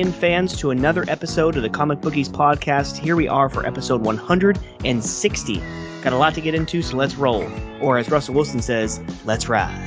in 0.00 0.12
fans 0.12 0.56
to 0.56 0.70
another 0.70 1.04
episode 1.08 1.56
of 1.56 1.62
the 1.62 1.68
Comic 1.68 2.00
Bookies 2.00 2.30
podcast. 2.30 2.96
Here 2.96 3.14
we 3.16 3.28
are 3.28 3.50
for 3.50 3.66
episode 3.66 4.00
160. 4.00 5.62
Got 6.02 6.12
a 6.14 6.16
lot 6.16 6.32
to 6.32 6.40
get 6.40 6.54
into, 6.54 6.80
so 6.80 6.96
let's 6.96 7.16
roll. 7.16 7.46
Or 7.82 7.98
as 7.98 8.10
Russell 8.10 8.34
Wilson 8.34 8.62
says, 8.62 8.98
let's 9.26 9.46
ride. 9.46 9.78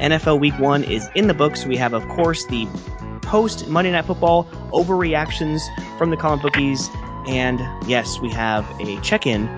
NFL 0.00 0.38
Week 0.38 0.52
1 0.58 0.84
is 0.84 1.08
in 1.14 1.28
the 1.28 1.34
books. 1.34 1.64
We 1.64 1.78
have, 1.78 1.94
of 1.94 2.06
course, 2.08 2.44
the 2.44 2.66
post 3.22 3.66
Monday 3.66 3.90
Night 3.90 4.04
Football 4.04 4.44
overreactions 4.70 5.62
from 5.96 6.10
the 6.10 6.18
comic 6.18 6.42
bookies. 6.42 6.90
And 7.26 7.58
yes, 7.88 8.20
we 8.20 8.30
have 8.32 8.68
a 8.80 9.00
check 9.00 9.26
in 9.26 9.48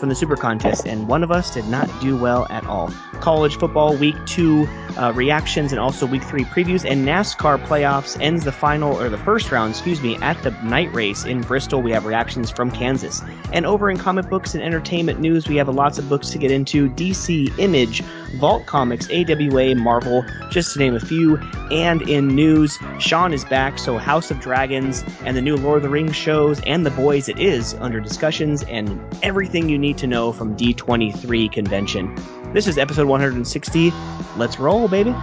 from 0.00 0.08
the 0.08 0.16
Super 0.16 0.34
Contest, 0.34 0.88
and 0.88 1.06
one 1.06 1.22
of 1.22 1.30
us 1.30 1.54
did 1.54 1.68
not 1.68 1.88
do 2.00 2.16
well 2.16 2.48
at 2.50 2.66
all. 2.66 2.88
College 3.20 3.56
football 3.58 3.96
week 3.96 4.16
two 4.26 4.66
uh, 4.96 5.12
reactions 5.14 5.72
and 5.72 5.80
also 5.80 6.06
week 6.06 6.22
three 6.22 6.44
previews, 6.44 6.88
and 6.88 7.06
NASCAR 7.06 7.62
playoffs 7.66 8.16
ends 8.20 8.44
the 8.44 8.52
final 8.52 8.98
or 9.00 9.08
the 9.08 9.18
first 9.18 9.50
round, 9.50 9.70
excuse 9.70 10.02
me, 10.02 10.16
at 10.16 10.40
the 10.42 10.50
night 10.62 10.92
race 10.92 11.24
in 11.24 11.40
Bristol. 11.40 11.82
We 11.82 11.92
have 11.92 12.04
reactions 12.04 12.50
from 12.50 12.70
Kansas, 12.70 13.22
and 13.52 13.66
over 13.66 13.90
in 13.90 13.98
comic 13.98 14.28
books 14.28 14.54
and 14.54 14.62
entertainment 14.62 15.20
news, 15.20 15.48
we 15.48 15.56
have 15.56 15.68
lots 15.68 15.98
of 15.98 16.08
books 16.08 16.30
to 16.30 16.38
get 16.38 16.50
into: 16.50 16.88
DC, 16.90 17.58
Image, 17.58 18.02
Vault 18.38 18.66
Comics, 18.66 19.08
AWA, 19.10 19.74
Marvel, 19.74 20.24
just 20.50 20.72
to 20.74 20.78
name 20.78 20.94
a 20.94 21.00
few. 21.00 21.36
And 21.70 22.02
in 22.02 22.28
news, 22.28 22.78
Sean 22.98 23.32
is 23.32 23.44
back, 23.44 23.78
so 23.78 23.98
House 23.98 24.30
of 24.30 24.40
Dragons 24.40 25.04
and 25.24 25.36
the 25.36 25.42
new 25.42 25.56
Lord 25.56 25.78
of 25.78 25.82
the 25.82 25.88
Rings 25.88 26.16
shows 26.16 26.60
and 26.62 26.84
The 26.84 26.90
Boys 26.90 27.28
It 27.28 27.38
Is 27.38 27.74
under 27.74 28.00
discussions 28.00 28.62
and 28.64 29.00
everything 29.22 29.68
you 29.68 29.78
need 29.78 29.98
to 29.98 30.06
know 30.06 30.32
from 30.32 30.56
D23 30.56 31.50
convention. 31.50 32.41
This 32.52 32.66
is 32.66 32.76
episode 32.76 33.06
160. 33.06 33.92
Let's 34.36 34.58
roll, 34.58 34.86
baby. 34.86 35.14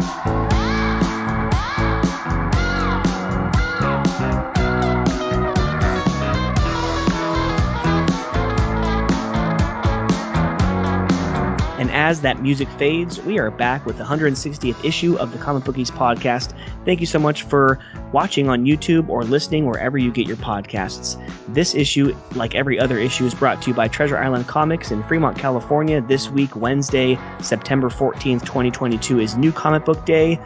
And 11.89 11.97
as 11.97 12.21
that 12.21 12.39
music 12.39 12.69
fades, 12.77 13.19
we 13.21 13.39
are 13.39 13.49
back 13.49 13.83
with 13.83 13.97
the 13.97 14.03
160th 14.03 14.85
issue 14.85 15.17
of 15.17 15.31
the 15.31 15.39
Comic 15.39 15.63
Bookies 15.63 15.89
podcast. 15.89 16.53
Thank 16.85 16.99
you 16.99 17.07
so 17.07 17.17
much 17.17 17.41
for 17.41 17.79
watching 18.11 18.47
on 18.47 18.63
YouTube 18.63 19.09
or 19.09 19.23
listening 19.23 19.65
wherever 19.65 19.97
you 19.97 20.11
get 20.11 20.27
your 20.27 20.37
podcasts. 20.37 21.19
This 21.47 21.73
issue, 21.73 22.15
like 22.35 22.53
every 22.53 22.79
other 22.79 22.99
issue, 22.99 23.25
is 23.25 23.33
brought 23.33 23.63
to 23.63 23.71
you 23.71 23.73
by 23.73 23.87
Treasure 23.87 24.19
Island 24.19 24.45
Comics 24.47 24.91
in 24.91 25.01
Fremont, 25.05 25.35
California. 25.35 25.99
This 25.99 26.29
week, 26.29 26.55
Wednesday, 26.55 27.17
September 27.41 27.89
14th, 27.89 28.45
2022, 28.45 29.19
is 29.19 29.35
New 29.35 29.51
Comic 29.51 29.83
Book 29.83 30.05
Day. 30.05 30.39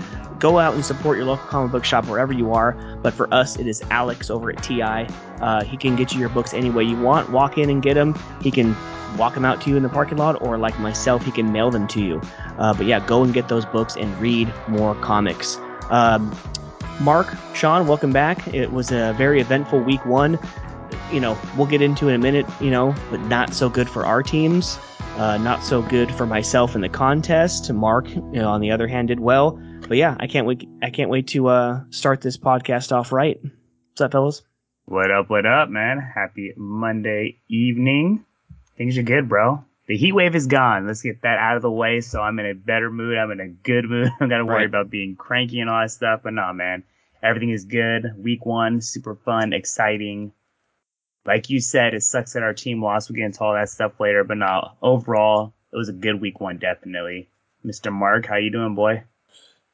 Go 0.43 0.59
out 0.59 0.73
and 0.73 0.83
support 0.83 1.15
your 1.15 1.25
local 1.25 1.47
comic 1.47 1.71
book 1.71 1.85
shop 1.85 2.05
wherever 2.05 2.33
you 2.33 2.51
are. 2.51 2.73
But 3.01 3.13
for 3.13 3.33
us, 3.33 3.57
it 3.57 3.65
is 3.65 3.81
Alex 3.83 4.29
over 4.29 4.49
at 4.49 4.61
TI. 4.61 5.07
Uh, 5.39 5.63
he 5.63 5.77
can 5.77 5.95
get 5.95 6.11
you 6.11 6.19
your 6.19 6.27
books 6.27 6.53
any 6.53 6.69
way 6.69 6.83
you 6.83 6.99
want. 6.99 7.29
Walk 7.29 7.57
in 7.57 7.69
and 7.69 7.81
get 7.81 7.93
them. 7.93 8.13
He 8.41 8.51
can 8.51 8.75
walk 9.15 9.35
them 9.35 9.45
out 9.45 9.61
to 9.61 9.69
you 9.69 9.77
in 9.77 9.83
the 9.83 9.89
parking 9.89 10.17
lot, 10.17 10.41
or 10.41 10.57
like 10.57 10.77
myself, 10.81 11.23
he 11.23 11.31
can 11.31 11.53
mail 11.53 11.71
them 11.71 11.87
to 11.87 12.01
you. 12.03 12.21
Uh, 12.57 12.73
but 12.73 12.85
yeah, 12.85 12.99
go 13.07 13.23
and 13.23 13.33
get 13.33 13.47
those 13.47 13.63
books 13.63 13.95
and 13.95 14.13
read 14.19 14.53
more 14.67 14.95
comics. 14.95 15.57
Um, 15.89 16.37
Mark, 16.99 17.33
Sean, 17.53 17.87
welcome 17.87 18.11
back. 18.11 18.45
It 18.53 18.73
was 18.73 18.91
a 18.91 19.15
very 19.17 19.39
eventful 19.39 19.79
week 19.79 20.05
one. 20.05 20.37
You 21.09 21.21
know, 21.21 21.37
we'll 21.55 21.67
get 21.67 21.81
into 21.81 22.09
in 22.09 22.15
a 22.15 22.19
minute, 22.19 22.45
you 22.59 22.69
know, 22.69 22.93
but 23.09 23.21
not 23.21 23.53
so 23.53 23.69
good 23.69 23.89
for 23.89 24.05
our 24.05 24.21
teams. 24.21 24.77
Uh, 25.15 25.37
not 25.37 25.63
so 25.63 25.81
good 25.83 26.13
for 26.13 26.25
myself 26.25 26.75
in 26.75 26.81
the 26.81 26.89
contest. 26.89 27.71
Mark, 27.71 28.09
you 28.09 28.21
know, 28.33 28.49
on 28.49 28.59
the 28.59 28.71
other 28.71 28.87
hand, 28.87 29.07
did 29.07 29.21
well. 29.21 29.57
But 29.93 29.99
yeah, 29.99 30.17
I 30.19 30.25
can't 30.25 30.47
wait. 30.47 30.67
I 30.81 30.89
can't 30.89 31.11
wait 31.11 31.27
to 31.27 31.49
uh, 31.49 31.81
start 31.91 32.19
this 32.19 32.35
podcast 32.35 32.91
off 32.91 33.11
right. 33.11 33.39
What's 33.43 34.01
up, 34.01 34.11
fellas? 34.11 34.41
What 34.85 35.11
up? 35.11 35.29
What 35.29 35.45
up, 35.45 35.69
man? 35.69 35.99
Happy 35.99 36.51
Monday 36.57 37.37
evening. 37.47 38.25
Things 38.75 38.97
are 38.97 39.03
good, 39.03 39.29
bro. 39.29 39.63
The 39.85 39.95
heat 39.95 40.13
wave 40.13 40.33
is 40.33 40.47
gone. 40.47 40.87
Let's 40.87 41.03
get 41.03 41.21
that 41.21 41.37
out 41.37 41.57
of 41.57 41.61
the 41.61 41.69
way. 41.69 42.01
So 42.01 42.19
I'm 42.23 42.39
in 42.39 42.47
a 42.47 42.55
better 42.55 42.89
mood. 42.89 43.19
I'm 43.19 43.29
in 43.29 43.39
a 43.39 43.47
good 43.49 43.85
mood. 43.87 44.09
I'm 44.19 44.29
got 44.29 44.39
to 44.39 44.45
worry 44.45 44.55
Right. 44.55 44.65
about 44.65 44.89
being 44.89 45.15
cranky 45.15 45.59
and 45.59 45.69
all 45.69 45.79
that 45.81 45.91
stuff. 45.91 46.21
But 46.23 46.33
nah, 46.33 46.53
man, 46.53 46.81
everything 47.21 47.51
is 47.51 47.65
good. 47.65 48.15
Week 48.17 48.47
one, 48.47 48.81
super 48.81 49.13
fun, 49.13 49.53
exciting. 49.53 50.31
Like 51.23 51.51
you 51.51 51.59
said, 51.59 51.93
it 51.93 52.01
sucks 52.01 52.33
that 52.33 52.41
our 52.41 52.55
team 52.55 52.81
lost. 52.81 53.11
We'll 53.11 53.17
get 53.17 53.25
into 53.25 53.43
all 53.43 53.53
that 53.53 53.69
stuff 53.69 53.99
later. 53.99 54.23
But 54.23 54.37
no, 54.37 54.71
overall, 54.81 55.53
it 55.71 55.75
was 55.77 55.89
a 55.89 55.93
good 55.93 56.19
week 56.19 56.39
one, 56.41 56.57
definitely. 56.57 57.29
Mr. 57.63 57.93
Mark, 57.93 58.25
how 58.25 58.37
you 58.37 58.49
doing, 58.49 58.73
boy? 58.73 59.03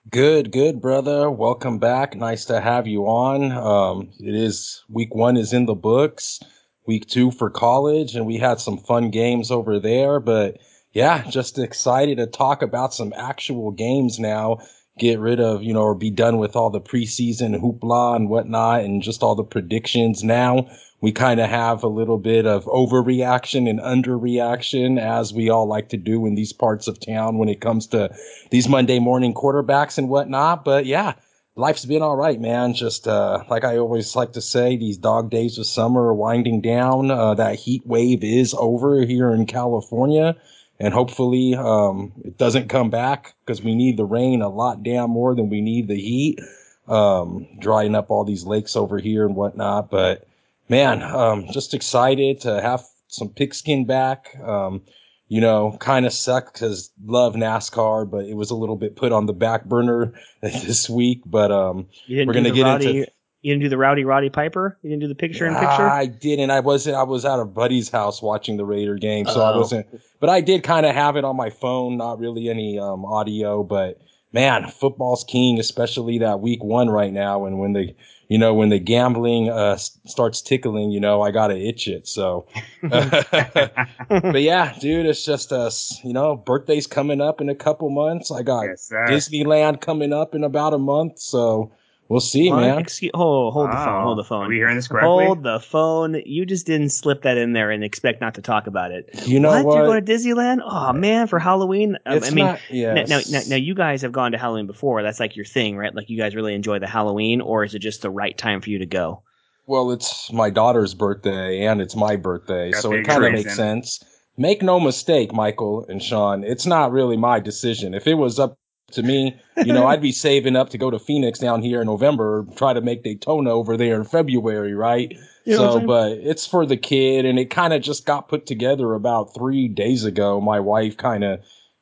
Good, 0.07 0.51
good, 0.51 0.81
brother. 0.81 1.31
Welcome 1.31 1.79
back. 1.79 2.15
Nice 2.15 2.45
to 2.45 2.61
have 2.61 2.85
you 2.85 3.05
on. 3.07 3.51
Um, 3.51 4.11
it 4.19 4.35
is 4.35 4.83
week 4.87 5.15
one 5.15 5.35
is 5.35 5.51
in 5.51 5.65
the 5.65 5.73
books, 5.73 6.39
week 6.85 7.07
two 7.07 7.31
for 7.31 7.49
college, 7.49 8.15
and 8.15 8.27
we 8.27 8.37
had 8.37 8.59
some 8.59 8.77
fun 8.77 9.09
games 9.09 9.49
over 9.49 9.79
there. 9.79 10.19
But 10.19 10.59
yeah, 10.93 11.29
just 11.29 11.57
excited 11.59 12.17
to 12.17 12.27
talk 12.27 12.61
about 12.61 12.93
some 12.93 13.13
actual 13.15 13.71
games 13.71 14.19
now. 14.19 14.59
Get 14.99 15.19
rid 15.19 15.39
of, 15.39 15.63
you 15.63 15.73
know, 15.73 15.81
or 15.81 15.95
be 15.95 16.11
done 16.11 16.37
with 16.37 16.57
all 16.57 16.69
the 16.69 16.81
preseason 16.81 17.59
hoopla 17.59 18.17
and 18.17 18.29
whatnot, 18.29 18.81
and 18.81 19.01
just 19.01 19.23
all 19.23 19.33
the 19.33 19.43
predictions 19.43 20.23
now. 20.23 20.69
We 21.01 21.13
kind 21.13 21.39
of 21.39 21.49
have 21.49 21.81
a 21.81 21.87
little 21.87 22.17
bit 22.17 22.45
of 22.45 22.65
overreaction 22.65 23.69
and 23.69 23.79
underreaction, 23.79 24.99
as 24.99 25.33
we 25.33 25.49
all 25.49 25.65
like 25.65 25.87
to 25.89 25.97
do 25.97 26.25
in 26.25 26.35
these 26.35 26.51
parts 26.51 26.89
of 26.89 26.99
town 26.99 27.37
when 27.37 27.47
it 27.47 27.61
comes 27.61 27.87
to 27.87 28.13
these 28.51 28.67
Monday 28.67 28.99
morning 28.99 29.33
quarterbacks 29.33 29.97
and 29.97 30.09
whatnot. 30.09 30.65
But 30.65 30.85
yeah, 30.85 31.13
life's 31.55 31.85
been 31.85 32.01
all 32.01 32.17
right, 32.17 32.41
man. 32.41 32.73
Just 32.73 33.07
uh, 33.07 33.43
like 33.49 33.63
I 33.63 33.77
always 33.77 34.17
like 34.17 34.33
to 34.33 34.41
say, 34.41 34.75
these 34.75 34.97
dog 34.97 35.31
days 35.31 35.57
of 35.57 35.65
summer 35.65 36.07
are 36.07 36.13
winding 36.13 36.59
down. 36.59 37.11
Uh, 37.11 37.33
that 37.35 37.55
heat 37.55 37.85
wave 37.85 38.21
is 38.21 38.53
over 38.57 39.05
here 39.05 39.31
in 39.33 39.45
California. 39.45 40.35
And 40.79 40.93
hopefully, 40.93 41.55
um, 41.55 42.13
it 42.23 42.37
doesn't 42.37 42.69
come 42.69 42.89
back 42.89 43.33
because 43.45 43.61
we 43.61 43.75
need 43.75 43.97
the 43.97 44.05
rain 44.05 44.41
a 44.41 44.49
lot 44.49 44.81
damn 44.81 45.09
more 45.09 45.35
than 45.35 45.49
we 45.49 45.61
need 45.61 45.87
the 45.87 45.99
heat. 45.99 46.39
Um, 46.87 47.47
drying 47.59 47.93
up 47.93 48.09
all 48.09 48.23
these 48.23 48.45
lakes 48.45 48.75
over 48.75 48.97
here 48.97 49.25
and 49.25 49.35
whatnot. 49.35 49.91
But 49.91 50.27
man, 50.69 51.03
um, 51.03 51.47
just 51.51 51.73
excited 51.73 52.41
to 52.41 52.61
have 52.61 52.83
some 53.07 53.29
pigskin 53.29 53.85
back. 53.85 54.35
Um, 54.41 54.81
you 55.27 55.41
know, 55.41 55.77
kind 55.79 56.07
of 56.07 56.13
sucked 56.13 56.53
because 56.53 56.91
love 57.05 57.35
NASCAR, 57.35 58.09
but 58.09 58.25
it 58.25 58.33
was 58.33 58.49
a 58.49 58.55
little 58.55 58.75
bit 58.75 58.95
put 58.95 59.11
on 59.11 59.27
the 59.27 59.33
back 59.33 59.65
burner 59.65 60.13
this 60.41 60.89
week. 60.89 61.21
But 61.25 61.51
um, 61.51 61.87
We're 62.25 62.33
gonna 62.33 62.51
get 62.51 62.63
rowdy, 62.63 62.99
into- 62.99 63.11
You 63.41 63.53
didn't 63.53 63.63
do 63.63 63.69
the 63.69 63.77
rowdy 63.77 64.03
Roddy 64.03 64.29
Piper. 64.29 64.77
You 64.81 64.89
didn't 64.89 65.01
do 65.01 65.07
the 65.07 65.15
picture 65.15 65.45
in 65.47 65.53
picture. 65.53 65.87
I 65.87 66.07
didn't. 66.07 66.51
I 66.51 66.59
wasn't. 66.59 66.97
I 66.97 67.03
was 67.03 67.23
at 67.23 67.39
a 67.39 67.45
buddy's 67.45 67.89
house 67.89 68.21
watching 68.21 68.57
the 68.57 68.65
Raider 68.65 68.95
game, 68.95 69.25
so 69.27 69.41
I 69.41 69.53
Oh. 69.53 69.59
wasn't. 69.59 69.87
But 70.19 70.29
I 70.29 70.41
did 70.41 70.63
kind 70.63 70.85
of 70.85 70.93
have 70.93 71.15
it 71.15 71.23
on 71.23 71.37
my 71.37 71.49
phone. 71.49 71.95
Not 71.95 72.19
really 72.19 72.49
any 72.49 72.77
um, 72.77 73.05
audio, 73.05 73.63
but 73.63 73.97
man, 74.33 74.67
football's 74.67 75.23
king, 75.23 75.57
especially 75.59 76.17
that 76.19 76.41
week 76.41 76.61
one 76.63 76.89
right 76.89 77.13
now. 77.13 77.45
And 77.45 77.59
when 77.59 77.71
the, 77.71 77.95
you 78.27 78.37
know, 78.37 78.53
when 78.53 78.67
the 78.69 78.77
gambling 78.77 79.49
uh, 79.49 79.77
starts 79.77 80.41
tickling, 80.41 80.91
you 80.91 80.99
know, 80.99 81.21
I 81.21 81.31
gotta 81.31 81.55
itch 81.57 81.87
it. 81.87 82.09
So, 82.09 82.45
but 82.89 84.41
yeah, 84.41 84.77
dude, 84.79 85.05
it's 85.05 85.23
just 85.25 85.51
us. 85.51 85.99
You 86.03 86.13
know, 86.13 86.35
birthday's 86.35 86.87
coming 86.87 87.21
up 87.21 87.41
in 87.41 87.49
a 87.49 87.55
couple 87.55 87.89
months. 87.89 88.31
I 88.31 88.43
got 88.43 88.63
yes. 88.63 88.89
Disneyland 88.91 89.81
coming 89.81 90.13
up 90.13 90.35
in 90.35 90.43
about 90.43 90.73
a 90.73 90.77
month, 90.77 91.19
so 91.19 91.71
we'll 92.09 92.19
see, 92.19 92.49
What? 92.49 92.59
man. 92.59 92.77
Excuse, 92.79 93.11
hold, 93.13 93.53
hold 93.53 93.69
the 93.69 93.75
phone. 93.75 94.03
Hold 94.03 94.17
the 94.17 94.23
phone. 94.23 94.39
Are 94.39 94.43
phone. 94.43 94.49
we 94.49 94.55
hearing 94.55 94.75
this 94.75 94.87
correctly? 94.89 95.25
Hold 95.25 95.43
the 95.43 95.59
phone. 95.59 96.21
You 96.25 96.45
just 96.45 96.65
didn't 96.65 96.89
slip 96.89 97.21
that 97.21 97.37
in 97.37 97.53
there 97.53 97.71
and 97.71 97.83
expect 97.83 98.19
not 98.19 98.35
to 98.35 98.41
talk 98.41 98.67
about 98.67 98.91
it. 98.91 99.09
You 99.25 99.39
know 99.39 99.49
what? 99.49 99.65
what? 99.65 99.75
You're 99.77 99.85
going 99.85 100.03
to 100.03 100.11
Disneyland? 100.11 100.59
Oh 100.65 100.91
man, 100.91 101.27
for 101.27 101.39
Halloween. 101.39 101.97
Um, 102.05 102.17
It's 102.17 102.31
I 102.31 102.35
mean, 102.35 102.45
not, 102.45 102.59
yes. 102.69 103.07
now, 103.07 103.19
now, 103.19 103.39
now, 103.39 103.45
now 103.47 103.55
you 103.55 103.75
guys 103.75 104.01
have 104.01 104.11
gone 104.11 104.33
to 104.33 104.37
Halloween 104.37 104.67
before. 104.67 105.01
That's 105.03 105.19
like 105.19 105.35
your 105.35 105.45
thing, 105.45 105.77
right? 105.77 105.95
Like 105.95 106.09
you 106.09 106.17
guys 106.17 106.35
really 106.35 106.53
enjoy 106.53 106.79
the 106.79 106.87
Halloween, 106.87 107.39
or 107.39 107.63
is 107.63 107.75
it 107.75 107.79
just 107.79 108.01
the 108.01 108.09
right 108.09 108.37
time 108.37 108.59
for 108.59 108.69
you 108.69 108.79
to 108.79 108.85
go? 108.85 109.23
Well, 109.67 109.91
it's 109.91 110.33
my 110.33 110.49
daughter's 110.49 110.95
birthday 110.95 111.65
and 111.65 111.79
it's 111.79 111.95
my 111.95 112.15
birthday, 112.15 112.71
Got 112.71 112.81
so 112.81 112.91
it 112.91 113.05
kind 113.05 113.23
of 113.23 113.31
makes 113.33 113.55
sense. 113.55 114.03
Make 114.35 114.63
no 114.63 114.79
mistake, 114.79 115.31
Michael 115.31 115.85
and 115.87 116.01
Sean, 116.01 116.43
it's 116.43 116.65
not 116.65 116.91
really 116.91 117.17
my 117.17 117.39
decision. 117.39 117.93
If 117.93 118.07
it 118.07 118.15
was 118.15 118.39
up 118.39 118.57
to 118.91 119.03
me, 119.03 119.39
you 119.57 119.73
know, 119.73 119.85
I'd 119.87 120.01
be 120.01 120.11
saving 120.27 120.55
up 120.55 120.69
to 120.69 120.77
go 120.77 120.89
to 120.89 120.99
Phoenix 120.99 121.39
down 121.39 121.61
here 121.61 121.81
in 121.81 121.87
November, 121.87 122.45
try 122.55 122.73
to 122.73 122.81
make 122.81 123.03
Daytona 123.03 123.51
over 123.51 123.77
there 123.77 123.95
in 123.95 124.03
February, 124.03 124.73
right? 124.73 125.11
You 125.45 125.57
know 125.57 125.79
so, 125.79 125.81
but 125.81 126.11
it's 126.11 126.45
for 126.45 126.65
the 126.65 126.77
kid, 126.77 127.25
and 127.25 127.39
it 127.39 127.49
kind 127.49 127.73
of 127.73 127.81
just 127.81 128.05
got 128.05 128.27
put 128.27 128.45
together 128.45 128.93
about 128.93 129.33
three 129.33 129.67
days 129.67 130.03
ago. 130.05 130.39
My 130.39 130.59
wife 130.59 130.97
kind 130.97 131.23
of 131.23 131.41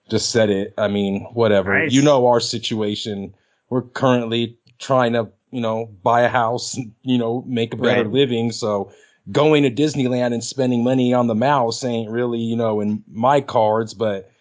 just 0.09 0.31
said 0.31 0.49
it. 0.49 0.73
I 0.77 0.87
mean, 0.87 1.27
whatever. 1.33 1.77
Nice. 1.77 1.91
You 1.91 2.01
know 2.01 2.27
our 2.27 2.39
situation. 2.39 3.33
We're 3.69 3.81
currently 3.81 4.57
trying 4.79 5.13
to, 5.13 5.29
you 5.51 5.59
know, 5.59 5.89
buy 6.03 6.21
a 6.21 6.29
house, 6.29 6.77
and, 6.77 6.93
you 7.01 7.17
know, 7.17 7.43
make 7.47 7.73
a 7.73 7.77
better 7.77 8.03
Right. 8.03 8.11
living. 8.11 8.51
So 8.51 8.91
going 9.31 9.63
to 9.63 9.71
Disneyland 9.71 10.33
and 10.33 10.43
spending 10.43 10.83
money 10.83 11.13
on 11.13 11.27
the 11.27 11.35
mouse 11.35 11.83
ain't 11.83 12.09
really, 12.09 12.39
you 12.39 12.55
know, 12.55 12.79
in 12.79 13.03
my 13.11 13.41
cards, 13.41 13.93
but 13.93 14.31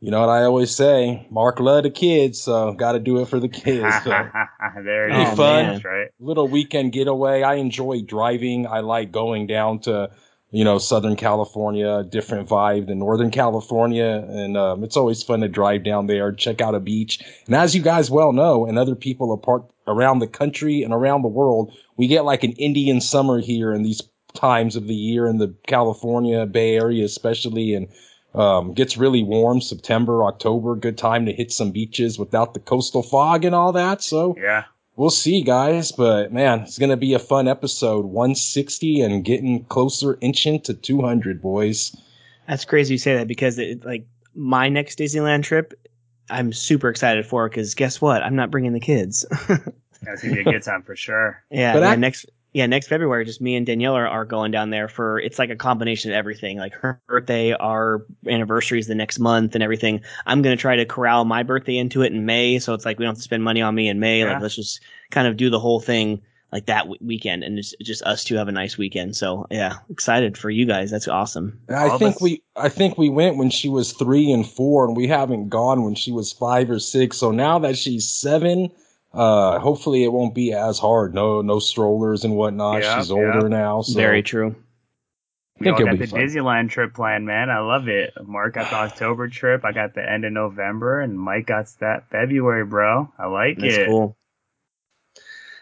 You 0.00 0.10
know 0.10 0.20
what 0.20 0.28
I 0.28 0.44
always 0.44 0.74
say? 0.74 1.26
Mark 1.30 1.58
love 1.58 1.84
the 1.84 1.90
kids, 1.90 2.42
so 2.42 2.72
got 2.74 2.92
to 2.92 2.98
do 2.98 3.20
it 3.22 3.28
for 3.28 3.40
the 3.40 3.48
kids. 3.48 3.94
So. 4.04 4.10
there. 4.84 5.10
Oh, 5.10 5.24
fun. 5.34 5.36
man. 5.36 5.80
Right. 5.82 6.08
Little 6.20 6.48
weekend 6.48 6.92
getaway. 6.92 7.42
I 7.42 7.54
enjoy 7.54 8.02
driving. 8.02 8.66
I 8.66 8.80
like 8.80 9.10
going 9.10 9.46
down 9.46 9.80
to, 9.80 10.10
you 10.50 10.64
know, 10.64 10.76
Southern 10.76 11.16
California, 11.16 12.04
different 12.04 12.46
vibe 12.46 12.88
than 12.88 12.98
Northern 12.98 13.30
California. 13.30 14.22
And 14.28 14.56
um, 14.58 14.84
it's 14.84 14.98
always 14.98 15.22
fun 15.22 15.40
to 15.40 15.48
drive 15.48 15.82
down 15.82 16.08
there, 16.08 16.30
check 16.30 16.60
out 16.60 16.74
a 16.74 16.80
beach. 16.80 17.24
And 17.46 17.54
as 17.54 17.74
you 17.74 17.80
guys 17.80 18.10
well 18.10 18.32
know, 18.32 18.66
and 18.66 18.78
other 18.78 18.96
people 18.96 19.32
apart 19.32 19.64
around 19.86 20.18
the 20.18 20.26
country 20.26 20.82
and 20.82 20.92
around 20.92 21.22
the 21.22 21.28
world, 21.28 21.72
we 21.96 22.06
get 22.06 22.26
like 22.26 22.44
an 22.44 22.52
Indian 22.52 23.00
summer 23.00 23.40
here 23.40 23.72
in 23.72 23.82
these 23.82 24.02
times 24.34 24.76
of 24.76 24.86
the 24.86 24.94
year 24.94 25.26
in 25.26 25.38
the 25.38 25.54
California 25.66 26.44
Bay 26.44 26.76
Area, 26.76 27.06
especially. 27.06 27.72
And 27.72 27.88
um, 28.36 28.72
gets 28.74 28.96
really 28.96 29.22
warm 29.24 29.60
September, 29.60 30.22
October, 30.24 30.76
good 30.76 30.96
time 30.98 31.26
to 31.26 31.32
hit 31.32 31.50
some 31.52 31.70
beaches 31.72 32.18
without 32.18 32.54
the 32.54 32.60
coastal 32.60 33.02
fog 33.02 33.44
and 33.44 33.54
all 33.54 33.72
that. 33.72 34.02
So 34.02 34.36
Yeah. 34.38 34.64
we'll 34.96 35.10
see, 35.10 35.40
guys. 35.42 35.90
But 35.90 36.32
man, 36.32 36.60
it's 36.60 36.78
gonna 36.78 36.96
be 36.96 37.14
a 37.14 37.18
fun 37.18 37.48
episode. 37.48 38.04
160 38.04 39.00
and 39.00 39.24
getting 39.24 39.64
closer, 39.64 40.18
inching 40.20 40.60
to 40.62 40.74
200, 40.74 41.40
boys. 41.42 41.96
That's 42.46 42.64
crazy 42.64 42.94
you 42.94 42.98
say 42.98 43.16
that 43.16 43.26
because 43.26 43.58
it, 43.58 43.84
like 43.84 44.06
my 44.34 44.68
next 44.68 44.98
Disneyland 44.98 45.42
trip, 45.42 45.72
I'm 46.30 46.52
super 46.52 46.88
excited 46.88 47.24
for 47.26 47.48
because 47.48 47.74
guess 47.74 48.00
what? 48.00 48.22
I'm 48.22 48.36
not 48.36 48.50
bringing 48.50 48.72
the 48.72 48.80
kids. 48.80 49.24
That's 50.02 50.22
gonna 50.22 50.34
be 50.34 50.40
a 50.40 50.44
good 50.44 50.62
time 50.62 50.82
for 50.82 50.94
sure. 50.94 51.42
yeah, 51.50 51.72
But 51.72 51.82
yeah, 51.82 51.90
I- 51.90 51.96
next 51.96 52.26
yeah 52.52 52.66
next 52.66 52.88
February, 52.88 53.24
just 53.24 53.40
me 53.40 53.56
and 53.56 53.66
Danielle 53.66 53.94
are, 53.94 54.06
are 54.06 54.24
going 54.24 54.50
down 54.50 54.70
there 54.70 54.88
for 54.88 55.18
it's 55.18 55.38
like 55.38 55.50
a 55.50 55.56
combination 55.56 56.10
of 56.10 56.16
everything. 56.16 56.58
Like 56.58 56.74
her 56.74 57.00
birthday, 57.06 57.52
our 57.52 58.04
anniversary 58.28 58.78
is 58.78 58.86
the 58.86 58.94
next 58.94 59.18
month, 59.18 59.54
and 59.54 59.62
everything. 59.62 60.00
I'm 60.26 60.42
gonna 60.42 60.56
try 60.56 60.76
to 60.76 60.84
corral 60.84 61.24
my 61.24 61.42
birthday 61.42 61.76
into 61.76 62.02
it 62.02 62.12
in 62.12 62.26
May, 62.26 62.58
so 62.58 62.74
it's 62.74 62.84
like 62.84 62.98
we 62.98 63.04
don't 63.04 63.12
have 63.12 63.18
to 63.18 63.22
spend 63.22 63.44
money 63.44 63.62
on 63.62 63.74
me 63.74 63.88
in 63.88 64.00
May. 64.00 64.20
Yeah. 64.20 64.32
Like 64.34 64.42
let's 64.42 64.56
just 64.56 64.80
kind 65.10 65.26
of 65.28 65.36
do 65.36 65.50
the 65.50 65.60
whole 65.60 65.80
thing 65.80 66.22
like 66.52 66.66
that 66.66 66.82
w- 66.82 66.98
weekend, 67.04 67.42
and 67.42 67.58
it's 67.58 67.74
just 67.82 68.02
us 68.02 68.24
two 68.24 68.36
have 68.36 68.48
a 68.48 68.52
nice 68.52 68.78
weekend. 68.78 69.16
So 69.16 69.46
yeah, 69.50 69.78
excited 69.90 70.38
for 70.38 70.48
you 70.48 70.64
guys. 70.64 70.90
That's 70.90 71.08
awesome. 71.08 71.60
I 71.68 71.88
All 71.88 71.98
think 71.98 72.16
us- 72.16 72.22
we, 72.22 72.42
I 72.56 72.68
think 72.68 72.96
we 72.96 73.08
went 73.08 73.36
when 73.36 73.50
she 73.50 73.68
was 73.68 73.92
three 73.92 74.30
and 74.30 74.48
four, 74.48 74.86
and 74.86 74.96
we 74.96 75.06
haven't 75.08 75.48
gone 75.48 75.84
when 75.84 75.94
she 75.94 76.12
was 76.12 76.32
five 76.32 76.70
or 76.70 76.78
six. 76.78 77.18
So 77.18 77.30
now 77.30 77.58
that 77.58 77.76
she's 77.76 78.08
seven, 78.08 78.70
uh, 79.16 79.58
hopefully 79.58 80.04
it 80.04 80.12
won't 80.12 80.34
be 80.34 80.52
as 80.52 80.78
hard. 80.78 81.14
No, 81.14 81.40
no 81.40 81.58
strollers 81.58 82.24
and 82.24 82.36
whatnot. 82.36 82.82
Yeah, 82.82 82.98
she's 82.98 83.10
older 83.10 83.42
yeah. 83.42 83.48
now. 83.48 83.82
So 83.82 83.94
Very 83.94 84.22
true. 84.22 84.54
We 85.58 85.64
Think 85.64 85.78
all 85.78 85.86
got 85.86 85.98
the 85.98 86.06
fun. 86.06 86.20
Disneyland 86.20 86.70
trip 86.70 86.92
planned, 86.92 87.24
man. 87.24 87.48
I 87.48 87.60
love 87.60 87.88
it. 87.88 88.12
Mark 88.22 88.54
got 88.54 88.68
the 88.68 88.76
October 88.76 89.28
trip. 89.28 89.64
I 89.64 89.72
got 89.72 89.94
the 89.94 90.06
end 90.06 90.26
of 90.26 90.32
November, 90.32 91.00
and 91.00 91.18
Mike 91.18 91.46
got 91.46 91.66
that 91.80 92.10
February, 92.10 92.66
bro. 92.66 93.10
I 93.18 93.26
like 93.26 93.56
That's 93.58 93.74
it. 93.74 93.86
cool. 93.86 94.18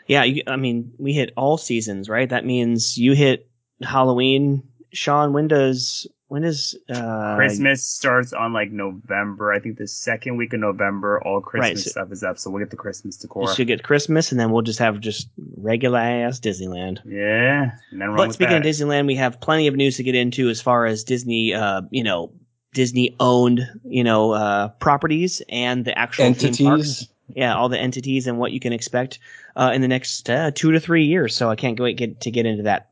Yeah, 0.09 0.25
you, 0.25 0.43
I 0.49 0.57
mean, 0.57 0.93
we 0.99 1.12
hit 1.12 1.33
all 1.37 1.57
seasons, 1.57 2.09
right? 2.09 2.29
That 2.29 2.45
means 2.45 2.99
you 2.99 3.12
hit 3.12 3.49
Halloween. 3.83 4.65
Sean, 4.93 5.33
when 5.33 5.47
does 5.47 6.09
when 6.35 6.43
does 6.43 6.77
uh, 6.91 7.37
Christmas 7.37 7.85
starts 7.87 8.33
on 8.33 8.53
like 8.53 8.73
November. 8.73 9.53
I 9.53 9.61
think 9.61 9.79
the 9.79 9.87
second 9.87 10.37
week 10.37 10.53
of 10.53 10.59
November, 10.59 11.23
all 11.23 11.41
Christmas 11.41 11.85
so- 11.85 11.91
stuff 11.91 12.11
is 12.11 12.25
up. 12.25 12.39
So 12.41 12.51
we'll 12.51 12.59
get 12.59 12.71
the 12.71 12.77
Christmas 12.77 13.17
You 13.23 13.29
decor. 13.29 13.55
should 13.55 13.69
get 13.69 13.85
Christmas, 13.85 14.33
and 14.33 14.41
then 14.41 14.51
we'll 14.51 14.63
just 14.63 14.81
have 14.81 14.99
just 14.99 15.29
regular 15.57 16.01
ass 16.01 16.41
Disneyland. 16.41 16.99
Yeah, 17.07 17.71
and 17.93 18.01
then 18.01 18.09
wrong 18.09 18.17
But 18.17 18.33
speaking 18.33 18.55
that. 18.61 18.67
of 18.67 18.75
Disneyland, 18.75 19.07
we 19.07 19.15
have 19.15 19.41
plenty 19.41 19.69
of 19.69 19.77
news 19.77 19.97
to 19.99 20.03
get 20.03 20.17
into 20.17 20.49
as 20.49 20.61
far 20.61 20.87
as 20.87 21.05
Disney, 21.05 21.55
uh, 21.55 21.83
you 21.91 22.03
know, 22.03 22.33
Disney 22.73 23.15
owned, 23.21 23.61
you 23.85 24.03
know, 24.03 24.33
uh, 24.33 24.69
properties 24.81 25.41
and 25.49 25.85
the 25.85 25.97
actual 25.97 26.35
theme 26.35 26.35
parks. 26.35 26.45
entities. 26.45 27.09
yeah, 27.37 27.55
all 27.55 27.69
the 27.69 27.79
entities 27.79 28.27
and 28.27 28.39
what 28.39 28.51
you 28.51 28.59
can 28.59 28.73
expect 28.73 29.21
uh, 29.55 29.71
in 29.73 29.81
the 29.83 29.89
next 29.89 30.29
uh, 30.29 30.51
two 30.53 30.73
to 30.73 30.81
three 30.81 31.05
years. 31.05 31.37
So 31.37 31.49
I 31.49 31.55
can't 31.55 31.79
wait 31.79 31.97
get, 31.97 32.21
to 32.23 32.33
get 32.33 32.45
into 32.47 32.65
that. 32.65 32.91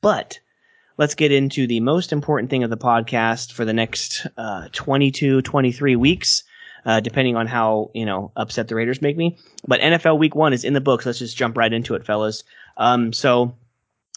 But 0.00 0.38
let's 0.98 1.14
get 1.14 1.32
into 1.32 1.66
the 1.66 1.80
most 1.80 2.12
important 2.12 2.50
thing 2.50 2.64
of 2.64 2.70
the 2.70 2.76
podcast 2.76 3.52
for 3.52 3.64
the 3.64 3.72
next 3.72 4.26
uh, 4.36 4.68
22, 4.72 5.42
23 5.42 5.96
weeks, 5.96 6.42
uh, 6.84 7.00
depending 7.00 7.36
on 7.36 7.46
how 7.46 7.90
you 7.94 8.06
know 8.06 8.32
upset 8.36 8.68
the 8.68 8.74
Raiders 8.74 9.02
make 9.02 9.16
me. 9.16 9.36
But 9.66 9.80
NFL 9.80 10.18
Week 10.18 10.34
One 10.34 10.52
is 10.52 10.64
in 10.64 10.72
the 10.72 10.80
books. 10.80 11.06
Let's 11.06 11.18
just 11.18 11.36
jump 11.36 11.56
right 11.56 11.72
into 11.72 11.94
it, 11.94 12.04
fellas. 12.04 12.44
Um, 12.76 13.12
so 13.12 13.54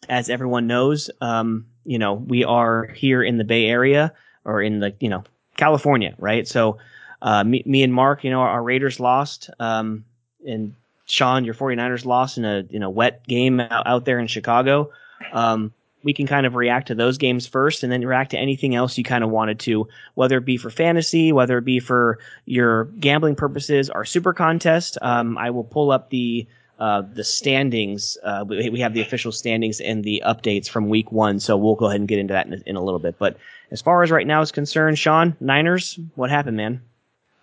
as 0.07 0.29
everyone 0.29 0.67
knows, 0.67 1.09
um, 1.21 1.65
you 1.85 1.99
know 1.99 2.13
we 2.13 2.43
are 2.43 2.87
here 2.87 3.23
in 3.23 3.37
the 3.37 3.43
Bay 3.43 3.65
Area 3.65 4.13
or 4.45 4.61
in 4.61 4.79
the 4.79 4.93
you 4.99 5.09
know 5.09 5.23
California, 5.57 6.15
right? 6.17 6.47
So 6.47 6.77
uh, 7.21 7.43
me, 7.43 7.63
me 7.65 7.83
and 7.83 7.93
Mark, 7.93 8.23
you 8.23 8.29
know, 8.29 8.39
our, 8.39 8.63
Raiders 8.63 8.99
lost, 8.99 9.49
um, 9.59 10.05
and 10.47 10.73
Sean, 11.05 11.43
your 11.43 11.53
49ers 11.53 12.05
lost 12.05 12.37
in 12.37 12.45
a 12.45 12.63
in 12.69 12.83
a 12.83 12.89
wet 12.89 13.27
game 13.27 13.59
out, 13.59 13.85
out 13.85 14.05
there 14.05 14.19
in 14.19 14.27
Chicago. 14.27 14.91
Um, 15.33 15.73
we 16.03 16.13
can 16.13 16.25
kind 16.27 16.45
of 16.45 16.55
react 16.55 16.87
to 16.87 16.95
those 16.95 17.17
games 17.17 17.45
first, 17.45 17.83
and 17.83 17.91
then 17.91 18.05
react 18.05 18.31
to 18.31 18.37
anything 18.37 18.73
else 18.75 18.97
you 18.97 19.03
kind 19.03 19.23
of 19.23 19.29
wanted 19.29 19.59
to, 19.59 19.87
whether 20.15 20.37
it 20.37 20.45
be 20.45 20.57
for 20.57 20.69
fantasy, 20.69 21.31
whether 21.31 21.57
it 21.57 21.65
be 21.65 21.79
for 21.79 22.19
your 22.45 22.85
gambling 22.99 23.35
purposes, 23.35 23.89
our 23.89 24.05
super 24.05 24.31
contest. 24.33 24.97
Um, 25.01 25.37
I 25.37 25.49
will 25.49 25.63
pull 25.65 25.91
up 25.91 26.09
the 26.09 26.47
uh, 26.79 27.01
the 27.13 27.25
standings. 27.25 28.17
Uh, 28.23 28.45
we, 28.47 28.69
we 28.69 28.79
have 28.79 28.93
the 28.93 29.01
official 29.01 29.33
standings 29.33 29.81
and 29.81 30.05
the 30.05 30.23
updates 30.25 30.69
from 30.69 30.87
week 30.87 31.11
one, 31.11 31.37
so 31.39 31.57
we'll 31.57 31.75
go 31.75 31.87
ahead 31.87 31.99
and 31.99 32.07
get 32.07 32.19
into 32.19 32.33
that 32.33 32.47
in, 32.47 32.53
a- 32.53 32.61
in 32.65 32.75
a 32.77 32.81
little 32.81 32.99
bit. 33.01 33.19
But 33.19 33.35
as 33.71 33.81
far 33.81 34.01
as 34.01 34.11
right 34.11 34.25
now 34.25 34.41
is 34.41 34.53
concerned, 34.53 34.97
Sean, 34.97 35.35
Niners, 35.41 35.99
what 36.15 36.29
happened, 36.29 36.55
man? 36.55 36.81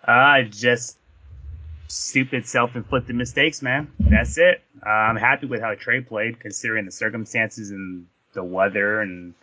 Uh, 0.03 0.41
just 0.49 0.97
stupid 1.87 2.47
self-inflicted 2.47 3.15
mistakes, 3.15 3.61
man. 3.61 3.87
That's 3.99 4.37
it. 4.39 4.63
Uh, 4.83 4.89
I'm 4.89 5.15
happy 5.17 5.45
with 5.45 5.61
how 5.61 5.75
Trey 5.75 6.01
played, 6.01 6.39
considering 6.39 6.85
the 6.85 6.91
circumstances 6.91 7.69
and 7.69 8.07
the 8.37 8.43
weather 8.43 9.01
and 9.01 9.33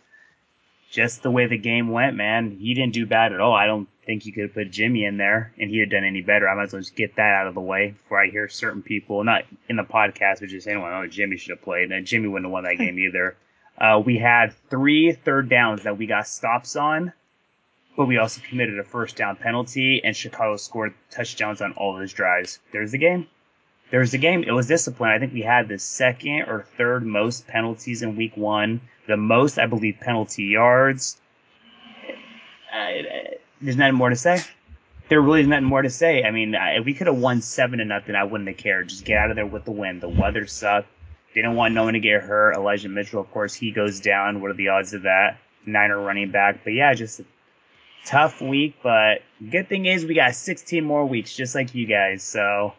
just 0.91 1.21
the 1.21 1.29
way 1.29 1.45
the 1.45 1.57
game 1.57 1.89
went, 1.89 2.15
man. 2.15 2.57
He 2.59 2.73
didn't 2.73 2.93
do 2.93 3.05
bad 3.05 3.33
at 3.33 3.39
all. 3.39 3.53
I 3.53 3.67
don't 3.67 3.87
think 4.05 4.25
you 4.25 4.33
could 4.33 4.43
have 4.43 4.53
put 4.53 4.71
Jimmy 4.71 5.05
in 5.05 5.17
there 5.17 5.53
and 5.59 5.69
he'd 5.69 5.81
have 5.81 5.89
done 5.89 6.03
any 6.03 6.21
better. 6.21 6.49
I 6.49 6.55
might 6.55 6.63
as 6.63 6.73
well 6.73 6.81
just 6.81 6.95
get 6.95 7.15
that 7.17 7.33
out 7.33 7.47
of 7.47 7.53
the 7.53 7.61
way 7.61 7.91
before 7.91 8.23
I 8.23 8.29
hear 8.29 8.47
certain 8.47 8.81
people, 8.81 9.23
not 9.23 9.43
in 9.69 9.75
the 9.75 9.83
podcast, 9.83 10.39
but 10.39 10.49
just 10.49 10.67
anyone, 10.67 10.93
oh, 10.93 11.07
Jimmy 11.07 11.37
should 11.37 11.51
have 11.51 11.61
played. 11.61 11.91
And 11.91 12.07
Jimmy 12.07 12.27
wouldn't 12.27 12.45
have 12.45 12.53
won 12.53 12.63
that 12.63 12.77
game 12.77 12.97
either. 12.97 13.35
Uh, 13.77 14.01
we 14.03 14.17
had 14.17 14.53
three 14.69 15.11
third 15.11 15.49
downs 15.49 15.83
that 15.83 15.97
we 15.97 16.07
got 16.07 16.27
stops 16.27 16.75
on 16.75 17.13
but 17.95 18.07
we 18.07 18.17
also 18.17 18.41
committed 18.49 18.77
a 18.77 18.83
first 18.83 19.15
down 19.15 19.35
penalty, 19.35 20.01
and 20.03 20.15
Chicago 20.15 20.57
scored 20.57 20.93
touchdowns 21.09 21.61
on 21.61 21.71
all 21.73 21.95
those 21.95 22.13
drives. 22.13 22.59
There's 22.71 22.91
the 22.91 22.97
game. 22.97 23.27
There's 23.95 24.13
a 24.13 24.17
game. 24.17 24.43
It 24.43 24.51
was 24.51 24.67
discipline. 24.67 25.09
I 25.11 25.19
think 25.19 25.31
we 25.31 25.41
had 25.41 25.69
the 25.69 25.79
second 25.79 26.49
or 26.49 26.65
third 26.77 27.05
most 27.05 27.47
penalties 27.47 28.01
in 28.01 28.17
week 28.17 28.35
one, 28.35 28.81
the 29.07 29.15
most, 29.15 29.57
I 29.57 29.67
believe, 29.67 29.99
penalty 30.01 30.43
yards. 30.43 31.15
Uh, 32.73 32.89
there's 33.61 33.77
nothing 33.77 33.95
more 33.95 34.09
to 34.09 34.17
say. 34.17 34.41
There 35.07 35.21
really 35.21 35.43
is 35.43 35.47
nothing 35.47 35.63
more 35.63 35.81
to 35.81 35.89
say. 35.89 36.23
I 36.25 36.31
mean, 36.31 36.55
I- 36.55 36.75
if 36.75 36.83
we 36.83 36.93
could 36.93 37.07
have 37.07 37.15
won 37.15 37.39
seven 37.39 37.79
to 37.79 37.85
nothing, 37.85 38.15
I 38.15 38.25
wouldn't 38.25 38.49
have 38.49 38.57
cared. 38.57 38.89
Just 38.89 39.05
get 39.05 39.17
out 39.17 39.29
of 39.29 39.37
there 39.37 39.45
with 39.45 39.63
the 39.63 39.71
win. 39.71 40.01
The 40.01 40.09
weather 40.09 40.45
sucked. 40.45 40.89
Didn't 41.33 41.55
want 41.55 41.73
no 41.73 41.85
one 41.85 41.93
to 41.93 42.01
get 42.01 42.21
hurt. 42.21 42.53
Elijah 42.53 42.89
Mitchell, 42.89 43.21
of 43.21 43.31
course, 43.31 43.53
he 43.53 43.71
goes 43.71 44.01
down. 44.01 44.41
What 44.41 44.51
are 44.51 44.55
the 44.55 44.67
odds 44.67 44.93
of 44.93 45.03
that? 45.03 45.37
Niner 45.65 46.01
running 46.01 46.31
back. 46.31 46.65
But 46.65 46.73
yeah, 46.73 46.93
just 46.95 47.21
a 47.21 47.25
tough 48.03 48.41
week. 48.41 48.75
But 48.83 49.21
good 49.49 49.69
thing 49.69 49.85
is 49.85 50.05
we 50.05 50.15
got 50.15 50.35
16 50.35 50.83
more 50.83 51.05
weeks, 51.05 51.33
just 51.33 51.55
like 51.55 51.73
you 51.73 51.85
guys. 51.85 52.23
So 52.23 52.73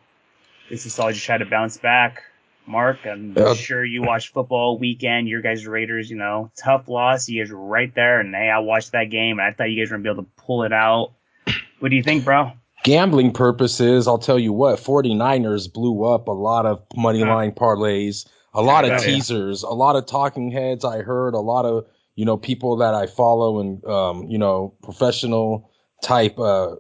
this 0.70 0.86
is 0.86 0.98
all 0.98 1.12
just 1.12 1.24
try 1.24 1.38
to 1.38 1.44
bounce 1.46 1.76
back. 1.76 2.22
Mark, 2.66 2.98
I'm 3.06 3.34
Yeah. 3.36 3.54
sure 3.54 3.84
you 3.84 4.02
watched 4.02 4.32
football 4.32 4.76
weekend. 4.78 5.28
Your 5.28 5.40
guys' 5.40 5.66
Raiders, 5.66 6.10
you 6.10 6.16
know, 6.16 6.50
tough 6.56 6.88
loss. 6.88 7.28
You 7.28 7.42
guys 7.42 7.52
were 7.52 7.64
right 7.64 7.94
there, 7.94 8.18
and 8.18 8.34
hey, 8.34 8.50
I 8.50 8.58
watched 8.58 8.92
that 8.92 9.04
game, 9.04 9.38
and 9.38 9.46
I 9.46 9.52
thought 9.52 9.70
you 9.70 9.80
guys 9.80 9.90
were 9.90 9.96
gonna 9.98 10.02
be 10.02 10.10
able 10.10 10.24
to 10.24 10.28
pull 10.36 10.64
it 10.64 10.72
out. 10.72 11.12
What 11.78 11.90
do 11.90 11.96
you 11.96 12.02
think, 12.02 12.24
bro? 12.24 12.50
Gambling 12.82 13.32
purposes, 13.32 14.08
I'll 14.08 14.18
tell 14.18 14.38
you 14.38 14.52
what, 14.52 14.78
49ers 14.80 15.72
blew 15.72 16.04
up 16.04 16.28
a 16.28 16.32
lot 16.32 16.66
of 16.66 16.82
money 16.96 17.20
Huh. 17.20 17.28
line 17.34 17.52
parlays, 17.52 18.26
a 18.54 18.62
lot 18.62 18.84
of 18.84 18.90
Yeah. 18.90 18.98
teasers, 18.98 19.62
a 19.62 19.70
lot 19.70 19.96
of 19.96 20.06
talking 20.06 20.50
heads. 20.50 20.84
I 20.84 21.02
heard 21.02 21.34
a 21.34 21.40
lot 21.40 21.66
of, 21.66 21.84
you 22.16 22.24
know, 22.24 22.36
people 22.36 22.76
that 22.76 22.94
I 22.94 23.06
follow 23.06 23.60
and, 23.60 23.84
um, 23.86 24.24
you 24.28 24.38
know, 24.38 24.74
professional 24.82 25.70
type, 26.02 26.38
uh, 26.38 26.76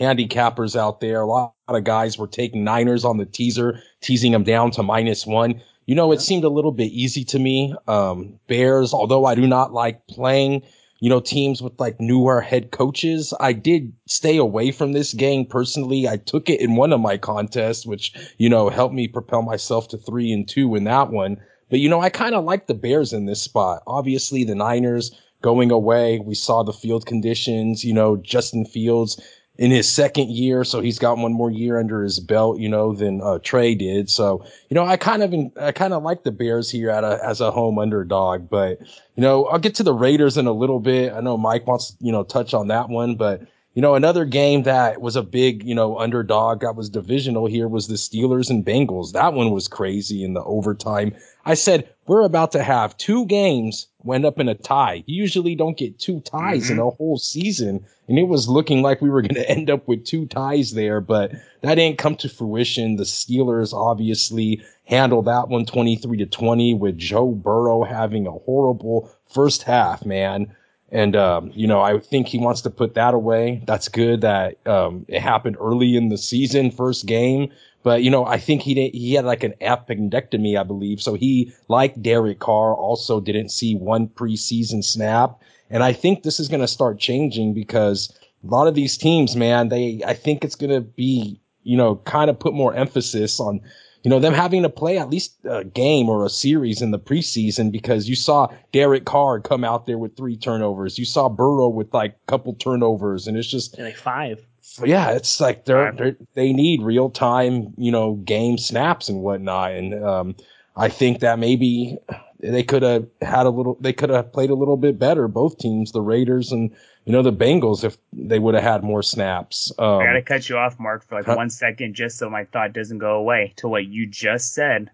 handicappers 0.00 0.76
out 0.76 1.00
there. 1.00 1.22
A 1.22 1.26
lot 1.26 1.52
of 1.74 1.84
guys 1.84 2.16
were 2.16 2.28
taking 2.28 2.62
Niners 2.62 3.04
on 3.04 3.18
the 3.18 3.26
teaser, 3.26 3.80
teasing 4.00 4.32
them 4.32 4.44
down 4.44 4.70
to 4.72 4.82
minus 4.82 5.26
one. 5.26 5.60
You 5.86 5.94
know, 5.94 6.12
it 6.12 6.20
seemed 6.20 6.44
a 6.44 6.48
little 6.48 6.72
bit 6.72 6.92
easy 6.92 7.24
to 7.24 7.38
me. 7.38 7.74
Um, 7.88 8.38
Bears, 8.46 8.92
although 8.92 9.24
I 9.24 9.34
do 9.34 9.46
not 9.46 9.72
like 9.72 10.06
playing, 10.06 10.62
you 11.00 11.10
know, 11.10 11.20
teams 11.20 11.60
with 11.62 11.78
like 11.78 12.00
newer 12.00 12.40
head 12.40 12.70
coaches, 12.70 13.34
I 13.40 13.52
did 13.52 13.92
stay 14.06 14.36
away 14.36 14.70
from 14.70 14.92
this 14.92 15.12
game 15.12 15.44
personally. 15.44 16.08
I 16.08 16.16
took 16.18 16.48
it 16.48 16.60
in 16.60 16.76
one 16.76 16.92
of 16.92 17.00
my 17.00 17.16
contests, 17.16 17.84
which, 17.84 18.14
you 18.38 18.48
know, 18.48 18.68
helped 18.68 18.94
me 18.94 19.08
propel 19.08 19.42
myself 19.42 19.88
to 19.88 19.98
three 19.98 20.32
and 20.32 20.48
two 20.48 20.74
in 20.74 20.84
that 20.84 21.10
one. 21.10 21.36
But, 21.68 21.80
you 21.80 21.88
know, 21.88 22.00
I 22.00 22.10
kind 22.10 22.36
of 22.36 22.44
like 22.44 22.68
the 22.68 22.74
Bears 22.74 23.12
in 23.12 23.26
this 23.26 23.42
spot. 23.42 23.82
Obviously, 23.88 24.44
the 24.44 24.54
Niners 24.54 25.10
going 25.42 25.70
away. 25.70 26.20
We 26.20 26.34
saw 26.34 26.62
the 26.62 26.72
field 26.72 27.06
conditions, 27.06 27.84
you 27.84 27.92
know, 27.92 28.16
Justin 28.16 28.64
Fields 28.64 29.20
in 29.58 29.70
his 29.70 29.88
second 29.88 30.30
year, 30.30 30.64
so 30.64 30.80
he's 30.80 30.98
got 30.98 31.18
one 31.18 31.32
more 31.32 31.50
year 31.50 31.78
under 31.78 32.02
his 32.02 32.20
belt, 32.20 32.58
you 32.58 32.68
know, 32.68 32.92
than 32.92 33.20
uh, 33.22 33.38
Trey 33.42 33.74
did. 33.74 34.10
So, 34.10 34.44
you 34.68 34.74
know, 34.74 34.84
I 34.84 34.96
kind 34.96 35.22
of 35.22 35.34
I 35.60 35.72
kind 35.72 35.94
of 35.94 36.02
like 36.02 36.24
the 36.24 36.32
Bears 36.32 36.70
here 36.70 36.90
at 36.90 37.04
a, 37.04 37.18
as 37.24 37.40
a 37.40 37.50
home 37.50 37.78
underdog, 37.78 38.48
but 38.50 38.80
you 39.14 39.22
know, 39.22 39.46
I'll 39.46 39.58
get 39.58 39.74
to 39.76 39.82
the 39.82 39.94
Raiders 39.94 40.36
in 40.36 40.46
a 40.46 40.52
little 40.52 40.80
bit. 40.80 41.12
I 41.12 41.20
know 41.20 41.36
Mike 41.36 41.66
wants 41.66 41.96
you 42.00 42.12
know 42.12 42.24
touch 42.24 42.54
on 42.54 42.68
that 42.68 42.88
one, 42.88 43.16
but 43.16 43.42
you 43.76 43.82
know, 43.82 43.94
another 43.94 44.24
game 44.24 44.62
that 44.62 45.02
was 45.02 45.16
a 45.16 45.22
big, 45.22 45.62
you 45.62 45.74
know, 45.74 45.98
underdog 45.98 46.62
that 46.62 46.76
was 46.76 46.88
divisional 46.88 47.44
here 47.44 47.68
was 47.68 47.88
the 47.88 47.94
Steelers 47.94 48.48
and 48.48 48.64
Bengals. 48.64 49.12
That 49.12 49.34
one 49.34 49.50
was 49.50 49.68
crazy 49.68 50.24
in 50.24 50.32
the 50.32 50.42
overtime. 50.44 51.14
I 51.44 51.52
said, 51.52 51.86
we're 52.06 52.22
about 52.22 52.52
to 52.52 52.62
have 52.62 52.96
two 52.96 53.26
games 53.26 53.88
went 54.04 54.24
up 54.24 54.38
in 54.38 54.48
a 54.48 54.54
tie. 54.54 55.02
You 55.06 55.20
usually 55.22 55.54
don't 55.54 55.76
get 55.76 55.98
two 55.98 56.20
ties 56.20 56.64
mm-hmm. 56.64 56.74
in 56.74 56.78
a 56.78 56.90
whole 56.90 57.18
season. 57.18 57.84
And 58.08 58.18
it 58.18 58.28
was 58.28 58.48
looking 58.48 58.82
like 58.82 59.02
we 59.02 59.10
were 59.10 59.22
going 59.22 59.34
to 59.42 59.50
end 59.50 59.68
up 59.68 59.86
with 59.88 60.04
two 60.04 60.26
ties 60.26 60.72
there, 60.72 61.00
but 61.00 61.32
that 61.62 61.74
didn't 61.74 61.98
come 61.98 62.16
to 62.16 62.28
fruition. 62.28 62.96
The 62.96 63.04
Steelers 63.04 63.74
obviously 63.74 64.62
handled 64.84 65.24
that 65.24 65.48
one 65.48 65.66
23 65.66 66.18
to 66.18 66.26
20 66.26 66.74
with 66.74 66.96
Joe 66.96 67.32
Burrow 67.32 67.82
having 67.82 68.26
a 68.26 68.32
horrible 68.32 69.10
first 69.26 69.64
half, 69.64 70.06
man. 70.06 70.54
And, 70.92 71.16
um, 71.16 71.50
you 71.52 71.66
know, 71.66 71.80
I 71.80 71.98
think 71.98 72.28
he 72.28 72.38
wants 72.38 72.60
to 72.60 72.70
put 72.70 72.94
that 72.94 73.12
away. 73.12 73.60
That's 73.66 73.88
good 73.88 74.20
that, 74.20 74.64
um, 74.68 75.04
it 75.08 75.20
happened 75.20 75.56
early 75.60 75.96
in 75.96 76.10
the 76.10 76.18
season, 76.18 76.70
first 76.70 77.06
game. 77.06 77.50
But, 77.86 78.02
you 78.02 78.10
know, 78.10 78.26
I 78.26 78.38
think 78.38 78.62
he 78.62 78.74
did, 78.74 78.96
he 78.96 79.14
had 79.14 79.24
like 79.24 79.44
an 79.44 79.54
appendectomy, 79.60 80.58
I 80.58 80.64
believe. 80.64 81.00
So 81.00 81.14
he, 81.14 81.52
like 81.68 82.02
Derek 82.02 82.40
Carr, 82.40 82.74
also 82.74 83.20
didn't 83.20 83.50
see 83.50 83.76
one 83.76 84.08
preseason 84.08 84.82
snap. 84.82 85.40
And 85.70 85.84
I 85.84 85.92
think 85.92 86.24
this 86.24 86.40
is 86.40 86.48
going 86.48 86.62
to 86.62 86.66
start 86.66 86.98
changing 86.98 87.54
because 87.54 88.12
a 88.42 88.48
lot 88.48 88.66
of 88.66 88.74
these 88.74 88.98
teams, 88.98 89.36
man, 89.36 89.68
they, 89.68 90.02
I 90.04 90.14
think 90.14 90.44
it's 90.44 90.56
going 90.56 90.72
to 90.72 90.80
be, 90.80 91.40
you 91.62 91.76
know, 91.76 91.94
kind 92.04 92.28
of 92.28 92.36
put 92.40 92.54
more 92.54 92.74
emphasis 92.74 93.38
on 93.38 93.60
you 94.02 94.10
know, 94.10 94.20
them 94.20 94.34
having 94.34 94.62
to 94.62 94.68
play 94.68 94.98
at 94.98 95.10
least 95.10 95.34
a 95.44 95.64
game 95.64 96.08
or 96.08 96.24
a 96.24 96.28
series 96.28 96.80
in 96.80 96.92
the 96.92 96.98
preseason 96.98 97.72
because 97.72 98.08
you 98.08 98.14
saw 98.14 98.46
Derek 98.70 99.04
Carr 99.04 99.40
come 99.40 99.64
out 99.64 99.86
there 99.86 99.98
with 99.98 100.16
three 100.16 100.36
turnovers. 100.36 100.96
You 100.96 101.04
saw 101.04 101.28
Burrow 101.28 101.68
with 101.68 101.92
like 101.92 102.12
a 102.12 102.30
couple 102.30 102.54
turnovers 102.54 103.26
and 103.26 103.36
it's 103.36 103.48
just 103.48 103.76
like 103.78 103.96
five. 103.96 104.46
Yeah, 104.84 105.10
it's 105.10 105.40
like 105.40 105.64
they're, 105.64 105.92
they're 105.92 106.16
they 106.34 106.52
need 106.52 106.82
real 106.82 107.10
time, 107.10 107.74
you 107.76 107.90
know, 107.90 108.14
game 108.14 108.58
snaps 108.58 109.08
and 109.08 109.20
whatnot. 109.20 109.72
And 109.72 110.04
um, 110.04 110.36
I 110.76 110.88
think 110.88 111.20
that 111.20 111.38
maybe 111.38 111.98
they 112.40 112.62
could 112.62 112.82
have 112.82 113.06
had 113.22 113.46
a 113.46 113.50
little, 113.50 113.76
they 113.80 113.92
could 113.92 114.10
have 114.10 114.32
played 114.32 114.50
a 114.50 114.54
little 114.54 114.76
bit 114.76 114.98
better, 114.98 115.28
both 115.28 115.58
teams, 115.58 115.92
the 115.92 116.02
Raiders 116.02 116.52
and 116.52 116.74
you 117.06 117.12
know, 117.12 117.22
the 117.22 117.32
Bengals 117.32 117.84
if 117.84 117.96
they 118.12 118.40
would 118.40 118.54
have 118.54 118.64
had 118.64 118.82
more 118.82 119.02
snaps. 119.02 119.72
Um, 119.78 120.00
I 120.00 120.06
gotta 120.06 120.22
cut 120.22 120.48
you 120.48 120.58
off, 120.58 120.78
Mark, 120.78 121.06
for 121.06 121.14
like 121.14 121.26
huh? 121.26 121.36
one 121.36 121.50
second, 121.50 121.94
just 121.94 122.18
so 122.18 122.28
my 122.28 122.44
thought 122.44 122.72
doesn't 122.72 122.98
go 122.98 123.14
away 123.14 123.54
to 123.56 123.68
what 123.68 123.86
you 123.86 124.06
just 124.06 124.52
said. 124.52 124.90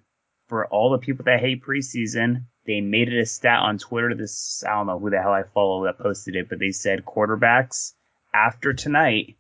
For 0.49 0.67
all 0.67 0.91
the 0.91 0.99
people 0.99 1.25
that 1.25 1.41
hate 1.41 1.65
preseason, 1.65 2.45
they 2.67 2.83
made 2.83 3.09
it 3.09 3.19
a 3.19 3.25
stat 3.25 3.61
on 3.61 3.79
Twitter. 3.79 4.15
This 4.15 4.62
I 4.69 4.75
don't 4.75 4.87
know 4.87 4.99
who 4.99 5.09
the 5.09 5.23
hell 5.23 5.33
I 5.33 5.45
follow 5.55 5.85
that 5.87 5.99
posted 5.99 6.37
it, 6.37 6.51
but 6.51 6.59
they 6.59 6.71
said 6.71 7.07
quarterbacks 7.07 7.95
after 8.35 8.75
tonight 8.75 9.37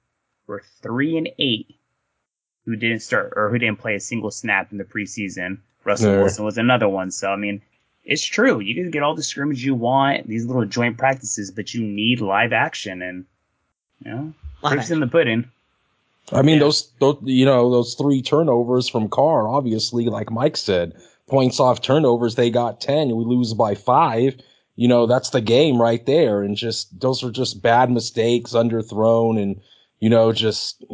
were 0.52 0.62
three 0.82 1.16
and 1.16 1.28
eight 1.38 1.74
who 2.66 2.76
didn't 2.76 3.00
start 3.00 3.32
or 3.34 3.48
who 3.48 3.58
didn't 3.58 3.80
play 3.80 3.96
a 3.96 4.00
single 4.00 4.30
snap 4.30 4.70
in 4.70 4.78
the 4.78 4.84
preseason. 4.84 5.58
Russell 5.84 6.18
Wilson 6.18 6.44
was 6.44 6.58
another 6.58 6.88
one. 6.88 7.10
So 7.10 7.30
I 7.32 7.36
mean, 7.36 7.60
it's 8.04 8.22
true. 8.22 8.60
You 8.60 8.74
can 8.74 8.90
get 8.90 9.02
all 9.02 9.16
the 9.16 9.22
scrimmage 9.22 9.64
you 9.64 9.74
want, 9.74 10.28
these 10.28 10.44
little 10.44 10.64
joint 10.64 10.98
practices, 10.98 11.50
but 11.50 11.74
you 11.74 11.82
need 11.82 12.20
live 12.20 12.52
action, 12.52 13.02
and 13.02 13.24
you 14.04 14.10
know, 14.10 14.34
proof's 14.62 14.90
in 14.90 15.00
the 15.00 15.06
pudding. 15.06 15.50
I 16.30 16.42
mean, 16.42 16.56
yeah. 16.56 16.60
those, 16.60 16.90
those, 17.00 17.18
you 17.24 17.44
know, 17.44 17.70
those 17.70 17.94
three 17.94 18.22
turnovers 18.22 18.88
from 18.88 19.08
Carr, 19.08 19.48
obviously, 19.48 20.06
like 20.06 20.30
Mike 20.30 20.56
said, 20.56 20.94
points 21.26 21.58
off 21.58 21.82
turnovers, 21.82 22.36
they 22.36 22.48
got 22.48 22.80
10. 22.80 23.16
We 23.16 23.24
lose 23.24 23.54
by 23.54 23.74
five. 23.74 24.36
You 24.76 24.86
know, 24.86 25.06
that's 25.06 25.30
the 25.30 25.40
game 25.40 25.82
right 25.82 26.04
there. 26.06 26.42
And 26.42 26.56
just, 26.56 27.00
those 27.00 27.24
are 27.24 27.30
just 27.30 27.60
bad 27.60 27.90
mistakes, 27.90 28.52
underthrown, 28.52 29.42
and, 29.42 29.60
you 30.02 30.10
know, 30.10 30.32
just, 30.32 30.84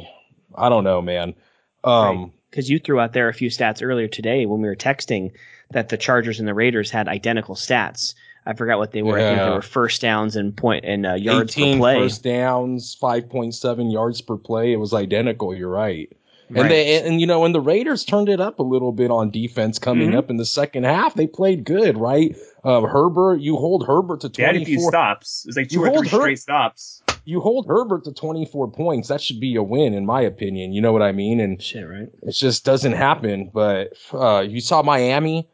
I 0.54 0.68
don't 0.68 0.84
know, 0.84 1.00
man. 1.00 1.34
Um, 1.82 2.30
because 2.50 2.66
right. 2.66 2.70
you 2.70 2.78
threw 2.78 3.00
out 3.00 3.14
there 3.14 3.30
a 3.30 3.34
few 3.34 3.48
stats 3.48 3.82
earlier 3.82 4.06
today 4.06 4.44
when 4.44 4.60
we 4.60 4.68
were 4.68 4.76
texting 4.76 5.32
that 5.70 5.88
the 5.88 5.96
Chargers 5.96 6.38
and 6.38 6.46
the 6.46 6.52
Raiders 6.52 6.90
had 6.90 7.08
identical 7.08 7.54
stats. 7.54 8.14
I 8.44 8.52
forgot 8.52 8.78
what 8.78 8.92
they 8.92 9.00
were. 9.00 9.18
Yeah. 9.18 9.24
I 9.24 9.28
think 9.30 9.48
they 9.48 9.54
were 9.54 9.62
first 9.62 10.02
downs 10.02 10.36
and 10.36 10.54
point 10.54 10.84
and 10.84 11.06
uh, 11.06 11.14
yards 11.14 11.54
per 11.54 11.76
play. 11.78 11.98
First 12.00 12.22
downs, 12.22 12.94
five 12.94 13.30
point 13.30 13.54
seven 13.54 13.90
yards 13.90 14.20
per 14.20 14.36
play. 14.36 14.74
It 14.74 14.76
was 14.76 14.92
identical. 14.92 15.54
You're 15.54 15.70
right. 15.70 16.14
Right. 16.50 16.62
And 16.62 16.70
they 16.70 17.06
and 17.06 17.20
you 17.20 17.26
know 17.26 17.44
and 17.44 17.54
the 17.54 17.60
Raiders 17.60 18.04
turned 18.04 18.28
it 18.28 18.40
up 18.40 18.58
a 18.58 18.62
little 18.62 18.92
bit 18.92 19.10
on 19.10 19.30
defense 19.30 19.78
coming 19.78 20.10
mm-hmm. 20.10 20.18
up 20.18 20.30
in 20.30 20.36
the 20.36 20.46
second 20.46 20.84
half. 20.84 21.14
They 21.14 21.26
played 21.26 21.64
good, 21.64 21.98
right? 21.98 22.36
Uh, 22.64 22.82
Herbert, 22.82 23.40
you 23.40 23.56
hold 23.56 23.86
Herbert 23.86 24.20
to 24.22 24.28
twenty 24.30 24.44
four. 24.44 24.52
They 24.52 24.58
had 24.58 24.62
a 24.62 24.64
few 24.66 24.80
stops. 24.80 25.44
It 25.44 25.48
was 25.48 25.56
like 25.56 25.68
two 25.68 25.80
you 25.80 25.86
or 25.86 25.98
three 25.98 26.08
Her- 26.08 26.16
straight 26.16 26.38
stops. 26.38 27.02
You 27.28 27.40
hold 27.40 27.66
Herbert 27.66 28.04
to 28.04 28.12
twenty 28.12 28.46
four 28.46 28.70
points. 28.70 29.08
That 29.08 29.20
should 29.20 29.40
be 29.40 29.56
a 29.56 29.62
win, 29.62 29.92
in 29.92 30.06
my 30.06 30.22
opinion. 30.22 30.72
You 30.72 30.80
know 30.80 30.92
what 30.92 31.02
I 31.02 31.12
mean? 31.12 31.40
And 31.40 31.60
shit, 31.60 31.86
right? 31.88 32.08
It 32.22 32.32
just 32.32 32.64
doesn't 32.64 32.92
happen. 32.92 33.50
But 33.52 33.92
uh, 34.12 34.46
you 34.48 34.60
saw 34.60 34.82
Miami 34.82 35.46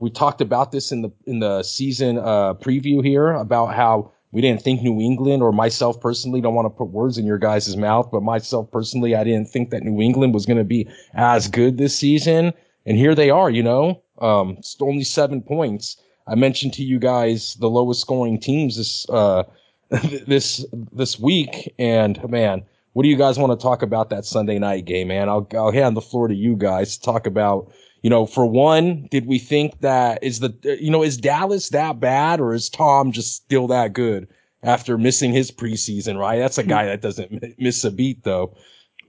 we 0.00 0.10
talked 0.10 0.40
about 0.40 0.72
this 0.72 0.92
in 0.92 1.02
the 1.02 1.10
in 1.26 1.40
the 1.40 1.62
season 1.62 2.18
uh, 2.18 2.54
preview 2.54 3.04
here 3.04 3.32
about 3.32 3.74
how 3.74 4.12
we 4.30 4.40
didn't 4.40 4.62
think 4.62 4.82
New 4.82 5.00
England 5.00 5.42
or 5.42 5.52
myself 5.52 6.00
personally 6.00 6.40
don't 6.40 6.54
want 6.54 6.66
to 6.66 6.70
put 6.70 6.88
words 6.88 7.16
in 7.16 7.24
your 7.24 7.38
guys' 7.38 7.76
mouth, 7.76 8.10
but 8.12 8.22
myself 8.22 8.70
personally, 8.70 9.14
I 9.14 9.24
didn't 9.24 9.48
think 9.48 9.70
that 9.70 9.82
New 9.82 10.02
England 10.02 10.34
was 10.34 10.44
going 10.44 10.58
to 10.58 10.64
be 10.64 10.86
as 11.14 11.48
good 11.48 11.78
this 11.78 11.96
season. 11.96 12.52
And 12.84 12.96
here 12.96 13.14
they 13.14 13.30
are, 13.30 13.50
you 13.50 13.62
know, 13.62 14.02
um, 14.20 14.56
it's 14.58 14.76
only 14.80 15.04
seven 15.04 15.40
points. 15.40 15.96
I 16.26 16.34
mentioned 16.34 16.74
to 16.74 16.82
you 16.82 16.98
guys 16.98 17.56
the 17.58 17.70
lowest 17.70 18.02
scoring 18.02 18.38
teams 18.38 18.76
this, 18.76 19.08
uh, 19.08 19.44
this, 20.26 20.64
this 20.92 21.18
week. 21.18 21.74
And 21.78 22.22
man, 22.30 22.64
what 22.92 23.02
do 23.02 23.08
you 23.08 23.16
guys 23.16 23.38
want 23.38 23.58
to 23.58 23.62
talk 23.62 23.82
about 23.82 24.10
that 24.10 24.24
Sunday 24.24 24.58
night 24.58 24.84
game, 24.84 25.08
man? 25.08 25.28
I'll, 25.28 25.46
I'll 25.54 25.72
hand 25.72 25.96
the 25.96 26.02
floor 26.02 26.28
to 26.28 26.34
you 26.34 26.56
guys 26.56 26.96
to 26.96 27.02
talk 27.02 27.26
about 27.26 27.72
you 28.02 28.10
know, 28.10 28.26
for 28.26 28.46
one, 28.46 29.08
did 29.10 29.26
we 29.26 29.38
think 29.38 29.80
that 29.80 30.22
is 30.22 30.40
the, 30.40 30.54
you 30.80 30.90
know, 30.90 31.02
is 31.02 31.16
Dallas 31.16 31.70
that 31.70 31.98
bad 32.00 32.40
or 32.40 32.54
is 32.54 32.68
Tom 32.68 33.12
just 33.12 33.34
still 33.34 33.66
that 33.68 33.92
good 33.92 34.28
after 34.62 34.98
missing 34.98 35.32
his 35.32 35.50
preseason, 35.50 36.18
right? 36.18 36.38
That's 36.38 36.58
a 36.58 36.64
guy 36.64 36.86
that 36.86 37.00
doesn't 37.00 37.58
miss 37.58 37.84
a 37.84 37.90
beat 37.90 38.24
though. 38.24 38.54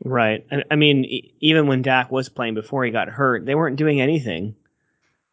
Right. 0.03 0.45
And 0.49 0.63
I 0.71 0.75
mean, 0.75 1.05
even 1.39 1.67
when 1.67 1.81
Dak 1.81 2.11
was 2.11 2.29
playing 2.29 2.55
before 2.55 2.83
he 2.83 2.91
got 2.91 3.09
hurt, 3.09 3.45
they 3.45 3.55
weren't 3.55 3.75
doing 3.75 4.01
anything. 4.01 4.55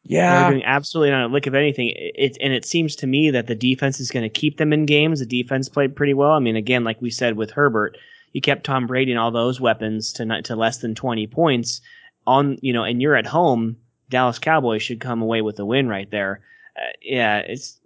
Yeah. 0.09 0.51
Doing 0.51 0.65
absolutely 0.65 1.11
not 1.11 1.31
a 1.31 1.33
lick 1.33 1.47
of 1.47 1.55
anything. 1.55 1.93
It, 1.95 2.37
and 2.41 2.53
it 2.53 2.65
seems 2.65 2.95
to 2.97 3.07
me 3.07 3.31
that 3.31 3.47
the 3.47 3.55
defense 3.55 4.01
is 4.01 4.11
going 4.11 4.23
to 4.23 4.29
keep 4.29 4.57
them 4.57 4.73
in 4.73 4.87
games. 4.87 5.21
The 5.21 5.27
defense 5.27 5.69
played 5.69 5.97
pretty 5.97 6.15
well. 6.15 6.33
I 6.33 6.39
mean, 6.39 6.57
again, 6.57 6.85
like 6.85 7.03
we 7.03 7.11
said 7.11 7.37
with 7.37 7.51
Herbert, 7.51 7.99
you 8.33 8.41
kept 8.41 8.65
Tom 8.65 8.87
Brady 8.87 9.13
and 9.13 9.19
all 9.19 9.31
those 9.31 9.61
weapons 9.61 10.13
to 10.15 10.25
not, 10.25 10.45
to 10.45 10.57
less 10.57 10.79
than 10.79 10.95
20 10.95 11.27
points 11.27 11.81
on 12.27 12.59
you 12.61 12.73
know, 12.73 12.85
and 12.85 13.01
you're 13.01 13.17
at 13.17 13.27
home, 13.27 13.77
Dallas 14.09 14.39
Cowboys 14.39 14.83
should 14.83 15.01
come 15.01 15.23
away 15.23 15.43
with 15.43 15.59
a 15.59 15.65
win 15.65 15.89
right 15.89 16.11
there. 16.11 16.41
Uh, 16.77 16.93
yeah, 17.01 17.39
it's 17.39 17.81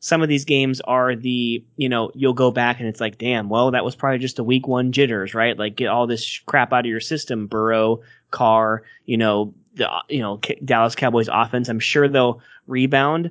some 0.00 0.22
of 0.22 0.28
these 0.28 0.44
games 0.44 0.80
are 0.82 1.16
the 1.16 1.64
you 1.76 1.88
know 1.88 2.10
you'll 2.14 2.34
go 2.34 2.50
back 2.50 2.78
and 2.78 2.88
it's 2.88 3.00
like 3.00 3.16
damn 3.16 3.48
well 3.48 3.70
that 3.70 3.86
was 3.86 3.96
probably 3.96 4.18
just 4.18 4.38
a 4.38 4.44
week 4.44 4.68
one 4.68 4.92
jitters 4.92 5.32
right 5.32 5.58
like 5.58 5.76
get 5.76 5.88
all 5.88 6.06
this 6.06 6.40
crap 6.40 6.74
out 6.74 6.80
of 6.80 6.90
your 6.90 7.00
system 7.00 7.46
Burrow 7.46 8.02
Carr 8.30 8.82
you 9.06 9.16
know 9.16 9.54
the 9.74 9.88
you 10.08 10.20
know 10.20 10.40
Dallas 10.64 10.94
Cowboys 10.94 11.28
offense 11.30 11.68
I'm 11.68 11.80
sure 11.80 12.08
they'll 12.08 12.40
rebound 12.66 13.30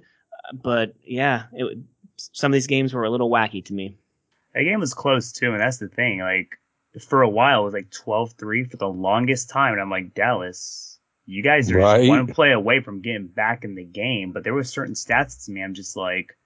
but 0.51 0.93
yeah 1.03 1.43
it, 1.53 1.77
some 2.17 2.51
of 2.51 2.53
these 2.53 2.67
games 2.67 2.93
were 2.93 3.03
a 3.03 3.09
little 3.09 3.29
wacky 3.29 3.63
to 3.65 3.73
me 3.73 3.95
that 4.53 4.63
game 4.63 4.79
was 4.79 4.93
close 4.93 5.31
too 5.31 5.51
and 5.51 5.59
that's 5.59 5.77
the 5.77 5.87
thing 5.87 6.19
like 6.19 6.59
for 7.01 7.21
a 7.21 7.29
while 7.29 7.61
it 7.61 7.65
was 7.65 7.73
like 7.73 7.89
12-3 7.89 8.69
for 8.69 8.77
the 8.77 8.87
longest 8.87 9.49
time 9.49 9.73
and 9.73 9.81
i'm 9.81 9.89
like 9.89 10.13
dallas 10.13 10.99
you 11.25 11.41
guys 11.41 11.71
are 11.71 11.77
right. 11.77 12.07
one 12.07 12.27
play 12.27 12.51
away 12.51 12.81
from 12.81 13.01
getting 13.01 13.27
back 13.27 13.63
in 13.63 13.75
the 13.75 13.83
game 13.83 14.31
but 14.31 14.43
there 14.43 14.53
were 14.53 14.63
certain 14.63 14.93
stats 14.93 15.45
to 15.45 15.51
me 15.51 15.63
i'm 15.63 15.73
just 15.73 15.95
like 15.95 16.37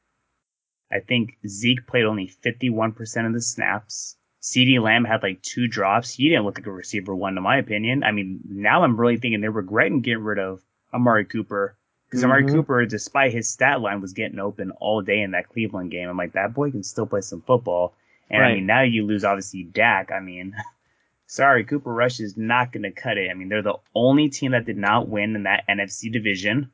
i 0.91 0.99
think 0.99 1.37
zeke 1.47 1.85
played 1.87 2.05
only 2.05 2.31
51% 2.43 3.27
of 3.27 3.33
the 3.33 3.41
snaps 3.41 4.16
CeeDee 4.47 4.81
Lamb 4.81 5.03
had 5.03 5.23
like 5.23 5.41
two 5.41 5.67
drops. 5.67 6.13
He 6.13 6.29
didn't 6.29 6.45
look 6.45 6.57
like 6.57 6.67
a 6.67 6.71
receiver 6.71 7.13
one, 7.13 7.35
in 7.35 7.43
my 7.43 7.57
opinion. 7.57 8.03
I 8.05 8.13
mean, 8.13 8.39
now 8.47 8.83
I'm 8.83 8.97
really 8.97 9.17
thinking 9.17 9.41
they're 9.41 9.51
regretting 9.51 9.99
getting 9.99 10.23
rid 10.23 10.39
of 10.39 10.61
Amari 10.93 11.25
Cooper 11.25 11.75
because 12.05 12.21
mm-hmm. 12.21 12.31
Amari 12.31 12.47
Cooper, 12.53 12.85
despite 12.85 13.33
his 13.33 13.49
stat 13.49 13.81
line, 13.81 13.99
was 13.99 14.13
getting 14.13 14.39
open 14.39 14.71
all 14.79 15.01
day 15.01 15.21
in 15.21 15.31
that 15.31 15.49
Cleveland 15.49 15.91
game. 15.91 16.07
I'm 16.07 16.15
like, 16.15 16.31
that 16.31 16.53
boy 16.53 16.71
can 16.71 16.83
still 16.83 17.05
play 17.05 17.19
some 17.19 17.41
football. 17.41 17.93
And 18.29 18.41
right. 18.41 18.51
I 18.51 18.55
mean, 18.55 18.65
now 18.65 18.83
you 18.83 19.05
lose 19.05 19.25
obviously 19.25 19.63
Dak. 19.63 20.13
I 20.13 20.21
mean, 20.21 20.55
sorry, 21.27 21.65
Cooper 21.65 21.93
Rush 21.93 22.21
is 22.21 22.37
not 22.37 22.71
going 22.71 22.83
to 22.83 22.91
cut 22.91 23.17
it. 23.17 23.29
I 23.29 23.33
mean, 23.33 23.49
they're 23.49 23.61
the 23.61 23.79
only 23.93 24.29
team 24.29 24.51
that 24.51 24.65
did 24.65 24.77
not 24.77 25.09
win 25.09 25.35
in 25.35 25.43
that 25.43 25.65
NFC 25.67 26.09
division. 26.09 26.71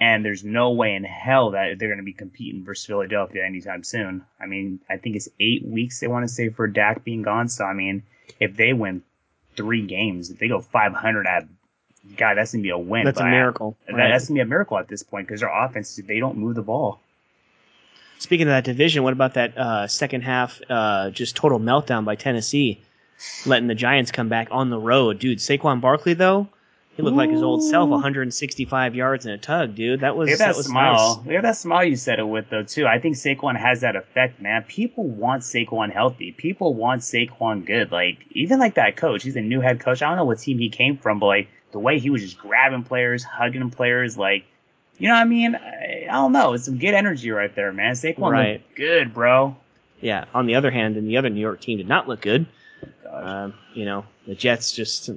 And 0.00 0.24
there's 0.24 0.44
no 0.44 0.70
way 0.70 0.94
in 0.94 1.04
hell 1.04 1.50
that 1.50 1.78
they're 1.78 1.88
going 1.88 1.98
to 1.98 2.04
be 2.04 2.12
competing 2.12 2.64
versus 2.64 2.86
Philadelphia 2.86 3.44
anytime 3.44 3.82
soon. 3.82 4.24
I 4.40 4.46
mean, 4.46 4.80
I 4.88 4.96
think 4.96 5.16
it's 5.16 5.28
eight 5.40 5.64
weeks 5.66 6.00
they 6.00 6.06
want 6.06 6.26
to 6.26 6.32
say 6.32 6.48
for 6.48 6.66
Dak 6.66 7.04
being 7.04 7.22
gone. 7.22 7.48
So 7.48 7.64
I 7.64 7.72
mean, 7.74 8.02
if 8.40 8.56
they 8.56 8.72
win 8.72 9.02
three 9.56 9.86
games, 9.86 10.30
if 10.30 10.38
they 10.38 10.48
go 10.48 10.60
500 10.60 11.26
at 11.26 11.46
God, 12.16 12.36
that's 12.36 12.52
gonna 12.52 12.62
be 12.62 12.70
a 12.70 12.78
win. 12.78 13.04
That's 13.04 13.18
a 13.18 13.22
but 13.22 13.28
I- 13.28 13.30
miracle. 13.32 13.76
right? 13.90 14.08
That's 14.08 14.28
gonna 14.28 14.38
be 14.38 14.42
a 14.42 14.46
miracle 14.46 14.78
at 14.78 14.88
this 14.88 15.02
point 15.02 15.26
because 15.26 15.40
their 15.40 15.52
offense 15.52 15.96
they 15.96 16.20
don't 16.20 16.36
move 16.38 16.54
the 16.54 16.62
ball. 16.62 17.00
Speaking 18.18 18.48
of 18.48 18.52
that 18.52 18.64
division, 18.64 19.04
what 19.04 19.12
about 19.12 19.34
that 19.34 19.56
uh, 19.56 19.86
second 19.86 20.22
half 20.22 20.60
uh, 20.68 21.10
just 21.10 21.36
total 21.36 21.60
meltdown 21.60 22.04
by 22.04 22.16
Tennessee, 22.16 22.80
letting 23.46 23.68
the 23.68 23.76
Giants 23.76 24.10
come 24.10 24.28
back 24.28 24.48
on 24.50 24.70
the 24.70 24.78
road, 24.78 25.20
dude? 25.20 25.38
Saquon 25.38 25.80
Barkley 25.80 26.14
though, 26.14 26.48
he 26.98 27.02
looked 27.04 27.16
like 27.16 27.30
his 27.30 27.44
old 27.44 27.62
self, 27.62 27.88
165 27.90 28.96
yards 28.96 29.24
in 29.24 29.30
a 29.30 29.38
tug, 29.38 29.76
dude. 29.76 30.00
That 30.00 30.16
was 30.16 30.30
that 30.30 30.38
that 30.38 30.56
was 30.56 30.66
smile. 30.66 31.18
nice. 31.18 31.26
Look 31.26 31.34
at 31.36 31.42
that 31.44 31.56
smile 31.56 31.84
you 31.84 31.94
said 31.94 32.18
it 32.18 32.24
with 32.26 32.50
though 32.50 32.64
too. 32.64 32.88
I 32.88 32.98
think 32.98 33.14
Saquon 33.14 33.56
has 33.56 33.82
that 33.82 33.94
effect, 33.94 34.42
man. 34.42 34.64
People 34.64 35.04
want 35.04 35.44
Saquon 35.44 35.92
healthy. 35.92 36.32
People 36.32 36.74
want 36.74 37.02
Saquon 37.02 37.64
good. 37.64 37.92
Like 37.92 38.18
even 38.32 38.58
like 38.58 38.74
that 38.74 38.96
coach, 38.96 39.22
he's 39.22 39.36
a 39.36 39.40
new 39.40 39.60
head 39.60 39.78
coach. 39.78 40.02
I 40.02 40.08
don't 40.08 40.16
know 40.16 40.24
what 40.24 40.40
team 40.40 40.58
he 40.58 40.70
came 40.70 40.96
from, 40.96 41.20
but 41.20 41.26
like 41.26 41.48
the 41.70 41.78
way 41.78 42.00
he 42.00 42.10
was 42.10 42.20
just 42.20 42.36
grabbing 42.36 42.82
players, 42.82 43.22
hugging 43.22 43.70
players, 43.70 44.18
like 44.18 44.44
you 44.98 45.06
know 45.06 45.14
what 45.14 45.20
I 45.20 45.24
mean? 45.26 45.54
I, 45.54 46.06
I 46.10 46.14
don't 46.14 46.32
know. 46.32 46.54
It's 46.54 46.64
some 46.64 46.78
good 46.78 46.94
energy 46.94 47.30
right 47.30 47.54
there, 47.54 47.72
man. 47.72 47.94
Saquon 47.94 48.32
Right. 48.32 48.52
looked 48.54 48.74
good, 48.74 49.14
bro. 49.14 49.56
Yeah. 50.00 50.24
On 50.34 50.46
the 50.46 50.56
other 50.56 50.72
hand, 50.72 50.96
and 50.96 51.06
the 51.06 51.16
other 51.16 51.30
New 51.30 51.40
York 51.40 51.60
team 51.60 51.78
did 51.78 51.86
not 51.86 52.08
look 52.08 52.20
good. 52.22 52.46
Um, 53.08 53.54
you 53.72 53.84
know, 53.84 54.04
the 54.26 54.34
Jets 54.34 54.72
just 54.72 55.10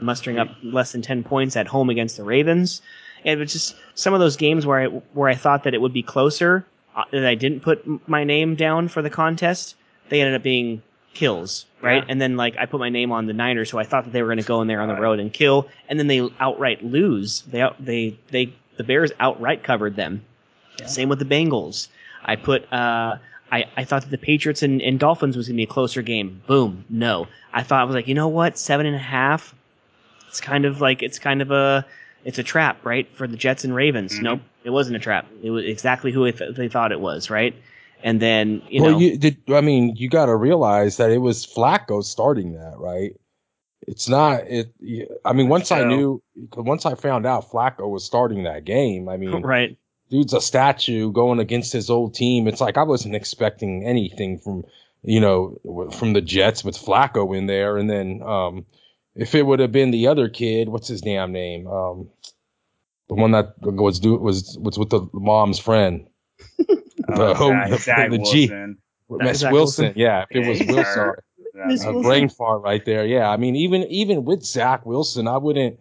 mustering 0.00 0.38
up 0.38 0.48
less 0.62 0.92
than 0.92 1.02
10 1.02 1.24
points 1.24 1.56
at 1.56 1.66
home 1.66 1.90
against 1.90 2.16
the 2.16 2.24
Ravens. 2.24 2.82
And 3.24 3.38
it 3.38 3.42
was 3.42 3.52
just 3.52 3.76
some 3.94 4.14
of 4.14 4.20
those 4.20 4.36
games 4.36 4.66
where 4.66 4.80
I, 4.80 4.86
where 4.86 5.28
I 5.28 5.34
thought 5.34 5.64
that 5.64 5.74
it 5.74 5.80
would 5.80 5.92
be 5.92 6.02
closer, 6.02 6.64
uh, 6.96 7.04
that 7.10 7.26
I 7.26 7.34
didn't 7.34 7.60
put 7.60 7.84
my 8.08 8.24
name 8.24 8.54
down 8.54 8.88
for 8.88 9.02
the 9.02 9.10
contest, 9.10 9.76
they 10.08 10.20
ended 10.20 10.34
up 10.34 10.42
being 10.42 10.82
kills, 11.14 11.66
right? 11.80 12.02
Yeah. 12.04 12.06
And 12.08 12.20
then, 12.20 12.36
like, 12.36 12.56
I 12.58 12.66
put 12.66 12.80
my 12.80 12.90
name 12.90 13.12
on 13.12 13.26
the 13.26 13.32
Niners, 13.32 13.70
so 13.70 13.78
I 13.78 13.84
thought 13.84 14.04
that 14.04 14.12
they 14.12 14.22
were 14.22 14.28
going 14.28 14.38
to 14.38 14.44
go 14.44 14.60
in 14.60 14.68
there 14.68 14.80
on 14.80 14.88
the 14.88 15.00
road 15.00 15.18
and 15.18 15.32
kill, 15.32 15.68
and 15.88 15.98
then 15.98 16.08
they 16.08 16.28
outright 16.40 16.84
lose. 16.84 17.42
They, 17.42 17.60
out, 17.60 17.82
they, 17.82 18.18
they, 18.30 18.52
the 18.76 18.84
Bears 18.84 19.12
outright 19.20 19.62
covered 19.62 19.96
them. 19.96 20.22
Yeah. 20.78 20.86
Same 20.86 21.08
with 21.08 21.20
the 21.20 21.24
Bengals. 21.24 21.88
I 22.24 22.36
put, 22.36 22.70
uh, 22.72 23.16
I, 23.50 23.64
I 23.76 23.84
thought 23.84 24.02
that 24.02 24.10
the 24.10 24.18
Patriots 24.18 24.62
and, 24.62 24.82
and 24.82 24.98
Dolphins 24.98 25.36
was 25.36 25.46
going 25.46 25.56
to 25.56 25.58
be 25.58 25.64
a 25.64 25.72
closer 25.72 26.02
game. 26.02 26.42
Boom. 26.46 26.84
No. 26.90 27.28
I 27.52 27.62
thought, 27.62 27.80
I 27.80 27.84
was 27.84 27.94
like, 27.94 28.08
you 28.08 28.14
know 28.14 28.28
what? 28.28 28.58
Seven 28.58 28.86
and 28.86 28.96
a 28.96 28.98
half. 28.98 29.54
It's 30.34 30.40
kind 30.40 30.64
of 30.64 30.80
like, 30.80 31.00
it's 31.00 31.20
kind 31.20 31.40
of 31.40 31.52
a, 31.52 31.86
it's 32.24 32.38
a 32.40 32.42
trap, 32.42 32.84
right? 32.84 33.06
For 33.16 33.28
the 33.28 33.36
Jets 33.36 33.62
and 33.62 33.72
Ravens. 33.72 34.14
Mhm. 34.18 34.22
Nope. 34.22 34.40
It 34.64 34.70
wasn't 34.70 34.96
a 34.96 34.98
trap. 34.98 35.28
It 35.44 35.50
was 35.50 35.64
exactly 35.64 36.10
who 36.10 36.24
they, 36.24 36.36
th- 36.36 36.56
they 36.56 36.68
thought 36.68 36.90
it 36.90 36.98
was, 36.98 37.30
right? 37.30 37.54
And 38.02 38.20
then, 38.20 38.60
you 38.68 38.82
well, 38.82 38.92
know, 38.92 38.98
you 38.98 39.16
did. 39.16 39.36
I 39.48 39.60
mean, 39.60 39.94
you 39.94 40.08
got 40.08 40.26
to 40.26 40.34
realize 40.34 40.96
that 40.96 41.12
it 41.12 41.18
was 41.18 41.46
Flacco 41.46 42.02
starting 42.02 42.54
that, 42.54 42.74
right? 42.78 43.12
It's 43.86 44.08
not. 44.08 44.40
It. 44.48 44.74
I 45.24 45.32
mean, 45.32 45.48
once 45.48 45.70
I 45.70 45.84
knew, 45.84 46.20
once 46.56 46.84
I 46.84 46.96
found 46.96 47.26
out 47.26 47.48
Flacco 47.48 47.88
was 47.88 48.04
starting 48.04 48.42
that 48.42 48.64
game, 48.64 49.08
I 49.08 49.16
mean, 49.16 49.40
right. 49.42 49.78
dude's 50.10 50.34
a 50.34 50.40
statue 50.40 51.12
going 51.12 51.38
against 51.38 51.72
his 51.72 51.88
old 51.88 52.14
team. 52.14 52.48
It's 52.48 52.60
like 52.60 52.76
I 52.76 52.82
wasn't 52.82 53.14
expecting 53.14 53.86
anything 53.86 54.40
from, 54.40 54.64
you 55.04 55.20
know, 55.20 55.60
from 55.92 56.12
the 56.12 56.20
Jets 56.20 56.64
with 56.64 56.76
Flacco 56.76 57.36
in 57.36 57.46
there. 57.46 57.76
And 57.76 57.88
then 57.88 58.20
um, 58.22 58.66
if 59.16 59.34
it 59.34 59.46
would 59.46 59.60
have 59.60 59.72
been 59.72 59.90
the 59.90 60.06
other 60.06 60.28
kid, 60.28 60.68
what's 60.68 60.88
his 60.88 61.00
damn 61.00 61.32
name? 61.32 61.66
Um, 61.66 62.08
the 63.08 63.14
one 63.14 63.32
that 63.32 63.54
was 63.60 64.00
do 64.00 64.16
was 64.16 64.56
was 64.60 64.78
with 64.78 64.90
the 64.90 65.06
mom's 65.12 65.58
friend, 65.58 66.06
Oh, 67.08 67.34
home- 67.34 67.52
Zach, 67.52 67.70
the- 67.70 67.78
Zach 67.78 68.10
the 68.10 68.18
G. 68.18 68.48
Wilson. 68.48 68.78
Miss 69.10 69.42
Wilson. 69.42 69.52
Wilson? 69.52 69.92
Yeah, 69.96 70.24
if 70.30 70.44
it 70.44 70.48
was 70.48 70.58
Wilson. 70.66 71.12
Miss 71.66 71.84
a 71.84 71.92
Wilson. 71.92 72.02
brain 72.02 72.28
fart 72.28 72.62
right 72.62 72.84
there. 72.84 73.04
Yeah, 73.06 73.28
I 73.30 73.36
mean, 73.36 73.54
even 73.56 73.82
even 73.84 74.24
with 74.24 74.42
Zach 74.44 74.84
Wilson, 74.86 75.28
I 75.28 75.36
wouldn't 75.36 75.78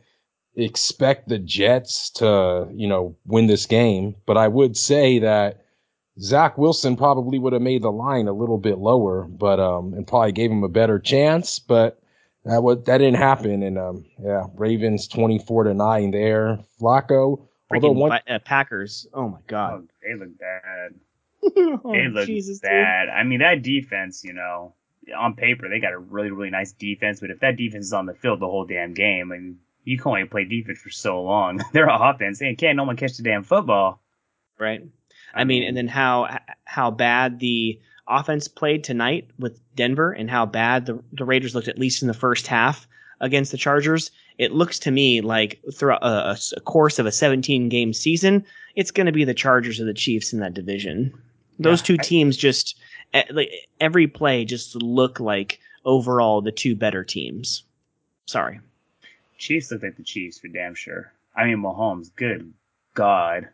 expect 0.56 1.30
the 1.30 1.40
Jets 1.40 2.10
to 2.12 2.68
you 2.74 2.88
know 2.88 3.16
win 3.26 3.48
this 3.48 3.66
game, 3.66 4.16
but 4.28 4.38
I 4.38 4.48
would 4.50 4.78
say 4.78 5.18
that 5.20 5.62
Zach 6.20 6.58
Wilson 6.60 6.96
probably 6.96 7.40
would 7.40 7.54
have 7.54 7.62
made 7.62 7.82
the 7.82 7.92
line 7.92 8.28
a 8.28 8.34
little 8.34 8.60
bit 8.60 8.78
lower, 8.78 9.24
but 9.24 9.60
um, 9.60 9.94
and 9.94 10.06
probably 10.06 10.34
gave 10.34 10.52
him 10.52 10.64
a 10.64 10.70
better 10.70 11.00
chance, 11.00 11.58
but. 11.58 12.00
That 12.46 12.62
what 12.62 12.86
that 12.86 12.98
didn't 12.98 13.16
happen, 13.18 13.64
and 13.64 13.78
um, 13.78 14.06
yeah, 14.22 14.44
Ravens 14.56 15.08
twenty 15.08 15.40
four 15.40 15.64
to 15.64 15.74
nine 15.74 16.12
there. 16.12 16.60
Flacco, 16.82 17.48
although 17.72 17.92
one, 17.92 18.20
uh, 18.28 18.40
Packers. 18.44 19.08
Oh 19.14 19.30
my 19.30 19.40
God. 19.48 19.84
Oh, 19.84 19.88
they 20.04 20.16
look 20.20 20.38
bad. 20.38 20.94
Oh, 21.86 21.92
They 21.92 22.08
look 22.08 22.26
Jesus, 22.26 22.60
dude. 22.60 22.70
bad. 22.70 23.10
I 23.10 23.24
mean, 23.24 23.40
that 23.40 23.64
defense, 23.64 24.24
you 24.24 24.32
know, 24.34 24.76
on 25.18 25.36
paper 25.36 25.68
they 25.68 25.80
got 25.82 25.92
a 25.92 25.98
really, 25.98 26.32
really 26.32 26.50
nice 26.50 26.72
defense, 26.72 27.20
but 27.20 27.32
if 27.32 27.40
that 27.42 27.58
defense 27.58 27.88
is 27.88 27.94
on 27.94 28.06
the 28.06 28.14
field 28.14 28.40
the 28.40 28.46
whole 28.48 28.66
damn 28.66 28.94
game, 28.94 29.32
I 29.34 29.38
mean, 29.38 29.60
you 29.84 29.98
can 29.98 30.10
only 30.10 30.26
play 30.26 30.46
defense 30.46 30.80
for 30.80 30.90
so 30.90 31.22
long. 31.22 31.62
Their 31.74 31.90
offense, 31.90 32.40
they 32.40 32.56
can't 32.56 32.78
no 32.78 32.86
one 32.86 32.96
catch 32.96 33.18
the 33.18 33.24
damn 33.24 33.44
football. 33.44 34.02
Right. 34.58 34.84
I 35.34 35.44
mean, 35.44 35.64
and 35.64 35.76
then 35.76 35.88
how 35.90 36.40
how 36.64 36.92
bad 36.92 37.40
the 37.40 37.80
offense 38.08 38.48
played 38.48 38.84
tonight 38.84 39.30
with 39.40 39.60
Denver, 39.76 40.12
and 40.12 40.30
how 40.30 40.46
bad 40.46 40.86
the 40.86 41.02
the 41.14 41.26
Raiders 41.26 41.56
looked 41.56 41.68
at 41.68 41.80
least 41.80 42.02
in 42.02 42.08
the 42.08 42.14
first 42.14 42.48
half 42.48 42.88
against 43.20 43.52
the 43.52 43.58
Chargers. 43.58 44.12
It 44.38 44.52
looks 44.52 44.80
to 44.80 44.92
me 44.92 45.22
like 45.22 45.60
throughout 45.74 46.02
a 46.04 46.60
course 46.62 46.98
of 47.00 47.06
a 47.06 47.12
17 47.12 47.70
game 47.70 47.94
season, 47.94 48.44
it's 48.76 48.92
going 48.92 49.06
to 49.06 49.12
be 49.12 49.24
the 49.24 49.34
Chargers 49.34 49.80
or 49.80 49.86
the 49.86 49.94
Chiefs 49.94 50.34
in 50.34 50.40
that 50.40 50.54
division. 50.56 51.14
Those 51.60 51.82
Yeah, 51.82 51.86
two 51.86 51.98
I- 52.00 52.04
teams 52.04 52.36
just 52.36 52.76
eh, 53.14 53.24
like 53.30 53.52
every 53.80 54.08
play 54.08 54.44
just 54.44 54.76
look 54.76 55.20
like 55.20 55.60
overall 55.86 56.42
the 56.42 56.52
two 56.52 56.76
better 56.76 57.04
teams. 57.04 57.64
Sorry. 58.26 58.60
Chiefs 59.38 59.72
look 59.72 59.84
like 59.84 59.98
the 59.98 60.04
Chiefs 60.04 60.40
for 60.40 60.48
damn 60.48 60.74
sure. 60.76 61.12
I 61.36 61.46
mean, 61.46 61.58
Mahomes, 61.58 62.10
good 62.16 62.52
God, 62.96 63.50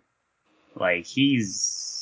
like 0.76 1.06
he's 1.06 1.99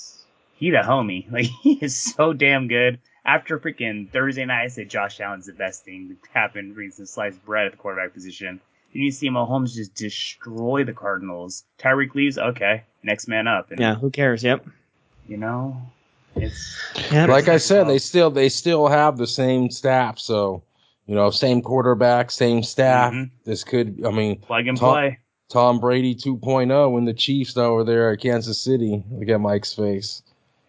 he 0.58 0.72
the 0.72 0.78
homie. 0.78 1.26
Like 1.32 1.46
he 1.62 1.74
is 1.82 1.96
so 1.96 2.34
damn 2.34 2.68
good. 2.68 3.00
After 3.26 3.60
freaking 3.60 4.10
Thursday 4.12 4.46
night, 4.46 4.64
I 4.64 4.68
said 4.68 4.90
Josh 4.90 5.20
Allen's 5.20 5.48
the 5.48 5.54
best 5.54 5.84
thing 5.84 6.10
to 6.24 6.30
happen, 6.32 6.74
bring 6.74 6.92
some 6.92 7.06
sliced 7.06 7.44
bread 7.46 7.66
at 7.66 7.72
the 7.74 7.78
quarterback 7.78 8.14
position. 8.14 8.48
And 8.94 9.04
you 9.04 9.12
see 9.12 9.30
Mahomes 9.30 9.74
just 9.76 9.94
destroy 9.96 10.84
the 10.86 10.94
Cardinals. 10.94 11.66
Tyreek 11.78 12.16
leaves, 12.16 12.38
okay, 12.38 12.84
next 13.04 13.28
man 13.28 13.46
up. 13.48 13.70
And, 13.70 13.80
Yeah. 13.80 13.96
Who 13.96 14.10
cares? 14.10 14.44
Yep. 14.44 14.66
You 15.28 15.36
know, 15.38 15.76
it's 16.38 16.80
Yep. 17.12 17.28
like 17.30 17.50
I 17.50 17.58
said, 17.58 17.88
they 17.88 17.98
still 18.00 18.30
they 18.32 18.48
still 18.48 18.88
have 18.88 19.18
the 19.18 19.28
same 19.28 19.70
staff, 19.70 20.18
so 20.20 20.64
you 21.06 21.16
know, 21.16 21.30
same 21.30 21.62
quarterback, 21.62 22.32
same 22.32 22.64
staff. 22.64 23.14
Mhm. 23.14 23.30
This 23.46 23.64
could, 23.66 24.02
I 24.06 24.12
mean, 24.12 24.38
plug 24.40 24.68
and 24.68 24.78
Tom- 24.78 24.94
play. 24.94 25.20
Tom 25.50 25.80
Brady 25.80 26.14
2.0 26.14 26.98
and 26.98 27.08
the 27.08 27.14
Chiefs 27.14 27.56
over 27.58 27.84
there 27.86 28.12
at 28.12 28.20
Kansas 28.22 28.60
City. 28.60 29.02
Look 29.12 29.30
at 29.30 29.40
Mike's 29.40 29.74
face. 29.74 30.22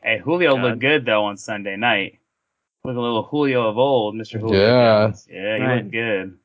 Hey, 0.03 0.19
Julio 0.19 0.55
God. 0.57 0.63
looked 0.63 0.79
good 0.81 1.05
though 1.05 1.25
on 1.25 1.37
Sunday 1.37 1.77
night. 1.77 2.19
Look 2.85 2.97
a 2.97 3.01
little 3.01 3.25
Julio 3.25 3.69
of 3.69 3.77
old, 3.79 4.15
Mr. 4.15 4.41
Julio 4.41 4.61
Yeah. 4.61 5.07
Jones. 5.07 5.27
Yeah, 5.31 5.57
he 5.57 5.63
Right. 5.63 5.77
looked 5.83 5.91
good. 5.91 6.39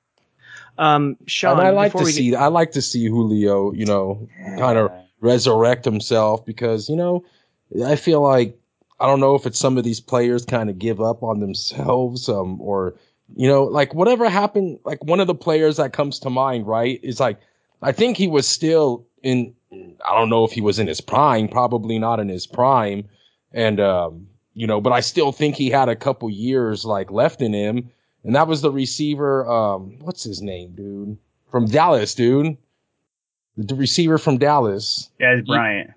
Um, 0.77 1.17
Sean, 1.27 1.59
and 1.59 1.67
I 1.67 1.69
like 1.69 1.91
to 1.91 1.99
we 1.99 2.11
see 2.11 2.35
I 2.35 2.47
like 2.47 2.71
to 2.71 2.81
see 2.81 3.05
Julio, 3.05 3.71
you 3.73 3.85
know, 3.85 4.27
kind 4.57 4.77
of 4.77 4.91
resurrect 5.21 5.85
himself 5.85 6.43
because, 6.45 6.89
you 6.89 6.95
know, 6.95 7.23
I 7.85 7.95
feel 7.95 8.21
like 8.21 8.57
I 8.99 9.05
don't 9.05 9.19
know 9.19 9.35
if 9.35 9.45
it's 9.45 9.59
some 9.59 9.77
of 9.77 9.83
these 9.83 9.99
players 9.99 10.45
kind 10.45 10.69
of 10.69 10.79
give 10.79 10.99
up 10.99 11.21
on 11.21 11.39
themselves 11.39 12.27
um 12.27 12.59
or 12.59 12.95
you 13.35 13.47
know, 13.47 13.63
like 13.63 13.93
whatever 13.93 14.29
happened, 14.29 14.79
like 14.83 15.03
one 15.03 15.19
of 15.19 15.27
the 15.27 15.35
players 15.35 15.77
that 15.77 15.93
comes 15.93 16.19
to 16.19 16.29
mind, 16.29 16.67
right, 16.67 16.99
is 17.03 17.19
like 17.19 17.39
I 17.83 17.91
think 17.91 18.17
he 18.17 18.27
was 18.27 18.47
still 18.47 19.05
in 19.21 19.53
I 19.71 20.15
don't 20.17 20.29
know 20.29 20.43
if 20.43 20.51
he 20.51 20.61
was 20.61 20.79
in 20.79 20.87
his 20.87 21.01
prime, 21.01 21.47
probably 21.47 21.99
not 21.99 22.19
in 22.19 22.29
his 22.29 22.47
prime. 22.47 23.07
And 23.53 23.79
um, 23.79 24.27
you 24.53 24.67
know, 24.67 24.81
but 24.81 24.93
I 24.93 24.99
still 24.99 25.31
think 25.31 25.55
he 25.55 25.69
had 25.69 25.89
a 25.89 25.95
couple 25.95 26.29
years 26.29 26.85
like 26.85 27.11
left 27.11 27.41
in 27.41 27.53
him. 27.53 27.89
And 28.23 28.35
that 28.35 28.47
was 28.47 28.61
the 28.61 28.71
receiver, 28.71 29.45
um, 29.49 29.97
what's 29.99 30.23
his 30.23 30.41
name, 30.41 30.71
dude? 30.75 31.17
From 31.51 31.65
Dallas, 31.65 32.15
dude. 32.15 32.57
The, 33.57 33.63
the 33.65 33.75
receiver 33.75 34.17
from 34.17 34.37
Dallas. 34.37 35.09
Yeah, 35.19 35.33
it's 35.33 35.47
Bryant. 35.47 35.91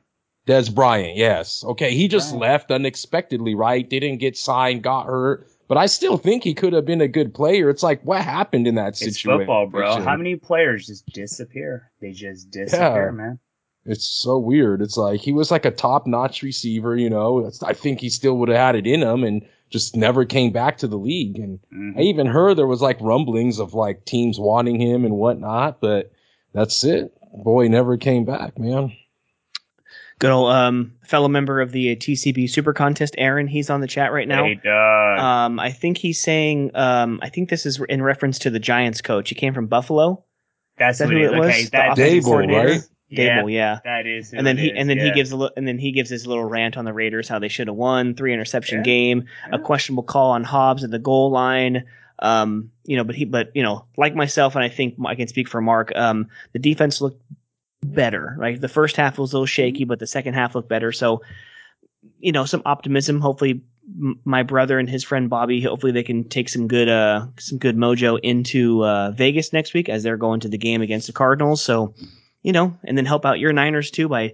Dez 0.47 0.73
Bryant, 0.75 1.17
yes. 1.17 1.65
Okay, 1.65 1.95
he 1.95 2.09
just 2.09 2.33
Right. 2.33 2.41
left 2.41 2.71
unexpectedly, 2.71 3.55
right? 3.55 3.89
Didn't 3.89 4.19
get 4.19 4.37
signed, 4.37 4.83
got 4.83 5.07
hurt. 5.07 5.47
But 5.69 5.79
I 5.79 5.87
still 5.87 6.17
think 6.17 6.45
he 6.45 6.55
could 6.55 6.73
have 6.73 6.85
been 6.85 7.01
a 7.01 7.09
good 7.09 7.35
player. 7.35 7.69
It's 7.69 7.83
like, 7.83 8.01
what 8.03 8.23
happened 8.23 8.69
in 8.69 8.77
that 8.77 8.97
situation? 8.97 9.31
It's 9.31 9.39
football, 9.39 9.67
bro. 9.67 10.01
How 10.01 10.17
many 10.17 10.37
players 10.37 10.87
just 10.87 11.07
disappear? 11.07 11.91
They 12.01 12.13
just 12.13 12.51
disappear, 12.51 13.11
man. 13.11 13.39
It's 13.87 14.07
so 14.09 14.39
weird. 14.39 14.83
It's 14.83 14.97
like 14.97 15.21
he 15.21 15.33
was 15.33 15.51
like 15.51 15.65
a 15.65 15.71
top 15.71 16.07
notch 16.07 16.43
receiver, 16.43 16.97
you 16.97 17.09
know. 17.09 17.51
I 17.65 17.73
think 17.73 18.01
he 18.01 18.09
still 18.11 18.37
would 18.39 18.49
have 18.49 18.59
had 18.59 18.77
it 18.77 18.87
in 18.87 19.03
him 19.03 19.23
and 19.25 19.47
just 19.71 19.97
never 19.97 20.25
came 20.25 20.53
back 20.53 20.79
to 20.79 20.87
the 20.89 20.97
league. 20.99 21.39
And 21.39 21.59
Mhm. 21.73 21.99
I 21.99 22.03
even 22.03 22.27
heard 22.27 22.57
there 22.57 22.67
was 22.67 22.83
like 22.83 22.99
rumblings 23.01 23.59
of 23.59 23.75
like 23.75 24.05
teams 24.05 24.39
wanting 24.39 24.81
him 24.81 25.05
and 25.05 25.17
whatnot, 25.17 25.81
but 25.81 26.13
that's 26.53 26.83
it. 26.85 27.13
Boy 27.45 27.69
never 27.69 27.97
came 27.97 28.25
back, 28.25 28.59
man. 28.59 28.93
Good 30.19 30.31
old 30.31 30.51
um, 30.51 30.93
fellow 31.05 31.29
member 31.29 31.61
of 31.61 31.73
the 31.73 31.95
TCB 31.97 32.49
Super 32.49 32.73
Contest, 32.73 33.15
Aaron. 33.19 33.47
He's 33.47 33.69
on 33.69 33.83
the 33.83 33.87
chat 33.87 34.13
right 34.13 34.27
now. 34.27 34.45
Hey, 34.45 34.55
dog. 34.55 35.19
Um, 35.19 35.61
I 35.61 35.71
think 35.71 35.99
he's 35.99 36.19
saying. 36.19 36.71
Um, 36.75 37.21
I 37.23 37.29
think 37.29 37.51
this 37.51 37.67
is 37.67 37.79
in 37.91 38.03
reference 38.03 38.39
to 38.41 38.51
the 38.51 38.59
Giants 38.59 39.03
coach. 39.03 39.29
He 39.29 39.35
came 39.35 39.53
from 39.53 39.67
Buffalo. 39.67 40.25
That's 40.79 40.99
that 41.01 41.09
what 41.09 41.15
who 41.15 41.21
it 41.21 41.35
it 41.35 41.39
was? 41.39 41.49
Okay, 41.51 41.65
The 41.65 41.71
that 41.73 41.93
offensive 41.93 42.23
Daboll, 42.23 42.25
coordinator? 42.25 42.69
right? 42.69 42.81
Yeah, 43.09 43.43
Daboll, 43.43 43.53
yeah. 43.53 43.79
that 43.85 44.07
is. 44.07 44.33
And 44.33 44.45
then 44.47 44.59
he 44.59 44.67
is, 44.67 44.73
and 44.77 44.91
then 44.91 44.99
he 44.99 45.13
gives 45.13 45.31
a 45.31 45.37
li- 45.37 45.51
and 45.57 45.67
then 45.67 45.79
he 45.79 45.93
gives 45.93 46.11
his 46.11 46.27
little 46.27 46.45
rant 46.45 46.77
on 46.77 46.85
the 46.85 46.93
Raiders 46.93 47.29
how 47.29 47.39
they 47.39 47.49
should 47.49 47.69
have 47.69 47.77
won 47.77 48.15
three 48.15 48.33
interception 48.33 48.79
Yeah. 48.79 48.85
game, 48.85 49.25
a 49.53 49.59
questionable 49.61 50.03
call 50.03 50.33
on 50.33 50.43
Hobbs 50.43 50.83
at 50.83 50.91
the 50.91 50.99
goal 50.99 51.31
line. 51.31 51.85
Um, 52.19 52.71
you 52.85 52.97
know, 52.97 53.05
but 53.05 53.15
he 53.15 53.25
but 53.25 53.51
you 53.55 53.63
know, 53.63 53.85
like 53.97 54.15
myself, 54.17 54.55
and 54.57 54.65
I 54.65 54.69
think 54.69 54.95
I 55.07 55.15
can 55.15 55.29
speak 55.29 55.49
for 55.49 55.61
Mark. 55.61 55.93
Um, 55.95 56.29
the 56.53 56.59
defense 56.59 57.01
looked 57.01 57.23
better. 57.85 58.35
Right, 58.39 58.61
the 58.61 58.69
first 58.69 58.97
half 58.97 59.19
was 59.19 59.33
a 59.33 59.37
little 59.37 59.47
shaky, 59.47 59.85
but 59.85 59.99
the 60.01 60.07
second 60.07 60.35
half 60.35 60.55
looked 60.55 60.69
better. 60.69 60.91
So, 60.93 61.23
you 62.19 62.33
know, 62.33 62.45
some 62.45 62.63
optimism. 62.65 63.21
Hopefully, 63.21 63.61
m- 64.01 64.19
my 64.25 64.43
brother 64.43 64.79
and 64.81 64.89
his 64.91 65.05
friend 65.05 65.29
Bobby. 65.31 65.61
Hopefully, 65.63 65.93
they 65.93 66.03
can 66.03 66.25
take 66.29 66.49
some 66.49 66.67
good 66.67 66.89
uh 66.89 67.27
some 67.39 67.59
good 67.59 67.77
mojo 67.77 68.19
into 68.23 68.83
uh, 68.85 69.11
Vegas 69.13 69.53
next 69.53 69.75
week 69.75 69.89
as 69.89 70.03
they're 70.03 70.17
going 70.17 70.41
to 70.41 70.49
the 70.49 70.59
game 70.59 70.83
against 70.83 71.07
the 71.07 71.13
Cardinals. 71.13 71.63
So, 71.63 71.95
you 72.47 72.53
know, 72.53 72.73
and 72.85 72.97
then 72.97 73.05
help 73.05 73.27
out 73.27 73.41
your 73.41 73.53
Niners 73.53 73.91
too 73.91 74.09
by 74.09 74.33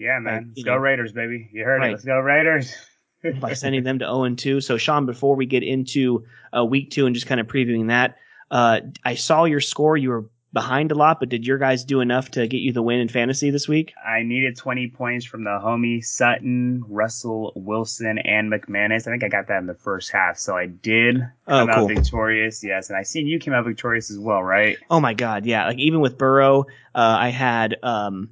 Yeah, 0.00 0.18
man. 0.18 0.34
Like, 0.34 0.44
Let's 0.48 0.62
go 0.64 0.72
know. 0.74 0.78
Raiders, 0.78 1.12
baby. 1.12 1.48
You 1.52 1.62
heard 1.62 1.78
Right. 1.78 1.90
it. 1.90 1.92
Let's 1.92 2.04
go 2.04 2.18
Raiders. 2.18 2.74
by 3.40 3.52
sending 3.52 3.84
them 3.84 4.00
to 4.00 4.04
0 4.04 4.24
and 4.24 4.36
2. 4.36 4.60
So, 4.60 4.76
Sean, 4.76 5.06
before 5.06 5.36
we 5.36 5.46
get 5.46 5.62
into 5.62 6.24
uh, 6.56 6.64
week 6.64 6.90
two 6.90 7.06
and 7.06 7.14
just 7.14 7.28
kind 7.28 7.40
of 7.40 7.46
previewing 7.46 7.86
that, 7.86 8.16
uh, 8.50 8.80
I 9.04 9.14
saw 9.14 9.44
your 9.44 9.60
score. 9.60 9.96
You 9.96 10.08
were 10.10 10.24
behind 10.52 10.92
a 10.92 10.94
lot, 10.94 11.18
but 11.18 11.28
did 11.30 11.46
your 11.46 11.56
guys 11.58 11.84
do 11.84 12.00
enough 12.00 12.30
to 12.32 12.46
get 12.46 12.58
you 12.58 12.72
the 12.72 12.82
win 12.82 12.98
in 13.00 13.08
fantasy 13.08 13.50
this 13.50 13.66
week? 13.66 13.94
I 14.06 14.22
needed 14.22 14.56
20 14.56 14.88
points 14.88 15.24
from 15.24 15.44
the 15.44 15.50
homie 15.50 16.04
Sutton, 16.04 16.84
Russell 16.88 17.52
Wilson, 17.56 18.18
and 18.18 18.52
McManus. 18.52 19.06
I 19.06 19.10
think 19.12 19.24
I 19.24 19.28
got 19.28 19.48
that 19.48 19.58
in 19.58 19.66
the 19.66 19.74
first 19.74 20.12
half, 20.12 20.36
so 20.38 20.56
I 20.56 20.66
did 20.66 21.20
Oh, 21.46 21.66
come 21.66 21.70
out 21.70 21.88
victorious. 21.88 22.62
Yes, 22.62 22.90
and 22.90 22.98
I 22.98 23.02
seen 23.02 23.26
you 23.26 23.38
came 23.38 23.54
out 23.54 23.64
victorious 23.64 24.10
as 24.10 24.18
well, 24.18 24.42
right? 24.42 24.76
Oh 24.90 25.00
my 25.00 25.14
God, 25.14 25.46
yeah! 25.46 25.66
Like 25.66 25.78
even 25.78 26.00
with 26.00 26.18
Burrow, 26.18 26.60
uh, 26.94 27.16
I 27.18 27.28
had 27.30 27.76
um, 27.82 28.30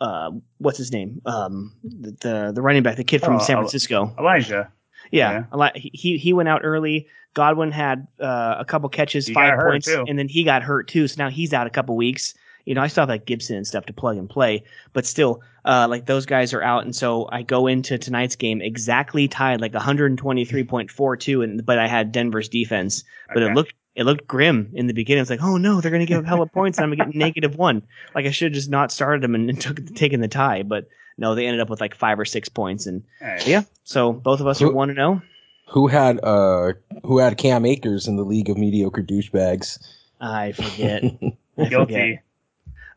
uh, 0.00 0.30
what's 0.58 0.78
his 0.78 0.92
name? 0.92 1.20
Um, 1.26 1.74
the 1.84 2.12
the, 2.20 2.52
the 2.54 2.62
running 2.62 2.82
back, 2.82 2.96
the 2.96 3.04
kid 3.04 3.20
from 3.22 3.36
Oh, 3.36 3.38
San 3.40 3.56
oh, 3.56 3.60
Francisco. 3.60 4.14
Elijah. 4.18 4.72
Yeah, 5.10 5.30
yeah. 5.32 5.44
a 5.52 5.56
lot. 5.56 5.76
He 5.76 5.90
he- 5.92 6.18
he 6.18 6.32
went 6.32 6.48
out 6.48 6.60
early. 6.64 7.08
Godwin 7.34 7.70
had 7.70 8.06
uh, 8.20 8.56
a 8.58 8.64
couple 8.64 8.88
catches, 8.88 9.26
He 9.26 9.34
five 9.34 9.58
points, 9.60 9.86
too. 9.86 10.04
and 10.08 10.18
then 10.18 10.28
he 10.28 10.42
got 10.44 10.62
hurt 10.62 10.88
too. 10.88 11.06
So 11.08 11.22
now 11.22 11.30
he's 11.30 11.52
out 11.52 11.66
a 11.66 11.70
couple 11.70 11.96
weeks. 11.96 12.34
You 12.66 12.74
know, 12.74 12.82
I 12.82 12.88
still 12.88 13.02
have 13.02 13.08
like 13.08 13.24
Gibson 13.24 13.56
and 13.56 13.66
stuff 13.66 13.86
to 13.86 13.92
plug 13.92 14.16
and 14.18 14.28
play, 14.28 14.64
but 14.92 15.06
still, 15.06 15.40
uh, 15.64 15.86
like 15.88 16.06
those 16.06 16.26
guys 16.26 16.52
are 16.52 16.62
out, 16.62 16.84
and 16.84 16.94
so 16.94 17.28
I 17.32 17.42
go 17.42 17.66
into 17.66 17.96
tonight's 17.98 18.36
game 18.36 18.60
exactly 18.60 19.28
tied, 19.28 19.60
like 19.60 19.72
123.42, 19.72 21.44
and 21.44 21.64
but 21.64 21.78
I 21.78 21.86
had 21.88 22.12
Denver's 22.12 22.48
defense, 22.48 23.04
but 23.28 23.42
Okay. 23.42 23.50
it 23.50 23.54
looked 23.54 23.74
it 23.96 24.04
looked 24.04 24.26
grim 24.28 24.70
in 24.74 24.86
the 24.86 24.94
beginning. 24.94 25.22
It's 25.22 25.30
like, 25.30 25.42
oh 25.42 25.56
no, 25.56 25.80
they're 25.80 25.90
gonna 25.90 26.06
give 26.06 26.18
up 26.18 26.26
hella 26.26 26.46
points, 26.46 26.78
and 26.78 26.84
I'm 26.84 26.96
gonna 26.96 27.10
get 27.10 27.18
negative 27.18 27.56
one. 27.56 27.82
Like 28.14 28.26
I 28.26 28.30
should 28.30 28.46
have 28.52 28.54
just 28.54 28.70
not 28.70 28.92
started 28.92 29.22
them 29.22 29.34
and, 29.34 29.48
and 29.50 29.60
took 29.60 29.84
taken 29.94 30.20
the 30.20 30.28
tie, 30.28 30.62
but 30.62 30.88
no, 31.18 31.34
they 31.34 31.46
ended 31.46 31.60
up 31.60 31.70
with 31.70 31.80
like 31.80 31.94
five 31.94 32.18
or 32.20 32.24
six 32.24 32.48
points, 32.48 32.86
and 32.86 33.02
Hey, 33.20 33.42
yeah, 33.46 33.62
so 33.84 34.12
both 34.12 34.40
of 34.40 34.46
us 34.46 34.60
are 34.62 34.66
Who- 34.66 34.74
one 34.74 34.90
and 34.90 34.98
oh. 34.98 35.12
zero. 35.14 35.22
Who 35.70 35.86
had 35.86 36.18
uh 36.22 36.72
who 37.04 37.18
had 37.18 37.38
Cam 37.38 37.64
Akers 37.64 38.08
in 38.08 38.16
the 38.16 38.24
league 38.24 38.50
of 38.50 38.56
mediocre 38.58 39.02
douchebags? 39.02 39.78
I 40.20 40.52
forget. 40.52 41.04
I 41.04 41.18
forget. 41.54 41.70
Guilty. 41.70 42.20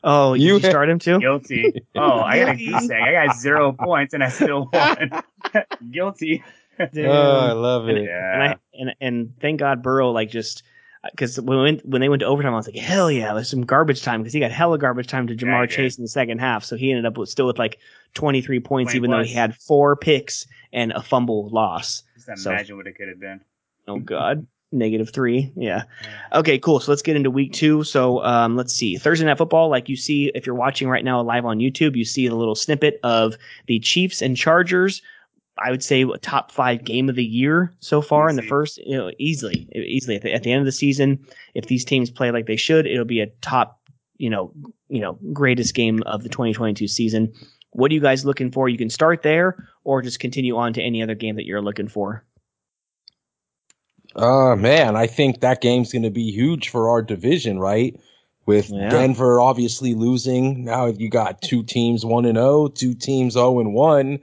Oh, 0.04 0.34
You 0.34 0.48
you, 0.48 0.54
you 0.56 0.60
start 0.60 0.90
him 0.90 1.00
too? 1.00 1.20
Guilty. 1.20 1.86
Oh, 1.96 2.20
I 2.20 2.40
got 2.40 2.56
a 2.56 2.58
goose 2.58 2.90
egg. 2.90 3.02
I 3.02 3.26
got 3.28 3.38
zero 3.38 3.72
points 3.80 4.14
and 4.14 4.24
I 4.24 4.30
still 4.30 4.70
won. 4.74 5.12
Guilty. 5.92 6.44
Dude. 6.92 7.06
Oh, 7.06 7.12
I 7.40 7.52
love 7.54 7.88
and, 7.88 7.98
it. 8.00 8.06
Yeah. 8.06 8.34
and 8.34 8.44
I 8.44 8.56
and 8.74 8.96
and 9.00 9.34
thank 9.40 9.60
God 9.60 9.84
Burrow 9.84 10.12
like 10.12 10.30
just 10.30 10.64
because 11.12 11.40
when 11.40 11.58
we 11.58 11.64
went, 11.64 11.86
when 11.86 12.02
they 12.02 12.10
went 12.10 12.22
to 12.22 12.26
overtime, 12.26 12.54
I 12.54 12.58
was 12.58 12.68
like, 12.68 12.76
hell 12.78 13.12
yeah, 13.12 13.34
there's 13.34 13.50
some 13.50 13.66
garbage 13.66 14.02
time 14.04 14.22
because 14.22 14.34
he 14.34 14.40
got 14.40 14.52
hella 14.52 14.78
garbage 14.78 15.08
time 15.08 15.28
to 15.28 15.36
Ja'Marr 15.36 15.68
did. 15.68 15.76
Chase 15.76 15.98
in 15.98 16.04
the 16.04 16.08
second 16.10 16.40
half, 16.40 16.64
so 16.64 16.76
he 16.76 16.92
ended 16.92 17.06
up 17.06 17.18
with, 17.18 17.30
still 17.30 17.48
with 17.48 17.60
like 17.60 17.80
23 18.14 18.60
points, 18.62 18.94
20 18.94 18.98
even 18.98 19.12
though 19.12 19.24
he 19.24 19.34
had 19.34 19.56
four 19.56 19.96
picks 19.96 20.48
and 20.72 20.92
a 20.94 21.02
fumble 21.02 21.50
loss. 21.50 22.04
Just 22.16 22.44
So- 22.44 22.52
imagine 22.52 22.78
what 22.78 22.88
it 22.88 22.94
could 22.96 23.10
have 23.10 23.20
been. 23.20 23.42
Oh 23.88 24.00
God, 24.00 24.48
negative 24.72 25.10
three. 25.12 25.52
Yeah. 25.58 25.84
Okay, 26.32 26.58
cool. 26.58 26.80
So 26.80 26.92
let's 26.92 27.02
get 27.02 27.18
into 27.18 27.30
week 27.30 27.52
two. 27.52 27.84
So 27.84 28.24
um, 28.24 28.56
let's 28.56 28.74
see. 28.74 28.96
Thursday 28.98 29.26
night 29.26 29.38
football, 29.38 29.68
like 29.70 29.90
you 29.90 29.98
see, 29.98 30.32
if 30.34 30.46
you're 30.46 30.56
watching 30.56 30.88
right 30.88 31.04
now 31.04 31.22
live 31.22 31.44
on 31.46 31.60
YouTube, 31.60 31.96
you 31.98 32.06
see 32.06 32.28
the 32.30 32.36
little 32.36 32.56
snippet 32.56 33.00
of 33.04 33.36
the 33.68 33.80
Chiefs 33.80 34.22
and 34.22 34.38
Chargers. 34.38 35.02
I 35.58 35.70
would 35.70 35.84
say 35.84 36.02
a 36.02 36.18
top 36.18 36.52
five 36.52 36.84
game 36.84 37.10
of 37.10 37.16
the 37.16 37.24
year 37.24 37.74
so 37.80 38.02
far 38.02 38.28
in 38.28 38.36
the 38.36 38.42
first, 38.42 38.78
you 38.80 38.98
know, 38.98 39.12
easily, 39.20 39.68
easily 39.76 40.16
at 40.16 40.24
the, 40.24 40.34
at 40.34 40.44
the 40.44 40.52
end 40.52 40.62
of 40.62 40.66
the 40.66 40.72
season. 40.72 41.24
If 41.54 41.68
these 41.68 41.86
teams 41.86 42.10
play 42.10 42.32
like 42.32 42.48
they 42.48 42.56
should, 42.56 42.88
it'll 42.88 43.06
be 43.06 43.22
a 43.22 43.28
top, 43.42 43.80
you 44.18 44.30
know, 44.30 44.52
you 44.90 45.00
know, 45.00 45.20
greatest 45.32 45.76
game 45.76 46.02
of 46.08 46.24
the 46.24 46.30
2022 46.30 46.88
season. 46.88 47.32
What 47.72 47.92
are 47.92 47.94
you 47.94 48.02
guys 48.02 48.26
looking 48.26 48.52
for? 48.52 48.68
You 48.68 48.78
can 48.78 48.90
start 48.90 49.22
there 49.22 49.68
or 49.84 50.02
just 50.02 50.20
continue 50.20 50.58
on 50.58 50.74
to 50.74 50.82
any 50.82 51.04
other 51.04 51.16
game 51.16 51.36
that 51.36 51.46
you're 51.46 51.62
looking 51.62 51.88
for. 51.88 52.24
Uh 54.16 54.56
man, 54.56 54.96
I 54.96 55.08
think 55.08 55.42
that 55.42 55.62
game's 55.62 55.92
going 55.92 56.04
to 56.04 56.12
be 56.12 56.32
huge 56.32 56.70
for 56.70 56.90
our 56.90 57.02
division, 57.02 57.60
right? 57.60 58.00
With 58.46 58.70
Yeah. 58.70 58.90
Denver 58.90 59.40
obviously 59.40 59.94
losing, 59.96 60.64
now 60.66 60.88
you 60.88 61.10
got 61.10 61.42
two 61.42 61.64
teams 61.64 62.06
1 62.06 62.26
and 62.26 62.38
0, 62.38 62.68
two 62.70 62.94
teams 62.94 63.34
0 63.34 63.60
and 63.60 63.74
1, 63.74 64.20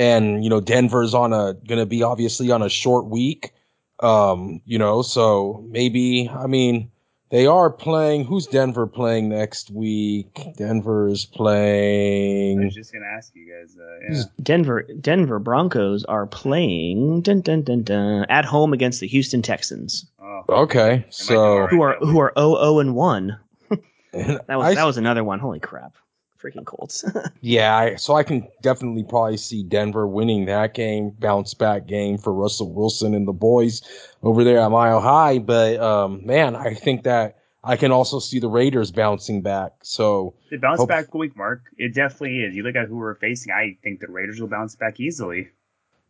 and 0.00 0.42
you 0.42 0.48
know 0.50 0.60
Denver's 0.60 1.14
on 1.14 1.32
a 1.32 1.54
going 1.68 1.78
to 1.78 1.86
be 1.86 2.02
obviously 2.02 2.50
on 2.50 2.62
a 2.62 2.68
short 2.68 3.06
week. 3.06 3.52
Um, 4.00 4.62
you 4.64 4.78
know, 4.78 5.02
so 5.02 5.62
maybe 5.68 6.28
I 6.28 6.46
mean 6.46 6.90
they 7.30 7.46
are 7.46 7.70
playing 7.70 8.24
who's 8.24 8.46
Denver 8.46 8.86
playing 8.86 9.28
next 9.28 9.70
week? 9.70 10.40
Denver 10.56 11.06
is 11.08 11.24
playing. 11.26 12.60
I 12.62 12.64
was 12.64 12.74
just 12.74 12.92
gonna 12.92 13.04
ask 13.06 13.32
you 13.36 13.46
guys. 13.52 13.76
Uh, 13.78 14.14
yeah. 14.14 14.22
Denver 14.42 14.82
Denver 15.00 15.38
Broncos 15.38 16.04
are 16.06 16.26
playing 16.26 17.20
dun, 17.20 17.40
dun, 17.42 17.62
dun, 17.62 17.82
dun, 17.82 18.24
at 18.28 18.44
home 18.44 18.72
against 18.72 19.00
the 19.00 19.06
Houston 19.06 19.42
Texans, 19.42 20.06
Oh, 20.20 20.42
Okay, 20.48 21.04
so 21.10 21.66
who 21.66 21.82
are 21.82 21.96
who 22.00 22.18
are 22.18 22.32
0 22.38 22.78
and 22.80 22.94
1. 22.94 23.38
That 24.12 24.56
was 24.58 24.66
I- 24.66 24.74
that 24.74 24.84
was 24.84 24.96
another 24.96 25.22
one. 25.22 25.38
Holy 25.38 25.60
crap. 25.60 25.92
Freaking 26.42 26.64
Colts. 26.64 27.04
Yeah, 27.42 27.74
I, 27.76 27.94
so 27.96 28.14
I 28.14 28.22
can 28.22 28.46
definitely 28.62 29.02
probably 29.02 29.36
see 29.38 29.62
Denver 29.62 30.06
winning 30.06 30.44
that 30.46 30.74
game, 30.74 31.10
bounce 31.18 31.54
back 31.54 31.86
game 31.86 32.18
for 32.18 32.32
Russell 32.34 32.72
Wilson 32.72 33.14
and 33.14 33.26
the 33.26 33.32
boys 33.32 33.80
over 34.22 34.44
there 34.44 34.58
at 34.58 34.68
Mile 34.70 35.00
High. 35.00 35.38
But 35.38 35.80
um, 35.80 36.24
man, 36.26 36.54
I 36.56 36.74
think 36.74 37.04
that 37.04 37.38
I 37.64 37.76
can 37.76 37.92
also 37.92 38.18
see 38.18 38.38
the 38.40 38.48
Raiders 38.48 38.90
bouncing 38.90 39.40
back. 39.42 39.72
So 39.82 40.34
They 40.50 40.56
bounce 40.58 40.80
Hope- 40.80 40.88
back 40.88 41.14
week, 41.14 41.34
Mark. 41.36 41.62
It 41.78 41.94
definitely 41.94 42.40
is. 42.42 42.54
You 42.54 42.62
look 42.62 42.76
at 42.76 42.88
who 42.88 42.96
we're 42.96 43.14
facing. 43.16 43.52
I 43.52 43.76
think 43.82 44.00
the 44.00 44.08
Raiders 44.10 44.38
will 44.40 44.48
bounce 44.48 44.76
back 44.76 45.00
easily. 45.00 45.48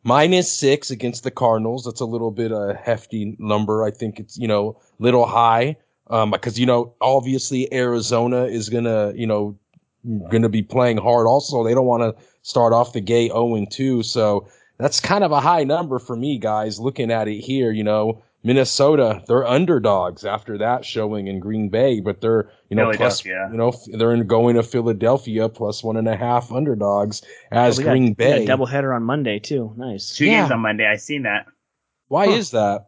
minus 0.02 0.50
six 0.50 0.90
against 0.90 1.22
the 1.24 1.30
Cardinals. 1.30 1.84
That's 1.84 2.00
a 2.00 2.06
little 2.06 2.30
bit 2.30 2.50
a 2.52 2.78
hefty 2.82 3.36
number. 3.38 3.84
I 3.84 3.90
think 3.90 4.18
it's 4.18 4.36
you 4.38 4.48
know 4.48 4.80
little 4.98 5.26
high 5.26 5.76
um, 6.08 6.30
because 6.32 6.58
you 6.58 6.66
know 6.66 6.94
obviously 7.00 7.72
Arizona 7.72 8.44
is 8.46 8.68
gonna 8.68 9.12
you 9.14 9.26
know 9.26 9.56
gonna 10.30 10.48
be 10.48 10.62
playing 10.62 10.98
hard. 10.98 11.26
Also, 11.26 11.62
they 11.64 11.74
don't 11.74 11.86
want 11.86 12.02
to 12.16 12.24
start 12.42 12.72
off 12.72 12.92
the 12.92 13.00
gate 13.00 13.30
zero 13.30 13.54
and 13.54 13.70
two. 13.70 14.02
So 14.02 14.46
that's 14.78 15.00
kind 15.00 15.24
of 15.24 15.32
a 15.32 15.40
high 15.40 15.64
number 15.64 15.98
for 15.98 16.16
me, 16.16 16.38
guys. 16.38 16.78
Looking 16.80 17.10
at 17.10 17.28
it 17.28 17.40
here, 17.40 17.70
you 17.72 17.84
know. 17.84 18.22
Minnesota, 18.42 19.22
they're 19.28 19.46
underdogs 19.46 20.24
after 20.24 20.56
that 20.56 20.82
showing 20.84 21.26
in 21.28 21.40
Green 21.40 21.68
Bay, 21.68 22.00
but 22.00 22.22
they're 22.22 22.50
you 22.70 22.76
know 22.76 22.90
plus 22.92 23.22
you 23.24 23.34
know 23.50 23.70
they're 23.92 24.14
in 24.14 24.26
going 24.26 24.56
to 24.56 24.62
Philadelphia 24.62 25.48
plus 25.50 25.84
one 25.84 25.98
and 25.98 26.08
a 26.08 26.16
half 26.16 26.50
underdogs 26.50 27.20
oh, 27.52 27.56
as 27.56 27.76
we 27.76 27.84
Green 27.84 28.14
got 28.14 28.16
Bay. 28.16 28.44
a 28.46 28.48
doubleheader 28.48 28.96
on 28.96 29.02
Monday 29.02 29.38
too. 29.40 29.74
Nice. 29.76 30.16
Two 30.16 30.24
Yeah. 30.24 30.40
games 30.40 30.52
on 30.52 30.60
Monday. 30.60 30.86
I 30.86 30.96
seen 30.96 31.24
that. 31.24 31.46
Why 32.08 32.26
Huh. 32.26 32.32
is 32.32 32.50
that? 32.52 32.86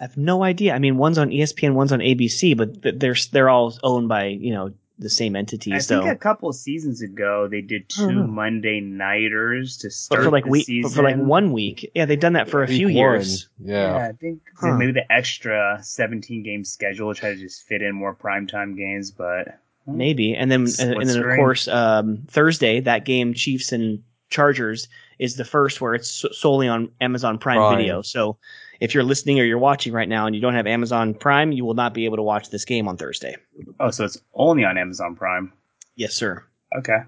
I 0.00 0.04
have 0.04 0.16
no 0.16 0.44
idea. 0.44 0.74
I 0.74 0.78
mean, 0.78 0.96
one's 0.96 1.18
on 1.18 1.30
ESPN, 1.30 1.74
one's 1.74 1.90
on 1.92 1.98
ABC, 2.00 2.56
but 2.56 3.00
they're 3.00 3.16
they're 3.32 3.50
all 3.50 3.74
owned 3.82 4.08
by 4.08 4.26
you 4.26 4.52
know 4.52 4.72
the 4.98 5.10
same 5.10 5.34
entity. 5.34 5.72
I 5.72 5.78
so, 5.78 6.02
think 6.02 6.12
a 6.12 6.16
couple 6.16 6.52
seasons 6.52 7.02
ago 7.02 7.48
they 7.48 7.60
did 7.60 7.86
I 7.96 8.00
don't 8.02 8.08
two 8.08 8.14
know. 8.20 8.26
Monday 8.26 8.80
nighters 8.80 9.76
to 9.78 9.90
start 9.90 10.20
but 10.20 10.24
for 10.24 10.30
like 10.30 10.44
the 10.44 10.50
week, 10.50 10.66
season. 10.66 10.90
but 10.90 10.94
for 10.96 11.02
like 11.02 11.16
one 11.16 11.52
week, 11.52 11.90
yeah, 11.94 12.04
they've 12.04 12.18
done 12.20 12.34
that 12.34 12.48
for 12.48 12.62
a 12.62 12.66
Week 12.66 12.76
few 12.76 12.86
one. 12.86 12.94
years. 12.94 13.48
Yeah, 13.58 13.96
Yeah. 13.98 14.08
I 14.08 14.12
think 14.12 14.40
Huh. 14.56 14.76
maybe 14.76 14.92
the 14.92 15.10
extra 15.12 15.80
17 15.82 16.42
game 16.42 16.64
schedule 16.64 17.12
try 17.14 17.30
to 17.34 17.36
just 17.40 17.66
fit 17.66 17.82
in 17.82 17.94
more 17.94 18.14
primetime 18.14 18.76
games, 18.76 19.10
but 19.10 19.58
Maybe, 19.86 20.34
and 20.34 20.50
then 20.50 20.66
Split 20.66 20.96
and 20.98 21.08
then 21.10 21.18
of 21.22 21.36
course 21.36 21.68
um, 21.68 22.22
Thursday 22.28 22.80
that 22.80 23.04
game 23.04 23.34
Chiefs 23.34 23.70
and 23.72 24.02
Chargers 24.30 24.88
is 25.18 25.36
the 25.36 25.44
first 25.44 25.80
where 25.80 25.94
it's 25.94 26.24
solely 26.32 26.68
on 26.68 26.88
Amazon 27.00 27.36
Prime, 27.38 27.58
Prime. 27.58 27.76
Video. 27.78 28.00
So 28.00 28.38
if 28.80 28.94
you're 28.94 29.04
listening 29.04 29.40
or 29.40 29.44
you're 29.44 29.58
watching 29.58 29.92
right 29.92 30.08
now 30.08 30.26
and 30.26 30.34
you 30.34 30.42
don't 30.42 30.54
have 30.54 30.66
Amazon 30.66 31.14
Prime, 31.14 31.52
you 31.52 31.64
will 31.64 31.74
not 31.74 31.94
be 31.94 32.04
able 32.04 32.16
to 32.16 32.22
watch 32.22 32.50
this 32.50 32.64
game 32.64 32.88
on 32.88 32.96
Thursday. 32.96 33.36
oh, 33.80 33.90
so 33.90 34.04
it's 34.04 34.18
only 34.34 34.64
on 34.64 34.78
Amazon 34.78 35.14
Prime. 35.14 35.52
Yes, 35.96 36.14
sir. 36.14 36.44
Okay. 36.76 36.98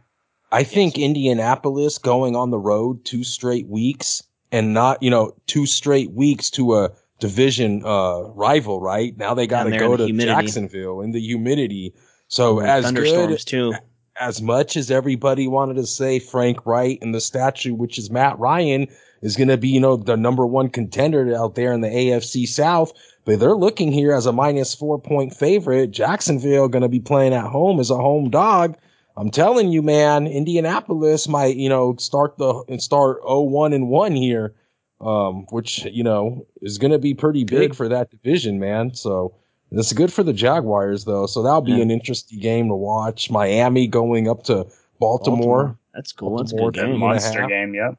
I 0.52 0.62
think 0.62 0.98
Indianapolis 0.98 1.98
going 1.98 2.36
on 2.36 2.50
the 2.50 2.58
road 2.58 3.04
two 3.04 3.24
straight 3.24 3.66
weeks 3.66 4.22
and 4.52 4.72
not, 4.72 5.02
you 5.02 5.10
know, 5.10 5.34
two 5.46 5.66
straight 5.66 6.12
weeks 6.12 6.50
to 6.50 6.76
a 6.76 6.90
division 7.18 7.82
uh, 7.84 8.22
rival, 8.34 8.80
right? 8.80 9.16
Now 9.16 9.34
they 9.34 9.46
got 9.46 9.64
to 9.64 9.76
go 9.76 9.96
to. 9.96 10.12
Jacksonville 10.12 11.00
in 11.00 11.10
the 11.10 11.20
humidity. 11.20 11.94
So 12.28 12.60
as 12.60 12.84
thunderstorms 12.84 13.44
good, 13.44 13.46
too. 13.46 13.74
As 14.18 14.40
much 14.40 14.76
as 14.76 14.90
everybody 14.90 15.46
wanted 15.46 15.74
to 15.74 15.86
say 15.86 16.18
Frank 16.18 16.64
Reich 16.64 16.98
and 17.02 17.14
the 17.14 17.20
statue, 17.20 17.74
which 17.74 17.98
is 17.98 18.10
Matt 18.10 18.38
Ryan, 18.38 18.88
is 19.26 19.36
going 19.36 19.48
to 19.48 19.56
be, 19.56 19.68
you 19.68 19.80
know, 19.80 19.96
the 19.96 20.16
number 20.16 20.46
one 20.46 20.68
contender 20.68 21.34
out 21.36 21.56
there 21.56 21.72
in 21.72 21.80
the 21.80 21.88
AFC 21.88 22.46
South. 22.46 22.92
But 23.24 23.40
they're 23.40 23.56
looking 23.56 23.90
here 23.90 24.14
as 24.14 24.24
a 24.24 24.32
minus 24.32 24.72
four 24.72 25.00
point 25.00 25.34
favorite. 25.34 25.90
Jacksonville 25.90 26.68
going 26.68 26.82
to 26.82 26.88
be 26.88 27.00
playing 27.00 27.34
at 27.34 27.46
home 27.46 27.80
as 27.80 27.90
a 27.90 27.96
home 27.96 28.30
dog. 28.30 28.76
I'm 29.16 29.30
telling 29.30 29.72
you, 29.72 29.82
man, 29.82 30.28
Indianapolis 30.28 31.26
might, 31.26 31.56
you 31.56 31.68
know, 31.68 31.96
start 31.98 32.38
the 32.38 32.62
and 32.68 32.80
start 32.80 33.20
0-1 33.22 33.74
and 33.74 33.88
1 33.88 34.12
here. 34.12 34.54
Um, 34.98 35.44
which, 35.50 35.84
you 35.84 36.02
know, 36.02 36.46
is 36.62 36.78
gonna 36.78 36.98
be 36.98 37.12
pretty 37.12 37.44
big 37.44 37.74
for 37.74 37.86
that 37.86 38.10
division, 38.10 38.58
man. 38.58 38.94
So 38.94 39.34
it's 39.70 39.92
good 39.92 40.10
for 40.10 40.22
the 40.22 40.32
Jaguars 40.32 41.04
though. 41.04 41.26
So 41.26 41.42
that'll 41.42 41.60
be 41.60 41.72
yeah. 41.72 41.82
an 41.82 41.90
interesting 41.90 42.40
game 42.40 42.68
to 42.68 42.74
watch. 42.74 43.30
Miami 43.30 43.88
going 43.88 44.26
up 44.26 44.44
to 44.44 44.66
Baltimore. 44.98 45.74
Baltimore. 45.74 45.78
That's 45.92 46.12
cool. 46.12 46.30
Baltimore, 46.30 46.70
That's 46.72 46.78
a 46.78 46.80
good 46.80 46.92
game. 46.92 46.98
Monster 46.98 47.46
game, 47.46 47.74
yep. 47.74 47.98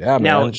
Yeah, 0.00 0.16
now, 0.18 0.44
man. 0.44 0.54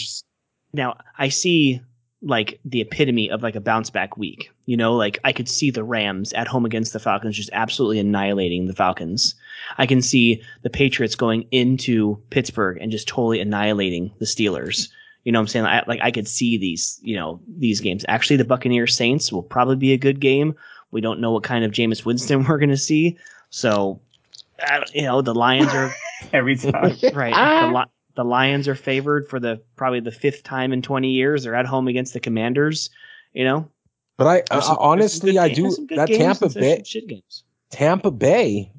Now 0.74 0.98
I 1.18 1.30
see 1.30 1.82
like 2.22 2.60
the 2.64 2.82
epitome 2.82 3.32
of 3.32 3.42
like 3.42 3.56
a 3.56 3.62
bounce 3.62 3.90
back 3.90 4.16
week. 4.16 4.52
You 4.68 4.78
know, 4.78 4.96
like 4.96 5.20
I 5.24 5.34
could 5.34 5.50
see 5.50 5.72
the 5.72 5.84
Rams 5.84 6.32
at 6.34 6.48
home 6.48 6.64
against 6.64 6.94
the 6.94 7.00
Falcons 7.00 7.36
just 7.36 7.50
absolutely 7.52 7.98
annihilating 8.00 8.68
the 8.68 8.76
Falcons. 8.76 9.34
I 9.80 9.88
can 9.88 10.02
see 10.02 10.44
the 10.62 10.70
Patriots 10.70 11.16
going 11.16 11.48
into 11.50 12.22
Pittsburgh 12.30 12.78
and 12.80 12.92
just 12.92 13.08
totally 13.08 13.40
annihilating 13.40 14.12
the 14.20 14.26
Steelers. 14.26 14.90
You 15.24 15.32
know 15.32 15.40
what 15.40 15.44
I'm 15.44 15.48
saying? 15.48 15.66
I, 15.66 15.84
like 15.88 16.02
I 16.02 16.12
could 16.12 16.28
see 16.28 16.58
these, 16.58 17.00
you 17.02 17.16
know, 17.16 17.42
these 17.58 17.82
games. 17.82 18.06
Actually, 18.08 18.38
the 18.38 18.46
Buccaneers 18.46 18.96
Saints 18.96 19.32
will 19.32 19.44
probably 19.44 19.76
be 19.76 19.94
a 19.94 19.98
good 19.98 20.20
game. 20.20 20.56
We 20.92 21.02
don't 21.02 21.20
know 21.20 21.32
what 21.32 21.44
kind 21.44 21.66
of 21.66 21.72
Jameis 21.72 22.06
Winston 22.06 22.44
we're 22.48 22.60
going 22.60 22.70
to 22.70 22.78
see. 22.78 23.18
So, 23.50 24.00
uh, 24.68 24.82
you 24.94 25.04
know, 25.04 25.24
the 25.24 25.34
Lions 25.34 25.74
are 25.74 25.94
every 26.34 26.56
time 26.56 26.96
right. 27.14 27.34
The, 27.34 27.88
the 28.22 28.30
Lions 28.30 28.68
are 28.68 28.76
favored 28.76 29.28
for 29.28 29.40
the 29.40 29.60
probably 29.76 30.00
the 30.00 30.12
fifth 30.12 30.44
time 30.44 30.72
in 30.74 30.84
20 30.84 31.10
years. 31.10 31.44
They're 31.44 31.56
at 31.56 31.66
home 31.66 31.88
against 31.88 32.14
the 32.14 32.20
Commanders. 32.20 32.90
You 33.34 33.46
know, 33.46 33.70
but 34.18 34.28
I 34.28 34.44
uh, 34.56 34.62
some, 34.62 34.78
honestly 34.80 35.40
I 35.40 35.52
do 35.52 35.76
that 35.96 36.08
Tampa 36.08 36.50
Bay 36.50 36.84
shit 36.86 37.08
games. 37.08 37.44
Tampa 37.72 38.12
Bay. 38.12 38.72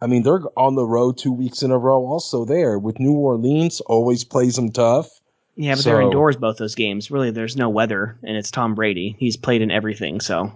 I 0.00 0.06
mean, 0.06 0.22
they're 0.22 0.40
on 0.56 0.74
the 0.74 0.84
road 0.84 1.18
two 1.18 1.32
weeks 1.32 1.62
in 1.62 1.70
a 1.70 1.78
row. 1.78 2.06
Also 2.06 2.44
there 2.44 2.78
with 2.78 2.98
New 2.98 3.12
Orleans, 3.12 3.80
always 3.82 4.24
plays 4.24 4.56
them 4.56 4.70
tough. 4.70 5.08
Yeah, 5.54 5.74
but 5.74 5.82
so, 5.82 5.90
they're 5.90 6.00
indoors 6.00 6.36
both 6.36 6.56
those 6.56 6.74
games. 6.74 7.10
Really, 7.10 7.30
there's 7.30 7.56
no 7.56 7.68
weather, 7.68 8.16
and 8.22 8.36
it's 8.36 8.50
Tom 8.50 8.74
Brady. 8.74 9.16
He's 9.18 9.36
played 9.36 9.60
in 9.60 9.70
everything, 9.70 10.20
so 10.20 10.52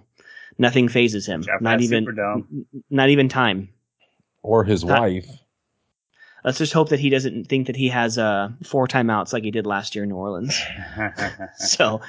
nothing 0.59 0.89
phases 0.89 1.27
him. 1.27 1.43
Jeff 1.43 1.61
not 1.61 1.81
even, 1.81 2.57
not 2.89 3.11
even 3.11 3.29
time. 3.29 3.69
Or 4.43 4.65
his 4.65 4.85
not, 4.85 5.01
wife. 5.01 5.27
Let's 6.45 6.59
just 6.59 6.73
hope 6.73 6.89
that 6.89 7.01
he 7.01 7.09
doesn't 7.11 7.49
think 7.49 7.69
that 7.69 7.77
he 7.77 7.89
has 7.89 8.19
uh, 8.19 8.51
four 8.65 8.89
timeouts 8.89 9.33
like 9.33 9.45
he 9.45 9.51
did 9.51 9.67
last 9.67 9.95
year 9.95 10.05
in 10.05 10.11
New 10.11 10.17
Orleans. 10.17 10.61
so, 11.57 12.01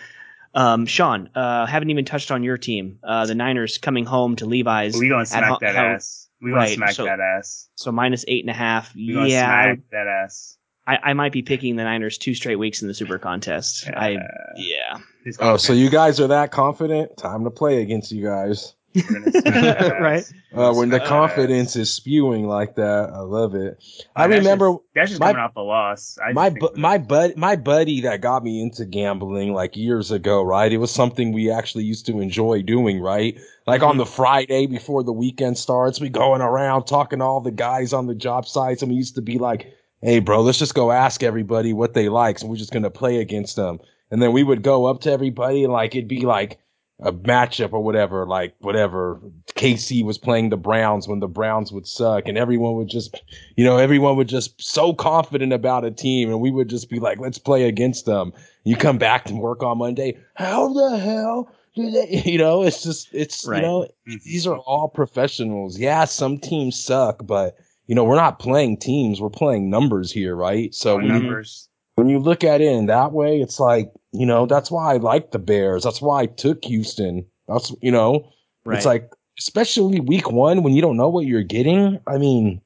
um, 0.55 0.85
Sean, 0.85 1.29
uh, 1.35 1.65
haven't 1.65 1.89
even 1.91 2.05
touched 2.05 2.31
on 2.31 2.43
your 2.43 2.57
team. 2.57 2.99
Uh, 3.03 3.25
the 3.25 3.35
Niners 3.35 3.77
coming 3.77 4.05
home 4.05 4.35
to 4.37 4.45
Levi's. 4.45 4.97
We 4.97 5.09
gonna 5.09 5.25
smack 5.25 5.43
ho- 5.43 5.57
that 5.61 5.75
ass. 5.75 6.29
We 6.41 6.49
gonna 6.49 6.61
right, 6.61 6.75
smack 6.75 6.93
so, 6.93 7.05
that 7.05 7.19
ass. 7.19 7.69
So 7.75 7.91
minus 7.91 8.25
eight 8.27 8.43
and 8.43 8.49
a 8.49 8.57
half. 8.57 8.93
We 8.95 9.13
yeah, 9.29 9.45
smack 9.45 9.79
that 9.91 10.07
ass. 10.07 10.57
I, 10.85 10.99
I 11.01 11.13
might 11.13 11.31
be 11.31 11.41
picking 11.41 11.75
the 11.75 11.83
Niners 11.83 12.17
two 12.17 12.33
straight 12.33 12.57
weeks 12.57 12.81
in 12.81 12.87
the 12.87 12.93
Super 12.93 13.17
Contest. 13.17 13.87
I 13.87 14.17
yeah. 14.55 14.99
Oh, 15.39 15.57
so 15.57 15.71
you 15.71 15.89
guys 15.89 16.19
are 16.19 16.27
that 16.27 16.51
confident? 16.51 17.15
Time 17.17 17.45
to 17.45 17.49
play 17.49 17.81
against 17.81 18.11
you 18.11 18.23
guys. 18.23 18.73
Right. 18.95 20.23
Uh, 20.53 20.71
when 20.71 20.89
the 20.89 20.99
confidence 20.99 21.75
is 21.75 21.91
spewing 21.91 22.47
like 22.47 22.75
that, 22.75 23.09
I 23.11 23.21
love 23.21 23.55
it. 23.55 23.83
I 24.15 24.25
remember 24.25 24.73
just, 24.73 24.83
that's 24.93 25.09
just 25.09 25.19
my, 25.19 25.31
coming 25.31 25.41
off 25.41 25.55
the 25.55 25.61
loss. 25.61 26.19
I 26.23 26.31
my 26.31 26.51
bu- 26.51 26.75
my 26.75 26.99
bud 26.99 27.35
my 27.37 27.55
buddy 27.55 28.01
that 28.01 28.21
got 28.21 28.43
me 28.43 28.61
into 28.61 28.85
gambling 28.85 29.53
like 29.53 29.75
years 29.75 30.11
ago, 30.11 30.43
right? 30.43 30.71
It 30.71 30.77
was 30.77 30.91
something 30.91 31.31
we 31.31 31.49
actually 31.49 31.85
used 31.85 32.05
to 32.05 32.19
enjoy 32.19 32.61
doing, 32.61 33.01
right? 33.01 33.35
Like 33.65 33.81
mm-hmm. 33.81 33.89
on 33.89 33.97
the 33.97 34.05
Friday 34.05 34.67
before 34.67 35.01
the 35.01 35.11
weekend 35.11 35.57
starts, 35.57 35.99
we 35.99 36.09
going 36.09 36.41
around 36.41 36.85
talking 36.85 37.17
to 37.17 37.25
all 37.25 37.41
the 37.41 37.49
guys 37.49 37.91
on 37.91 38.05
the 38.05 38.13
job 38.13 38.45
sites, 38.45 38.83
and 38.83 38.91
we 38.91 38.95
used 38.95 39.15
to 39.15 39.23
be 39.23 39.39
like, 39.39 39.73
"Hey, 40.03 40.19
bro, 40.19 40.41
let's 40.43 40.59
just 40.59 40.75
go 40.75 40.91
ask 40.91 41.23
everybody 41.23 41.73
what 41.73 41.95
they 41.95 42.09
like, 42.09 42.41
and 42.41 42.49
we're 42.51 42.57
just 42.57 42.71
gonna 42.71 42.91
play 42.91 43.17
against 43.19 43.55
them." 43.55 43.79
And 44.11 44.21
then 44.21 44.33
we 44.33 44.43
would 44.43 44.61
go 44.61 44.85
up 44.85 45.01
to 45.01 45.11
everybody, 45.11 45.63
and 45.63 45.73
like 45.73 45.95
it'd 45.95 46.07
be 46.07 46.27
like 46.27 46.59
a 47.03 47.11
matchup 47.11 47.73
or 47.73 47.81
whatever, 47.81 48.25
like 48.25 48.55
whatever. 48.59 49.19
KC 49.55 50.03
was 50.03 50.17
playing 50.17 50.49
the 50.49 50.57
Browns 50.57 51.07
when 51.07 51.19
the 51.19 51.27
Browns 51.27 51.71
would 51.71 51.85
suck, 51.85 52.27
and 52.27 52.37
everyone 52.37 52.75
would 52.75 52.87
just, 52.87 53.21
you 53.55 53.63
know, 53.63 53.77
everyone 53.77 54.15
would 54.15 54.29
just 54.29 54.59
so 54.61 54.93
confident 54.93 55.53
about 55.53 55.85
a 55.85 55.91
team, 55.91 56.29
and 56.29 56.39
we 56.39 56.49
would 56.49 56.69
just 56.69 56.89
be 56.89 56.99
like, 56.99 57.19
let's 57.19 57.37
play 57.37 57.65
against 57.65 58.05
them. 58.05 58.33
You 58.63 58.77
come 58.77 58.97
back 58.97 59.25
to 59.25 59.35
work 59.35 59.61
on 59.61 59.77
Monday, 59.77 60.17
how 60.35 60.73
the 60.73 60.97
hell 60.97 61.53
do 61.75 61.91
they? 61.91 62.23
You 62.25 62.37
know, 62.37 62.63
it's 62.63 62.81
just, 62.81 63.09
it's 63.11 63.45
right. 63.45 63.57
you 63.57 63.61
know, 63.63 63.81
mm-hmm. 64.07 64.15
these 64.23 64.47
are 64.47 64.57
all 64.57 64.87
professionals. 64.87 65.77
Yeah, 65.77 66.05
some 66.05 66.37
teams 66.37 66.81
suck, 66.81 67.25
but 67.25 67.57
you 67.87 67.95
know, 67.95 68.05
we're 68.05 68.15
not 68.15 68.39
playing 68.39 68.77
teams, 68.77 69.19
we're 69.19 69.29
playing 69.29 69.69
numbers 69.69 70.11
here, 70.11 70.35
right? 70.35 70.73
So 70.73 70.97
numbers. 70.97 71.67
when 71.95 72.07
you 72.07 72.17
look 72.19 72.43
at 72.43 72.61
it 72.61 72.71
in 72.71 72.85
that 72.85 73.11
way, 73.11 73.41
it's 73.41 73.59
like 73.59 73.91
you 74.13 74.25
know, 74.25 74.45
that's 74.45 74.71
why 74.71 74.93
I 74.93 74.97
like 74.97 75.31
the 75.31 75.39
Bears. 75.39 75.83
That's 75.83 76.01
why 76.01 76.21
I 76.21 76.25
took 76.27 76.63
Houston. 76.65 77.25
That's, 77.47 77.73
you 77.81 77.91
know, 77.91 78.29
right. 78.63 78.77
it's 78.77 78.85
like, 78.85 79.11
especially 79.39 79.99
week 79.99 80.31
one 80.31 80.63
when 80.63 80.73
you 80.73 80.81
don't 80.81 80.97
know 80.97 81.09
what 81.09 81.25
you're 81.25 81.43
getting. 81.43 81.99
I 82.07 82.17
mean, 82.17 82.61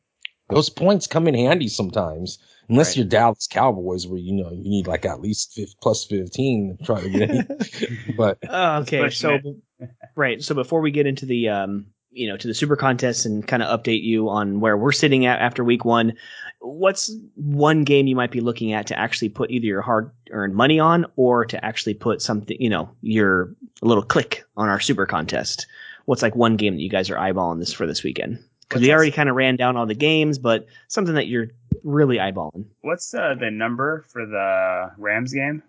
those 0.49 0.69
points 0.69 1.07
come 1.07 1.27
in 1.27 1.33
handy 1.33 1.69
sometimes. 1.69 2.37
Unless 2.69 2.89
right. 2.89 2.97
you're 2.97 3.05
Dallas 3.05 3.47
Cowboys, 3.49 4.07
where 4.07 4.19
you 4.19 4.33
know 4.33 4.51
you 4.51 4.69
need 4.69 4.87
like 4.87 5.05
at 5.05 5.21
least 5.21 5.57
plus 5.81 6.03
fifteen 6.03 6.75
to 6.77 6.85
try 6.85 7.01
to 7.01 7.09
get 7.09 7.29
it. 7.31 7.87
but 8.17 8.37
uh, 8.49 8.79
okay, 8.81 9.09
so 9.09 9.39
right, 10.17 10.43
so 10.43 10.53
before 10.53 10.81
we 10.81 10.91
get 10.91 11.07
into 11.07 11.25
the 11.25 11.47
um, 11.47 11.85
you 12.17 12.27
know, 12.27 12.37
to 12.37 12.47
the 12.47 12.53
super 12.53 12.75
contest 12.75 13.25
and 13.25 13.47
kind 13.47 13.63
of 13.63 13.79
update 13.79 14.03
you 14.03 14.29
on 14.29 14.59
where 14.59 14.77
we're 14.77 14.91
sitting 14.91 15.25
at 15.25 15.39
after 15.39 15.63
week 15.63 15.85
one, 15.85 16.13
what's 16.59 17.15
one 17.35 17.83
game 17.83 18.07
you 18.07 18.15
might 18.15 18.31
be 18.31 18.41
looking 18.41 18.73
at 18.73 18.87
to 18.87 18.99
actually 18.99 19.29
put 19.29 19.51
either 19.51 19.65
your 19.65 19.81
hard 19.81 20.11
earned 20.31 20.55
money 20.55 20.79
on 20.79 21.05
or 21.15 21.45
to 21.45 21.63
actually 21.63 21.93
put 21.93 22.21
something, 22.21 22.57
you 22.59 22.69
know, 22.69 22.89
your 23.01 23.53
little 23.81 24.03
click 24.03 24.43
on 24.57 24.69
our 24.69 24.79
super 24.79 25.05
contest? 25.05 25.67
What's 26.05 26.21
like 26.21 26.35
one 26.35 26.55
game 26.55 26.75
that 26.75 26.81
you 26.81 26.89
guys 26.89 27.09
are 27.09 27.17
eyeballing 27.17 27.59
this 27.59 27.73
for 27.73 27.85
this 27.85 28.03
weekend? 28.03 28.39
Because 28.61 28.81
we 28.81 28.91
already 28.91 29.11
kind 29.11 29.29
of 29.29 29.35
ran 29.35 29.55
down 29.55 29.77
all 29.77 29.85
the 29.85 29.95
games, 29.95 30.37
but 30.37 30.65
something 30.87 31.15
that 31.15 31.27
you're 31.27 31.47
really 31.83 32.17
eyeballing. 32.17 32.65
What's 32.81 33.13
uh, 33.13 33.35
the 33.39 33.49
number 33.49 34.03
for 34.09 34.25
the 34.25 34.91
Rams 34.97 35.33
game? 35.33 35.63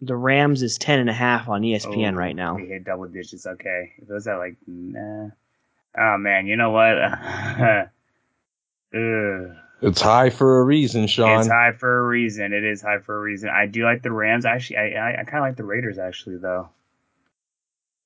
The 0.00 0.16
Rams 0.16 0.62
is 0.62 0.76
ten 0.76 0.98
and 0.98 1.08
a 1.08 1.14
half 1.14 1.48
on 1.48 1.62
ESPN 1.62 2.14
oh, 2.14 2.16
right 2.16 2.36
now. 2.36 2.56
We 2.56 2.66
hit 2.66 2.84
double 2.84 3.06
digits. 3.06 3.46
Okay, 3.46 3.92
if 3.98 4.08
it 4.08 4.12
was 4.12 4.26
at 4.26 4.36
like, 4.36 4.56
nah. 4.66 5.30
Oh 5.98 6.16
man, 6.18 6.46
you 6.46 6.56
know 6.56 6.70
what? 6.70 6.96
It's 9.82 10.00
high 10.00 10.30
for 10.30 10.60
a 10.60 10.64
reason, 10.64 11.06
Sean. 11.06 11.40
It's 11.40 11.48
high 11.48 11.72
for 11.72 11.98
a 11.98 12.06
reason. 12.06 12.52
It 12.52 12.64
is 12.64 12.80
high 12.80 13.00
for 13.00 13.16
a 13.16 13.20
reason. 13.20 13.50
I 13.50 13.66
do 13.66 13.84
like 13.84 14.02
the 14.02 14.12
Rams. 14.12 14.46
Actually, 14.46 14.78
I 14.78 14.90
I, 14.92 15.20
I 15.20 15.24
kind 15.24 15.38
of 15.38 15.42
like 15.42 15.56
the 15.56 15.64
Raiders 15.64 15.98
actually 15.98 16.38
though. 16.38 16.68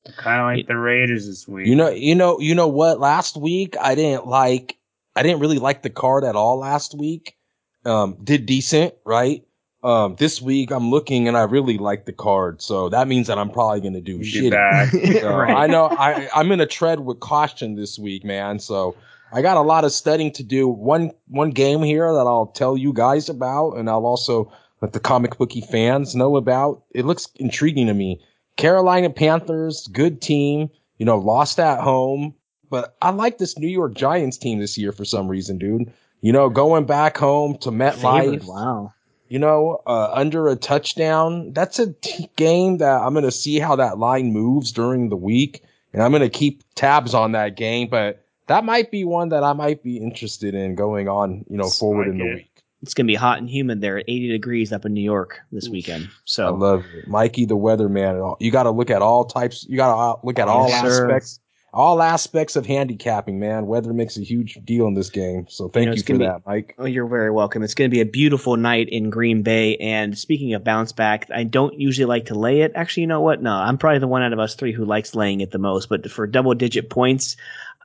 I 0.07 0.11
kind 0.13 0.41
of 0.41 0.47
like 0.47 0.67
the 0.67 0.77
Raiders 0.77 1.27
this 1.27 1.47
week. 1.47 1.67
You 1.67 1.77
know, 1.77 1.91
you 1.91 2.15
know, 2.15 2.41
you 2.41 2.55
know 2.55 2.69
what? 2.69 2.99
Last 2.99 3.37
week 3.37 3.77
I 3.81 3.95
didn't 3.95 4.27
like. 4.27 4.77
I 5.15 5.23
didn't 5.23 5.41
really 5.41 5.59
like 5.59 5.83
the 5.83 5.91
card 5.91 6.25
at 6.25 6.37
all 6.37 6.59
last 6.59 6.95
week. 6.97 7.37
Um, 7.85 8.17
did 8.23 8.47
decent, 8.47 8.95
right? 9.05 9.45
Um, 9.89 10.17
this 10.17 10.43
week 10.43 10.71
I'm 10.71 10.91
looking 10.91 11.29
and 11.29 11.37
I 11.37 11.45
really 11.45 11.79
like 11.79 12.05
the 12.05 12.13
card, 12.13 12.61
so 12.61 12.91
that 12.91 13.09
means 13.09 13.27
that 13.29 13.39
I'm 13.39 13.49
probably 13.49 13.81
gonna 13.81 14.03
do 14.03 14.23
shit. 14.23 14.53
so 15.21 15.31
right. 15.35 15.57
I 15.57 15.67
know 15.67 15.87
I 15.87 16.29
I'm 16.35 16.51
gonna 16.51 16.67
tread 16.67 17.01
with 17.01 17.21
caution 17.21 17.75
this 17.75 17.99
week, 17.99 18.23
man. 18.23 18.59
So 18.59 18.95
I 19.33 19.41
got 19.41 19.57
a 19.57 19.63
lot 19.63 19.85
of 19.85 19.93
studying 19.93 20.31
to 20.33 20.43
do. 20.43 20.69
One 20.69 21.13
one 21.29 21.53
game 21.53 21.83
here 21.83 22.13
that 22.13 22.27
I'll 22.27 22.49
tell 22.49 22.77
you 22.77 22.93
guys 22.93 23.31
about, 23.31 23.79
and 23.79 23.89
I'll 23.89 24.05
also 24.05 24.53
let 24.83 24.93
the 24.93 25.01
comic 25.01 25.39
bookie 25.39 25.63
fans 25.63 26.15
know 26.15 26.37
about. 26.37 26.83
It 26.91 27.07
looks 27.07 27.27
intriguing 27.37 27.87
to 27.87 27.95
me. 27.95 28.21
Carolina 28.59 29.09
Panthers, 29.09 29.87
good 29.87 30.21
team. 30.21 30.69
You 30.99 31.07
know, 31.07 31.17
lost 31.17 31.59
at 31.59 31.81
home, 31.81 32.35
but 32.69 32.95
I 33.01 33.09
like 33.09 33.39
this 33.39 33.59
New 33.59 33.69
York 33.69 33.95
Giants 33.95 34.37
team 34.37 34.59
this 34.59 34.77
year 34.77 34.93
for 34.93 35.07
some 35.07 35.29
reason, 35.29 35.57
dude. 35.57 35.91
You 36.21 36.33
know, 36.33 36.51
going 36.51 36.85
back 36.85 37.17
home 37.17 37.57
to 37.61 37.71
MetLife. 37.71 38.45
Wow. 38.45 38.93
You 39.29 39.39
know, 39.39 39.83
uh, 39.87 40.11
under 40.13 40.49
a 40.49 40.57
touchdown. 40.57 41.53
That's 41.53 41.79
a 41.79 41.93
t- 41.93 42.31
game 42.37 42.79
that 42.79 43.03
I'm 43.03 43.13
going 43.13 43.25
to 43.25 43.31
see 43.31 43.59
how 43.59 43.77
that 43.77 43.99
line 43.99 44.33
moves 44.33 44.73
during 44.73 45.09
the 45.09 45.17
week, 45.17 45.63
and 45.93 46.03
I'm 46.03 46.11
going 46.11 46.23
to 46.23 46.31
keep 46.31 46.63
tabs 46.75 47.15
on 47.15 47.33
that 47.33 47.57
game. 47.57 47.89
But 47.89 48.25
that 48.47 48.65
might 48.65 48.91
be 48.91 49.05
one 49.05 49.29
that 49.31 49.45
I 49.45 49.53
might 49.53 49.83
be 49.83 49.99
interested 49.99 50.55
in 50.55 50.75
going 50.75 51.09
on, 51.09 51.45
you 51.49 51.57
know, 51.57 51.69
forward 51.69 52.09
in 52.09 52.19
the 52.19 52.25
week. 52.25 52.51
It's 52.81 52.95
gonna 52.95 53.09
be 53.09 53.17
hot 53.17 53.39
and 53.39 53.51
humid 53.51 53.81
there 53.81 53.99
at 53.99 54.05
80 54.07 54.29
degrees 54.29 54.73
up 54.73 54.85
in 54.85 54.95
New 54.95 55.03
York 55.03 55.41
this 55.51 55.69
weekend. 55.69 56.09
So 56.25 56.47
I 56.47 56.51
love 56.51 56.85
it. 56.95 57.09
Mikey 57.09 57.45
the 57.45 57.57
weatherman. 57.57 58.37
You 58.39 58.53
got 58.53 58.63
to 58.63 58.71
look 58.71 58.89
at 58.89 59.03
all 59.03 59.25
types. 59.25 59.67
You 59.69 59.77
got 59.77 59.89
to 59.89 60.01
uh, 60.01 60.21
look 60.23 60.39
at 60.39 60.47
all 60.47 60.73
aspects 60.73 61.41
all 61.73 62.01
aspects 62.01 62.57
of 62.57 62.65
handicapping, 62.65 63.39
man. 63.39 63.67
Weather 63.67 63.93
makes 63.93 64.17
a 64.17 64.23
huge 64.23 64.55
deal 64.65 64.87
in 64.87 64.95
this 64.95 65.11
game. 65.11 65.47
So 65.49 65.69
thank 65.69 65.85
you, 65.85 65.91
know, 65.91 65.97
you 65.97 66.03
for 66.03 66.13
be, 66.15 66.25
that, 66.25 66.43
Mike. 66.47 66.75
Oh, 66.79 66.87
you're 66.87 67.07
very 67.07 67.31
welcome. 67.31 67.63
It's 67.63 67.75
going 67.75 67.91
to 67.91 67.95
be 67.95 68.01
a 68.01 68.07
beautiful 68.07 68.57
night 68.57 68.89
in 68.89 69.11
Green 69.11 69.43
Bay. 69.43 69.77
And 69.77 70.17
speaking 70.17 70.55
of 70.55 70.65
bounce 70.65 70.93
back, 70.93 71.29
I 71.35 71.45
don't 71.45 71.79
usually 71.79 72.07
like 72.07 72.27
to 72.27 72.35
lay 72.35 72.63
it. 72.63 72.73
Actually, 72.75 73.03
you 73.03 73.07
know 73.09 73.21
what? 73.21 73.43
No, 73.43 73.53
I'm 73.53 73.77
probably 73.77 73.99
the 73.99 74.09
one 74.09 74.23
out 74.23 74.33
of 74.33 74.39
us 74.39 74.55
three 74.55 74.73
who 74.73 74.85
likes 74.85 75.15
laying 75.15 75.41
it 75.41 75.51
the 75.51 75.59
most. 75.59 75.89
But 75.89 76.11
for 76.11 76.27
double 76.27 76.55
digit 76.55 76.89
points, 76.89 77.37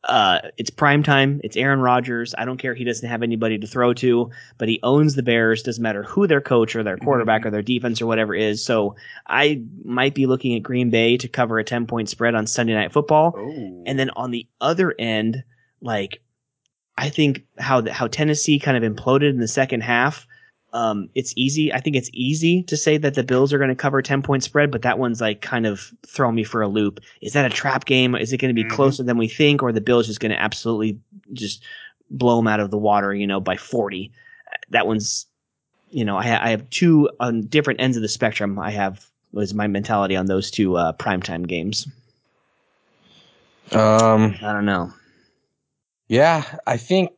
uh, 0.06 0.40
it's 0.58 0.70
prime 0.70 1.02
time. 1.02 1.40
It's 1.44 1.56
Aaron 1.56 1.80
Rodgers. 1.80 2.36
I 2.38 2.46
don't 2.46 2.58
care. 2.58 2.74
He 2.74 2.84
doesn't 2.84 3.08
have 3.08 3.24
anybody 3.24 3.58
to 3.58 3.68
throw 3.68 3.94
to, 3.96 4.32
but 4.58 4.68
he 4.68 4.80
owns 4.84 5.16
the 5.16 5.24
Bears. 5.24 5.64
Doesn't 5.64 5.82
matter 5.82 6.04
who 6.04 6.28
their 6.28 6.42
coach 6.42 6.76
or 6.76 6.84
their 6.84 6.98
mm-hmm. 6.98 7.06
quarterback 7.06 7.42
mm-hmm. 7.42 7.48
or 7.48 7.52
their 7.52 7.62
defense 7.62 8.02
or 8.02 8.06
whatever 8.06 8.36
is. 8.36 8.64
So 8.64 8.96
I 9.28 9.62
might 9.84 10.14
be 10.14 10.26
looking 10.26 10.56
at 10.56 10.64
Green 10.64 10.90
Bay 10.90 11.18
to 11.18 11.28
cover 11.28 11.58
a 11.58 11.64
10 11.64 11.88
point 11.88 12.10
spread 12.10 12.36
on 12.36 12.48
Sunday 12.48 12.74
night 12.74 12.92
football. 12.92 13.34
Oh. 13.38 13.84
And 13.86 13.98
then 13.98 14.10
on 14.12 14.32
the 14.32 14.48
other 14.60 14.94
end, 15.00 15.44
like, 15.82 16.22
I 16.98 17.10
think 17.10 17.46
how, 17.58 17.82
the, 17.82 17.94
how 17.94 18.08
Tennessee 18.08 18.60
kind 18.60 18.84
of 18.84 18.84
imploded 18.84 19.30
in 19.30 19.40
the 19.40 19.48
second 19.48 19.82
half 19.82 20.28
um, 20.74 21.08
it's 21.14 21.34
easy. 21.36 21.72
I 21.72 21.80
think 21.80 21.96
it's 21.96 22.10
easy 22.14 22.64
to 22.64 22.76
say 22.76 22.98
that 22.98 23.14
the 23.14 23.24
Bills 23.24 23.54
are 23.54 23.58
going 23.60 23.70
to 23.70 23.76
cover 23.76 24.02
10 24.02 24.24
point 24.24 24.44
spread, 24.44 24.72
but 24.72 24.82
that 24.82 24.98
one's 24.98 25.22
like 25.22 25.42
kind 25.42 25.68
of 25.68 25.94
throwing 26.06 26.36
me 26.36 26.44
for 26.44 26.62
a 26.62 26.68
loop. 26.68 27.00
Is 27.22 27.34
that 27.34 27.46
a 27.46 27.54
trap 27.54 27.86
game? 27.86 28.16
Is 28.16 28.34
it 28.34 28.38
going 28.38 28.50
to 28.50 28.60
be 28.60 28.68
mm-hmm. 28.68 28.76
closer 28.76 29.04
than 29.04 29.18
we 29.18 29.28
think, 29.28 29.62
or 29.62 29.72
the 29.72 29.82
Bills 29.82 30.08
just 30.08 30.20
going 30.20 30.32
to 30.32 30.42
absolutely 30.42 31.00
just 31.32 31.64
blow 32.10 32.38
them 32.38 32.48
out 32.48 32.60
of 32.60 32.72
the 32.72 32.78
water, 32.78 33.14
you 33.14 33.28
know, 33.28 33.40
by 33.40 33.56
40? 33.56 34.12
That 34.72 34.88
one's, 34.88 35.28
you 35.92 36.04
know, 36.04 36.18
I, 36.18 36.48
I 36.48 36.50
have 36.50 36.68
two 36.72 37.10
on 37.20 37.42
different 37.42 37.80
ends 37.80 37.96
of 37.96 38.02
the 38.02 38.10
spectrum. 38.10 38.58
I 38.58 38.72
have 38.72 39.06
was 39.32 39.54
my 39.54 39.68
mentality 39.68 40.16
on 40.16 40.26
those 40.26 40.50
two 40.50 40.78
uh, 40.78 40.94
primetime 40.94 41.48
games. 41.48 41.88
Um, 43.72 44.36
I 44.42 44.54
don't 44.54 44.66
know. 44.66 44.94
Yeah, 46.08 46.44
I 46.68 46.78
think 46.78 47.12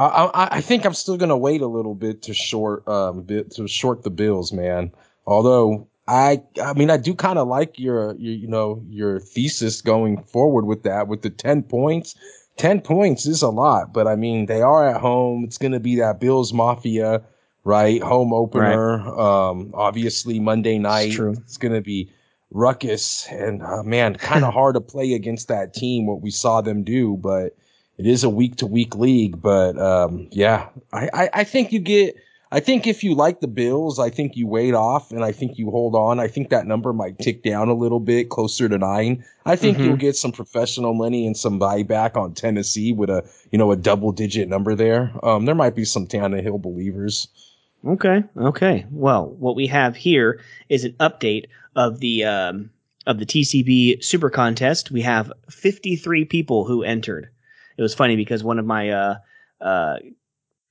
I, 0.00 0.24
I, 0.24 0.48
I 0.56 0.60
think 0.60 0.84
I'm 0.84 0.94
still 0.94 1.16
gonna 1.16 1.36
wait 1.36 1.60
a 1.60 1.66
little 1.66 1.94
bit 1.94 2.22
to 2.22 2.34
short 2.34 2.86
um 2.88 3.22
bit 3.22 3.50
to 3.52 3.68
short 3.68 4.02
the 4.02 4.10
Bills, 4.10 4.52
man. 4.52 4.92
Although 5.26 5.88
I 6.08 6.42
I 6.62 6.72
mean 6.72 6.90
I 6.90 6.96
do 6.96 7.14
kind 7.14 7.38
of 7.38 7.48
like 7.48 7.78
your, 7.78 8.14
your 8.16 8.34
you 8.34 8.48
know 8.48 8.82
your 8.88 9.20
thesis 9.20 9.82
going 9.82 10.22
forward 10.24 10.64
with 10.64 10.82
that 10.84 11.08
with 11.08 11.22
the 11.22 11.30
ten 11.30 11.62
points. 11.62 12.14
Ten 12.56 12.80
points 12.80 13.26
is 13.26 13.42
a 13.42 13.48
lot, 13.48 13.92
but 13.92 14.06
I 14.06 14.16
mean 14.16 14.46
they 14.46 14.62
are 14.62 14.88
at 14.88 15.00
home. 15.00 15.44
It's 15.44 15.58
gonna 15.58 15.80
be 15.80 15.96
that 15.96 16.18
Bills 16.18 16.52
Mafia, 16.52 17.22
right? 17.64 18.02
Home 18.02 18.32
opener. 18.32 18.98
Right. 18.98 19.48
Um, 19.50 19.70
obviously 19.74 20.40
Monday 20.40 20.78
night. 20.78 21.12
It's, 21.18 21.38
it's 21.40 21.56
gonna 21.58 21.82
be 21.82 22.10
ruckus 22.50 23.26
and 23.28 23.62
uh, 23.62 23.82
man, 23.82 24.16
kind 24.16 24.44
of 24.44 24.54
hard 24.54 24.74
to 24.74 24.80
play 24.80 25.12
against 25.12 25.48
that 25.48 25.74
team. 25.74 26.06
What 26.06 26.22
we 26.22 26.30
saw 26.30 26.62
them 26.62 26.84
do, 26.84 27.16
but 27.18 27.54
it 28.00 28.06
is 28.06 28.24
a 28.24 28.30
week 28.30 28.56
to 28.56 28.66
week 28.66 28.96
league, 28.96 29.42
but 29.42 29.78
um, 29.78 30.26
yeah, 30.30 30.70
I, 30.90 31.10
I, 31.12 31.30
I, 31.34 31.44
think 31.44 31.70
you 31.70 31.80
get. 31.80 32.16
I 32.50 32.58
think 32.58 32.86
if 32.86 33.04
you 33.04 33.14
like 33.14 33.40
the 33.40 33.46
Bills, 33.46 33.98
I 33.98 34.08
think 34.08 34.36
you 34.36 34.46
wait 34.46 34.72
off 34.72 35.12
and 35.12 35.22
I 35.22 35.32
think 35.32 35.58
you 35.58 35.70
hold 35.70 35.94
on. 35.94 36.18
I 36.18 36.26
think 36.26 36.48
that 36.48 36.66
number 36.66 36.94
might 36.94 37.18
tick 37.18 37.42
down 37.42 37.68
a 37.68 37.74
little 37.74 38.00
bit 38.00 38.30
closer 38.30 38.70
to 38.70 38.78
nine. 38.78 39.22
I 39.44 39.54
think 39.54 39.76
mm-hmm. 39.76 39.86
you'll 39.86 39.96
get 39.98 40.16
some 40.16 40.32
professional 40.32 40.94
money 40.94 41.26
and 41.26 41.36
some 41.36 41.60
buyback 41.60 42.16
on 42.16 42.32
Tennessee 42.32 42.90
with 42.90 43.10
a 43.10 43.22
you 43.52 43.58
know 43.58 43.70
a 43.70 43.76
double 43.76 44.12
digit 44.12 44.48
number 44.48 44.74
there. 44.74 45.12
Um, 45.22 45.44
there 45.44 45.54
might 45.54 45.74
be 45.74 45.84
some 45.84 46.06
Tannehill 46.06 46.62
believers. 46.62 47.28
Okay, 47.86 48.24
okay. 48.38 48.86
Well, 48.90 49.26
what 49.38 49.56
we 49.56 49.66
have 49.66 49.94
here 49.94 50.40
is 50.70 50.84
an 50.84 50.94
update 51.00 51.48
of 51.76 52.00
the 52.00 52.24
um, 52.24 52.70
of 53.06 53.18
the 53.18 53.26
TCB 53.26 54.02
Super 54.02 54.30
Contest. 54.30 54.90
We 54.90 55.02
have 55.02 55.30
53 55.50 56.24
people 56.24 56.64
who 56.64 56.82
entered 56.82 57.28
it 57.80 57.82
was 57.82 57.94
funny 57.94 58.14
because 58.14 58.44
one 58.44 58.58
of 58.58 58.66
my 58.66 58.90
uh, 58.90 59.14
uh, 59.62 59.96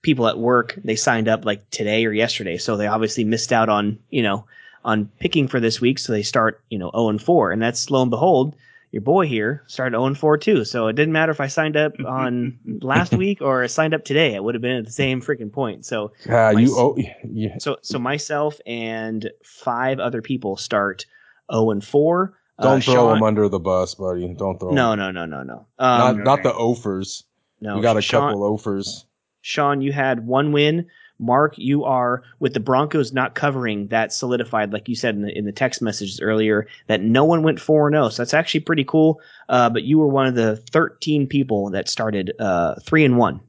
people 0.03 0.27
at 0.27 0.37
work 0.37 0.77
they 0.83 0.95
signed 0.95 1.27
up 1.27 1.43
like 1.43 1.67
today 1.71 2.05
or 2.05 2.11
yesterday, 2.13 2.57
so 2.57 2.77
they 2.77 2.85
obviously 2.85 3.23
missed 3.23 3.51
out 3.51 3.67
on 3.67 3.97
you 4.11 4.21
know 4.21 4.45
on 4.85 5.09
picking 5.19 5.47
for 5.47 5.59
this 5.59 5.81
week. 5.81 5.97
So 5.97 6.13
they 6.13 6.21
start 6.21 6.61
you 6.69 6.77
know 6.77 6.91
zero 6.91 7.05
oh 7.05 7.09
and 7.09 7.21
four, 7.21 7.51
and 7.51 7.59
that's 7.59 7.89
lo 7.89 8.03
and 8.03 8.11
behold, 8.11 8.55
your 8.91 9.01
boy 9.01 9.25
here 9.25 9.63
started 9.65 9.95
zero 9.95 10.03
oh 10.03 10.05
and 10.05 10.15
four 10.15 10.37
too. 10.37 10.63
So 10.65 10.87
it 10.87 10.95
didn't 10.95 11.13
matter 11.13 11.31
if 11.31 11.41
I 11.41 11.47
signed 11.47 11.75
up 11.75 11.93
on 12.05 12.59
last 12.79 13.15
week 13.15 13.41
or 13.41 13.63
I 13.63 13.67
signed 13.67 13.95
up 13.95 14.05
today; 14.05 14.35
it 14.35 14.43
would 14.43 14.53
have 14.53 14.61
been 14.61 14.77
at 14.77 14.85
the 14.85 14.91
same 14.91 15.19
freaking 15.19 15.51
point. 15.51 15.87
So 15.87 16.11
uh, 16.29 16.53
you 16.55 16.75
oh 16.77 16.95
yeah. 17.27 17.57
So 17.57 17.77
so 17.81 17.97
myself 17.97 18.59
and 18.67 19.31
five 19.43 19.99
other 19.99 20.21
people 20.21 20.57
start 20.57 21.07
zero 21.51 21.63
oh 21.63 21.71
and 21.71 21.83
four. 21.83 22.35
Don't 22.61 22.77
uh, 22.77 22.81
throw 22.81 22.93
Sean, 22.93 23.13
them 23.13 23.23
under 23.23 23.47
the 23.47 23.59
bus, 23.59 23.95
buddy. 23.95 24.33
Don't 24.33 24.59
throw. 24.59 24.71
No, 24.71 24.95
no, 24.95 25.11
no, 25.11 25.25
no, 25.25 25.43
no. 25.43 25.65
Um, 25.79 26.17
not 26.17 26.17
not 26.23 26.43
the 26.43 26.53
offers. 26.53 27.23
No, 27.61 27.75
we 27.75 27.81
got 27.81 27.97
a 27.97 28.01
Sean, 28.01 28.31
couple 28.31 28.43
offers. 28.43 29.05
Sean, 29.41 29.81
you 29.81 29.91
had 29.91 30.27
one 30.27 30.51
win. 30.51 30.87
Mark, 31.21 31.57
you 31.57 31.83
are 31.83 32.23
with 32.39 32.53
the 32.53 32.61
Broncos 32.61 33.11
not 33.11 33.35
covering 33.35 33.87
that 33.87 34.13
solidified, 34.13 34.71
like 34.71 34.87
you 34.87 34.95
said 34.95 35.15
in 35.15 35.23
the, 35.23 35.37
in 35.37 35.43
the 35.43 35.51
text 35.51 35.81
messages 35.81 36.21
earlier, 36.21 36.65
that 36.87 37.01
no 37.01 37.25
one 37.25 37.43
went 37.43 37.59
four 37.59 37.87
and 37.87 37.93
zero. 37.93 38.05
Oh. 38.05 38.09
So 38.09 38.21
that's 38.21 38.33
actually 38.33 38.61
pretty 38.61 38.85
cool. 38.85 39.19
Uh, 39.49 39.69
but 39.69 39.83
you 39.83 39.97
were 39.97 40.07
one 40.07 40.27
of 40.27 40.35
the 40.35 40.55
thirteen 40.55 41.27
people 41.27 41.69
that 41.71 41.89
started 41.89 42.31
uh, 42.39 42.75
three 42.83 43.03
and 43.03 43.17
one. 43.17 43.41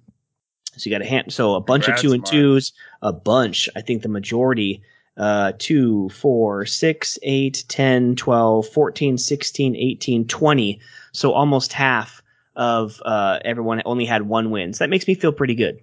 So 0.76 0.88
you 0.88 0.94
got 0.96 1.02
a 1.02 1.08
hand. 1.08 1.32
So 1.32 1.54
a 1.54 1.60
bunch 1.60 1.84
Congrats, 1.84 2.02
of 2.02 2.08
two 2.08 2.12
and 2.12 2.22
Mark. 2.22 2.30
twos, 2.30 2.72
a 3.02 3.12
bunch. 3.12 3.68
I 3.76 3.82
think 3.82 4.02
the 4.02 4.08
majority 4.08 4.82
uh, 5.20 5.52
2, 5.58 6.08
4, 6.08 6.64
6, 6.64 7.18
8, 7.22 7.64
10, 7.68 8.16
12, 8.16 8.68
14, 8.68 9.18
16, 9.18 9.76
18, 9.76 10.26
20. 10.26 10.80
So 11.12 11.32
almost 11.32 11.74
half 11.74 12.22
of 12.56 13.02
uh, 13.04 13.38
everyone 13.44 13.82
only 13.84 14.06
had 14.06 14.22
one 14.22 14.50
win. 14.50 14.72
So 14.72 14.82
that 14.82 14.88
makes 14.88 15.06
me 15.06 15.14
feel 15.14 15.32
pretty 15.32 15.54
good. 15.54 15.78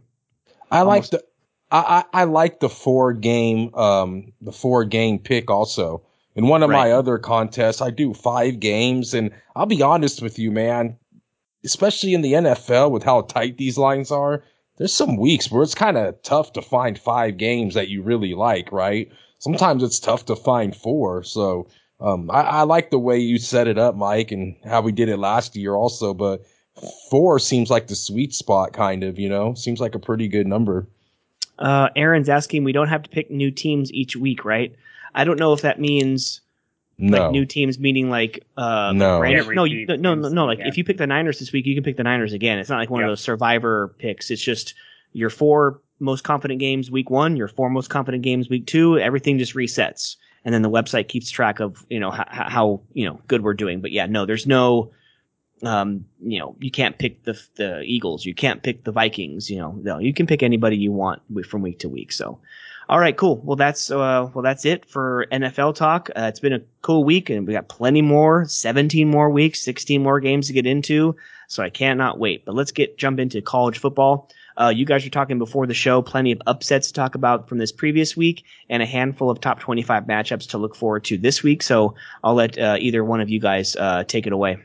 I 0.71 0.79
almost. 0.79 1.13
like 1.13 1.21
the 1.21 1.27
I, 1.69 2.03
I, 2.13 2.21
I 2.21 2.23
like 2.23 2.59
the 2.59 2.69
four 2.69 3.13
game 3.13 3.73
um 3.75 4.33
the 4.41 4.51
four 4.51 4.83
game 4.85 5.19
pick 5.19 5.51
also. 5.51 6.01
In 6.35 6.47
one 6.47 6.63
of 6.63 6.69
right. 6.69 6.89
my 6.89 6.91
other 6.91 7.17
contests, 7.17 7.81
I 7.81 7.89
do 7.89 8.13
five 8.13 8.59
games, 8.59 9.13
and 9.13 9.31
I'll 9.55 9.65
be 9.65 9.81
honest 9.81 10.21
with 10.21 10.37
you, 10.37 10.51
man. 10.51 10.97
Especially 11.63 12.13
in 12.13 12.21
the 12.21 12.33
NFL, 12.33 12.91
with 12.91 13.03
how 13.03 13.21
tight 13.21 13.57
these 13.57 13.77
lines 13.77 14.11
are, 14.11 14.43
there's 14.77 14.93
some 14.93 15.17
weeks 15.17 15.51
where 15.51 15.63
it's 15.63 15.75
kind 15.75 15.97
of 15.97 16.21
tough 16.21 16.53
to 16.53 16.61
find 16.61 16.97
five 16.97 17.37
games 17.37 17.73
that 17.73 17.89
you 17.89 18.03
really 18.03 18.35
like, 18.35 18.71
right? 18.71 19.11
Sometimes 19.39 19.83
it's 19.83 19.99
tough 19.99 20.25
to 20.25 20.35
find 20.35 20.75
four. 20.75 21.23
So 21.23 21.67
um, 21.99 22.29
I, 22.31 22.41
I 22.41 22.61
like 22.63 22.91
the 22.91 22.99
way 22.99 23.17
you 23.17 23.37
set 23.37 23.67
it 23.67 23.77
up, 23.77 23.95
Mike, 23.95 24.31
and 24.31 24.55
how 24.65 24.81
we 24.81 24.91
did 24.91 25.09
it 25.09 25.17
last 25.17 25.55
year 25.55 25.75
also. 25.75 26.13
But 26.13 26.45
four 27.09 27.39
seems 27.39 27.69
like 27.69 27.87
the 27.87 27.95
sweet 27.95 28.33
spot, 28.33 28.73
kind 28.73 29.03
of. 29.03 29.17
You 29.17 29.29
know, 29.29 29.53
seems 29.53 29.79
like 29.79 29.95
a 29.95 29.99
pretty 29.99 30.27
good 30.27 30.47
number. 30.47 30.87
Uh, 31.59 31.89
Aaron's 31.95 32.29
asking, 32.29 32.63
we 32.63 32.71
don't 32.71 32.87
have 32.87 33.01
to 33.03 33.09
pick 33.09 33.31
new 33.31 33.49
teams 33.49 33.91
each 33.91 34.15
week, 34.15 34.45
right? 34.45 34.75
I 35.15 35.23
don't 35.23 35.39
know 35.39 35.53
if 35.53 35.61
that 35.61 35.79
means 35.79 36.41
no. 36.99 37.17
like 37.17 37.31
new 37.31 37.45
teams, 37.45 37.79
meaning 37.79 38.11
like 38.11 38.45
uh, 38.57 38.91
no, 38.93 39.19
like 39.19 39.47
no, 39.55 39.63
you, 39.63 39.87
no, 39.87 40.13
no, 40.13 40.29
no. 40.29 40.45
Like 40.45 40.59
yeah. 40.59 40.67
if 40.67 40.77
you 40.77 40.83
pick 40.83 40.97
the 40.97 41.07
Niners 41.07 41.39
this 41.39 41.51
week, 41.51 41.65
you 41.65 41.73
can 41.73 41.83
pick 41.83 41.97
the 41.97 42.03
Niners 42.03 42.33
again. 42.33 42.59
It's 42.59 42.69
not 42.69 42.77
like 42.77 42.91
one 42.91 43.01
yep. 43.01 43.07
of 43.07 43.11
those 43.11 43.21
Survivor 43.21 43.95
picks. 43.97 44.29
It's 44.29 44.41
just 44.41 44.75
your 45.13 45.29
four 45.29 45.81
most 45.99 46.23
confident 46.23 46.59
games 46.59 46.91
week 46.91 47.09
one, 47.09 47.35
your 47.35 47.47
four 47.47 47.69
most 47.69 47.89
confident 47.89 48.23
games 48.23 48.49
week 48.49 48.67
two, 48.67 48.99
everything 48.99 49.37
just 49.37 49.55
resets. 49.55 50.15
And 50.45 50.53
then 50.53 50.61
the 50.61 50.69
website 50.69 51.07
keeps 51.07 51.29
track 51.29 51.59
of, 51.59 51.85
you 51.89 51.99
know, 51.99 52.11
how, 52.11 52.25
how 52.29 52.81
you 52.93 53.05
know, 53.05 53.19
good 53.27 53.43
we're 53.43 53.53
doing. 53.53 53.81
But 53.81 53.91
yeah, 53.91 54.05
no, 54.05 54.25
there's 54.25 54.47
no, 54.47 54.91
um, 55.63 56.05
you 56.21 56.39
know, 56.39 56.55
you 56.59 56.71
can't 56.71 56.97
pick 56.97 57.23
the, 57.23 57.39
the 57.55 57.81
Eagles. 57.81 58.25
You 58.25 58.33
can't 58.33 58.63
pick 58.63 58.83
the 58.83 58.91
Vikings. 58.91 59.49
You 59.49 59.57
know, 59.57 59.71
no, 59.81 59.97
you 59.99 60.13
can 60.13 60.27
pick 60.27 60.43
anybody 60.43 60.77
you 60.77 60.91
want 60.91 61.21
from 61.45 61.61
week 61.63 61.79
to 61.79 61.89
week. 61.89 62.11
So, 62.11 62.39
all 62.89 62.99
right, 62.99 63.17
cool. 63.17 63.41
Well, 63.43 63.57
that's, 63.57 63.91
uh, 63.91 64.29
well, 64.33 64.43
that's 64.43 64.63
it 64.63 64.85
for 64.85 65.25
NFL 65.31 65.75
talk. 65.75 66.09
Uh, 66.15 66.27
it's 66.29 66.39
been 66.39 66.53
a 66.53 66.61
cool 66.81 67.03
week 67.03 67.29
and 67.29 67.45
we 67.45 67.53
got 67.53 67.67
plenty 67.67 68.01
more, 68.01 68.45
17 68.45 69.07
more 69.09 69.29
weeks, 69.29 69.61
16 69.61 70.01
more 70.01 70.21
games 70.21 70.47
to 70.47 70.53
get 70.53 70.65
into. 70.65 71.15
So 71.47 71.63
I 71.63 71.69
cannot 71.69 72.19
wait, 72.19 72.45
but 72.45 72.55
let's 72.55 72.71
get, 72.71 72.97
jump 72.97 73.19
into 73.19 73.41
college 73.41 73.79
football. 73.79 74.29
Uh, 74.59 74.69
you 74.69 74.85
guys 74.85 75.03
were 75.03 75.11
talking 75.11 75.37
before 75.37 75.67
the 75.67 75.73
show, 75.73 76.01
plenty 76.01 76.31
of 76.31 76.41
upsets 76.47 76.87
to 76.87 76.93
talk 76.93 77.13
about 77.13 77.47
from 77.47 77.59
this 77.59 77.71
previous 77.71 78.17
week, 78.17 78.43
and 78.69 78.81
a 78.81 78.85
handful 78.85 79.29
of 79.29 79.39
top 79.39 79.59
25 79.59 80.05
matchups 80.05 80.49
to 80.49 80.57
look 80.57 80.75
forward 80.75 81.03
to 81.03 81.17
this 81.17 81.43
week. 81.43 81.61
So 81.61 81.93
I'll 82.23 82.33
let 82.33 82.57
uh, 82.57 82.77
either 82.79 83.03
one 83.03 83.21
of 83.21 83.29
you 83.29 83.39
guys 83.39 83.75
uh, 83.75 84.03
take 84.03 84.25
it 84.25 84.33
away. 84.33 84.57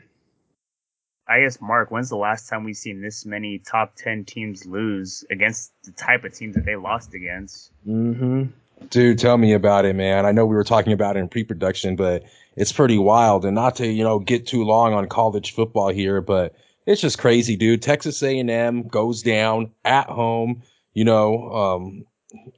I 1.27 1.41
guess, 1.41 1.61
Mark, 1.61 1.89
when's 1.89 2.09
the 2.09 2.17
last 2.17 2.49
time 2.49 2.63
we've 2.63 2.75
seen 2.75 3.01
this 3.01 3.25
many 3.25 3.59
top 3.59 3.95
10 3.95 4.25
teams 4.25 4.65
lose 4.65 5.23
against 5.31 5.71
the 5.83 5.91
type 5.91 6.25
of 6.25 6.33
teams 6.33 6.55
that 6.55 6.65
they 6.65 6.75
lost 6.75 7.13
against? 7.13 7.71
Mm-hmm. 7.87 8.45
Dude, 8.89 9.19
tell 9.19 9.37
me 9.37 9.53
about 9.53 9.85
it, 9.85 9.95
man. 9.95 10.25
I 10.25 10.31
know 10.31 10.45
we 10.45 10.55
were 10.55 10.65
talking 10.65 10.91
about 10.91 11.15
it 11.15 11.19
in 11.19 11.29
pre-production, 11.29 11.95
but 11.95 12.23
it's 12.57 12.73
pretty 12.73 12.97
wild. 12.97 13.45
And 13.45 13.55
not 13.55 13.75
to, 13.77 13.87
you 13.87 14.03
know, 14.03 14.19
get 14.19 14.47
too 14.47 14.65
long 14.65 14.93
on 14.93 15.07
college 15.07 15.53
football 15.53 15.89
here, 15.89 16.19
but 16.19 16.55
it's 16.85 17.01
just 17.01 17.19
crazy, 17.19 17.55
dude. 17.55 17.81
Texas 17.81 18.21
A&M 18.21 18.87
goes 18.87 19.21
down 19.21 19.71
at 19.85 20.07
home, 20.07 20.61
you 20.93 21.05
know, 21.05 21.51
um, 21.51 22.05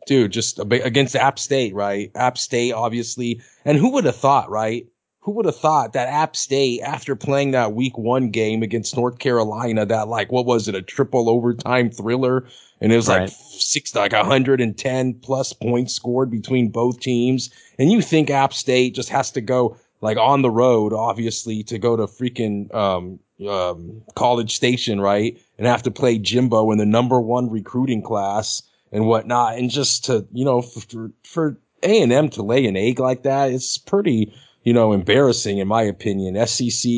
dude, 0.08 0.32
just 0.32 0.60
against 0.60 1.16
App 1.16 1.40
State, 1.40 1.74
right? 1.74 2.12
App 2.16 2.38
State, 2.38 2.74
obviously. 2.74 3.42
And 3.66 3.78
who 3.78 3.92
would 3.92 4.06
have 4.06 4.16
thought, 4.16 4.50
right? 4.50 4.88
Who 5.20 5.32
would 5.32 5.46
have 5.46 5.58
thought 5.58 5.94
that 5.94 6.08
App 6.08 6.36
State, 6.36 6.82
after 6.82 7.16
playing 7.16 7.52
that 7.52 7.74
week 7.74 7.98
one 7.98 8.30
game 8.30 8.62
against 8.62 8.96
North 8.96 9.20
Carolina, 9.20 9.86
that 9.86 10.08
like, 10.08 10.32
what 10.32 10.46
was 10.46 10.68
it, 10.68 10.76
a 10.76 10.82
triple 10.82 11.30
overtime 11.30 11.90
thriller? 11.90 12.46
And 12.82 12.92
it 12.92 12.96
was 12.96 13.08
right. 13.08 13.22
like 13.22 13.30
six, 13.32 13.96
like 13.96 14.12
110 14.12 15.14
plus 15.16 15.54
points 15.54 15.94
scored 15.94 16.30
between 16.30 16.70
both 16.70 17.00
teams. 17.00 17.50
And 17.80 17.92
you 17.92 18.02
think 18.02 18.30
App 18.30 18.54
State 18.54 18.94
just 18.94 19.10
has 19.10 19.32
to 19.32 19.42
go 19.42 19.78
like 20.02 20.18
on 20.18 20.42
the 20.44 20.52
road, 20.52 20.94
obviously, 20.94 21.64
to 21.64 21.80
go 21.80 21.96
to 21.96 22.04
freaking, 22.04 22.74
um, 22.74 23.20
um, 23.48 24.02
College 24.16 24.56
Station, 24.56 25.02
right? 25.02 25.40
And 25.58 25.68
have 25.68 25.84
to 25.84 25.92
play 25.92 26.18
Jimbo 26.18 26.72
in 26.72 26.78
the 26.78 26.86
number 26.86 27.20
one 27.20 27.50
recruiting 27.50 28.02
class 28.02 28.62
and 28.92 29.08
whatnot. 29.08 29.58
And 29.58 29.70
just 29.70 30.06
to, 30.06 30.26
you 30.32 30.46
know, 30.46 30.62
for, 30.62 31.12
for 31.24 31.58
A&M 31.84 32.30
to 32.30 32.44
lay 32.44 32.66
an 32.66 32.78
egg 32.78 33.00
like 33.00 33.24
that, 33.24 33.52
it's 33.52 33.78
pretty, 33.78 34.34
you 34.64 34.74
know, 34.74 34.94
embarrassing 34.94 35.58
in 35.58 35.68
my 35.68 35.84
opinion. 35.84 36.46
SEC 36.48 36.92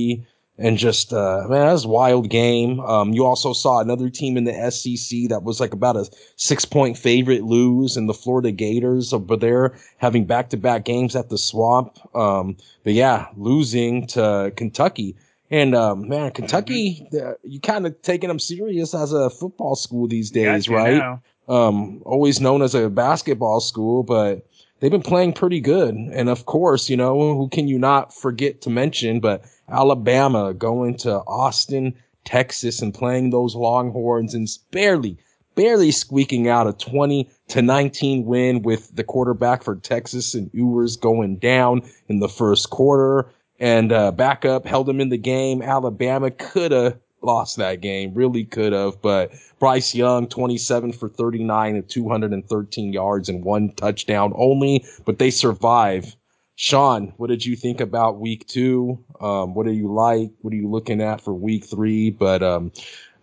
and 0.59 0.77
just, 0.77 1.13
uh, 1.13 1.45
man, 1.47 1.67
that 1.67 1.71
was 1.71 1.85
a 1.85 1.89
wild 1.89 2.29
game. 2.29 2.79
Um, 2.79 3.13
you 3.13 3.25
also 3.25 3.53
saw 3.53 3.79
another 3.79 4.09
team 4.09 4.37
in 4.37 4.45
the 4.45 4.71
SEC 4.71 5.29
that 5.29 5.43
was 5.43 5.59
like 5.59 5.73
about 5.73 5.95
a 5.95 6.09
six 6.35 6.65
point 6.65 6.97
favorite 6.97 7.43
lose 7.43 7.95
in 7.95 8.07
the 8.07 8.13
Florida 8.13 8.51
Gators 8.51 9.13
over 9.13 9.35
there 9.35 9.77
having 9.97 10.25
back 10.25 10.49
to 10.49 10.57
back 10.57 10.83
games 10.83 11.15
at 11.15 11.29
the 11.29 11.37
swamp. 11.37 11.99
Um, 12.15 12.57
but 12.83 12.93
yeah, 12.93 13.27
losing 13.35 14.07
to 14.07 14.51
Kentucky. 14.55 15.15
And 15.49 15.73
um, 15.75 16.09
man, 16.09 16.31
Kentucky, 16.31 17.07
you 17.43 17.59
kind 17.61 17.85
of 17.87 18.01
taking 18.01 18.27
them 18.27 18.39
serious 18.39 18.93
as 18.93 19.13
a 19.13 19.29
football 19.29 19.75
school 19.75 20.07
these 20.07 20.29
days, 20.29 20.67
right? 20.67 21.01
Um, 21.47 22.01
always 22.05 22.41
known 22.41 22.61
as 22.61 22.75
a 22.75 22.89
basketball 22.89 23.61
school, 23.61 24.03
but 24.03 24.45
they've 24.79 24.91
been 24.91 25.01
playing 25.01 25.33
pretty 25.33 25.61
good. 25.61 25.95
And 25.95 26.27
of 26.27 26.45
course, 26.45 26.89
you 26.89 26.97
know, 26.97 27.35
who 27.35 27.47
can 27.47 27.69
you 27.69 27.79
not 27.79 28.13
forget 28.13 28.61
to 28.63 28.69
mention, 28.69 29.21
but 29.21 29.45
Alabama 29.69 30.53
going 30.53 30.97
to 30.97 31.19
Austin, 31.27 31.93
Texas 32.25 32.81
and 32.81 32.93
playing 32.93 33.29
those 33.29 33.55
Longhorns 33.55 34.33
and 34.33 34.49
barely, 34.71 35.17
barely 35.55 35.91
squeaking 35.91 36.49
out 36.49 36.67
a 36.67 36.73
20 36.73 37.29
to 37.47 37.61
19 37.61 38.25
win 38.25 38.61
with 38.63 38.93
the 38.93 39.03
quarterback 39.05 39.63
for 39.63 39.77
Texas 39.77 40.33
and 40.33 40.49
Ewers 40.53 40.97
going 40.97 41.37
down 41.37 41.81
in 42.09 42.19
the 42.19 42.27
first 42.27 42.69
quarter 42.69 43.31
and 43.59 43.91
uh, 43.91 44.11
backup 44.11 44.65
held 44.65 44.89
him 44.89 44.99
in 44.99 45.09
the 45.09 45.17
game. 45.17 45.61
Alabama 45.61 46.31
could 46.31 46.71
have 46.71 46.97
lost 47.21 47.57
that 47.57 47.81
game, 47.81 48.13
really 48.13 48.45
could 48.45 48.73
have, 48.73 49.01
but 49.01 49.31
Bryce 49.59 49.95
Young, 49.95 50.27
27 50.27 50.93
for 50.93 51.09
39 51.09 51.75
and 51.75 51.89
213 51.89 52.93
yards 52.93 53.29
and 53.29 53.43
one 53.43 53.71
touchdown 53.73 54.33
only, 54.35 54.85
but 55.05 55.19
they 55.19 55.31
survive. 55.31 56.15
Sean, 56.55 57.13
what 57.17 57.27
did 57.27 57.45
you 57.45 57.55
think 57.55 57.81
about 57.81 58.19
week 58.19 58.47
two? 58.47 59.03
Um, 59.21 59.53
what 59.53 59.67
do 59.67 59.71
you 59.73 59.93
like? 59.93 60.31
What 60.41 60.53
are 60.53 60.57
you 60.57 60.69
looking 60.69 61.01
at 61.01 61.21
for 61.21 61.33
week 61.33 61.65
three? 61.65 62.09
But, 62.09 62.41
um, 62.41 62.71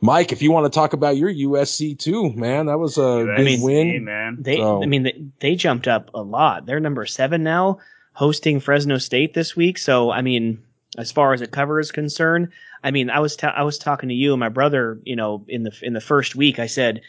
Mike, 0.00 0.30
if 0.30 0.40
you 0.40 0.52
want 0.52 0.70
to 0.72 0.76
talk 0.76 0.92
about 0.92 1.16
your 1.16 1.32
USC 1.32 1.98
too, 1.98 2.32
man, 2.34 2.66
that 2.66 2.78
was 2.78 2.96
a 2.96 3.00
USC, 3.00 3.36
big 3.36 3.62
win. 3.62 4.04
Man. 4.04 4.36
They, 4.38 4.58
so. 4.58 4.82
I 4.82 4.86
mean, 4.86 5.02
they, 5.02 5.24
they 5.40 5.56
jumped 5.56 5.88
up 5.88 6.10
a 6.14 6.22
lot. 6.22 6.66
They're 6.66 6.78
number 6.78 7.06
seven 7.06 7.42
now 7.42 7.78
hosting 8.14 8.60
Fresno 8.60 8.98
State 8.98 9.34
this 9.34 9.54
week. 9.54 9.78
So, 9.78 10.10
I 10.10 10.22
mean, 10.22 10.62
as 10.96 11.12
far 11.12 11.34
as 11.34 11.40
a 11.40 11.46
cover 11.46 11.78
is 11.78 11.92
concerned, 11.92 12.48
I 12.82 12.90
mean, 12.90 13.10
I 13.10 13.20
was 13.20 13.36
ta- 13.36 13.54
I 13.54 13.62
was 13.62 13.78
talking 13.78 14.08
to 14.08 14.14
you 14.14 14.32
and 14.32 14.40
my 14.40 14.48
brother, 14.48 14.98
you 15.04 15.16
know, 15.16 15.44
in 15.48 15.64
the 15.64 15.72
in 15.82 15.92
the 15.92 16.00
first 16.00 16.34
week, 16.34 16.58
I 16.58 16.66
said 16.66 17.02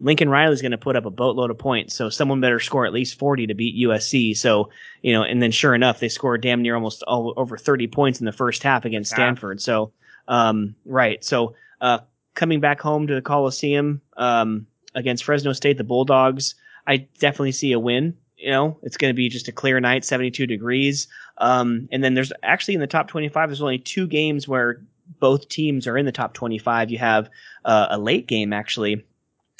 Lincoln 0.00 0.28
Riley's 0.28 0.62
going 0.62 0.72
to 0.72 0.78
put 0.78 0.96
up 0.96 1.06
a 1.06 1.10
boatload 1.10 1.50
of 1.50 1.58
points, 1.58 1.94
so 1.94 2.10
someone 2.10 2.40
better 2.40 2.60
score 2.60 2.84
at 2.84 2.92
least 2.92 3.18
40 3.18 3.46
to 3.46 3.54
beat 3.54 3.86
USC. 3.86 4.36
So, 4.36 4.70
you 5.02 5.12
know, 5.12 5.22
and 5.22 5.42
then 5.42 5.50
sure 5.50 5.74
enough, 5.74 6.00
they 6.00 6.08
scored 6.08 6.42
damn 6.42 6.62
near 6.62 6.74
almost 6.74 7.02
all, 7.04 7.32
over 7.36 7.56
30 7.56 7.86
points 7.88 8.20
in 8.20 8.26
the 8.26 8.32
first 8.32 8.62
half 8.62 8.84
against 8.84 9.10
Stanford. 9.10 9.60
So, 9.60 9.92
um, 10.28 10.74
right. 10.84 11.24
So, 11.24 11.54
uh, 11.80 12.00
coming 12.34 12.60
back 12.60 12.80
home 12.80 13.06
to 13.06 13.14
the 13.14 13.22
Coliseum, 13.22 14.02
um, 14.16 14.66
against 14.94 15.24
Fresno 15.24 15.52
State, 15.52 15.78
the 15.78 15.84
Bulldogs, 15.84 16.54
I 16.86 16.98
definitely 17.18 17.52
see 17.52 17.72
a 17.72 17.78
win. 17.78 18.16
You 18.36 18.50
know, 18.50 18.78
it's 18.82 18.96
going 18.96 19.10
to 19.10 19.16
be 19.16 19.28
just 19.28 19.48
a 19.48 19.52
clear 19.52 19.80
night, 19.80 20.04
72 20.04 20.46
degrees. 20.46 21.08
Um, 21.38 21.88
and 21.90 22.04
then 22.04 22.14
there's 22.14 22.32
actually 22.42 22.74
in 22.74 22.80
the 22.80 22.86
top 22.86 23.08
25, 23.08 23.48
there's 23.48 23.62
only 23.62 23.78
two 23.78 24.06
games 24.06 24.46
where 24.46 24.82
both 25.20 25.48
teams 25.48 25.86
are 25.86 25.96
in 25.96 26.06
the 26.06 26.12
top 26.12 26.34
25. 26.34 26.90
You 26.90 26.98
have 26.98 27.30
uh, 27.64 27.86
a 27.90 27.98
late 27.98 28.26
game 28.26 28.52
actually 28.52 29.04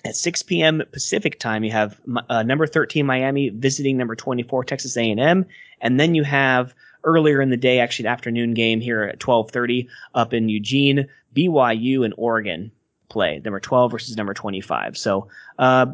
at 0.05 0.16
6 0.16 0.43
p.m. 0.45 0.83
Pacific 0.93 1.39
time. 1.39 1.64
You 1.64 1.72
have 1.72 2.01
uh, 2.29 2.43
number 2.43 2.66
13 2.66 3.07
Miami 3.07 3.49
visiting 3.49 3.97
number 3.97 4.14
24 4.14 4.64
Texas 4.64 4.97
A&M, 4.97 5.47
and 5.81 6.01
then 6.01 6.14
you 6.14 6.24
have 6.24 6.74
earlier 7.05 7.41
in 7.41 7.51
the 7.51 7.57
day, 7.57 7.79
actually 7.81 8.07
an 8.07 8.12
afternoon 8.12 8.55
game 8.55 8.81
here 8.81 9.03
at 9.05 9.18
12:30 9.18 9.89
up 10.14 10.35
in 10.35 10.49
Eugene, 10.49 11.07
BYU 11.35 12.05
and 12.05 12.14
Oregon 12.16 12.70
play 13.09 13.41
number 13.45 13.61
12 13.61 13.93
versus 13.93 14.16
number 14.16 14.35
25. 14.35 14.99
So, 14.99 15.29
uh, 15.59 15.87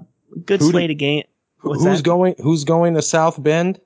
good 0.46 0.60
Who 0.60 0.70
slate 0.70 0.90
of 0.90 0.96
game. 0.96 1.24
What's 1.62 1.82
who's 1.84 1.98
that? 1.98 2.04
going? 2.04 2.34
Who's 2.38 2.64
going 2.64 2.94
to 2.94 3.02
South 3.02 3.42
Bend? 3.42 3.80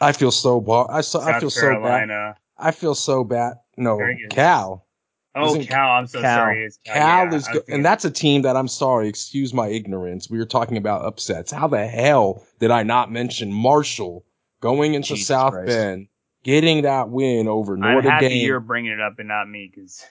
I 0.00 0.12
feel 0.12 0.30
so 0.30 0.60
bad. 0.60 0.86
I 0.90 1.00
so 1.00 1.20
I 1.20 1.40
feel 1.40 1.50
Carolina. 1.50 2.34
so 2.34 2.40
bad. 2.58 2.66
I 2.66 2.70
feel 2.70 2.94
so 2.94 3.24
bad. 3.24 3.54
No, 3.76 3.98
Cal. 4.30 4.86
Oh, 5.34 5.46
Isn't 5.46 5.66
Cal. 5.66 5.90
I'm 5.90 6.06
so 6.06 6.20
Cal. 6.20 6.38
sorry. 6.38 6.68
Cal, 6.84 6.94
Cal 6.94 7.26
yeah, 7.26 7.34
is, 7.34 7.48
go- 7.48 7.62
and 7.68 7.84
that's 7.84 8.04
a 8.04 8.10
team 8.10 8.42
that 8.42 8.56
I'm 8.56 8.68
sorry. 8.68 9.08
Excuse 9.08 9.54
my 9.54 9.68
ignorance. 9.68 10.28
We 10.28 10.38
were 10.38 10.44
talking 10.44 10.76
about 10.76 11.04
upsets. 11.04 11.50
How 11.50 11.68
the 11.68 11.86
hell 11.86 12.44
did 12.58 12.70
I 12.70 12.82
not 12.82 13.10
mention 13.10 13.50
Marshall 13.50 14.26
going 14.60 14.94
into 14.94 15.14
Jesus 15.14 15.28
South 15.28 15.52
Christ. 15.52 15.68
Bend, 15.68 16.08
getting 16.42 16.82
that 16.82 17.08
win 17.08 17.48
over 17.48 17.76
Notre 17.76 17.98
I'm 17.98 18.04
happy 18.04 18.28
Dame? 18.28 18.46
You're 18.46 18.60
bringing 18.60 18.92
it 18.92 19.00
up 19.00 19.18
and 19.18 19.28
not 19.28 19.48
me, 19.48 19.70
because 19.74 20.04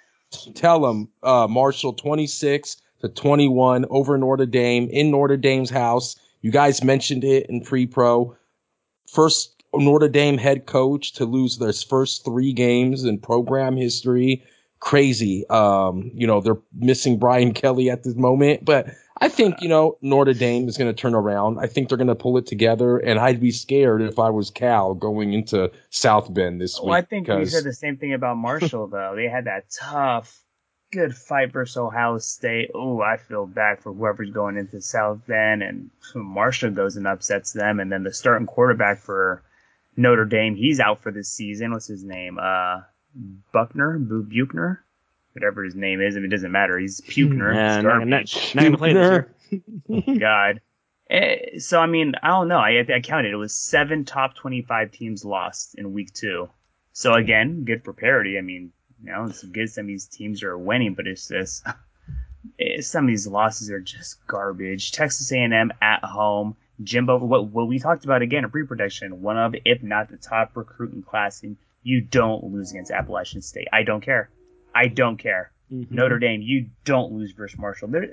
tell 0.56 0.80
them 0.80 1.10
uh, 1.22 1.48
Marshall 1.48 1.94
26 1.94 2.78
to 3.02 3.10
21 3.10 3.86
over 3.90 4.18
Notre 4.18 4.46
Dame 4.46 4.88
in 4.90 5.12
Notre 5.12 5.38
Dame's 5.38 5.70
house. 5.70 6.16
You 6.42 6.52
guys 6.52 6.84
mentioned 6.84 7.24
it 7.24 7.48
in 7.50 7.62
pre-pro. 7.62 8.36
First 9.08 9.64
Notre 9.74 10.10
Dame 10.10 10.38
head 10.38 10.66
coach 10.66 11.14
to 11.14 11.26
lose 11.26 11.58
their 11.58 11.74
first 11.74 12.26
three 12.26 12.54
games 12.54 13.04
in 13.04 13.20
program 13.20 13.78
history. 13.78 14.44
Crazy. 14.80 15.48
Um, 15.50 16.12
you 16.14 16.26
know, 16.26 16.42
they're 16.42 16.60
missing 16.76 17.20
Brian 17.20 17.54
Kelly 17.54 17.90
at 17.90 18.04
this 18.04 18.16
moment, 18.16 18.66
but 18.66 18.88
I 19.22 19.30
think, 19.30 19.62
you 19.62 19.70
know, 19.70 19.98
Notre 20.02 20.34
Dame 20.34 20.68
is 20.68 20.78
going 20.78 20.94
to 20.94 21.00
turn 21.00 21.14
around. 21.14 21.60
I 21.60 21.68
think 21.68 21.88
they're 21.90 21.98
going 21.98 22.08
to 22.08 22.16
pull 22.16 22.38
it 22.40 22.48
together, 22.48 22.98
and 22.98 23.20
I'd 23.20 23.40
be 23.40 23.52
scared 23.52 24.02
if 24.02 24.18
I 24.18 24.32
was 24.32 24.50
Cal 24.50 24.96
going 24.96 25.34
into 25.34 25.72
South 25.92 26.34
Bend 26.34 26.60
this 26.60 26.80
week. 26.80 26.88
Well, 26.88 26.98
I 26.98 27.04
think 27.04 27.28
we 27.28 27.46
said 27.46 27.64
the 27.64 27.74
same 27.74 27.98
thing 27.98 28.14
about 28.14 28.38
Marshall, 28.38 28.88
though. 28.88 29.14
They 29.16 29.28
had 29.28 29.46
that 29.46 29.66
tough 29.70 30.44
good 30.92 31.16
fight 31.16 31.52
versus 31.52 31.78
Ohio 31.78 32.18
State. 32.18 32.72
Oh, 32.76 33.02
I 33.02 33.18
feel 33.18 33.46
bad 33.46 33.80
for 33.80 33.94
whoever's 33.94 34.32
going 34.32 34.58
into 34.58 34.82
South 34.82 35.26
Bend, 35.28 35.64
and 35.64 35.90
Marshall 36.14 36.72
goes 36.72 36.98
and 36.98 37.08
upsets 37.08 37.54
them, 37.54 37.80
and 37.80 37.92
then 37.92 38.04
the 38.04 38.14
starting 38.14 38.48
quarterback 38.48 39.00
for 39.00 39.44
Notre 39.98 40.26
Dame, 40.26 40.56
he's 40.56 40.80
out 40.80 41.02
for 41.02 41.12
this 41.12 41.30
season. 41.30 41.72
What's 41.72 41.88
his 41.88 42.04
name? 42.04 42.40
Uh, 42.42 42.82
Buckner, 43.52 44.00
Boo 44.00 44.24
Buchner, 44.24 44.84
whatever 45.34 45.64
his 45.64 45.76
name 45.76 46.02
is. 46.02 46.16
If 46.16 46.24
it 46.24 46.30
doesn't 46.30 46.52
matter, 46.52 46.80
he's 46.80 47.02
Puchner. 47.02 47.54
Yeah, 47.54 47.82
not, 47.82 48.08
not, 48.08 48.54
not 48.56 48.64
gonna 48.64 48.78
play 48.78 48.94
this 48.94 49.26
year. 49.90 50.18
God. 50.20 50.62
Eh, 51.10 51.60
so 51.60 51.80
I 51.80 51.88
mean, 51.88 52.14
I 52.24 52.30
don't 52.30 52.48
know. 52.48 52.60
I, 52.60 52.86
I 52.94 53.02
counted. 53.02 53.34
It 53.34 53.38
was 53.38 53.54
seven 53.54 54.06
top 54.06 54.36
twenty-five 54.36 54.92
teams 54.92 55.26
lost 55.26 55.76
in 55.78 55.92
week 55.92 56.14
two. 56.14 56.50
So 56.94 57.14
again, 57.14 57.66
good 57.66 57.84
for 57.84 57.92
parity. 57.92 58.38
I 58.38 58.42
mean, 58.42 58.72
you 59.04 59.12
know, 59.12 59.26
it's 59.26 59.44
good 59.44 59.70
some 59.70 59.84
of 59.84 59.88
these 59.88 60.06
teams 60.06 60.44
are 60.44 60.58
winning, 60.58 60.94
but 60.94 61.08
it's 61.08 61.28
just 61.28 61.66
it's, 62.58 62.88
some 62.88 63.06
of 63.06 63.08
these 63.08 63.28
losses 63.28 63.70
are 63.70 63.80
just 63.80 64.26
garbage. 64.28 64.92
Texas 64.92 65.32
A&M 65.32 65.72
at 65.82 66.04
home, 66.04 66.56
Jimbo. 66.84 67.18
What 67.20 67.48
what 67.48 67.68
we 67.68 67.80
talked 67.80 68.06
about 68.06 68.22
again, 68.22 68.44
a 68.44 68.50
pre-production, 68.50 69.22
one 69.22 69.38
of 69.38 69.56
if 69.66 69.84
not 69.84 70.10
the 70.10 70.18
top 70.18 70.52
recruiting 70.56 71.04
class, 71.04 71.44
and 71.44 71.58
you 71.84 72.02
don't 72.02 72.44
lose 72.44 72.72
against 72.72 72.92
Appalachian 72.92 73.42
State. 73.42 73.68
I 73.74 73.84
don't 73.84 74.02
care. 74.02 74.30
I 74.74 74.88
don't 74.88 75.18
care. 75.18 75.52
Mm-hmm. 75.72 75.96
Notre 75.96 76.20
Dame, 76.20 76.42
you 76.42 76.70
don't 76.86 77.14
lose 77.14 77.32
versus 77.32 77.58
Marshall. 77.58 77.88
They're, 77.88 78.08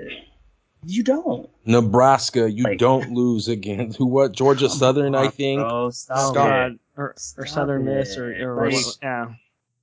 you 0.86 1.02
don't. 1.02 1.50
Nebraska, 1.64 2.50
you 2.50 2.64
like, 2.64 2.78
don't 2.78 3.12
lose 3.12 3.48
against 3.48 3.98
who? 3.98 4.06
What? 4.06 4.32
Georgia 4.32 4.68
Southern, 4.68 5.14
I 5.14 5.28
think. 5.28 5.60
Oh, 5.60 5.90
stop 5.90 6.34
God, 6.34 6.78
or, 6.96 7.14
or 7.36 7.46
Southern 7.46 7.84
Miss, 7.84 8.16
or, 8.16 8.58
or 8.58 8.70
like, 8.70 8.84
yeah. 9.02 9.34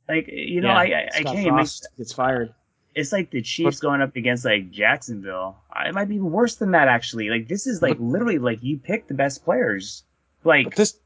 Like 0.07 0.27
you 0.27 0.61
know, 0.61 0.69
yeah, 0.69 0.77
I 0.77 0.83
I, 0.83 1.09
I 1.15 1.23
can't 1.23 1.47
Frost 1.47 1.87
gets 1.97 2.13
fired. 2.13 2.53
It's 2.93 3.11
like 3.11 3.29
the 3.31 3.41
Chiefs 3.41 3.79
going 3.79 4.01
up 4.01 4.15
against 4.15 4.45
like 4.45 4.71
Jacksonville. 4.71 5.57
It 5.85 5.93
might 5.93 6.07
be 6.07 6.19
worse 6.19 6.55
than 6.55 6.71
that 6.71 6.87
actually. 6.87 7.29
Like 7.29 7.47
this 7.47 7.67
is 7.67 7.81
like 7.81 7.97
literally 7.99 8.39
like 8.39 8.63
you 8.63 8.77
pick 8.77 9.07
the 9.07 9.13
best 9.13 9.43
players. 9.43 10.03
Like 10.43 10.75
this, 10.75 10.97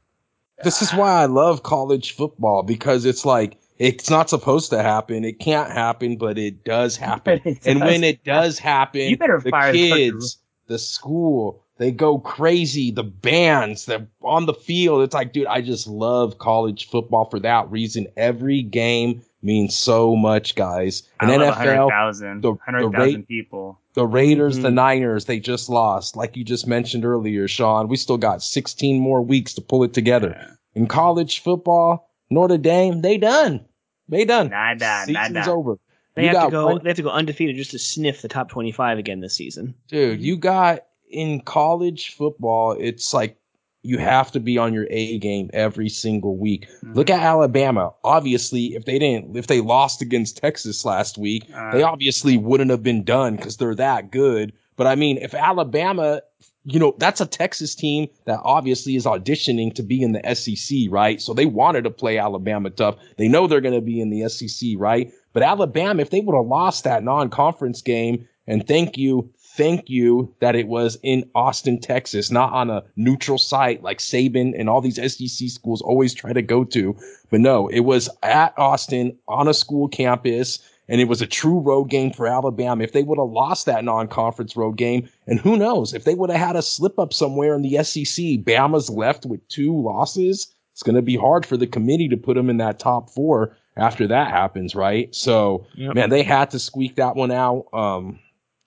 this 0.62 0.82
is 0.82 0.92
why 0.92 1.22
I 1.22 1.26
love 1.26 1.62
college 1.62 2.12
football 2.12 2.62
because 2.62 3.04
it's 3.04 3.24
like 3.24 3.56
it's 3.78 4.10
not 4.10 4.28
supposed 4.28 4.70
to 4.70 4.82
happen. 4.82 5.24
It 5.24 5.40
can't 5.40 5.70
happen, 5.70 6.16
but 6.16 6.38
it 6.38 6.62
does 6.64 6.96
happen. 6.98 7.40
It 7.44 7.66
and 7.66 7.80
when 7.80 8.04
it 8.04 8.22
does 8.22 8.58
happen, 8.58 9.00
you 9.00 9.16
better 9.16 9.40
the 9.40 9.50
fire 9.50 9.72
kids, 9.72 10.38
the, 10.66 10.74
the 10.74 10.78
school, 10.78 11.64
they 11.80 11.90
go 11.90 12.18
crazy. 12.18 12.90
The 12.90 13.02
bands, 13.02 13.86
they're 13.86 14.06
on 14.20 14.44
the 14.44 14.52
field. 14.52 15.02
It's 15.02 15.14
like, 15.14 15.32
dude, 15.32 15.46
I 15.46 15.62
just 15.62 15.86
love 15.86 16.36
college 16.36 16.90
football 16.90 17.24
for 17.24 17.40
that 17.40 17.70
reason. 17.70 18.06
Every 18.18 18.62
game 18.62 19.22
means 19.40 19.74
so 19.76 20.14
much, 20.14 20.56
guys. 20.56 21.04
And 21.20 21.30
NFL, 21.30 21.88
100,000 21.88 22.44
100, 22.44 23.26
people. 23.26 23.80
The 23.94 24.06
Raiders, 24.06 24.56
mm-hmm. 24.56 24.62
the 24.64 24.70
Niners, 24.72 25.24
they 25.24 25.40
just 25.40 25.70
lost. 25.70 26.16
Like 26.16 26.36
you 26.36 26.44
just 26.44 26.66
mentioned 26.66 27.06
earlier, 27.06 27.48
Sean, 27.48 27.88
we 27.88 27.96
still 27.96 28.18
got 28.18 28.42
16 28.42 29.00
more 29.00 29.22
weeks 29.22 29.54
to 29.54 29.62
pull 29.62 29.82
it 29.82 29.94
together. 29.94 30.36
Yeah. 30.38 30.50
In 30.74 30.86
college 30.86 31.42
football, 31.42 32.10
Notre 32.28 32.58
Dame, 32.58 33.00
they 33.00 33.16
done. 33.16 33.64
They 34.06 34.26
done. 34.26 34.50
Nah, 34.50 34.74
nah, 34.74 35.06
Season's 35.06 35.46
nah, 35.46 35.48
over. 35.48 35.78
They 36.14 36.24
you 36.24 36.28
have 36.36 36.44
to 36.44 36.50
go. 36.50 36.66
One, 36.66 36.80
they 36.82 36.90
have 36.90 36.96
to 36.96 37.02
go 37.04 37.08
undefeated 37.08 37.56
just 37.56 37.70
to 37.70 37.78
sniff 37.78 38.20
the 38.20 38.28
top 38.28 38.50
twenty-five 38.50 38.98
again 38.98 39.20
this 39.20 39.34
season. 39.34 39.74
Dude, 39.88 40.20
you 40.20 40.36
got 40.36 40.80
in 41.10 41.40
college 41.40 42.14
football. 42.14 42.76
It's 42.78 43.12
like 43.12 43.36
you 43.82 43.98
have 43.98 44.30
to 44.32 44.40
be 44.40 44.58
on 44.58 44.74
your 44.74 44.86
A 44.90 45.18
game 45.18 45.50
every 45.52 45.88
single 45.88 46.36
week. 46.36 46.68
Mm-hmm. 46.68 46.94
Look 46.94 47.10
at 47.10 47.22
Alabama. 47.22 47.92
Obviously, 48.04 48.74
if 48.74 48.84
they 48.84 48.98
didn't, 48.98 49.36
if 49.36 49.46
they 49.46 49.60
lost 49.60 50.02
against 50.02 50.36
Texas 50.36 50.84
last 50.84 51.16
week, 51.16 51.46
uh, 51.54 51.72
they 51.72 51.82
obviously 51.82 52.36
wouldn't 52.36 52.70
have 52.70 52.82
been 52.82 53.04
done 53.04 53.36
because 53.36 53.56
they're 53.56 53.74
that 53.76 54.10
good. 54.10 54.52
But 54.76 54.86
I 54.86 54.94
mean, 54.94 55.18
if 55.18 55.34
Alabama, 55.34 56.22
you 56.64 56.78
know, 56.78 56.94
that's 56.98 57.20
a 57.20 57.26
Texas 57.26 57.74
team 57.74 58.08
that 58.26 58.40
obviously 58.44 58.96
is 58.96 59.06
auditioning 59.06 59.74
to 59.74 59.82
be 59.82 60.02
in 60.02 60.12
the 60.12 60.34
SEC, 60.34 60.78
right? 60.90 61.20
So 61.20 61.32
they 61.32 61.46
wanted 61.46 61.84
to 61.84 61.90
play 61.90 62.18
Alabama 62.18 62.70
tough. 62.70 62.96
They 63.16 63.28
know 63.28 63.46
they're 63.46 63.60
going 63.60 63.74
to 63.74 63.80
be 63.80 64.00
in 64.00 64.10
the 64.10 64.28
SEC, 64.28 64.70
right? 64.76 65.12
But 65.32 65.42
Alabama, 65.42 66.02
if 66.02 66.10
they 66.10 66.20
would 66.20 66.36
have 66.36 66.46
lost 66.46 66.84
that 66.84 67.04
non-conference 67.04 67.82
game, 67.82 68.26
and 68.46 68.66
thank 68.66 68.98
you, 68.98 69.30
thank 69.60 69.90
you 69.90 70.34
that 70.40 70.56
it 70.56 70.68
was 70.68 70.96
in 71.02 71.28
Austin, 71.34 71.78
Texas, 71.78 72.30
not 72.30 72.50
on 72.54 72.70
a 72.70 72.82
neutral 72.96 73.36
site 73.36 73.82
like 73.82 73.98
Saban 73.98 74.58
and 74.58 74.70
all 74.70 74.80
these 74.80 74.96
SEC 74.96 75.50
schools 75.50 75.82
always 75.82 76.14
try 76.14 76.32
to 76.32 76.40
go 76.40 76.64
to. 76.64 76.96
But 77.28 77.40
no, 77.40 77.68
it 77.68 77.80
was 77.80 78.08
at 78.22 78.58
Austin 78.58 79.18
on 79.28 79.48
a 79.48 79.54
school 79.54 79.86
campus 79.86 80.60
and 80.88 80.98
it 80.98 81.08
was 81.08 81.20
a 81.20 81.26
true 81.26 81.60
road 81.60 81.90
game 81.90 82.10
for 82.10 82.26
Alabama. 82.26 82.82
If 82.82 82.92
they 82.92 83.02
would 83.02 83.18
have 83.18 83.28
lost 83.28 83.66
that 83.66 83.84
non-conference 83.84 84.56
road 84.56 84.78
game, 84.78 85.06
and 85.26 85.38
who 85.38 85.58
knows 85.58 85.92
if 85.92 86.04
they 86.04 86.14
would 86.14 86.30
have 86.30 86.40
had 86.40 86.56
a 86.56 86.62
slip 86.62 86.98
up 86.98 87.12
somewhere 87.12 87.54
in 87.54 87.60
the 87.60 87.84
SEC, 87.84 88.24
Bama's 88.42 88.88
left 88.88 89.26
with 89.26 89.46
two 89.48 89.78
losses. 89.78 90.52
It's 90.72 90.82
going 90.82 90.96
to 90.96 91.02
be 91.02 91.16
hard 91.16 91.44
for 91.44 91.58
the 91.58 91.66
committee 91.66 92.08
to 92.08 92.16
put 92.16 92.34
them 92.34 92.48
in 92.48 92.56
that 92.56 92.78
top 92.78 93.10
four 93.10 93.56
after 93.76 94.06
that 94.08 94.30
happens, 94.30 94.74
right? 94.74 95.14
So, 95.14 95.66
yep. 95.74 95.94
man, 95.94 96.08
they 96.08 96.22
had 96.22 96.50
to 96.52 96.58
squeak 96.58 96.96
that 96.96 97.14
one 97.14 97.30
out. 97.30 97.66
Um, 97.74 98.18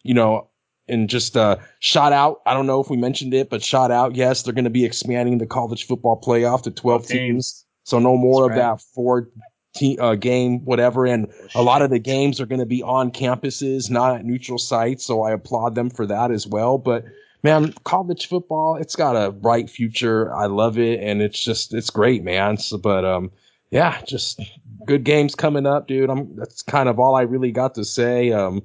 you 0.04 0.14
know, 0.14 0.50
and 0.88 1.10
just 1.10 1.38
uh, 1.38 1.58
shot 1.80 2.14
out. 2.14 2.42
I 2.46 2.54
don't 2.54 2.68
know 2.68 2.82
if 2.82 2.90
we 2.90 2.98
mentioned 2.98 3.34
it, 3.34 3.50
but 3.50 3.64
shot 3.64 3.92
out. 3.92 4.16
Yes, 4.16 4.44
they're 4.44 4.54
going 4.54 4.64
to 4.66 4.70
be 4.70 4.86
expanding 4.86 5.38
the 5.38 5.46
college 5.46 5.88
football 5.88 6.20
playoff 6.20 6.64
to 6.64 6.72
12 6.72 7.08
teams. 7.08 7.66
So 7.84 8.00
no 8.00 8.18
more 8.18 8.48
That's 8.48 8.60
of 8.60 8.64
right. 8.64 8.78
that 8.78 8.82
four 8.94 9.30
team, 9.76 10.00
uh, 10.00 10.16
game, 10.16 10.64
whatever. 10.66 11.06
And 11.06 11.32
a 11.56 11.62
lot 11.62 11.82
of 11.82 11.90
the 11.90 12.00
games 12.00 12.40
are 12.40 12.46
going 12.46 12.60
to 12.60 12.66
be 12.66 12.84
on 12.84 13.12
campuses, 13.12 13.90
not 13.90 14.16
at 14.16 14.26
neutral 14.26 14.58
sites. 14.58 15.06
So 15.06 15.24
I 15.24 15.32
applaud 15.32 15.76
them 15.76 15.90
for 15.90 16.06
that 16.06 16.32
as 16.32 16.48
well. 16.48 16.78
But 16.78 17.06
man, 17.44 17.74
college 17.84 18.28
football, 18.28 18.76
it's 18.76 18.96
got 18.96 19.16
a 19.16 19.32
bright 19.32 19.70
future. 19.70 20.34
I 20.34 20.46
love 20.46 20.78
it. 20.78 21.00
And 21.02 21.22
it's 21.22 21.44
just, 21.44 21.74
it's 21.74 21.90
great, 21.90 22.24
man. 22.24 22.58
So, 22.58 22.78
but, 22.78 23.06
um, 23.06 23.32
yeah, 23.72 24.02
just 24.06 24.40
good 24.86 25.04
games 25.04 25.34
coming 25.34 25.66
up, 25.66 25.88
dude. 25.88 26.10
I'm, 26.10 26.36
that's 26.36 26.62
kind 26.62 26.88
of 26.88 27.00
all 27.00 27.16
I 27.16 27.24
really 27.24 27.52
got 27.52 27.74
to 27.76 27.84
say. 27.84 28.32
Um, 28.32 28.62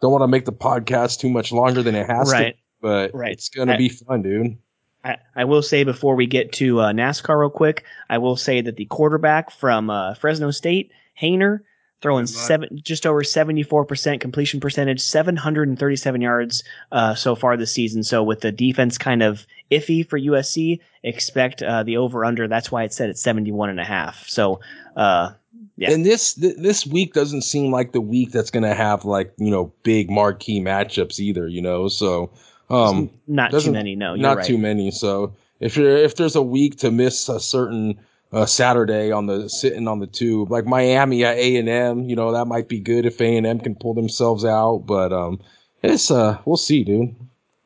don't 0.00 0.12
want 0.12 0.22
to 0.22 0.28
make 0.28 0.44
the 0.44 0.52
podcast 0.52 1.20
too 1.20 1.30
much 1.30 1.52
longer 1.52 1.82
than 1.82 1.94
it 1.94 2.06
has 2.06 2.30
right. 2.30 2.54
to, 2.54 2.62
but 2.80 3.14
right. 3.14 3.32
it's 3.32 3.48
going 3.48 3.68
to 3.68 3.76
be 3.76 3.88
fun, 3.88 4.22
dude. 4.22 4.58
I, 5.04 5.18
I 5.36 5.44
will 5.44 5.62
say 5.62 5.84
before 5.84 6.16
we 6.16 6.26
get 6.26 6.52
to 6.52 6.80
uh, 6.80 6.92
NASCAR 6.92 7.38
real 7.38 7.50
quick, 7.50 7.84
I 8.10 8.18
will 8.18 8.36
say 8.36 8.60
that 8.60 8.76
the 8.76 8.86
quarterback 8.86 9.50
from 9.50 9.88
uh, 9.88 10.14
Fresno 10.14 10.50
State, 10.50 10.90
Haener, 11.20 11.60
throwing 12.02 12.26
seven, 12.26 12.80
just 12.82 13.06
over 13.06 13.22
74% 13.22 14.20
completion 14.20 14.60
percentage, 14.60 15.00
737 15.00 16.20
yards 16.20 16.62
uh, 16.92 17.14
so 17.14 17.34
far 17.34 17.56
this 17.56 17.72
season. 17.72 18.02
So 18.02 18.22
with 18.22 18.40
the 18.40 18.52
defense 18.52 18.98
kind 18.98 19.22
of 19.22 19.46
iffy 19.70 20.06
for 20.06 20.18
USC, 20.18 20.80
expect 21.02 21.62
uh, 21.62 21.82
the 21.82 21.96
over 21.96 22.24
under. 22.24 22.48
That's 22.48 22.70
why 22.70 22.84
it's 22.84 22.96
set 22.96 23.08
at 23.08 23.18
71 23.18 23.70
and 23.70 23.80
a 23.80 23.84
half. 23.84 24.28
So, 24.28 24.60
uh, 24.96 25.32
yeah. 25.76 25.90
And 25.90 26.04
this 26.06 26.34
th- 26.34 26.56
this 26.56 26.86
week 26.86 27.12
doesn't 27.12 27.42
seem 27.42 27.70
like 27.70 27.92
the 27.92 28.00
week 28.00 28.32
that's 28.32 28.50
going 28.50 28.62
to 28.62 28.74
have 28.74 29.04
like 29.04 29.32
you 29.36 29.50
know 29.50 29.72
big 29.82 30.10
marquee 30.10 30.60
matchups 30.60 31.20
either. 31.20 31.46
You 31.46 31.60
know, 31.60 31.88
so 31.88 32.30
um, 32.70 33.10
not 33.26 33.50
too 33.52 33.72
many. 33.72 33.94
No, 33.94 34.16
not 34.16 34.38
right. 34.38 34.46
too 34.46 34.58
many. 34.58 34.90
So 34.90 35.34
if 35.60 35.76
you're 35.76 35.96
if 35.96 36.16
there's 36.16 36.36
a 36.36 36.42
week 36.42 36.76
to 36.78 36.90
miss 36.90 37.28
a 37.28 37.38
certain 37.38 37.98
uh, 38.32 38.46
Saturday 38.46 39.12
on 39.12 39.26
the 39.26 39.48
sitting 39.48 39.86
on 39.86 39.98
the 39.98 40.06
tube, 40.06 40.50
like 40.50 40.64
Miami 40.64 41.24
at 41.24 41.36
A 41.36 41.56
and 41.56 41.68
M, 41.68 42.04
you 42.08 42.16
know 42.16 42.32
that 42.32 42.46
might 42.46 42.68
be 42.68 42.80
good 42.80 43.04
if 43.04 43.20
A 43.20 43.36
and 43.36 43.46
M 43.46 43.60
can 43.60 43.74
pull 43.74 43.92
themselves 43.92 44.44
out. 44.44 44.84
But 44.86 45.12
um, 45.12 45.40
it's 45.82 46.10
uh, 46.10 46.38
we'll 46.46 46.56
see, 46.56 46.84
dude. 46.84 47.14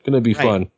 Gonna 0.04 0.20
be 0.20 0.34
right. 0.34 0.44
fun. 0.44 0.70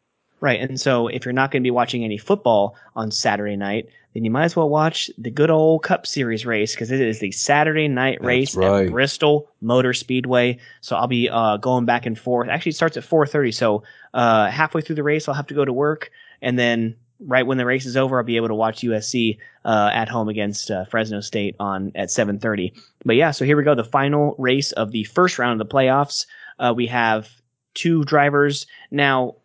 Right. 0.42 0.60
And 0.60 0.78
so 0.78 1.06
if 1.06 1.24
you're 1.24 1.32
not 1.32 1.52
going 1.52 1.62
to 1.62 1.66
be 1.66 1.70
watching 1.70 2.02
any 2.02 2.18
football 2.18 2.74
on 2.96 3.12
Saturday 3.12 3.54
night, 3.54 3.88
then 4.14 4.24
you 4.24 4.30
might 4.30 4.44
as 4.44 4.56
well 4.56 4.68
watch 4.68 5.10
the 5.16 5.30
good 5.30 5.50
old 5.50 5.82
Cup 5.82 6.06
Series 6.06 6.44
race 6.44 6.74
because 6.74 6.90
it 6.90 7.00
is 7.00 7.20
the 7.20 7.32
Saturday 7.32 7.88
night 7.88 8.18
That's 8.20 8.26
race 8.26 8.54
right. 8.54 8.86
at 8.86 8.92
Bristol 8.92 9.48
Motor 9.60 9.92
Speedway. 9.92 10.58
So 10.80 10.96
I'll 10.96 11.06
be 11.06 11.28
uh, 11.28 11.56
going 11.56 11.86
back 11.86 12.06
and 12.06 12.18
forth. 12.18 12.48
Actually, 12.48 12.70
it 12.70 12.76
starts 12.76 12.96
at 12.96 13.04
4:30. 13.04 13.54
So 13.54 13.82
uh, 14.14 14.50
halfway 14.50 14.82
through 14.82 14.96
the 14.96 15.02
race, 15.02 15.28
I'll 15.28 15.34
have 15.34 15.46
to 15.48 15.54
go 15.54 15.64
to 15.64 15.72
work, 15.72 16.10
and 16.42 16.58
then 16.58 16.96
right 17.26 17.46
when 17.46 17.58
the 17.58 17.66
race 17.66 17.86
is 17.86 17.96
over, 17.96 18.18
I'll 18.18 18.24
be 18.24 18.36
able 18.36 18.48
to 18.48 18.54
watch 18.54 18.82
USC 18.82 19.38
uh, 19.64 19.90
at 19.92 20.08
home 20.08 20.28
against 20.28 20.70
uh, 20.70 20.84
Fresno 20.86 21.20
State 21.20 21.56
on 21.58 21.92
at 21.94 22.08
7:30. 22.08 22.72
But 23.04 23.16
yeah, 23.16 23.30
so 23.30 23.44
here 23.44 23.56
we 23.56 23.62
go. 23.62 23.74
The 23.74 23.84
final 23.84 24.34
race 24.38 24.72
of 24.72 24.92
the 24.92 25.04
first 25.04 25.38
round 25.38 25.60
of 25.60 25.66
the 25.66 25.74
playoffs. 25.74 26.26
Uh, 26.58 26.72
we 26.76 26.86
have 26.86 27.28
two 27.74 28.04
drivers 28.04 28.66
now. 28.90 29.36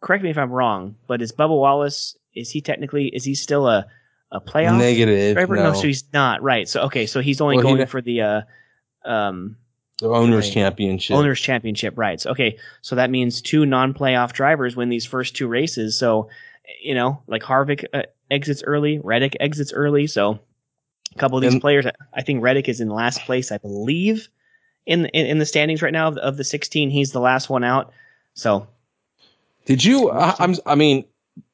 Correct 0.00 0.22
me 0.22 0.30
if 0.30 0.38
I'm 0.38 0.52
wrong, 0.52 0.94
but 1.08 1.20
is 1.20 1.32
Bubba 1.32 1.58
Wallace 1.58 2.16
is 2.36 2.50
he 2.50 2.60
technically 2.60 3.08
is 3.08 3.24
he 3.24 3.34
still 3.34 3.66
a 3.66 3.86
a 4.30 4.40
playoff 4.40 4.78
negative 4.78 5.34
driver? 5.34 5.56
No. 5.56 5.70
no, 5.70 5.72
so 5.74 5.86
he's 5.86 6.04
not 6.12 6.42
right. 6.42 6.68
So 6.68 6.82
okay, 6.82 7.06
so 7.06 7.20
he's 7.20 7.40
only 7.40 7.56
well, 7.56 7.64
going 7.64 7.78
he, 7.78 7.86
for 7.86 8.00
the 8.00 8.20
uh, 8.20 8.40
um, 9.04 9.56
the 9.98 10.08
owners 10.08 10.50
championship. 10.50 11.16
Owners 11.16 11.40
championship 11.40 11.96
rights. 11.96 12.26
Okay, 12.26 12.58
so 12.82 12.96
that 12.96 13.10
means 13.10 13.40
two 13.40 13.64
non-playoff 13.64 14.32
drivers 14.32 14.76
win 14.76 14.88
these 14.88 15.06
first 15.06 15.34
two 15.34 15.48
races. 15.48 15.98
So 15.98 16.28
you 16.82 16.94
know, 16.94 17.22
like 17.26 17.42
Harvick 17.42 17.84
uh, 17.94 18.02
exits 18.30 18.62
early, 18.64 18.98
Reddick 18.98 19.36
exits 19.40 19.72
early. 19.72 20.06
So 20.06 20.38
a 21.14 21.18
couple 21.18 21.38
of 21.38 21.42
these 21.42 21.54
and, 21.54 21.60
players, 21.60 21.86
I 22.12 22.22
think 22.22 22.42
Reddick 22.42 22.68
is 22.68 22.80
in 22.80 22.88
last 22.90 23.20
place, 23.22 23.50
I 23.52 23.58
believe, 23.58 24.28
in 24.84 25.06
in, 25.06 25.26
in 25.26 25.38
the 25.38 25.46
standings 25.46 25.82
right 25.82 25.92
now 25.92 26.08
of, 26.08 26.18
of 26.18 26.36
the 26.36 26.44
16. 26.44 26.90
He's 26.90 27.12
the 27.12 27.20
last 27.20 27.48
one 27.48 27.64
out. 27.64 27.92
So 28.34 28.66
did 29.66 29.84
you? 29.84 30.10
I, 30.10 30.34
I'm. 30.38 30.54
I 30.64 30.74
mean, 30.76 31.04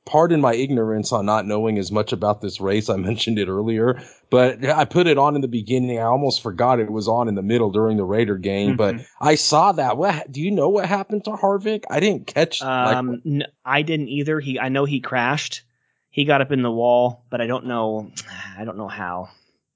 pardon 0.04 0.40
my 0.40 0.54
ignorance 0.54 1.12
on 1.12 1.26
not 1.26 1.46
knowing 1.46 1.78
as 1.78 1.92
much 1.92 2.12
about 2.12 2.40
this 2.40 2.60
race. 2.60 2.88
I 2.88 2.96
mentioned 3.10 3.38
it 3.38 3.48
earlier, 3.48 4.02
but 4.30 4.64
I 4.64 4.84
put 4.84 5.06
it 5.06 5.18
on 5.18 5.34
in 5.34 5.40
the 5.40 5.48
beginning. 5.48 5.98
I 5.98 6.02
almost 6.02 6.42
forgot 6.42 6.80
it 6.80 6.90
was 6.90 7.08
on 7.08 7.28
in 7.28 7.34
the 7.34 7.42
middle 7.42 7.70
during 7.70 7.96
the 7.96 8.04
Raider 8.04 8.36
game, 8.36 8.76
mm-hmm. 8.76 8.98
but 8.98 9.06
I 9.20 9.34
saw 9.34 9.72
that. 9.72 9.96
What 9.96 10.30
do 10.30 10.40
you 10.40 10.50
know 10.50 10.68
what 10.68 10.86
happened 10.86 11.24
to 11.24 11.30
Harvick? 11.30 11.84
I 11.90 12.00
didn't 12.00 12.26
catch. 12.26 12.62
Um, 12.62 13.08
like, 13.08 13.20
n- 13.24 13.46
I 13.64 13.82
didn't 13.82 14.08
either. 14.08 14.40
He, 14.40 14.58
I 14.58 14.68
know 14.68 14.84
he 14.84 15.00
crashed. 15.00 15.62
He 16.10 16.24
got 16.24 16.42
up 16.42 16.52
in 16.52 16.62
the 16.62 16.70
wall, 16.70 17.24
but 17.30 17.40
I 17.40 17.46
don't 17.46 17.66
know. 17.66 18.10
I 18.58 18.64
don't 18.64 18.76
know 18.76 18.88
how. 18.88 19.28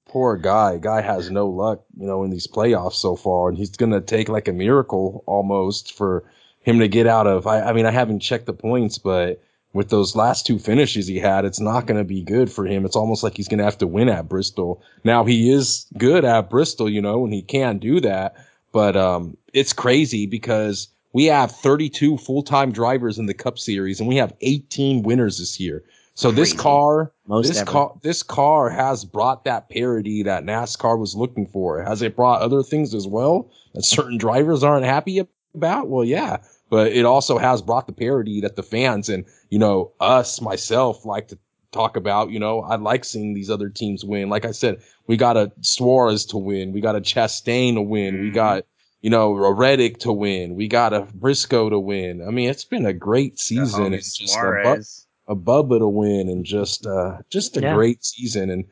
Poor 0.05 0.37
guy. 0.37 0.77
Guy 0.77 1.01
has 1.01 1.29
no 1.29 1.47
luck, 1.47 1.83
you 1.97 2.07
know, 2.07 2.23
in 2.23 2.29
these 2.29 2.47
playoffs 2.47 2.93
so 2.93 3.17
far, 3.17 3.49
and 3.49 3.57
he's 3.57 3.75
gonna 3.75 3.99
take 4.01 4.29
like 4.29 4.47
a 4.47 4.53
miracle 4.53 5.23
almost 5.25 5.93
for 5.93 6.23
him 6.61 6.79
to 6.79 6.87
get 6.87 7.07
out 7.07 7.27
of. 7.27 7.45
I, 7.45 7.61
I 7.61 7.73
mean, 7.73 7.85
I 7.85 7.91
haven't 7.91 8.19
checked 8.19 8.45
the 8.45 8.53
points, 8.53 8.97
but 8.97 9.41
with 9.77 9.89
those 9.89 10.15
last 10.15 10.45
two 10.45 10.57
finishes 10.57 11.07
he 11.07 11.19
had, 11.19 11.45
it's 11.45 11.59
not 11.59 11.85
going 11.85 11.99
to 11.99 12.03
be 12.03 12.23
good 12.23 12.51
for 12.51 12.65
him. 12.65 12.83
It's 12.83 12.95
almost 12.95 13.23
like 13.23 13.37
he's 13.37 13.47
going 13.47 13.59
to 13.59 13.63
have 13.63 13.77
to 13.77 13.87
win 13.87 14.09
at 14.09 14.27
Bristol. 14.27 14.81
Now 15.03 15.23
he 15.23 15.51
is 15.51 15.85
good 15.97 16.25
at 16.25 16.49
Bristol, 16.49 16.89
you 16.89 17.01
know, 17.01 17.23
and 17.23 17.33
he 17.33 17.43
can 17.43 17.77
do 17.77 18.01
that. 18.01 18.35
But 18.71 18.97
um, 18.97 19.37
it's 19.53 19.73
crazy 19.73 20.25
because 20.25 20.89
we 21.13 21.25
have 21.25 21.51
32 21.51 22.17
full-time 22.17 22.71
drivers 22.71 23.17
in 23.19 23.27
the 23.27 23.33
Cup 23.33 23.57
Series, 23.57 23.99
and 23.99 24.09
we 24.09 24.17
have 24.17 24.33
18 24.41 25.03
winners 25.03 25.37
this 25.37 25.59
year. 25.59 25.83
So 26.15 26.29
crazy. 26.29 26.41
this 26.41 26.53
car, 26.53 27.11
Most 27.27 27.47
this 27.47 27.57
ever. 27.61 27.71
car, 27.71 27.93
this 28.01 28.23
car 28.23 28.69
has 28.71 29.05
brought 29.05 29.45
that 29.45 29.69
parity 29.69 30.23
that 30.23 30.43
NASCAR 30.43 30.97
was 30.97 31.15
looking 31.15 31.45
for. 31.45 31.83
Has 31.83 32.01
it 32.01 32.15
brought 32.15 32.41
other 32.41 32.63
things 32.63 32.95
as 32.95 33.07
well 33.07 33.51
that 33.75 33.83
certain 33.83 34.17
drivers 34.17 34.63
aren't 34.63 34.85
happy 34.85 35.21
about? 35.53 35.87
Well, 35.89 36.03
yeah, 36.03 36.37
but 36.69 36.91
it 36.91 37.05
also 37.05 37.37
has 37.37 37.61
brought 37.61 37.87
the 37.87 37.93
parity 37.93 38.41
that 38.41 38.55
the 38.55 38.63
fans 38.63 39.09
and 39.09 39.25
you 39.49 39.59
know 39.59 39.91
us 39.99 40.41
myself 40.41 41.05
like 41.05 41.27
to 41.29 41.37
talk 41.71 41.95
about. 41.95 42.31
You 42.31 42.39
know, 42.39 42.61
I 42.61 42.75
like 42.75 43.05
seeing 43.05 43.33
these 43.33 43.49
other 43.49 43.69
teams 43.69 44.03
win. 44.03 44.29
Like 44.29 44.45
I 44.45 44.51
said, 44.51 44.81
we 45.07 45.17
got 45.17 45.37
a 45.37 45.51
Suarez 45.61 46.25
to 46.27 46.37
win. 46.37 46.73
We 46.73 46.81
got 46.81 46.95
a 46.95 47.01
Chastain 47.01 47.75
to 47.75 47.81
win. 47.81 48.15
Mm-hmm. 48.15 48.23
We 48.23 48.31
got, 48.31 48.65
you 49.01 49.09
know, 49.09 49.35
a 49.35 49.53
Reddick 49.53 49.99
to 49.99 50.11
win. 50.11 50.55
We 50.55 50.67
got 50.67 50.93
a 50.93 51.01
Briscoe 51.13 51.69
to 51.69 51.79
win. 51.79 52.25
I 52.25 52.31
mean, 52.31 52.49
it's 52.49 52.65
been 52.65 52.85
a 52.85 52.93
great 52.93 53.39
season. 53.39 53.93
It's 53.93 54.17
just 54.17 54.35
a, 54.35 54.83
a 55.27 55.35
Bubba 55.35 55.79
to 55.79 55.87
win 55.87 56.29
and 56.29 56.45
just, 56.45 56.85
uh, 56.85 57.17
just 57.29 57.57
a 57.57 57.61
yeah. 57.61 57.73
great 57.73 58.03
season. 58.03 58.49
And 58.49 58.65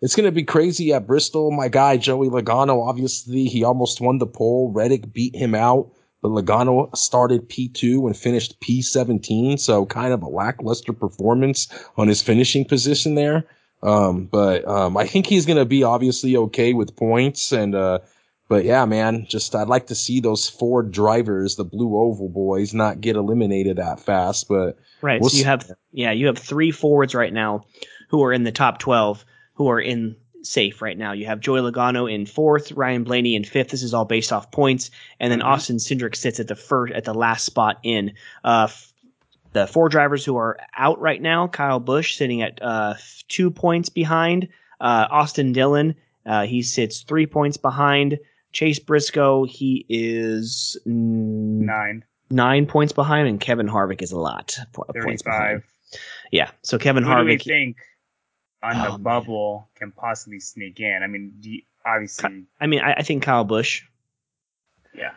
it's 0.00 0.16
going 0.16 0.26
to 0.26 0.32
be 0.32 0.44
crazy 0.44 0.92
at 0.92 1.06
Bristol. 1.06 1.50
My 1.52 1.68
guy, 1.68 1.96
Joey 1.96 2.28
Logano, 2.28 2.86
obviously, 2.86 3.44
he 3.44 3.64
almost 3.64 4.00
won 4.00 4.18
the 4.18 4.26
pole. 4.26 4.72
Reddick 4.72 5.12
beat 5.12 5.34
him 5.34 5.54
out 5.54 5.90
but 6.22 6.30
Logano 6.30 6.96
started 6.96 7.48
P2 7.48 8.06
and 8.06 8.16
finished 8.16 8.60
P17. 8.60 9.58
So 9.58 9.84
kind 9.84 10.12
of 10.12 10.22
a 10.22 10.28
lackluster 10.28 10.92
performance 10.92 11.68
on 11.96 12.08
his 12.08 12.22
finishing 12.22 12.64
position 12.64 13.16
there. 13.16 13.44
Um, 13.82 14.26
but, 14.26 14.66
um, 14.66 14.96
I 14.96 15.06
think 15.06 15.26
he's 15.26 15.44
going 15.44 15.58
to 15.58 15.64
be 15.64 15.82
obviously 15.82 16.36
okay 16.36 16.72
with 16.72 16.94
points. 16.94 17.50
And, 17.50 17.74
uh, 17.74 17.98
but 18.52 18.64
yeah, 18.64 18.84
man, 18.84 19.24
just 19.28 19.54
I'd 19.54 19.68
like 19.68 19.86
to 19.86 19.94
see 19.94 20.20
those 20.20 20.48
Ford 20.48 20.92
drivers, 20.92 21.56
the 21.56 21.64
blue 21.64 21.96
oval 21.96 22.28
boys, 22.28 22.74
not 22.74 23.00
get 23.00 23.16
eliminated 23.16 23.78
that 23.78 23.98
fast. 23.98 24.46
But 24.46 24.76
right, 25.00 25.20
we'll 25.20 25.30
so 25.30 25.38
you 25.38 25.44
have 25.44 25.70
yeah, 25.90 26.12
you 26.12 26.26
have 26.26 26.36
three 26.36 26.70
Fords 26.70 27.14
right 27.14 27.32
now 27.32 27.64
who 28.10 28.22
are 28.22 28.30
in 28.30 28.44
the 28.44 28.52
top 28.52 28.78
twelve 28.78 29.24
who 29.54 29.68
are 29.68 29.80
in 29.80 30.16
safe 30.42 30.82
right 30.82 30.96
now. 30.96 31.12
You 31.12 31.26
have 31.26 31.40
Joey 31.40 31.60
Logano 31.60 32.12
in 32.12 32.26
fourth, 32.26 32.72
Ryan 32.72 33.04
Blaney 33.04 33.34
in 33.34 33.44
fifth. 33.44 33.70
This 33.70 33.82
is 33.82 33.94
all 33.94 34.04
based 34.04 34.32
off 34.32 34.50
points, 34.50 34.90
and 35.20 35.30
then 35.30 35.40
mm-hmm. 35.40 35.48
Austin 35.48 35.76
Cindric 35.76 36.16
sits 36.16 36.40
at 36.40 36.48
the 36.48 36.56
first 36.56 36.92
at 36.92 37.04
the 37.04 37.14
last 37.14 37.44
spot 37.44 37.78
in. 37.82 38.12
Uh, 38.44 38.66
f- 38.68 38.92
the 39.52 39.66
four 39.66 39.88
drivers 39.88 40.24
who 40.24 40.36
are 40.36 40.58
out 40.76 41.00
right 41.00 41.20
now: 41.20 41.48
Kyle 41.48 41.80
Busch 41.80 42.16
sitting 42.16 42.42
at 42.42 42.60
uh, 42.62 42.94
two 43.28 43.50
points 43.50 43.88
behind. 43.88 44.48
Uh, 44.80 45.06
Austin 45.10 45.52
Dillon, 45.52 45.94
uh, 46.26 46.46
he 46.46 46.62
sits 46.62 47.02
three 47.02 47.26
points 47.26 47.56
behind. 47.56 48.18
Chase 48.52 48.78
Briscoe, 48.78 49.44
he 49.44 49.86
is 49.88 50.76
nine 50.84 52.04
nine 52.32 52.66
points 52.66 52.92
behind, 52.92 53.28
and 53.28 53.40
Kevin 53.40 53.68
Harvick 53.68 54.02
is 54.02 54.10
a 54.10 54.18
lot 54.18 54.58
points 55.02 55.22
behind. 55.22 55.62
Yeah, 56.30 56.50
so 56.62 56.78
Kevin 56.78 57.04
Who 57.04 57.10
Harvick. 57.10 57.42
Do 57.42 57.52
we 57.52 57.64
think 57.64 57.76
on 58.62 58.78
the 58.78 58.92
um, 58.92 59.02
bubble 59.02 59.68
can 59.74 59.92
possibly 59.92 60.40
sneak 60.40 60.80
in? 60.80 61.00
I 61.02 61.06
mean, 61.06 61.32
you, 61.40 61.62
obviously. 61.84 62.44
I 62.60 62.66
mean, 62.66 62.80
I, 62.80 62.94
I, 62.94 63.02
think 63.02 63.22
Kyle 63.22 63.44
Busch. 63.44 63.82
Yeah. 64.94 65.12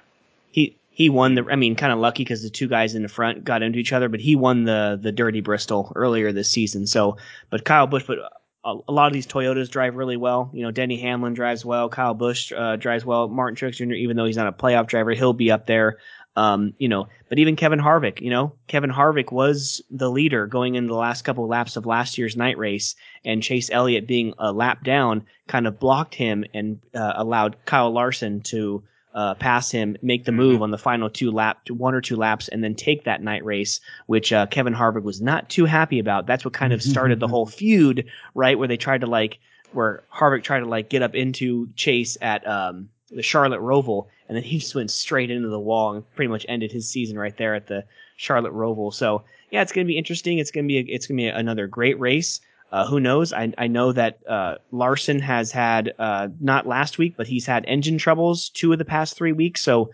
He 0.52 0.78
he 0.89 1.10
won 1.10 1.36
the. 1.36 1.46
I 1.50 1.56
mean, 1.56 1.76
kind 1.76 1.91
of 1.91 2.00
lucky 2.00 2.24
because 2.24 2.41
the 2.41 2.50
two 2.50 2.68
guys 2.68 2.96
in 2.96 3.04
the 3.04 3.10
front 3.10 3.43
got 3.43 3.62
into 3.62 3.80
each 3.80 3.93
other, 3.93 4.10
but 4.10 4.20
he 4.20 4.36
won 4.36 4.64
the 4.64 4.98
the 5.02 5.12
Dirty 5.12 5.41
Bristol 5.41 5.91
earlier 5.96 6.32
this 6.32 6.50
season. 6.50 6.88
So, 6.88 7.18
but 7.50 7.66
Kyle 7.66 7.88
Busch, 7.88 8.06
but 8.08 8.20
a, 8.64 8.76
a 8.88 8.91
lot 8.91 9.08
of 9.08 9.14
these 9.14 9.28
Toyotas 9.28 9.70
drive 9.70 9.96
really 9.96 10.18
well. 10.18 10.50
You 10.54 10.64
know, 10.64 10.72
Denny 10.72 10.98
Hamlin 10.98 11.34
drives 11.34 11.64
well. 11.64 11.89
Kyle 11.89 12.14
Busch 12.14 12.52
uh, 12.52 12.78
drives 12.78 13.06
well. 13.06 13.28
Martin 13.28 13.56
Truex 13.56 13.76
Jr. 13.76 13.93
Even 13.93 14.18
though 14.18 14.26
he's 14.26 14.38
not 14.38 14.48
a 14.48 14.52
playoff 14.52 14.88
driver, 14.88 15.12
he'll 15.12 15.34
be 15.34 15.52
up 15.52 15.66
there. 15.66 15.98
Um, 16.38 16.73
you 16.79 16.89
know, 16.89 17.07
but 17.29 17.39
even 17.39 17.55
Kevin 17.55 17.79
Harvick, 17.79 18.19
you 18.19 18.29
know, 18.29 18.53
Kevin 18.67 18.91
Harvick 18.91 19.31
was 19.31 19.81
the 19.89 20.11
leader 20.11 20.47
going 20.47 20.75
into 20.75 20.89
the 20.89 20.99
last 20.99 21.21
couple 21.21 21.45
of 21.45 21.49
laps 21.49 21.77
of 21.77 21.86
last 21.86 22.17
year's 22.17 22.36
night 22.36 22.57
race, 22.57 22.95
and 23.23 23.41
Chase 23.41 23.69
Elliott 23.71 24.05
being 24.05 24.33
a 24.38 24.51
lap 24.51 24.83
down 24.83 25.25
kind 25.47 25.65
of 25.65 25.79
blocked 25.79 26.15
him 26.15 26.43
and 26.53 26.79
uh, 26.93 27.13
allowed 27.15 27.55
Kyle 27.65 27.91
Larson 27.91 28.41
to 28.41 28.83
uh, 29.15 29.33
pass 29.36 29.71
him, 29.71 29.95
make 30.01 30.25
the 30.25 30.31
move 30.33 30.61
on 30.61 30.71
the 30.71 30.77
final 30.77 31.09
two 31.09 31.31
lap, 31.31 31.69
one 31.69 31.95
or 31.95 32.01
two 32.01 32.17
laps, 32.17 32.49
and 32.49 32.61
then 32.61 32.75
take 32.75 33.05
that 33.05 33.23
night 33.23 33.45
race, 33.45 33.79
which 34.07 34.33
uh, 34.33 34.45
Kevin 34.47 34.73
Harvick 34.73 35.03
was 35.03 35.21
not 35.21 35.49
too 35.49 35.63
happy 35.63 35.99
about. 35.99 36.27
That's 36.27 36.43
what 36.43 36.53
kind 36.53 36.73
of 36.73 36.83
started 36.83 37.21
the 37.21 37.27
whole 37.29 37.45
feud, 37.45 38.05
right? 38.33 38.59
Where 38.59 38.67
they 38.67 38.75
tried 38.75 39.01
to 39.01 39.07
like, 39.07 39.39
where 39.71 40.03
Harvick 40.13 40.43
tried 40.43 40.59
to 40.59 40.65
like 40.65 40.89
get 40.89 41.01
up 41.01 41.15
into 41.15 41.69
Chase 41.77 42.17
at 42.21 42.45
um, 42.45 42.89
the 43.09 43.23
Charlotte 43.23 43.61
Roval, 43.61 44.07
and 44.28 44.36
then 44.36 44.43
he 44.43 44.59
just 44.59 44.76
went 44.76 44.91
straight 44.91 45.32
into 45.32 45.49
the 45.49 45.59
wall 45.59 45.93
and 45.93 46.15
pretty 46.15 46.30
much 46.30 46.45
ended 46.49 46.71
his 46.71 46.89
season 46.89 47.17
right 47.17 47.38
there 47.38 47.55
at 47.55 47.67
the 47.67 47.84
Charlotte 48.17 48.53
Roval. 48.53 48.93
So 48.93 49.23
yeah, 49.51 49.61
it's 49.61 49.71
going 49.71 49.86
to 49.86 49.91
be 49.91 49.97
interesting. 49.97 50.39
It's 50.39 50.51
going 50.51 50.65
to 50.65 50.67
be 50.67 50.78
a, 50.78 50.93
it's 50.93 51.07
going 51.07 51.17
to 51.17 51.23
be 51.23 51.28
another 51.28 51.67
great 51.67 51.99
race. 51.99 52.41
Uh, 52.71 52.86
who 52.86 52.99
knows? 52.99 53.32
I, 53.32 53.53
I 53.57 53.67
know 53.67 53.91
that 53.91 54.19
uh, 54.28 54.55
Larson 54.71 55.19
has 55.19 55.51
had 55.51 55.93
uh, 55.99 56.30
not 56.41 56.67
last 56.67 56.97
week, 56.97 57.15
but 57.15 57.28
he's 57.28 57.45
had 57.45 57.63
engine 57.67 57.97
troubles 57.97 58.49
two 58.49 58.73
of 58.73 58.80
the 58.80 58.86
past 58.86 59.15
three 59.15 59.32
weeks. 59.32 59.61
So 59.61 59.91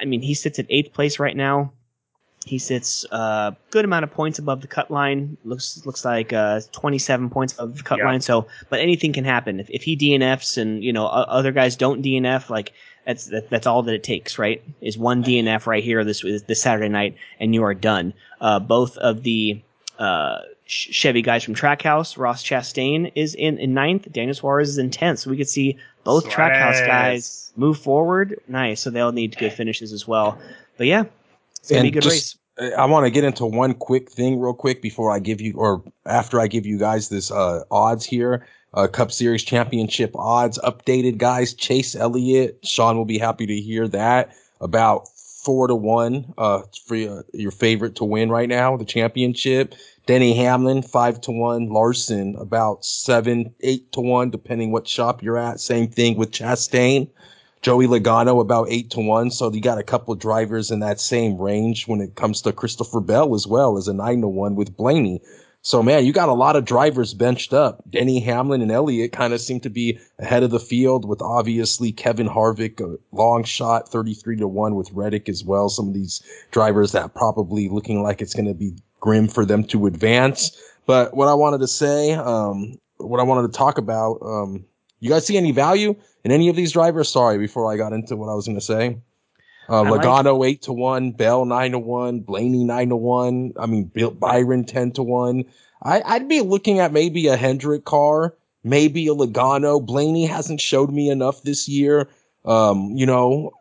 I 0.00 0.04
mean, 0.04 0.22
he 0.22 0.34
sits 0.34 0.58
at 0.58 0.66
eighth 0.68 0.92
place 0.92 1.18
right 1.18 1.36
now. 1.36 1.72
He 2.44 2.58
sits 2.58 3.04
a 3.10 3.14
uh, 3.14 3.50
good 3.70 3.84
amount 3.84 4.04
of 4.04 4.12
points 4.12 4.38
above 4.38 4.60
the 4.60 4.68
cut 4.68 4.88
line. 4.88 5.36
Looks 5.44 5.84
looks 5.84 6.04
like 6.04 6.32
uh, 6.32 6.60
27 6.70 7.28
points 7.28 7.54
above 7.54 7.76
the 7.78 7.82
cut 7.82 7.98
yeah. 7.98 8.04
line. 8.04 8.20
So, 8.20 8.46
but 8.70 8.78
anything 8.78 9.12
can 9.12 9.24
happen. 9.24 9.58
If, 9.58 9.68
if 9.68 9.82
he 9.82 9.96
DNFs 9.96 10.56
and 10.56 10.84
you 10.84 10.92
know 10.92 11.06
other 11.06 11.50
guys 11.50 11.74
don't 11.74 12.02
DNF, 12.02 12.48
like 12.48 12.72
that's 13.06 13.26
that, 13.26 13.48
that's 13.48 13.66
all 13.66 13.82
that 13.82 13.94
it 13.94 14.02
takes, 14.02 14.38
right? 14.38 14.62
Is 14.80 14.98
one 14.98 15.22
DNF 15.22 15.66
right 15.66 15.82
here 15.82 16.04
this 16.04 16.22
this 16.22 16.60
Saturday 16.60 16.88
night, 16.88 17.16
and 17.40 17.54
you 17.54 17.62
are 17.62 17.74
done. 17.74 18.12
Uh, 18.40 18.58
both 18.58 18.96
of 18.98 19.22
the 19.22 19.62
uh, 19.98 20.40
Chevy 20.66 21.22
guys 21.22 21.44
from 21.44 21.54
Trackhouse, 21.54 22.18
Ross 22.18 22.42
Chastain 22.42 23.12
is 23.14 23.34
in, 23.34 23.58
in 23.58 23.72
ninth, 23.72 24.10
Daniel 24.10 24.34
Suarez 24.34 24.68
is 24.68 24.78
in 24.78 24.90
tenth. 24.90 25.20
So 25.20 25.30
we 25.30 25.36
could 25.36 25.48
see 25.48 25.76
both 26.02 26.24
Suarez. 26.24 26.36
Trackhouse 26.36 26.86
guys 26.86 27.52
move 27.56 27.78
forward. 27.78 28.40
Nice. 28.48 28.80
So 28.80 28.90
they'll 28.90 29.12
need 29.12 29.38
good 29.38 29.52
finishes 29.52 29.92
as 29.92 30.08
well. 30.08 30.38
But 30.76 30.88
yeah, 30.88 31.04
it's 31.60 31.70
gonna 31.70 31.80
and 31.80 31.84
be 31.84 31.88
a 31.90 31.92
good 31.92 32.02
just, 32.02 32.38
race. 32.58 32.72
I 32.76 32.86
want 32.86 33.04
to 33.04 33.10
get 33.10 33.22
into 33.22 33.46
one 33.46 33.74
quick 33.74 34.10
thing 34.10 34.40
real 34.40 34.54
quick 34.54 34.82
before 34.82 35.12
I 35.12 35.20
give 35.20 35.40
you, 35.40 35.54
or 35.56 35.84
after 36.04 36.40
I 36.40 36.48
give 36.48 36.66
you 36.66 36.78
guys 36.78 37.08
this 37.08 37.30
uh, 37.30 37.62
odds 37.70 38.04
here. 38.04 38.46
Uh, 38.74 38.86
Cup 38.86 39.10
Series 39.10 39.42
championship 39.42 40.10
odds 40.14 40.58
updated, 40.58 41.18
guys. 41.18 41.54
Chase 41.54 41.96
Elliott, 41.96 42.58
Sean 42.62 42.96
will 42.96 43.04
be 43.04 43.18
happy 43.18 43.46
to 43.46 43.60
hear 43.60 43.88
that 43.88 44.34
about 44.60 45.08
four 45.46 45.68
to 45.68 45.74
one 45.74 46.34
uh, 46.36 46.62
for 46.86 46.96
your, 46.96 47.24
your 47.32 47.52
favorite 47.52 47.94
to 47.96 48.04
win 48.04 48.30
right 48.30 48.48
now, 48.48 48.76
the 48.76 48.84
championship. 48.84 49.74
Denny 50.06 50.34
Hamlin, 50.34 50.82
five 50.82 51.20
to 51.22 51.32
one. 51.32 51.68
Larson, 51.68 52.36
about 52.36 52.84
seven, 52.84 53.54
eight 53.60 53.90
to 53.92 54.00
one, 54.00 54.30
depending 54.30 54.72
what 54.72 54.88
shop 54.88 55.22
you're 55.22 55.38
at. 55.38 55.60
Same 55.60 55.88
thing 55.88 56.16
with 56.16 56.32
Chastain. 56.32 57.08
Joey 57.62 57.86
Logano 57.86 58.40
about 58.40 58.68
eight 58.70 58.90
to 58.90 59.00
one. 59.00 59.30
So 59.30 59.52
you 59.52 59.60
got 59.60 59.78
a 59.78 59.82
couple 59.82 60.14
drivers 60.14 60.70
in 60.70 60.80
that 60.80 61.00
same 61.00 61.38
range 61.38 61.88
when 61.88 62.00
it 62.00 62.14
comes 62.14 62.42
to 62.42 62.52
Christopher 62.52 63.00
Bell 63.00 63.34
as 63.34 63.46
well 63.46 63.76
as 63.78 63.88
a 63.88 63.92
nine 63.94 64.20
to 64.20 64.28
one 64.28 64.54
with 64.54 64.76
Blaney. 64.76 65.20
So 65.66 65.82
man, 65.82 66.06
you 66.06 66.12
got 66.12 66.28
a 66.28 66.32
lot 66.32 66.54
of 66.54 66.64
drivers 66.64 67.12
benched 67.12 67.52
up. 67.52 67.82
Denny 67.90 68.20
Hamlin 68.20 68.62
and 68.62 68.70
Elliott 68.70 69.10
kind 69.10 69.32
of 69.32 69.40
seem 69.40 69.58
to 69.58 69.68
be 69.68 69.98
ahead 70.20 70.44
of 70.44 70.52
the 70.52 70.60
field 70.60 71.04
with 71.04 71.20
obviously 71.20 71.90
Kevin 71.90 72.28
Harvick, 72.28 72.80
a 72.80 72.96
long 73.10 73.42
shot, 73.42 73.88
33 73.88 74.36
to 74.36 74.46
one 74.46 74.76
with 74.76 74.92
Reddick 74.92 75.28
as 75.28 75.42
well. 75.42 75.68
Some 75.68 75.88
of 75.88 75.94
these 75.94 76.22
drivers 76.52 76.92
that 76.92 77.16
probably 77.16 77.68
looking 77.68 78.00
like 78.00 78.22
it's 78.22 78.32
going 78.32 78.46
to 78.46 78.54
be 78.54 78.76
grim 79.00 79.26
for 79.26 79.44
them 79.44 79.64
to 79.64 79.86
advance. 79.88 80.56
But 80.86 81.16
what 81.16 81.26
I 81.26 81.34
wanted 81.34 81.58
to 81.58 81.66
say, 81.66 82.12
um, 82.12 82.78
what 82.98 83.18
I 83.18 83.24
wanted 83.24 83.50
to 83.50 83.58
talk 83.58 83.76
about, 83.76 84.20
um, 84.22 84.64
you 85.00 85.10
guys 85.10 85.26
see 85.26 85.36
any 85.36 85.50
value 85.50 85.96
in 86.22 86.30
any 86.30 86.48
of 86.48 86.54
these 86.54 86.70
drivers? 86.70 87.08
Sorry, 87.08 87.38
before 87.38 87.72
I 87.72 87.76
got 87.76 87.92
into 87.92 88.14
what 88.14 88.28
I 88.28 88.34
was 88.34 88.46
going 88.46 88.56
to 88.56 88.64
say. 88.64 88.98
Uh, 89.68 89.82
Logano 89.82 90.38
like- 90.38 90.50
eight 90.50 90.62
to 90.62 90.72
one, 90.72 91.12
Bell 91.12 91.44
nine 91.44 91.72
to 91.72 91.78
one, 91.78 92.20
Blaney 92.20 92.64
nine 92.64 92.88
to 92.90 92.96
one. 92.96 93.52
I 93.58 93.66
mean, 93.66 93.84
Bill 93.84 94.10
Byron 94.10 94.64
ten 94.64 94.92
to 94.92 95.02
one. 95.02 95.44
I, 95.82 96.02
I'd 96.04 96.28
be 96.28 96.40
looking 96.40 96.80
at 96.80 96.92
maybe 96.92 97.26
a 97.28 97.36
Hendrick 97.36 97.84
car, 97.84 98.34
maybe 98.64 99.06
a 99.08 99.14
Logano. 99.14 99.84
Blaney 99.84 100.26
hasn't 100.26 100.60
showed 100.60 100.90
me 100.90 101.10
enough 101.10 101.42
this 101.42 101.68
year. 101.68 102.08
Um, 102.44 102.92
you 102.94 103.06
know, 103.06 103.52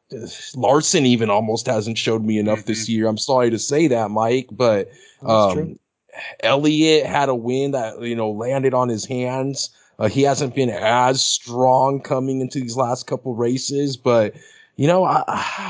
Larson 0.55 1.05
even 1.05 1.29
almost 1.29 1.65
hasn't 1.65 1.97
showed 1.97 2.23
me 2.23 2.37
enough 2.37 2.59
mm-hmm. 2.59 2.67
this 2.67 2.87
year. 2.87 3.07
I'm 3.07 3.17
sorry 3.17 3.49
to 3.49 3.59
say 3.59 3.87
that, 3.87 4.11
Mike, 4.11 4.49
but 4.51 4.89
um, 5.23 5.79
Elliott 6.41 7.05
had 7.05 7.29
a 7.29 7.35
win 7.35 7.71
that 7.71 8.01
you 8.01 8.15
know 8.15 8.31
landed 8.31 8.73
on 8.73 8.89
his 8.89 9.05
hands. 9.05 9.71
Uh, 9.97 10.07
he 10.07 10.21
hasn't 10.23 10.53
been 10.53 10.69
as 10.69 11.23
strong 11.23 12.01
coming 12.01 12.41
into 12.41 12.59
these 12.59 12.75
last 12.75 13.07
couple 13.07 13.33
races, 13.33 13.97
but 13.97 14.35
you 14.77 14.87
know, 14.87 15.05
I 15.05 15.23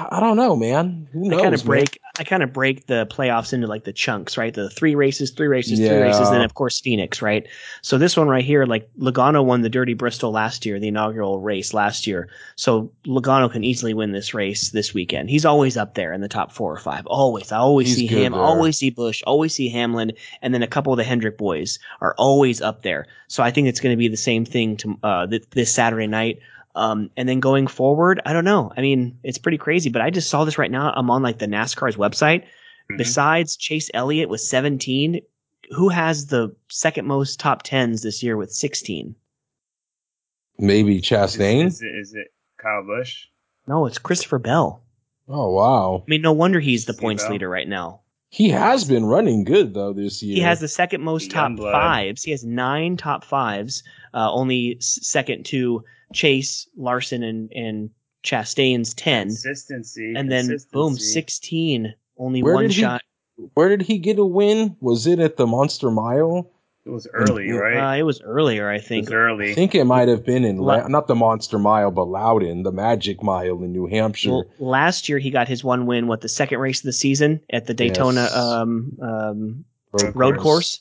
I 0.09 0.19
don't 0.19 0.37
know, 0.37 0.55
man. 0.55 1.07
Who 1.13 1.29
knows? 1.29 1.39
I 1.39 1.43
kind 1.43 1.55
of 1.55 1.63
break 1.63 1.99
I 2.17 2.23
kind 2.23 2.43
of 2.43 2.53
break 2.53 2.87
the 2.87 3.05
playoffs 3.11 3.53
into 3.53 3.67
like 3.67 3.83
the 3.83 3.93
chunks, 3.93 4.37
right? 4.37 4.53
The 4.53 4.69
three 4.69 4.95
races, 4.95 5.31
three 5.31 5.47
races, 5.47 5.79
yeah. 5.79 5.89
three 5.89 6.01
races, 6.01 6.27
and 6.27 6.37
then 6.37 6.41
of 6.41 6.55
course 6.55 6.79
Phoenix, 6.79 7.21
right? 7.21 7.45
So 7.81 7.97
this 7.97 8.17
one 8.17 8.27
right 8.27 8.43
here, 8.43 8.65
like 8.65 8.89
Logano 8.97 9.45
won 9.45 9.61
the 9.61 9.69
Dirty 9.69 9.93
Bristol 9.93 10.31
last 10.31 10.65
year, 10.65 10.79
the 10.79 10.87
inaugural 10.87 11.39
race 11.39 11.73
last 11.73 12.07
year. 12.07 12.29
So 12.55 12.91
Logano 13.05 13.51
can 13.51 13.63
easily 13.63 13.93
win 13.93 14.11
this 14.11 14.33
race 14.33 14.71
this 14.71 14.93
weekend. 14.93 15.29
He's 15.29 15.45
always 15.45 15.77
up 15.77 15.93
there 15.93 16.11
in 16.13 16.21
the 16.21 16.27
top 16.27 16.51
four 16.51 16.73
or 16.73 16.79
five. 16.79 17.05
Always. 17.05 17.51
I 17.51 17.57
always 17.57 17.87
He's 17.87 17.97
see 17.97 18.07
him, 18.07 18.31
there. 18.31 18.41
always 18.41 18.77
see 18.77 18.89
Busch, 18.89 19.21
always 19.27 19.53
see 19.53 19.69
Hamlin, 19.69 20.13
and 20.41 20.53
then 20.53 20.63
a 20.63 20.67
couple 20.67 20.93
of 20.93 20.97
the 20.97 21.03
Hendrick 21.03 21.37
boys 21.37 21.77
are 22.01 22.15
always 22.17 22.61
up 22.61 22.81
there. 22.81 23.05
So 23.27 23.43
I 23.43 23.51
think 23.51 23.67
it's 23.67 23.79
going 23.79 23.93
to 23.93 23.97
be 23.97 24.07
the 24.07 24.17
same 24.17 24.45
thing 24.45 24.77
to 24.77 24.97
uh, 25.03 25.27
th- 25.27 25.43
this 25.51 25.73
Saturday 25.73 26.07
night. 26.07 26.39
Um, 26.75 27.09
and 27.15 27.27
then 27.29 27.39
going 27.39 27.67
forward, 27.67 28.21
I 28.25 28.33
don't 28.33 28.43
know. 28.45 28.71
I 28.75 28.81
mean, 28.81 29.17
it's 29.23 29.37
pretty 29.37 29.57
crazy, 29.57 29.89
but 29.89 30.01
I 30.01 30.09
just 30.09 30.29
saw 30.29 30.43
this 30.43 30.57
right 30.57 30.69
now. 30.71 30.91
I'm 30.95 31.09
on 31.09 31.23
like 31.23 31.39
the 31.39 31.45
NASCAR's 31.47 31.95
website. 31.95 32.41
Mm-hmm. 32.43 32.97
Besides 32.97 33.55
Chase 33.55 33.89
Elliott 33.93 34.29
with 34.29 34.41
17, 34.41 35.21
who 35.71 35.89
has 35.89 36.27
the 36.27 36.53
second 36.69 37.07
most 37.07 37.39
top 37.39 37.63
tens 37.63 38.03
this 38.03 38.21
year 38.21 38.35
with 38.37 38.51
16? 38.51 39.15
Maybe 40.57 40.97
Is, 40.97 41.03
Chastain. 41.03 41.65
is, 41.65 41.81
it, 41.81 41.87
is 41.95 42.13
it 42.13 42.27
Kyle 42.61 42.83
Busch? 42.85 43.25
No, 43.67 43.85
it's 43.85 43.97
Christopher 43.97 44.39
Bell. 44.39 44.81
Oh 45.27 45.51
wow, 45.51 46.03
I 46.05 46.09
mean, 46.09 46.21
no 46.21 46.31
wonder 46.33 46.59
he's 46.59 46.85
the 46.85 46.93
See 46.93 46.99
points 47.01 47.23
Bell? 47.23 47.31
leader 47.31 47.49
right 47.49 47.67
now. 47.67 48.01
he 48.29 48.49
has 48.49 48.83
been 48.85 49.05
running 49.05 49.43
good 49.43 49.73
though 49.73 49.91
this 49.91 50.21
year. 50.21 50.35
He 50.35 50.41
has 50.41 50.59
the 50.59 50.67
second 50.67 51.01
most 51.01 51.31
top 51.31 51.51
Youngblood. 51.51 51.71
fives. 51.71 52.21
He 52.23 52.29
has 52.31 52.43
nine 52.43 52.95
top 52.95 53.23
fives, 53.25 53.81
uh, 54.13 54.31
only 54.31 54.77
second 54.81 55.45
to 55.47 55.83
Chase, 56.13 56.67
Larson, 56.77 57.23
and, 57.23 57.51
and 57.53 57.89
Chastain's 58.23 58.93
10. 58.93 59.27
Consistency. 59.27 60.13
And 60.15 60.31
then, 60.31 60.55
boom, 60.71 60.97
16. 60.97 61.93
Only 62.17 62.43
Where 62.43 62.53
one 62.55 62.63
did 62.63 62.71
he- 62.73 62.81
shot. 62.81 63.01
Where 63.53 63.67
did 63.67 63.81
he 63.81 63.97
get 63.97 64.17
a 64.17 64.25
win? 64.25 64.77
Was 64.79 65.07
it 65.07 65.19
at 65.19 65.35
the 65.35 65.45
Monster 65.45 65.91
Mile? 65.91 66.49
It 66.85 66.89
was 66.89 67.05
early, 67.13 67.51
right? 67.51 67.95
Uh, 67.95 67.99
it 67.99 68.03
was 68.03 68.21
earlier, 68.21 68.69
I 68.69 68.75
it 68.75 68.85
think. 68.85 69.07
was 69.07 69.13
early. 69.13 69.51
I 69.51 69.53
think 69.55 69.75
it 69.75 69.83
might 69.83 70.07
have 70.07 70.23
been 70.23 70.45
in 70.45 70.57
La- 70.59 70.75
La- 70.77 70.87
not 70.87 71.07
the 71.07 71.15
Monster 71.15 71.59
Mile, 71.59 71.91
but 71.91 72.05
Loudon, 72.07 72.63
the 72.63 72.71
Magic 72.71 73.21
Mile 73.23 73.61
in 73.63 73.73
New 73.73 73.87
Hampshire. 73.87 74.29
Well, 74.31 74.45
last 74.59 75.09
year 75.09 75.17
he 75.19 75.31
got 75.31 75.49
his 75.49 75.63
one 75.65 75.85
win, 75.85 76.07
what, 76.07 76.21
the 76.21 76.29
second 76.29 76.59
race 76.59 76.79
of 76.79 76.83
the 76.85 76.93
season 76.93 77.41
at 77.49 77.65
the 77.65 77.73
Daytona 77.73 78.21
Yes. 78.21 78.35
um, 78.35 78.97
um, 79.01 79.65
Road 79.91 80.15
road 80.15 80.33
course. 80.35 80.43
course? 80.43 80.79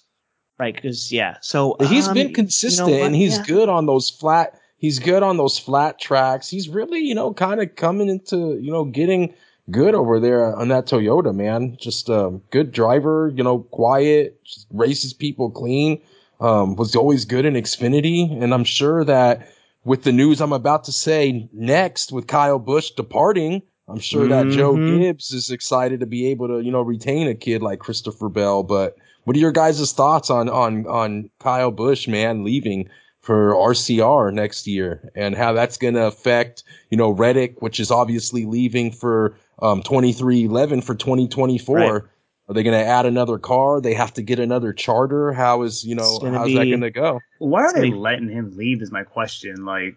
Right, 0.61 0.75
because, 0.77 1.11
yeah. 1.11 1.39
So 1.41 1.75
But 1.79 1.89
he's 1.89 2.07
um, 2.07 2.15
been 2.15 2.29
you 2.29 2.35
consistent 2.35 2.89
know 2.89 2.99
what? 2.99 3.07
and 3.07 3.17
he's 3.17 3.39
Yeah. 3.39 3.45
good 3.49 3.69
on 3.69 3.87
those 3.87 4.11
flat 4.11 4.61
he's 4.77 4.99
good 4.99 5.23
on 5.23 5.37
those 5.37 5.59
flat 5.59 5.99
tracks. 5.99 6.49
He's 6.49 6.69
really, 6.69 7.01
you 7.01 7.15
know, 7.15 7.33
kind 7.33 7.61
of 7.61 7.77
coming 7.77 8.09
into, 8.09 8.59
you 8.61 8.71
know, 8.71 8.85
getting 8.85 9.35
good 9.71 9.95
over 9.95 10.21
there 10.21 10.55
on 10.55 10.69
that 10.69 10.87
Toyota, 10.87 11.35
man. 11.35 11.77
Just 11.81 12.09
a 12.09 12.39
good 12.51 12.73
driver, 12.73 13.33
you 13.35 13.43
know, 13.43 13.61
quiet, 13.61 14.43
just 14.45 14.67
races 14.71 15.13
people 15.13 15.51
clean. 15.51 16.01
Um, 16.41 16.77
was 16.77 16.95
always 16.97 17.25
good 17.25 17.47
in 17.47 17.55
Xfinity. 17.55 18.31
And 18.43 18.53
I'm 18.53 18.65
sure 18.65 19.05
that 19.05 19.49
with 19.85 20.03
the 20.03 20.13
news 20.13 20.41
I'm 20.41 20.53
about 20.53 20.85
to 20.85 20.93
say 20.93 21.49
next 21.53 22.13
with 22.13 22.27
Kyle 22.27 22.59
Busch 22.59 22.91
departing, 22.91 23.63
I'm 23.89 24.01
sure 24.01 24.29
that 24.29 24.49
Joe 24.49 24.77
Mhm. 24.77 24.87
Gibbs 24.87 25.33
is 25.33 25.51
excited 25.51 26.01
to 26.01 26.07
be 26.07 26.27
able 26.27 26.49
to, 26.49 26.61
you 26.61 26.73
know, 26.73 26.83
retain 26.83 27.29
a 27.29 27.35
kid 27.35 27.63
like 27.63 27.79
Christopher 27.79 28.29
Bell. 28.29 28.63
But 28.63 28.97
what 29.25 29.37
are 29.37 29.41
your 29.41 29.53
guys' 29.53 29.93
thoughts 29.93 30.29
on 30.31 30.49
on 30.49 30.87
on 30.87 31.31
Kyle 31.39 31.71
Busch, 31.71 32.09
man, 32.09 32.45
leaving 32.45 32.89
for 33.25 33.55
RCR 33.55 34.33
next 34.35 34.67
year 34.67 35.11
and 35.17 35.35
how 35.35 35.55
that's 35.55 35.79
going 35.79 35.95
to 35.95 36.07
affect, 36.07 36.63
you 36.91 36.99
know, 36.99 37.11
Reddick, 37.11 37.63
which 37.63 37.81
is 37.81 37.91
obviously 37.91 38.45
leaving 38.45 38.93
for 38.93 39.35
um 39.61 39.83
23XI 39.83 40.85
for 40.85 40.95
2024. 40.95 41.77
Right. 41.77 42.03
Are 42.47 42.53
they 42.53 42.63
going 42.63 42.79
to 42.79 42.85
add 42.85 43.07
another 43.07 43.39
car? 43.39 43.81
They 43.81 43.95
have 43.95 44.13
to 44.15 44.23
get 44.23 44.39
another 44.39 44.75
charter. 44.75 45.33
How 45.33 45.63
is, 45.63 45.83
you 45.87 45.95
know, 45.95 46.03
It's 46.17 46.19
gonna 46.25 46.37
how's 46.39 46.53
that 46.53 46.67
going 46.67 46.83
to 46.83 46.91
go? 46.91 47.19
Why 47.39 47.63
are 47.63 47.73
they 47.73 47.89
be- 47.89 47.97
letting 47.97 48.29
him 48.29 48.55
leave? 48.55 48.83
Is 48.83 48.93
my 48.93 49.03
question. 49.05 49.65
Like, 49.65 49.97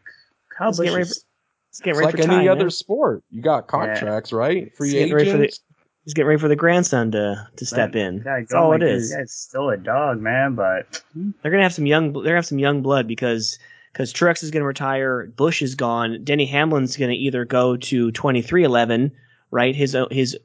Kyle 0.58 0.68
Let's 0.68 0.80
get 0.80 0.92
ready 0.92 1.02
is- 1.02 1.26
He's 1.72 1.80
getting 1.82 1.92
It's 1.92 2.00
ready 2.00 2.06
like 2.18 2.26
for 2.26 2.32
any 2.32 2.46
time, 2.46 2.52
other 2.56 2.64
man. 2.66 2.72
sport. 2.72 3.24
You 3.30 3.42
got 3.42 3.68
contracts, 3.68 4.32
right? 4.32 4.74
Free 4.78 4.88
He's 4.88 4.94
getting 4.94 5.14
ready 5.14 5.32
for 5.32 5.38
the- 5.38 5.44
agents. 5.44 5.60
He's 6.08 6.14
getting 6.14 6.30
ready 6.30 6.40
for 6.40 6.48
the 6.48 6.56
grandson 6.56 7.12
to 7.12 7.46
to 7.58 7.66
step 7.66 7.94
in. 7.94 8.24
That's 8.24 8.54
all 8.54 8.72
it 8.72 8.80
this 8.80 9.14
still 9.30 9.72
a 9.72 9.76
dog, 9.76 10.22
man. 10.22 10.56
But 10.56 11.02
They're 11.14 11.52
gonna 11.52 11.64
have 11.64 11.74
some 11.74 11.86
young. 11.86 12.14
They're 12.14 12.24
gonna 12.24 12.36
have 12.36 12.46
some 12.46 12.60
young 12.60 12.82
blood 12.82 13.10
because 13.10 13.60
because 13.92 14.14
Truex 14.14 14.42
is 14.42 14.50
gonna 14.50 14.64
retire. 14.64 15.26
Busch 15.36 15.62
is 15.62 15.76
gone. 15.76 16.24
Denny 16.24 16.46
Hamlin's 16.46 16.96
gonna 16.96 17.12
either 17.12 17.44
go 17.44 17.76
to 17.76 18.10
twenty 18.14 18.42
three 18.42 18.64
eleven, 18.64 19.12
right? 19.52 19.76
His 19.76 19.98
his 20.10 20.38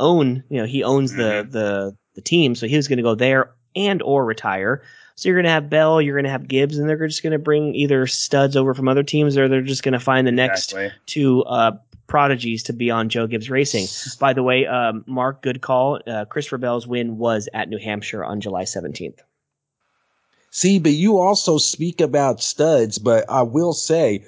own. 0.00 0.42
You 0.48 0.58
know, 0.58 0.66
he 0.66 0.82
owns 0.82 1.12
the 1.12 1.46
the 1.48 1.96
the 2.16 2.20
team, 2.20 2.56
so 2.56 2.66
he 2.66 2.74
was 2.74 2.88
gonna 2.88 3.02
go 3.02 3.14
there 3.14 3.52
and 3.76 4.02
or 4.02 4.24
retire. 4.24 4.82
So 5.14 5.28
you're 5.28 5.38
gonna 5.38 5.48
have 5.54 5.70
Bell, 5.70 6.02
you're 6.02 6.16
gonna 6.16 6.28
have 6.28 6.48
Gibbs, 6.48 6.76
and 6.76 6.88
they're 6.88 7.06
just 7.06 7.22
gonna 7.22 7.38
bring 7.38 7.72
either 7.76 8.08
studs 8.08 8.56
over 8.56 8.74
from 8.74 8.88
other 8.88 9.04
teams, 9.04 9.38
or 9.38 9.46
they're 9.46 9.62
just 9.62 9.84
gonna 9.84 10.00
find 10.00 10.26
the 10.26 10.32
next 10.32 10.72
Exactly. 10.72 10.98
two 11.06 11.44
uh, 11.44 11.76
prodigies 12.12 12.62
to 12.64 12.74
be 12.74 12.90
on 12.90 13.08
Joe 13.08 13.26
Gibbs 13.26 13.48
Racing. 13.48 13.86
By 14.20 14.34
the 14.34 14.42
way, 14.42 14.66
um, 14.66 15.02
Mark, 15.06 15.40
good 15.40 15.62
call. 15.62 15.98
Uh, 16.06 16.26
Christopher 16.26 16.58
Bell's 16.58 16.86
win 16.86 17.16
was 17.16 17.48
at 17.54 17.70
New 17.70 17.78
Hampshire 17.78 18.22
on 18.22 18.38
July 18.38 18.64
17th. 18.64 19.20
See, 20.50 20.78
but 20.78 20.92
you 20.92 21.18
also 21.18 21.56
speak 21.56 22.02
about 22.02 22.42
studs, 22.42 22.98
but 22.98 23.24
I 23.30 23.40
will 23.40 23.72
say, 23.72 24.26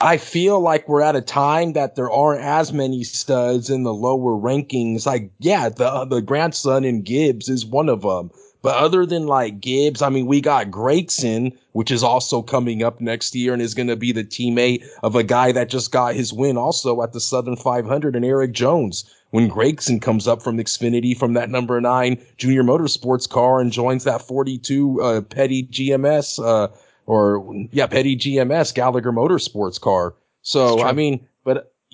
I 0.00 0.16
feel 0.16 0.60
like 0.60 0.88
we're 0.88 1.02
at 1.02 1.16
a 1.16 1.20
time 1.20 1.72
that 1.72 1.96
there 1.96 2.10
aren't 2.10 2.44
as 2.44 2.72
many 2.72 3.02
studs 3.02 3.68
in 3.68 3.82
the 3.82 3.92
lower 3.92 4.38
rankings. 4.40 5.06
Like, 5.06 5.32
yeah, 5.40 5.68
the 5.70 6.04
the 6.04 6.20
grandson 6.20 6.84
in 6.84 7.02
Gibbs 7.02 7.48
is 7.48 7.66
one 7.66 7.88
of 7.88 8.02
them. 8.02 8.30
But 8.64 8.76
other 8.76 9.04
than 9.04 9.26
like 9.26 9.60
Gibbs, 9.60 10.00
I 10.00 10.08
mean, 10.08 10.24
we 10.24 10.40
got 10.40 10.70
Gragson, 10.70 11.54
which 11.72 11.90
is 11.90 12.02
also 12.02 12.40
coming 12.40 12.82
up 12.82 12.98
next 12.98 13.34
year 13.34 13.52
and 13.52 13.60
is 13.60 13.74
going 13.74 13.88
to 13.88 13.94
be 13.94 14.10
the 14.10 14.24
teammate 14.24 14.82
of 15.02 15.14
a 15.14 15.22
guy 15.22 15.52
that 15.52 15.68
just 15.68 15.92
got 15.92 16.14
his 16.14 16.32
win 16.32 16.56
also 16.56 17.02
at 17.02 17.12
the 17.12 17.20
Southern 17.20 17.56
500 17.56 18.16
and 18.16 18.24
Erik 18.24 18.52
Jones. 18.52 19.04
When 19.32 19.50
Gragson 19.50 20.00
comes 20.00 20.26
up 20.26 20.40
from 20.40 20.56
Xfinity 20.56 21.14
from 21.14 21.34
that 21.34 21.50
number 21.50 21.78
nine 21.78 22.18
junior 22.38 22.62
motorsports 22.62 23.28
car 23.28 23.60
and 23.60 23.70
joins 23.70 24.04
that 24.04 24.22
42 24.22 25.02
uh, 25.02 25.20
Petty 25.20 25.64
GMS, 25.64 26.42
uh, 26.42 26.68
or 27.04 27.66
yeah, 27.70 27.86
Petty 27.86 28.16
GMS 28.16 28.74
Gallagher 28.74 29.12
Motorsports 29.12 29.78
car. 29.78 30.14
So, 30.40 30.82
I 30.82 30.92
mean, 30.92 31.26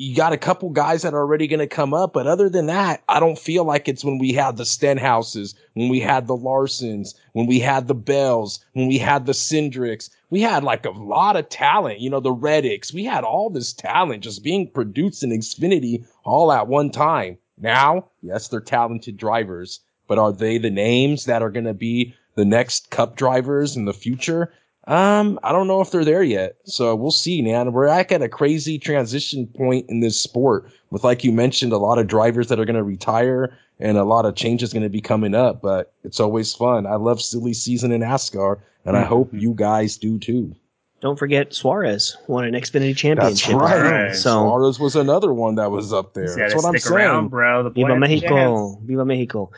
you 0.00 0.16
got 0.16 0.32
a 0.32 0.38
couple 0.38 0.70
guys 0.70 1.02
that 1.02 1.12
are 1.12 1.20
already 1.20 1.46
going 1.46 1.60
to 1.60 1.66
come 1.66 1.92
up. 1.92 2.14
But 2.14 2.26
other 2.26 2.48
than 2.48 2.64
that, 2.66 3.02
I 3.06 3.20
don't 3.20 3.38
feel 3.38 3.64
like 3.64 3.86
it's 3.86 4.02
when 4.02 4.16
we 4.16 4.32
had 4.32 4.56
the 4.56 4.64
Stenhouses, 4.64 5.54
when 5.74 5.90
we 5.90 6.00
had 6.00 6.26
the 6.26 6.36
Larsons, 6.36 7.14
when 7.34 7.46
we 7.46 7.60
had 7.60 7.86
the 7.86 7.94
Bells, 7.94 8.64
when 8.72 8.88
we 8.88 8.96
had 8.96 9.26
the 9.26 9.32
Cindrics. 9.32 10.08
We 10.30 10.40
had 10.40 10.64
like 10.64 10.86
a 10.86 10.90
lot 10.90 11.36
of 11.36 11.50
talent, 11.50 12.00
you 12.00 12.08
know, 12.08 12.20
the 12.20 12.34
Reddicks. 12.34 12.94
We 12.94 13.04
had 13.04 13.24
all 13.24 13.50
this 13.50 13.74
talent 13.74 14.22
just 14.22 14.42
being 14.42 14.70
produced 14.70 15.22
in 15.22 15.32
Xfinity 15.32 16.06
all 16.24 16.50
at 16.50 16.66
one 16.66 16.88
time. 16.88 17.36
Now, 17.58 18.08
yes, 18.22 18.48
they're 18.48 18.62
talented 18.62 19.18
drivers, 19.18 19.80
but 20.08 20.18
are 20.18 20.32
they 20.32 20.56
the 20.56 20.70
names 20.70 21.26
that 21.26 21.42
are 21.42 21.50
going 21.50 21.66
to 21.66 21.74
be 21.74 22.14
the 22.36 22.46
next 22.46 22.88
cup 22.88 23.16
drivers 23.16 23.76
in 23.76 23.84
the 23.84 23.92
future? 23.92 24.50
Um, 24.90 25.38
I 25.44 25.52
don't 25.52 25.68
know 25.68 25.80
if 25.80 25.92
they're 25.92 26.04
there 26.04 26.24
yet. 26.24 26.56
So 26.64 26.96
we'll 26.96 27.12
see, 27.12 27.42
man. 27.42 27.72
We're 27.72 27.86
like 27.86 28.10
at 28.10 28.22
a 28.22 28.28
crazy 28.28 28.76
transition 28.76 29.46
point 29.46 29.88
in 29.88 30.00
this 30.00 30.20
sport 30.20 30.68
with, 30.90 31.04
like 31.04 31.22
you 31.22 31.30
mentioned, 31.30 31.72
a 31.72 31.78
lot 31.78 31.98
of 31.98 32.08
drivers 32.08 32.48
that 32.48 32.58
are 32.58 32.64
going 32.64 32.74
to 32.74 32.82
retire 32.82 33.56
and 33.78 33.96
a 33.96 34.02
lot 34.02 34.26
of 34.26 34.34
changes 34.34 34.72
going 34.72 34.82
to 34.82 34.88
be 34.88 35.00
coming 35.00 35.32
up, 35.32 35.62
but 35.62 35.92
it's 36.02 36.18
always 36.18 36.52
fun. 36.52 36.86
I 36.86 36.96
love 36.96 37.22
silly 37.22 37.54
season 37.54 37.92
in 37.92 38.00
NASCAR 38.00 38.58
and 38.84 38.96
I 38.96 39.02
hope 39.02 39.32
you 39.32 39.54
guys 39.54 39.96
do 39.96 40.18
too. 40.18 40.56
Don't 41.00 41.18
forget 41.18 41.54
Suarez 41.54 42.16
won 42.26 42.44
an 42.44 42.54
Xfinity 42.54 42.96
championship. 42.96 43.52
That's 43.52 43.62
right. 43.62 44.06
Right. 44.08 44.16
So 44.16 44.30
Suarez 44.30 44.80
was 44.80 44.96
another 44.96 45.32
one 45.32 45.54
that 45.54 45.70
was 45.70 45.92
up 45.92 46.14
there. 46.14 46.34
That's 46.34 46.54
what 46.54 46.64
I'm 46.64 46.76
stick 46.76 46.90
around, 46.90 47.22
saying. 47.22 47.28
bro. 47.28 47.62
The 47.62 47.70
boy 47.70 47.86
Viva 47.86 47.94
has 47.94 48.20
chance. 48.20 48.22
Mexico. 48.22 48.80
Viva 48.84 49.04
Mexico. 49.04 49.50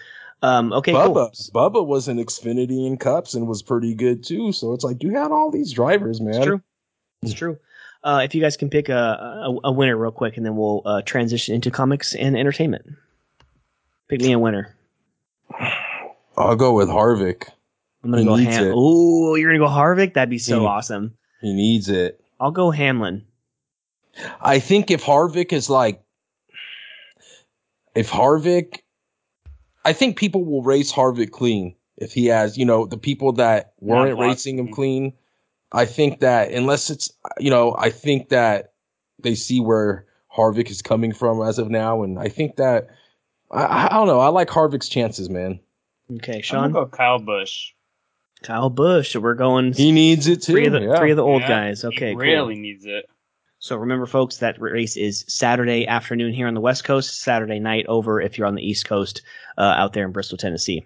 Um, 0.43 0.73
okay, 0.73 0.93
cool. 0.93 1.15
Bubba, 1.15 1.51
Bubba 1.53 1.87
was 1.87 2.09
in 2.09 2.17
Xfinity 2.19 2.87
and 2.87 2.99
Cups 2.99 3.35
and 3.35 3.47
was 3.47 3.63
pretty 3.63 3.95
good 3.95 4.25
too. 4.25 4.53
So 4.53 4.73
it's 4.73 4.83
like 4.85 5.03
you 5.03 5.15
had 5.15 5.31
all 5.31 5.51
these 5.51 5.73
drivers, 5.73 6.21
man. 6.21 6.35
It's 6.35 6.45
true. 6.45 6.63
It's 7.23 7.33
true. 7.33 7.59
Uh, 8.03 8.23
if 8.25 8.35
you 8.35 8.41
guys 8.41 8.57
can 8.57 8.69
pick 8.69 8.89
a, 8.89 8.93
a, 8.95 9.59
a 9.65 9.73
winner 9.73 9.97
real 9.97 10.11
quick, 10.11 10.37
and 10.37 10.45
then 10.45 10.57
we'll 10.57 10.83
uh, 10.85 11.03
transition 11.03 11.55
into 11.55 11.71
comics 11.71 12.15
and 12.17 12.37
entertainment. 12.37 12.85
Pick 14.09 14.21
me 14.21 14.33
a 14.33 14.39
winner. 14.39 14.75
I'll 16.37 16.57
go 16.57 16.73
with 16.73 16.89
Harvick. 16.89 17.49
I'm 18.03 18.11
gonna 18.11 18.23
He 18.23 18.27
go 18.29 18.37
Ham. 18.37 18.65
Ooh, 18.77 19.37
you're 19.37 19.51
gonna 19.53 19.65
go 19.65 19.73
Harvick? 19.73 20.15
That'd 20.15 20.31
be 20.31 20.39
so 20.39 20.61
He- 20.61 20.67
awesome. 20.67 21.17
He 21.41 21.53
needs 21.53 21.89
it. 21.89 22.21
I'll 22.41 22.51
go 22.51 22.71
Hamlin. 22.71 23.25
I 24.41 24.59
think 24.59 24.91
if 24.91 25.05
Harvick 25.05 25.53
is 25.53 25.71
like, 25.71 26.03
if 27.95 28.11
Harvick, 28.11 28.81
I 29.85 29.93
think 29.93 30.17
people 30.17 30.45
will 30.45 30.63
race 30.63 30.93
Harvick 30.93 31.31
clean 31.31 31.75
if 31.97 32.13
he 32.13 32.27
has, 32.27 32.57
you 32.57 32.65
know, 32.65 32.87
the 32.87 32.97
people 32.99 33.33
that 33.35 33.73
weren't 33.81 34.17
Not 34.19 34.25
racing 34.25 34.59
him 34.59 34.73
clean. 34.73 35.13
I 35.73 35.85
think 35.87 36.21
that 36.21 36.51
unless 36.53 36.91
it's, 36.91 37.11
you 37.39 37.51
know, 37.51 37.75
I 37.79 37.91
think 37.91 38.29
that 38.29 38.73
they 39.21 39.35
see 39.35 39.61
where 39.61 40.07
Harvick 40.35 40.71
is 40.71 40.83
coming 40.83 41.13
from 41.13 41.41
as 41.43 41.59
of 41.59 41.71
now, 41.71 42.03
and 42.03 42.19
I 42.19 42.29
think 42.29 42.57
that 42.57 42.89
I, 43.51 43.87
I 43.87 43.89
don't 43.91 44.07
know. 44.07 44.21
I 44.21 44.29
like 44.29 44.49
Harvick's 44.49 44.89
chances, 44.89 45.29
man. 45.29 45.61
Okay, 46.17 46.41
Sean. 46.43 46.59
I'm 46.59 46.63
Sean. 46.65 46.73
gonna 46.73 46.85
go 46.87 46.91
Kyle 46.91 47.19
Busch. 47.19 47.73
Kyle 48.43 48.71
Busch. 48.71 49.13
So 49.13 49.21
we're 49.21 49.35
going 49.35 49.73
He 49.73 49.93
needs 49.93 50.27
it 50.27 50.43
too. 50.43 50.53
three 50.53 50.67
of 50.67 50.73
the 50.73 50.81
yeah. 50.81 50.97
three 50.99 51.11
of 51.13 51.17
the 51.17 51.25
old 51.25 51.43
Yeah, 51.43 51.49
guys. 51.49 51.83
he 51.83 51.89
Okay, 51.89 52.13
cool. 52.13 52.21
really 52.23 52.55
needs 52.57 52.85
it. 52.87 53.09
So 53.63 53.77
remember, 53.77 54.07
folks, 54.07 54.39
that 54.39 54.61
race 54.61 54.97
is 54.97 55.25
Saturday 55.29 55.87
afternoon 55.87 56.33
here 56.33 56.49
on 56.49 56.55
the 56.55 56.61
West 56.61 56.83
Coast, 56.83 57.21
Saturday 57.21 57.61
night 57.61 57.87
over 57.87 58.21
if 58.21 58.37
you're 58.37 58.49
on 58.49 58.57
the 58.57 58.69
East 58.69 58.87
Coast 58.87 59.23
uh, 59.57 59.75
out 59.77 59.93
there 59.93 60.05
in 60.05 60.11
Bristol, 60.11 60.37
Tennessee. 60.37 60.85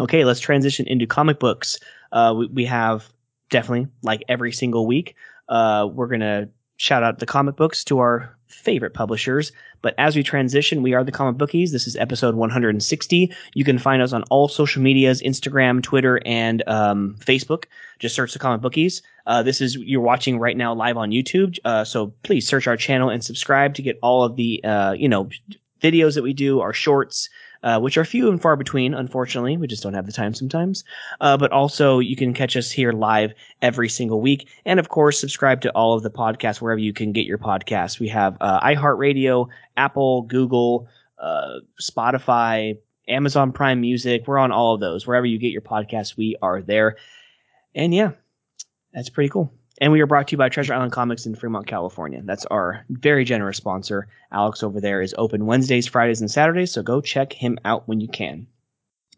Okay, 0.00 0.24
let's 0.24 0.40
transition 0.40 0.84
into 0.88 1.06
comic 1.06 1.38
books. 1.38 1.78
Uh, 2.10 2.34
we, 2.36 2.46
we 2.48 2.64
have 2.64 3.12
definitely, 3.50 3.86
like 4.02 4.24
every 4.28 4.50
single 4.50 4.84
week, 4.84 5.14
uh, 5.48 5.88
we're 5.92 6.08
going 6.08 6.18
to 6.22 6.48
shout 6.76 7.04
out 7.04 7.20
the 7.20 7.24
comic 7.24 7.54
books 7.54 7.84
to 7.84 8.00
our 8.00 8.36
favorite 8.52 8.94
publishers. 8.94 9.52
But 9.80 9.94
as 9.98 10.14
we 10.14 10.22
transition, 10.22 10.82
we 10.82 10.94
are 10.94 11.02
the 11.02 11.12
comic 11.12 11.36
bookies. 11.36 11.72
This 11.72 11.86
is 11.86 11.96
episode 11.96 12.34
160. 12.34 13.34
You 13.54 13.64
can 13.64 13.78
find 13.78 14.00
us 14.02 14.12
on 14.12 14.22
all 14.24 14.48
social 14.48 14.82
medias, 14.82 15.22
Instagram, 15.22 15.82
Twitter, 15.82 16.20
and 16.24 16.66
um, 16.68 17.16
Facebook. 17.18 17.64
Just 17.98 18.14
search 18.14 18.32
the 18.32 18.38
comic 18.38 18.60
bookies. 18.60 19.02
Uh, 19.26 19.42
this 19.42 19.60
is 19.60 19.76
you're 19.76 20.00
watching 20.00 20.38
right 20.38 20.56
now 20.56 20.74
live 20.74 20.96
on 20.96 21.10
YouTube. 21.10 21.58
Uh, 21.64 21.84
so 21.84 22.12
please 22.22 22.46
search 22.46 22.66
our 22.66 22.76
channel 22.76 23.10
and 23.10 23.24
subscribe 23.24 23.74
to 23.74 23.82
get 23.82 23.98
all 24.02 24.24
of 24.24 24.36
the 24.36 24.62
uh, 24.64 24.92
you 24.92 25.08
know 25.08 25.28
videos 25.80 26.14
that 26.14 26.22
we 26.22 26.32
do, 26.32 26.60
our 26.60 26.72
shorts, 26.72 27.28
uh, 27.62 27.78
which 27.80 27.96
are 27.96 28.04
few 28.04 28.28
and 28.28 28.40
far 28.40 28.56
between, 28.56 28.94
unfortunately. 28.94 29.56
We 29.56 29.66
just 29.66 29.82
don't 29.82 29.94
have 29.94 30.06
the 30.06 30.12
time 30.12 30.34
sometimes. 30.34 30.84
Uh, 31.20 31.36
but 31.36 31.52
also, 31.52 31.98
you 31.98 32.16
can 32.16 32.34
catch 32.34 32.56
us 32.56 32.70
here 32.70 32.92
live 32.92 33.32
every 33.60 33.88
single 33.88 34.20
week. 34.20 34.48
And 34.64 34.80
of 34.80 34.88
course, 34.88 35.18
subscribe 35.18 35.60
to 35.62 35.70
all 35.70 35.94
of 35.94 36.02
the 36.02 36.10
podcasts 36.10 36.60
wherever 36.60 36.80
you 36.80 36.92
can 36.92 37.12
get 37.12 37.26
your 37.26 37.38
podcasts. 37.38 37.98
We 37.98 38.08
have 38.08 38.36
uh, 38.40 38.60
iHeartRadio, 38.60 39.48
Apple, 39.76 40.22
Google, 40.22 40.88
uh, 41.18 41.60
Spotify, 41.80 42.78
Amazon 43.08 43.52
Prime 43.52 43.80
Music. 43.80 44.24
We're 44.26 44.38
on 44.38 44.52
all 44.52 44.74
of 44.74 44.80
those. 44.80 45.06
Wherever 45.06 45.26
you 45.26 45.38
get 45.38 45.52
your 45.52 45.62
podcasts, 45.62 46.16
we 46.16 46.36
are 46.42 46.62
there. 46.62 46.96
And 47.74 47.94
yeah, 47.94 48.12
that's 48.92 49.08
pretty 49.08 49.30
cool. 49.30 49.52
And 49.80 49.90
we 49.90 50.00
are 50.00 50.06
brought 50.06 50.28
to 50.28 50.32
you 50.32 50.38
by 50.38 50.48
Treasure 50.48 50.74
Island 50.74 50.92
Comics 50.92 51.24
in 51.26 51.34
Fremont, 51.34 51.66
California. 51.66 52.20
That's 52.24 52.44
our 52.46 52.84
very 52.90 53.24
generous 53.24 53.56
sponsor. 53.56 54.06
Alex 54.30 54.62
over 54.62 54.80
there 54.80 55.00
is 55.00 55.14
open 55.16 55.46
Wednesdays, 55.46 55.86
Fridays, 55.86 56.20
and 56.20 56.30
Saturdays, 56.30 56.72
so 56.72 56.82
go 56.82 57.00
check 57.00 57.32
him 57.32 57.58
out 57.64 57.88
when 57.88 58.00
you 58.00 58.08
can. 58.08 58.46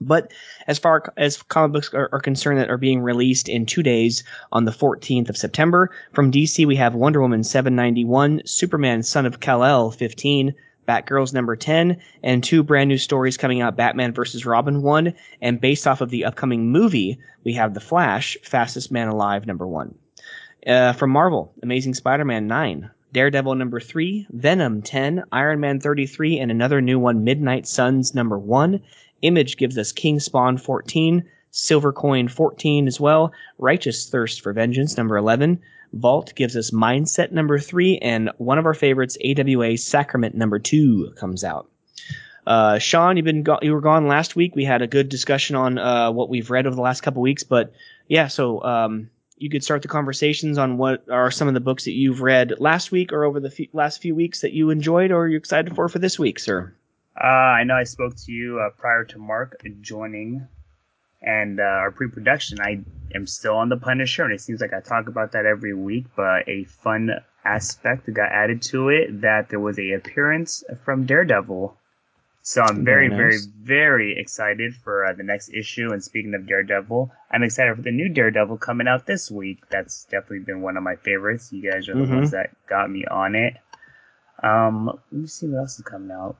But 0.00 0.32
as 0.66 0.78
far 0.78 1.12
as 1.16 1.42
comic 1.42 1.72
books 1.72 1.94
are, 1.94 2.09
are, 2.12 2.20
concerned 2.20 2.59
that 2.59 2.70
are 2.70 2.78
being 2.78 3.00
released 3.00 3.48
in 3.48 3.66
two 3.66 3.82
days 3.82 4.24
on 4.52 4.64
the 4.64 4.72
14th 4.72 5.28
of 5.28 5.36
September, 5.36 5.90
from 6.12 6.32
DC 6.32 6.66
we 6.66 6.76
have 6.76 6.94
Wonder 6.94 7.20
Woman 7.20 7.44
791, 7.44 8.42
Superman 8.44 9.02
Son 9.02 9.26
of 9.26 9.40
Kal-El 9.40 9.90
15, 9.90 10.55
Batgirls 10.86 11.32
number 11.32 11.57
10, 11.57 12.00
and 12.22 12.42
two 12.42 12.62
brand 12.62 12.88
new 12.88 12.98
stories 12.98 13.36
coming 13.36 13.61
out, 13.61 13.76
Batman 13.76 14.12
vs. 14.12 14.44
Robin 14.44 14.82
1, 14.82 15.14
and 15.40 15.61
based 15.61 15.86
off 15.86 16.00
of 16.00 16.11
the 16.11 16.24
upcoming 16.24 16.70
movie, 16.70 17.18
we 17.44 17.55
have 17.55 17.74
The 17.74 17.80
Flash, 17.80 18.36
Fastest 18.42 18.90
Man 18.92 19.09
Alive 19.09 19.46
number 19.46 19.66
1. 19.66 19.94
Uh, 20.67 20.95
from 20.95 21.11
Marvel, 21.11 21.53
Amazing 21.62 21.93
Spider-Man 21.93 22.47
9, 22.47 22.91
Daredevil 23.12 23.55
number 23.55 23.81
3, 23.81 24.27
Venom 24.31 24.81
10, 24.81 25.25
Iron 25.31 25.61
Man 25.61 25.79
33, 25.79 26.39
and 26.39 26.51
another 26.51 26.81
new 26.81 26.99
one, 26.99 27.23
Midnight 27.23 27.67
Suns 27.67 28.15
number 28.15 28.39
1. 28.39 28.81
Image 29.21 29.59
gives 29.59 29.77
us 29.77 29.93
King 29.93 30.19
Spawn 30.19 30.57
14, 30.57 31.23
Silver 31.51 31.93
Coin 31.93 32.29
14 32.29 32.87
as 32.87 32.99
well, 32.99 33.31
Righteous 33.59 34.09
Thirst 34.09 34.41
for 34.41 34.55
Vengeance 34.55 34.97
number 34.97 35.19
11, 35.19 35.61
Vault 35.93 36.33
gives 36.35 36.57
us 36.57 36.71
Mindset 36.71 37.31
number 37.31 37.59
3, 37.59 37.99
and 37.99 38.31
one 38.39 38.59
of 38.59 38.65
our 38.65 38.75
favorites, 38.75 39.19
AWA 39.23 39.77
Sacrament 39.77 40.35
number 40.35 40.59
2 40.59 41.12
comes 41.17 41.45
out. 41.45 41.69
Uh, 42.47 42.79
Sean, 42.79 43.17
you've 43.17 43.25
been 43.25 43.43
go- 43.43 43.61
you 43.62 43.73
were 43.73 43.81
gone 43.81 44.09
last 44.09 44.35
week. 44.35 44.57
We 44.57 44.65
had 44.65 44.83
a 44.83 44.87
good 44.87 45.09
discussion 45.09 45.57
on 45.57 45.79
uh, 45.79 46.11
what 46.11 46.29
we've 46.29 46.51
read 46.51 46.67
over 46.67 46.77
the 46.77 46.83
last 46.83 47.03
couple 47.03 47.23
weeks, 47.23 47.43
but 47.43 47.73
yeah, 48.09 48.29
so 48.29 48.62
um, 48.62 49.11
you 49.45 49.51
could 49.51 49.62
start 49.62 49.82
the 49.82 49.88
conversations 49.88 50.57
on 50.57 50.78
what 50.78 51.05
are 51.11 51.30
some 51.30 51.49
of 51.49 51.53
the 51.53 51.61
books 51.61 51.84
that 51.84 51.92
you've 51.92 52.22
read 52.22 52.55
last 52.61 52.90
week 52.90 53.12
or 53.12 53.24
over 53.24 53.40
the 53.40 53.68
last 53.74 54.01
few 54.01 54.14
weeks 54.14 54.40
that 54.40 54.55
you 54.55 54.70
enjoyed 54.70 55.12
or 55.12 55.28
you're 55.28 55.36
excited 55.36 55.74
for 55.74 55.86
for 55.86 55.99
this 55.99 56.18
week, 56.18 56.38
sir. 56.38 56.74
Uh, 57.22 57.26
I 57.26 57.62
know 57.62 57.74
I 57.74 57.84
spoke 57.84 58.16
to 58.16 58.32
you 58.32 58.59
uh, 58.59 58.70
prior 58.70 59.05
to 59.05 59.18
Mark 59.18 59.62
joining 59.82 60.49
and 61.20 61.61
uh, 61.61 61.62
our 61.62 61.90
pre-production. 61.90 62.59
I 62.62 62.80
am 63.14 63.26
still 63.26 63.55
on 63.57 63.68
the 63.68 63.76
Punisher, 63.76 64.24
and 64.24 64.32
it 64.32 64.40
seems 64.40 64.62
like 64.62 64.72
I 64.72 64.80
talk 64.80 65.09
about 65.09 65.32
that 65.32 65.45
every 65.45 65.74
week. 65.74 66.07
But 66.16 66.49
a 66.49 66.64
fun 66.64 67.11
aspect 67.45 68.07
that 68.07 68.12
got 68.12 68.32
added 68.32 68.62
to 68.62 68.88
it 68.88 69.20
that 69.20 69.51
there 69.51 69.61
was 69.61 69.78
a 69.78 69.92
appearance 69.92 70.64
from 70.86 71.05
Daredevil 71.05 71.76
so 72.47 72.61
I'm 72.61 72.84
very, 72.84 73.09
very, 73.09 73.30
nice. 73.30 73.47
very, 73.47 74.12
very 74.12 74.18
excited 74.18 74.74
for 74.74 75.07
uh, 75.07 75.14
the 75.14 75.22
next 75.22 75.49
issue. 75.49 75.92
And 75.92 76.05
speaking 76.05 76.34
of 76.34 76.47
Daredevil, 76.47 77.11
I'm 77.30 77.42
excited 77.42 77.74
for 77.74 77.80
the 77.80 77.90
new 77.90 78.11
Daredevil 78.11 78.59
coming 78.59 78.86
out 78.86 79.07
this 79.07 79.30
week. 79.30 79.66
That's 79.70 80.05
definitely 80.05 80.40
been 80.40 80.61
one 80.61 80.76
of 80.76 80.82
my 80.82 80.97
favorites. 80.97 81.51
You 81.55 81.70
guys 81.70 81.88
are 81.88 81.95
the 81.95 82.01
mm-hmm. 82.01 82.16
ones 82.16 82.32
that 82.32 82.51
got 82.68 82.90
me 82.90 83.07
on 83.07 83.34
it. 83.34 83.55
Um, 84.42 84.88
let 85.11 85.20
me 85.22 85.26
see 85.26 85.47
what 85.47 85.61
else 85.61 85.78
is 85.78 85.86
coming 85.86 86.11
out. 86.11 86.36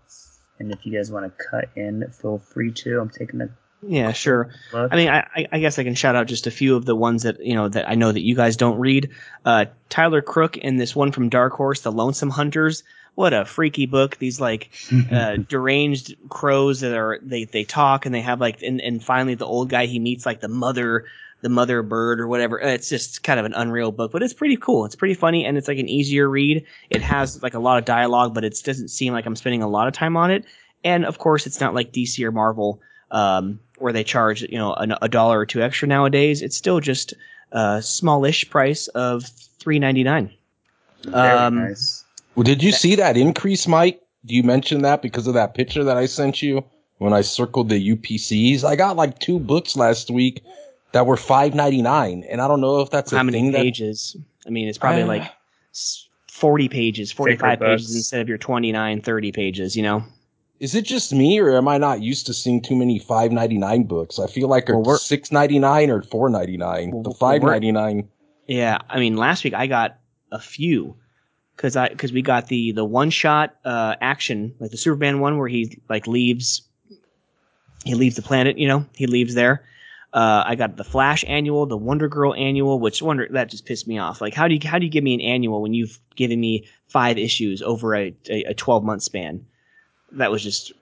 And 0.59 0.71
if 0.73 0.85
you 0.85 0.95
guys 0.95 1.11
want 1.11 1.25
to 1.25 1.45
cut 1.51 1.71
in, 1.75 2.05
feel 2.13 2.39
free 2.39 2.73
to. 2.73 3.01
I'm 3.01 3.09
taking 3.09 3.41
a 3.41 3.49
yeah, 3.87 4.13
sure. 4.13 4.51
Look. 4.73 4.93
I 4.93 4.97
mean, 4.97 5.09
I, 5.09 5.47
I 5.53 5.59
guess 5.59 5.79
I 5.79 5.85
can 5.85 5.95
shout 5.95 6.17
out 6.17 6.27
just 6.27 6.47
a 6.47 6.51
few 6.51 6.77
of 6.77 6.85
the 6.85 6.97
ones 6.97 7.23
that 7.25 7.45
you 7.45 7.55
know 7.55 7.69
that 7.69 7.89
I 7.89 7.95
know 7.95 8.13
that 8.13 8.23
you 8.23 8.35
guys 8.35 8.57
don't 8.57 8.79
read. 8.79 9.11
Uh, 9.45 9.67
Tyler 9.89 10.23
Crook 10.23 10.59
and 10.63 10.79
this 10.81 10.95
one 10.95 11.13
from 11.13 11.29
Dark 11.29 11.55
Horse, 11.55 11.81
The 11.81 11.93
Lonesome 11.93 12.31
Hunters 12.31 12.83
what 13.15 13.33
a 13.33 13.45
freaky 13.45 13.87
book. 13.87 14.19
These 14.19 14.41
like 14.41 14.71
uh, 15.11 15.37
deranged 15.49 16.17
crows 16.29 16.81
that 16.81 16.97
are 16.97 17.19
they 17.23 17.45
they 17.45 17.65
talk 17.65 18.07
and 18.07 18.15
they 18.15 18.21
have 18.21 18.41
like 18.41 18.63
and 18.63 18.81
and 18.81 19.03
finally 19.03 19.35
the 19.35 19.47
old 19.47 19.69
guy 19.69 19.87
he 19.87 19.99
meets 19.99 20.27
like 20.27 20.41
the 20.41 20.49
mother 20.49 21.07
the 21.41 21.49
mother 21.49 21.83
bird 21.83 22.21
or 22.21 22.27
whatever. 22.27 22.59
It's 22.59 22.89
just 22.89 23.23
kind 23.23 23.39
of 23.39 23.45
an 23.45 23.53
unreal 23.53 23.93
book, 23.93 24.13
but 24.13 24.23
it's 24.23 24.33
pretty 24.33 24.57
cool. 24.57 24.87
It's 24.87 24.97
pretty 24.97 25.15
funny 25.15 25.45
and 25.45 25.59
it's 25.59 25.69
like 25.69 25.79
an 25.79 25.89
easier 25.89 26.29
read. 26.29 26.65
It 26.91 27.03
has 27.03 27.43
like 27.43 27.55
a 27.55 27.59
lot 27.59 27.79
of 27.79 27.85
dialogue, 27.85 28.35
but 28.35 28.45
it 28.45 28.59
doesn't 28.65 28.89
seem 28.89 29.13
like 29.13 29.27
I'm 29.27 29.37
spending 29.37 29.63
a 29.63 29.69
lot 29.69 29.87
of 29.87 29.93
time 29.93 30.17
on 30.17 30.31
it. 30.31 30.45
And 30.85 31.05
of 31.05 31.19
course, 31.19 31.47
it's 31.47 31.61
not 31.61 31.75
like 31.75 31.93
DC 31.93 32.23
or 32.25 32.33
Marvel 32.33 32.81
um, 33.11 33.61
where 33.79 33.93
they 33.93 34.05
charge 34.05 34.43
you 34.43 34.59
know 34.59 34.73
a, 34.73 34.99
a 35.03 35.09
dollar 35.09 35.39
or 35.39 35.47
two 35.47 35.63
extra 35.63 35.87
nowadays. 35.89 36.43
It's 36.43 36.57
still 36.57 36.81
just 36.81 37.15
a 37.53 37.81
smallish 37.83 38.49
price 38.51 38.89
of 38.89 39.25
three 39.59 39.79
ninety 39.79 40.03
nine. 40.03 40.33
Um, 41.13 41.57
nice. 41.57 42.04
Well, 42.35 42.45
did 42.45 42.63
you 42.63 42.73
see 42.73 42.97
that 42.97 43.17
increase, 43.17 43.67
Mike? 43.69 44.01
Do 44.25 44.35
you 44.35 44.43
mention 44.43 44.83
that 44.83 45.03
because 45.03 45.27
of 45.27 45.35
that 45.35 45.55
picture 45.55 45.85
that 45.85 45.97
I 45.97 46.07
sent 46.07 46.43
you 46.43 46.65
when 46.99 47.13
I 47.13 47.21
circled 47.21 47.69
the 47.69 47.97
UPCs? 47.97 48.65
I 48.65 48.75
got 48.75 48.97
like 48.97 49.19
two 49.19 49.39
books 49.39 49.77
last 49.77 50.11
week 50.11 50.43
that 50.93 51.07
were 51.07 51.17
five 51.17 51.55
ninety 51.55 51.83
nine, 51.83 52.25
and 52.29 52.41
I 52.41 52.49
don't 52.49 52.61
know 52.61 52.81
if 52.81 52.91
that's 52.91 53.13
how 53.13 53.23
many 53.23 53.51
that, 53.51 53.59
pages. 53.59 54.17
I 54.47 54.51
mean, 54.51 54.69
it's 54.69 54.79
probably 54.79 55.03
uh, 55.03 55.07
like 55.07 55.31
forty 56.29 56.69
pages, 56.69 57.13
forty 57.13 57.37
five 57.37 57.61
pages 57.61 57.95
instead 57.95 58.21
of 58.21 58.29
your 58.29 58.39
29, 58.39 59.01
30 59.01 59.33
pages. 59.33 59.77
You 59.77 59.83
know. 59.83 60.05
Is 60.61 60.75
it 60.75 60.85
just 60.85 61.13
me, 61.13 61.41
or 61.41 61.57
am 61.57 61.67
I 61.69 61.79
not 61.79 62.01
used 62.01 62.27
to 62.27 62.33
seeing 62.33 62.63
too 62.63 62.77
many 62.77 62.99
five 62.99 63.33
ninety 63.33 63.59
nine 63.59 63.85
books? 63.85 64.19
I 64.19 64.27
feel 64.27 64.49
like 64.49 64.69
well, 64.69 64.97
six 64.97 65.31
ninety 65.31 65.59
nine 65.59 65.91
or 65.91 66.03
four 66.03 66.31
ninety 66.31 66.57
nine. 66.57 66.91
Well, 66.91 67.03
the 67.03 67.13
five 67.13 67.43
ninety 67.43 67.71
nine. 67.71 68.09
Yeah, 68.47 68.79
I 68.89 68.99
mean, 68.99 69.17
last 69.17 69.45
week 69.45 69.55
I 69.55 69.67
got 69.67 69.99
a 70.31 70.39
few 70.39 70.97
because 71.57 71.77
I 71.77 71.89
because 71.89 72.13
we 72.13 72.23
got 72.23 72.49
the 72.49 72.73
the 72.73 72.85
one 72.85 73.11
shot 73.11 73.57
uh, 73.65 73.97
action 74.01 74.55
like 74.59 74.71
the 74.71 74.77
Superman 74.77 75.21
one 75.21 75.39
where 75.39 75.49
he 75.49 75.79
like 75.89 76.07
leaves 76.07 76.63
he 77.85 77.95
leaves 77.95 78.17
the 78.17 78.23
planet 78.23 78.59
you 78.59 78.69
know 78.69 78.87
he 78.95 79.07
leaves 79.07 79.35
there. 79.35 79.65
Uh, 80.13 80.45
I 80.47 80.55
got 80.55 80.77
the 80.77 80.85
Flash 80.85 81.25
annual, 81.27 81.67
the 81.67 81.77
Wonder 81.77 82.09
Girl 82.09 82.35
annual, 82.35 82.79
which 82.79 83.03
Wonder 83.03 83.27
that 83.31 83.51
just 83.51 83.67
pissed 83.67 83.89
me 83.89 83.99
off. 83.99 84.21
Like 84.21 84.35
how 84.35 84.47
do 84.47 84.55
you 84.55 84.61
how 84.65 84.79
do 84.79 84.85
you 84.85 84.91
give 84.91 85.05
me 85.05 85.15
an 85.15 85.21
annual 85.21 85.61
when 85.61 85.75
you've 85.75 85.99
given 86.15 86.39
me 86.41 86.67
five 86.87 87.19
issues 87.19 87.63
over 87.63 87.95
a 87.97 88.15
a, 88.31 88.45
a 88.45 88.55
twelve 88.55 88.85
month 88.85 89.03
span? 89.03 89.45
That 90.13 90.31
was 90.31 90.43
just 90.43 90.73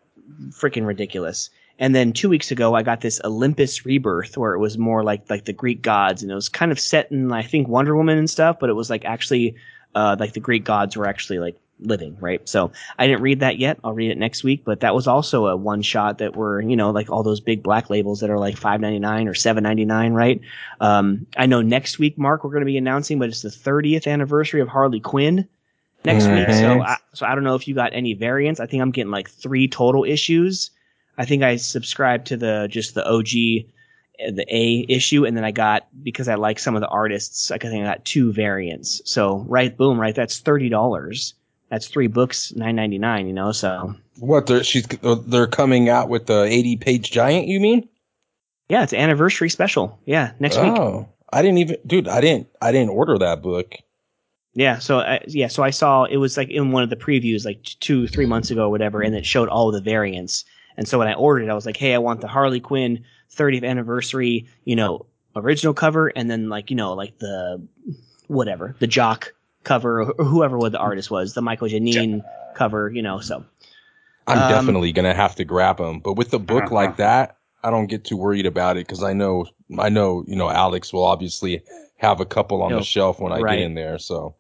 freaking 0.50 0.86
ridiculous. 0.86 1.48
And 1.78 1.94
then 1.94 2.12
two 2.12 2.28
weeks 2.28 2.50
ago, 2.50 2.74
I 2.74 2.82
got 2.82 3.00
this 3.00 3.20
Olympus 3.24 3.86
Rebirth, 3.86 4.36
where 4.36 4.52
it 4.52 4.58
was 4.58 4.76
more 4.76 5.02
like 5.02 5.28
like 5.30 5.46
the 5.46 5.52
Greek 5.52 5.82
gods, 5.82 6.22
and 6.22 6.30
it 6.30 6.34
was 6.34 6.48
kind 6.48 6.70
of 6.70 6.78
set 6.78 7.10
in 7.10 7.32
I 7.32 7.42
think 7.42 7.68
Wonder 7.68 7.96
Woman 7.96 8.18
and 8.18 8.28
stuff, 8.28 8.58
but 8.60 8.68
it 8.68 8.74
was 8.74 8.90
like 8.90 9.04
actually 9.04 9.56
uh, 9.94 10.16
like 10.18 10.32
the 10.32 10.40
Greek 10.40 10.64
gods 10.64 10.96
were 10.96 11.06
actually 11.06 11.38
like 11.38 11.56
living, 11.86 12.16
right? 12.20 12.46
So 12.48 12.72
I 12.98 13.06
didn't 13.06 13.22
read 13.22 13.40
that 13.40 13.58
yet. 13.58 13.78
I'll 13.84 13.92
read 13.92 14.10
it 14.10 14.18
next 14.18 14.44
week, 14.44 14.64
but 14.64 14.80
that 14.80 14.94
was 14.94 15.06
also 15.06 15.46
a 15.46 15.56
one 15.56 15.82
shot 15.82 16.18
that 16.18 16.36
were, 16.36 16.60
you 16.60 16.76
know, 16.76 16.90
like 16.90 17.10
all 17.10 17.22
those 17.22 17.40
big 17.40 17.62
black 17.62 17.90
labels 17.90 18.20
that 18.20 18.30
are 18.30 18.38
like 18.38 18.56
five 18.56 18.80
ninety 18.80 18.98
nine 18.98 19.28
or 19.28 19.34
seven 19.34 19.62
ninety 19.62 19.84
nine, 19.84 20.12
right? 20.12 20.40
Um, 20.80 21.26
I 21.36 21.46
know 21.46 21.62
next 21.62 21.98
week, 21.98 22.18
Mark, 22.18 22.44
we're 22.44 22.50
going 22.50 22.62
to 22.62 22.66
be 22.66 22.78
announcing, 22.78 23.18
but 23.18 23.28
it's 23.28 23.42
the 23.42 23.48
30th 23.48 24.06
anniversary 24.06 24.60
of 24.60 24.68
Harley 24.68 25.00
Quinn 25.00 25.48
next 26.04 26.24
mm-hmm. 26.24 26.50
week. 26.50 26.58
So, 26.58 26.80
I, 26.80 26.96
so 27.14 27.26
I 27.26 27.34
don't 27.34 27.44
know 27.44 27.54
if 27.54 27.68
you 27.68 27.74
got 27.74 27.92
any 27.92 28.14
variants. 28.14 28.60
I 28.60 28.66
think 28.66 28.82
I'm 28.82 28.90
getting 28.90 29.10
like 29.10 29.30
three 29.30 29.68
total 29.68 30.04
issues. 30.04 30.70
I 31.18 31.24
think 31.24 31.42
I 31.42 31.56
subscribed 31.56 32.26
to 32.28 32.36
the 32.36 32.68
just 32.70 32.94
the 32.94 33.06
OG 33.06 33.68
the 34.18 34.46
A 34.48 34.86
issue, 34.88 35.24
and 35.24 35.36
then 35.36 35.44
I 35.44 35.50
got 35.50 35.86
because 36.02 36.28
I 36.28 36.34
like 36.34 36.58
some 36.58 36.74
of 36.74 36.80
the 36.80 36.88
artists. 36.88 37.50
I 37.50 37.58
think 37.58 37.82
I 37.82 37.88
got 37.88 38.04
two 38.04 38.32
variants. 38.32 39.02
So 39.04 39.44
right, 39.48 39.76
boom, 39.76 40.00
right. 40.00 40.14
That's 40.14 40.38
thirty 40.38 40.68
dollars. 40.68 41.34
That's 41.70 41.88
three 41.88 42.06
books, 42.06 42.52
nine 42.54 42.76
ninety 42.76 42.98
nine. 42.98 43.26
You 43.26 43.32
know, 43.32 43.52
so 43.52 43.94
what? 44.18 44.46
They're 44.46 44.64
she's 44.64 44.86
they're 44.86 45.46
coming 45.46 45.88
out 45.88 46.08
with 46.08 46.26
the 46.26 46.42
eighty 46.44 46.76
page 46.76 47.10
giant. 47.10 47.48
You 47.48 47.60
mean? 47.60 47.88
Yeah, 48.68 48.82
it's 48.82 48.92
anniversary 48.92 49.50
special. 49.50 49.98
Yeah, 50.06 50.32
next 50.38 50.56
oh, 50.56 50.64
week. 50.64 50.78
Oh, 50.78 51.08
I 51.32 51.42
didn't 51.42 51.58
even, 51.58 51.76
dude. 51.86 52.08
I 52.08 52.20
didn't. 52.20 52.48
I 52.60 52.72
didn't 52.72 52.90
order 52.90 53.18
that 53.18 53.42
book. 53.42 53.76
Yeah, 54.54 54.78
so 54.78 54.98
uh, 54.98 55.18
yeah, 55.26 55.48
so 55.48 55.62
I 55.62 55.70
saw 55.70 56.04
it 56.04 56.18
was 56.18 56.36
like 56.36 56.50
in 56.50 56.72
one 56.72 56.82
of 56.82 56.90
the 56.90 56.96
previews, 56.96 57.44
like 57.44 57.62
two, 57.80 58.06
three 58.06 58.26
months 58.26 58.50
ago, 58.50 58.66
or 58.66 58.70
whatever, 58.70 59.00
and 59.00 59.14
it 59.14 59.24
showed 59.24 59.48
all 59.48 59.72
the 59.72 59.80
variants. 59.80 60.44
And 60.76 60.86
so 60.86 60.98
when 60.98 61.08
I 61.08 61.14
ordered 61.14 61.44
it, 61.44 61.50
I 61.50 61.54
was 61.54 61.66
like, 61.66 61.76
hey, 61.76 61.94
I 61.94 61.98
want 61.98 62.20
the 62.20 62.28
Harley 62.28 62.60
Quinn 62.60 63.04
30th 63.34 63.64
anniversary, 63.64 64.46
you 64.64 64.76
know, 64.76 65.06
original 65.36 65.74
cover, 65.74 66.08
and 66.08 66.30
then 66.30 66.48
like, 66.48 66.70
you 66.70 66.76
know, 66.76 66.92
like 66.94 67.18
the 67.18 67.60
whatever, 68.28 68.74
the 68.78 68.86
jock 68.86 69.32
cover 69.64 70.02
or 70.02 70.24
whoever 70.24 70.58
what 70.58 70.72
the 70.72 70.78
artist 70.78 71.10
was, 71.10 71.34
the 71.34 71.42
Mikel 71.42 71.68
Janín 71.68 72.22
cover, 72.54 72.90
you 72.90 73.02
know. 73.02 73.20
So 73.20 73.44
I'm 74.26 74.38
Um, 74.38 74.48
definitely 74.50 74.92
gonna 74.92 75.14
have 75.14 75.34
to 75.36 75.44
grab 75.44 75.78
them. 75.78 76.00
But 76.00 76.14
with 76.14 76.32
a 76.34 76.38
book 76.38 76.64
Uh-huh. 76.64 76.74
like 76.74 76.96
that, 76.96 77.36
I 77.64 77.70
don't 77.70 77.86
get 77.86 78.04
too 78.04 78.16
worried 78.16 78.46
about 78.46 78.76
it 78.76 78.86
because 78.86 79.02
I 79.02 79.12
know 79.12 79.46
I 79.78 79.88
know 79.88 80.24
you 80.26 80.36
know 80.36 80.50
Alex 80.50 80.92
will 80.92 81.04
obviously 81.04 81.62
have 81.96 82.20
a 82.20 82.26
couple 82.26 82.62
on 82.62 82.70
He'll- 82.70 82.80
the 82.80 82.84
shelf 82.84 83.20
when 83.20 83.32
I 83.32 83.38
right. 83.40 83.58
get 83.58 83.64
in 83.64 83.74
there. 83.74 83.98
So 83.98 84.34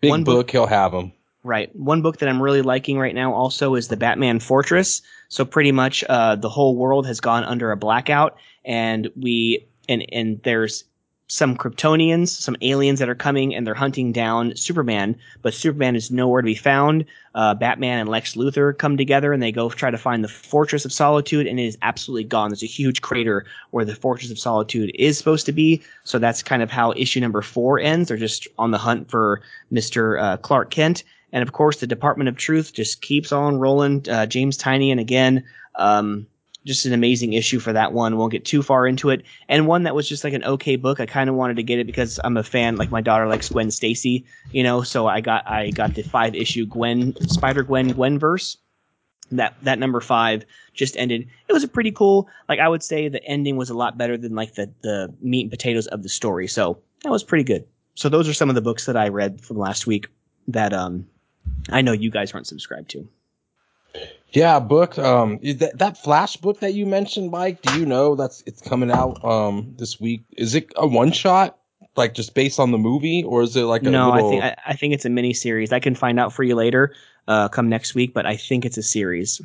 big 0.00 0.10
One 0.10 0.24
book, 0.24 0.34
book- 0.46 0.50
he'll 0.50 0.66
have 0.66 0.92
them. 0.92 1.12
Right. 1.44 1.74
One 1.76 2.02
book 2.02 2.18
that 2.18 2.28
I'm 2.28 2.42
really 2.42 2.62
liking 2.62 2.98
right 2.98 3.14
now 3.14 3.32
also 3.32 3.76
is 3.76 3.86
the 3.86 3.96
Batman 3.96 4.40
Fortress. 4.40 5.00
So 5.28 5.44
pretty 5.44 5.72
much 5.72 6.04
uh, 6.08 6.36
the 6.36 6.48
whole 6.48 6.76
world 6.76 7.06
has 7.06 7.20
gone 7.20 7.44
under 7.44 7.70
a 7.70 7.76
blackout, 7.76 8.36
and 8.64 9.10
we 9.16 9.66
and 9.88 10.04
and 10.12 10.40
there's 10.42 10.84
some 11.28 11.56
Kryptonians, 11.56 12.28
some 12.28 12.56
aliens 12.60 13.00
that 13.00 13.08
are 13.08 13.14
coming, 13.16 13.54
and 13.54 13.66
they're 13.66 13.74
hunting 13.74 14.12
down 14.12 14.54
Superman. 14.54 15.16
But 15.42 15.54
Superman 15.54 15.96
is 15.96 16.10
nowhere 16.10 16.40
to 16.40 16.46
be 16.46 16.54
found. 16.54 17.04
Uh, 17.34 17.54
Batman 17.54 17.98
and 17.98 18.08
Lex 18.08 18.34
Luthor 18.34 18.76
come 18.78 18.96
together, 18.96 19.32
and 19.32 19.42
they 19.42 19.50
go 19.50 19.68
try 19.68 19.90
to 19.90 19.98
find 19.98 20.22
the 20.22 20.28
Fortress 20.28 20.84
of 20.84 20.92
Solitude, 20.92 21.46
and 21.46 21.58
it 21.58 21.66
is 21.66 21.78
absolutely 21.82 22.24
gone. 22.24 22.50
There's 22.50 22.62
a 22.62 22.66
huge 22.66 23.02
crater 23.02 23.44
where 23.72 23.84
the 23.84 23.96
Fortress 23.96 24.30
of 24.30 24.38
Solitude 24.38 24.92
is 24.94 25.18
supposed 25.18 25.46
to 25.46 25.52
be. 25.52 25.82
So 26.04 26.18
that's 26.18 26.42
kind 26.42 26.62
of 26.62 26.70
how 26.70 26.92
issue 26.92 27.20
number 27.20 27.42
four 27.42 27.80
ends. 27.80 28.08
They're 28.08 28.16
just 28.16 28.46
on 28.58 28.70
the 28.70 28.78
hunt 28.78 29.10
for 29.10 29.42
Mister 29.70 30.18
uh, 30.18 30.36
Clark 30.36 30.70
Kent. 30.70 31.02
And 31.32 31.42
of 31.42 31.52
course, 31.52 31.80
the 31.80 31.88
Department 31.88 32.28
of 32.28 32.36
Truth 32.36 32.72
just 32.72 33.02
keeps 33.02 33.32
on 33.32 33.58
rolling. 33.58 34.08
Uh, 34.08 34.26
James 34.26 34.56
Tynion, 34.56 34.92
and 34.92 35.00
again, 35.00 35.44
um, 35.74 36.26
just 36.66 36.84
an 36.84 36.92
amazing 36.92 37.32
issue 37.32 37.60
for 37.60 37.72
that 37.72 37.92
one. 37.92 38.16
Won't 38.16 38.32
get 38.32 38.44
too 38.44 38.62
far 38.62 38.86
into 38.86 39.10
it. 39.10 39.22
And 39.48 39.68
one 39.68 39.84
that 39.84 39.94
was 39.94 40.08
just 40.08 40.24
like 40.24 40.32
an 40.34 40.44
okay 40.44 40.74
book. 40.74 40.98
I 40.98 41.06
kind 41.06 41.30
of 41.30 41.36
wanted 41.36 41.56
to 41.56 41.62
get 41.62 41.78
it 41.78 41.86
because 41.86 42.18
I'm 42.24 42.36
a 42.36 42.42
fan. 42.42 42.76
Like 42.76 42.90
my 42.90 43.00
daughter 43.00 43.26
likes 43.28 43.48
Gwen 43.48 43.70
Stacy, 43.70 44.26
you 44.50 44.62
know. 44.62 44.82
So 44.82 45.06
I 45.06 45.20
got 45.20 45.48
I 45.48 45.70
got 45.70 45.94
the 45.94 46.02
five 46.02 46.34
issue 46.34 46.66
Gwen 46.66 47.14
Spider 47.28 47.62
Gwen 47.62 47.92
Gwen 47.92 48.18
verse. 48.18 48.58
That 49.30 49.54
that 49.62 49.78
number 49.78 50.00
five 50.00 50.44
just 50.74 50.96
ended. 50.96 51.28
It 51.48 51.52
was 51.52 51.64
a 51.64 51.68
pretty 51.68 51.92
cool. 51.92 52.28
Like 52.48 52.58
I 52.58 52.68
would 52.68 52.82
say 52.82 53.08
the 53.08 53.24
ending 53.24 53.56
was 53.56 53.70
a 53.70 53.74
lot 53.74 53.96
better 53.96 54.18
than 54.18 54.34
like 54.34 54.54
the 54.54 54.70
the 54.82 55.14
meat 55.22 55.42
and 55.42 55.50
potatoes 55.50 55.86
of 55.86 56.02
the 56.02 56.08
story. 56.08 56.48
So 56.48 56.78
that 57.04 57.10
was 57.10 57.22
pretty 57.22 57.44
good. 57.44 57.64
So 57.94 58.08
those 58.08 58.28
are 58.28 58.34
some 58.34 58.48
of 58.48 58.56
the 58.56 58.60
books 58.60 58.86
that 58.86 58.96
I 58.96 59.08
read 59.08 59.40
from 59.40 59.56
last 59.56 59.86
week 59.86 60.08
that 60.48 60.72
um 60.72 61.06
I 61.70 61.80
know 61.80 61.92
you 61.92 62.10
guys 62.10 62.34
weren't 62.34 62.48
subscribed 62.48 62.90
to. 62.90 63.08
Yeah, 64.36 64.60
book. 64.60 64.98
Um, 64.98 65.38
that 65.42 65.78
that 65.78 65.96
Flash 65.96 66.36
book 66.36 66.60
that 66.60 66.74
you 66.74 66.84
mentioned, 66.84 67.30
Mike. 67.30 67.62
Do 67.62 67.80
you 67.80 67.86
know 67.86 68.14
that's 68.14 68.42
it's 68.44 68.60
coming 68.60 68.90
out 68.90 69.24
um 69.24 69.74
this 69.78 69.98
week? 69.98 70.24
Is 70.36 70.54
it 70.54 70.70
a 70.76 70.86
one 70.86 71.10
shot, 71.10 71.56
like 71.96 72.12
just 72.12 72.34
based 72.34 72.60
on 72.60 72.70
the 72.70 72.76
movie, 72.76 73.24
or 73.24 73.40
is 73.40 73.56
it 73.56 73.62
like 73.62 73.80
a 73.80 73.90
no, 73.90 74.10
little? 74.10 74.28
I 74.28 74.30
think 74.30 74.44
I, 74.44 74.56
I 74.66 74.76
think 74.76 74.92
it's 74.92 75.06
a 75.06 75.08
mini 75.08 75.32
series. 75.32 75.72
I 75.72 75.80
can 75.80 75.94
find 75.94 76.20
out 76.20 76.34
for 76.34 76.42
you 76.42 76.54
later, 76.54 76.94
uh, 77.26 77.48
come 77.48 77.70
next 77.70 77.94
week. 77.94 78.12
But 78.12 78.26
I 78.26 78.36
think 78.36 78.66
it's 78.66 78.76
a 78.76 78.82
series. 78.82 79.40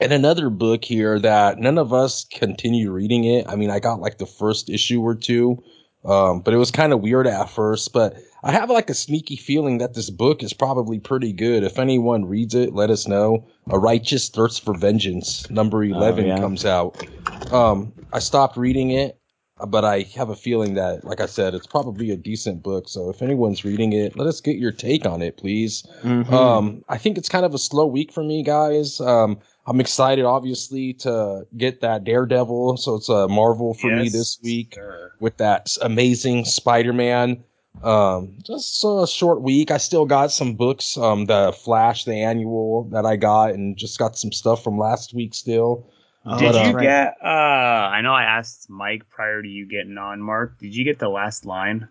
And 0.00 0.12
another 0.12 0.50
book 0.50 0.84
here 0.84 1.18
that 1.18 1.58
none 1.58 1.76
of 1.76 1.92
us 1.92 2.26
continue 2.26 2.92
reading 2.92 3.24
it. 3.24 3.48
I 3.48 3.56
mean, 3.56 3.70
I 3.70 3.80
got 3.80 3.98
like 3.98 4.18
the 4.18 4.26
first 4.26 4.70
issue 4.70 5.02
or 5.02 5.16
two, 5.16 5.60
um, 6.04 6.42
but 6.42 6.54
it 6.54 6.58
was 6.58 6.70
kind 6.70 6.92
of 6.92 7.00
weird 7.00 7.26
at 7.26 7.50
first. 7.50 7.92
But 7.92 8.16
I 8.46 8.52
have 8.52 8.70
like 8.70 8.88
a 8.88 8.94
sneaky 8.94 9.34
feeling 9.34 9.78
that 9.78 9.94
this 9.94 10.08
book 10.08 10.40
is 10.44 10.52
probably 10.52 11.00
pretty 11.00 11.32
good. 11.32 11.64
If 11.64 11.80
anyone 11.80 12.26
reads 12.26 12.54
it, 12.54 12.72
let 12.72 12.90
us 12.90 13.08
know. 13.08 13.44
A 13.70 13.78
Righteous 13.78 14.28
Thirst 14.28 14.64
for 14.64 14.72
Vengeance, 14.72 15.50
number 15.50 15.82
11 15.82 16.26
yeah. 16.26 16.38
comes 16.38 16.64
out. 16.64 17.04
Um, 17.52 17.92
I 18.12 18.20
stopped 18.20 18.56
reading 18.56 18.90
it, 18.90 19.18
but 19.66 19.84
I 19.84 20.02
have 20.14 20.28
a 20.28 20.36
feeling 20.36 20.74
that, 20.74 21.04
like 21.04 21.20
I 21.20 21.26
said, 21.26 21.54
it's 21.54 21.66
probably 21.66 22.12
a 22.12 22.16
decent 22.16 22.62
book. 22.62 22.88
So 22.88 23.10
if 23.10 23.20
anyone's 23.20 23.64
reading 23.64 23.92
it, 23.92 24.16
let 24.16 24.28
us 24.28 24.40
get 24.40 24.58
your 24.58 24.70
take 24.70 25.06
on 25.06 25.22
it, 25.22 25.36
please. 25.36 25.84
Mhm. 26.04 26.30
Um, 26.30 26.84
I 26.88 26.98
think 26.98 27.18
it's 27.18 27.28
kind 27.28 27.44
of 27.44 27.52
a 27.52 27.58
slow 27.58 27.86
week 27.86 28.12
for 28.12 28.22
me, 28.22 28.44
guys. 28.44 29.00
Um, 29.00 29.38
I'm 29.66 29.80
excited, 29.80 30.24
obviously, 30.24 30.92
to 31.00 31.48
get 31.56 31.80
that 31.80 32.04
Daredevil. 32.04 32.76
So 32.76 32.94
it's 32.94 33.08
a 33.08 33.26
Marvel 33.26 33.74
for 33.74 33.90
me 33.90 34.08
this 34.08 34.38
week 34.40 34.74
sir. 34.76 35.10
with 35.18 35.38
that 35.38 35.76
amazing 35.82 36.44
Spider-Man. 36.44 37.42
Um, 37.82 38.38
just 38.42 38.84
a 38.84 39.06
short 39.06 39.42
week. 39.42 39.70
I 39.70 39.76
still 39.76 40.06
got 40.06 40.32
some 40.32 40.54
books, 40.54 40.96
um, 40.96 41.26
the 41.26 41.52
Flash, 41.56 42.04
the 42.04 42.14
annual 42.14 42.84
that 42.90 43.06
I 43.06 43.16
got, 43.16 43.50
and 43.54 43.76
just 43.76 43.98
got 43.98 44.18
some 44.18 44.32
stuff 44.32 44.64
from 44.64 44.78
last 44.78 45.14
week 45.14 45.34
still. 45.34 45.90
Oh, 46.24 46.38
Did 46.38 46.52
But, 46.52 46.66
you 46.66 46.76
uh, 46.76 46.80
get? 46.80 47.14
Uh, 47.22 47.26
I 47.26 48.00
know 48.00 48.12
I 48.12 48.24
asked 48.24 48.68
Mike 48.68 49.08
prior 49.08 49.42
to 49.42 49.48
you 49.48 49.66
getting 49.68 49.98
on, 49.98 50.20
Mark. 50.20 50.58
Did 50.58 50.74
you 50.74 50.84
get 50.84 50.98
the 50.98 51.08
last 51.08 51.46
line? 51.46 51.88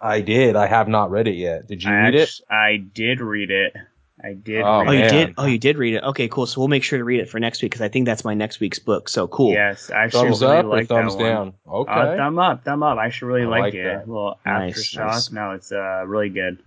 I 0.00 0.20
did. 0.20 0.54
I 0.54 0.66
have 0.66 0.86
not 0.86 1.10
read 1.10 1.26
it 1.26 1.34
yet. 1.34 1.66
Did 1.66 1.82
you 1.82 1.90
I 1.90 1.94
read 1.94 2.14
it? 2.14 2.30
I 2.48 2.76
did 2.76 3.20
read 3.20 3.50
it. 3.50 3.74
I 4.22 4.32
did. 4.34 4.62
Oh, 4.62 4.84
Oh, 4.86 4.90
you 4.90 5.04
it. 5.04 5.10
did. 5.10 5.34
Oh, 5.38 5.46
you 5.46 5.58
did 5.58 5.76
read 5.78 5.94
it. 5.94 6.02
Okay, 6.02 6.26
cool. 6.28 6.46
So 6.46 6.60
we'll 6.60 6.68
make 6.68 6.82
sure 6.82 6.98
to 6.98 7.04
read 7.04 7.20
it 7.20 7.28
for 7.28 7.38
next 7.38 7.62
week 7.62 7.70
because 7.70 7.82
I 7.82 7.88
think 7.88 8.04
that's 8.06 8.24
my 8.24 8.34
next 8.34 8.58
week's 8.60 8.78
book. 8.80 9.08
So 9.08 9.28
cool. 9.28 9.52
Yes, 9.52 9.90
I 9.90 10.04
actually 10.04 10.28
Thumbs 10.30 10.42
really 10.42 10.56
up 10.56 10.64
or 10.64 10.68
like 10.68 10.88
thumbs 10.88 11.16
that 11.16 11.22
one. 11.22 11.30
down? 11.30 11.52
Okay. 11.68 11.92
Uh, 11.92 12.16
thumb 12.16 12.38
up, 12.38 12.64
thumb 12.64 12.82
up. 12.82 12.98
I 12.98 13.06
actually 13.06 13.28
really 13.28 13.42
I 13.46 13.48
like, 13.48 13.60
like 13.60 13.74
it. 13.74 13.84
that. 13.84 14.06
A 14.06 14.10
little 14.10 14.38
Nice, 14.44 14.94
aftershock. 14.94 15.06
nice. 15.06 15.32
No, 15.32 15.50
it's 15.52 15.70
uh 15.72 16.04
really 16.06 16.30
good. 16.30 16.58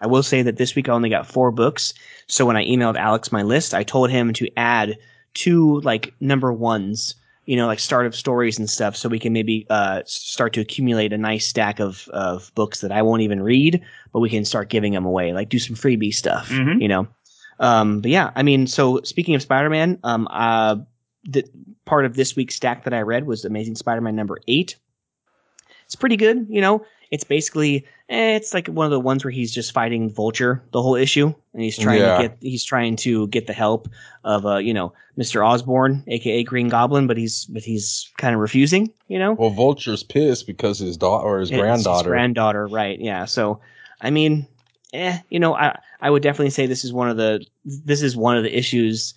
I 0.00 0.06
will 0.06 0.22
say 0.22 0.42
that 0.42 0.56
this 0.56 0.74
week 0.74 0.88
I 0.88 0.92
only 0.92 1.08
got 1.10 1.26
four 1.26 1.50
books. 1.50 1.94
So 2.26 2.44
when 2.46 2.56
I 2.56 2.64
emailed 2.64 2.96
Alex 2.96 3.30
my 3.32 3.42
list, 3.42 3.74
I 3.74 3.82
told 3.84 4.10
him 4.10 4.32
to 4.34 4.48
add 4.56 4.96
two 5.34 5.80
like 5.80 6.12
number 6.20 6.52
ones, 6.52 7.14
you 7.46 7.56
know, 7.56 7.66
like 7.66 7.78
start 7.80 8.06
of 8.06 8.14
stories 8.14 8.58
and 8.58 8.68
stuff, 8.70 8.96
so 8.96 9.08
we 9.08 9.18
can 9.18 9.32
maybe 9.32 9.66
uh, 9.70 10.02
start 10.06 10.52
to 10.54 10.60
accumulate 10.60 11.12
a 11.12 11.18
nice 11.18 11.46
stack 11.46 11.80
of 11.80 12.08
of 12.08 12.50
books 12.54 12.80
that 12.80 12.92
I 12.92 13.02
won't 13.02 13.22
even 13.22 13.42
read, 13.42 13.82
but 14.14 14.20
we 14.20 14.30
can 14.30 14.44
start 14.46 14.70
giving 14.70 14.92
them 14.94 15.04
away, 15.04 15.32
like 15.34 15.50
do 15.50 15.58
some 15.58 15.76
freebie 15.76 16.14
stuff, 16.14 16.48
Mhm. 16.48 16.80
you 16.80 16.88
know. 16.88 17.06
Um, 17.60 18.00
but 18.00 18.10
yeah, 18.10 18.30
I 18.34 18.42
mean, 18.42 18.66
so 18.66 19.00
speaking 19.02 19.34
of 19.34 19.42
Spider-Man, 19.42 19.98
um, 20.04 20.26
uh, 20.30 20.76
the 21.24 21.44
part 21.84 22.04
of 22.06 22.14
this 22.16 22.34
week's 22.36 22.54
stack 22.54 22.84
that 22.84 22.94
I 22.94 23.00
read 23.02 23.26
was 23.26 23.44
Amazing 23.44 23.74
Spider-Man 23.76 24.16
number 24.16 24.38
eight. 24.48 24.76
It's 25.84 25.96
pretty 25.96 26.16
good, 26.16 26.46
you 26.48 26.60
know. 26.62 26.84
It's 27.10 27.24
basically 27.24 27.84
eh, 28.08 28.34
it's 28.36 28.52
like 28.54 28.66
one 28.68 28.86
of 28.86 28.90
the 28.90 28.98
ones 29.00 29.22
where 29.24 29.30
he's 29.30 29.52
just 29.52 29.72
fighting 29.72 30.10
Vulture 30.10 30.62
the 30.72 30.82
whole 30.82 30.94
issue, 30.96 31.32
and 31.52 31.62
he's 31.62 31.78
trying 31.78 32.00
Yeah. 32.00 32.16
to 32.16 32.22
get 32.28 32.38
he's 32.40 32.64
trying 32.64 32.96
to 32.96 33.28
get 33.28 33.46
the 33.46 33.52
help 33.52 33.88
of 34.24 34.46
uh 34.46 34.56
you 34.56 34.74
know 34.74 34.92
Mister 35.16 35.44
Osborn, 35.44 36.02
aka 36.08 36.42
Green 36.42 36.68
Goblin, 36.68 37.06
but 37.06 37.16
he's 37.16 37.44
but 37.44 37.62
he's 37.62 38.10
kind 38.18 38.34
of 38.34 38.40
refusing, 38.40 38.90
you 39.08 39.18
know. 39.18 39.34
Well, 39.34 39.50
Vulture's 39.50 40.02
pissed 40.02 40.46
because 40.46 40.78
his 40.78 40.96
daughter 40.96 41.24
or 41.26 41.40
his 41.40 41.50
It's 41.50 41.58
granddaughter. 41.60 42.08
granddaughter, 42.10 42.66
right? 42.66 42.98
Yeah. 42.98 43.26
So, 43.26 43.60
I 44.00 44.10
mean, 44.10 44.46
eh, 44.92 45.18
you 45.30 45.38
know, 45.38 45.54
I 45.54 45.78
I 46.00 46.10
would 46.10 46.22
definitely 46.22 46.50
say 46.50 46.66
this 46.66 46.84
is 46.84 46.92
one 46.92 47.08
of 47.08 47.16
the 47.16 47.44
this 47.64 48.02
is 48.02 48.16
one 48.16 48.36
of 48.36 48.42
the 48.42 48.56
issues 48.56 49.14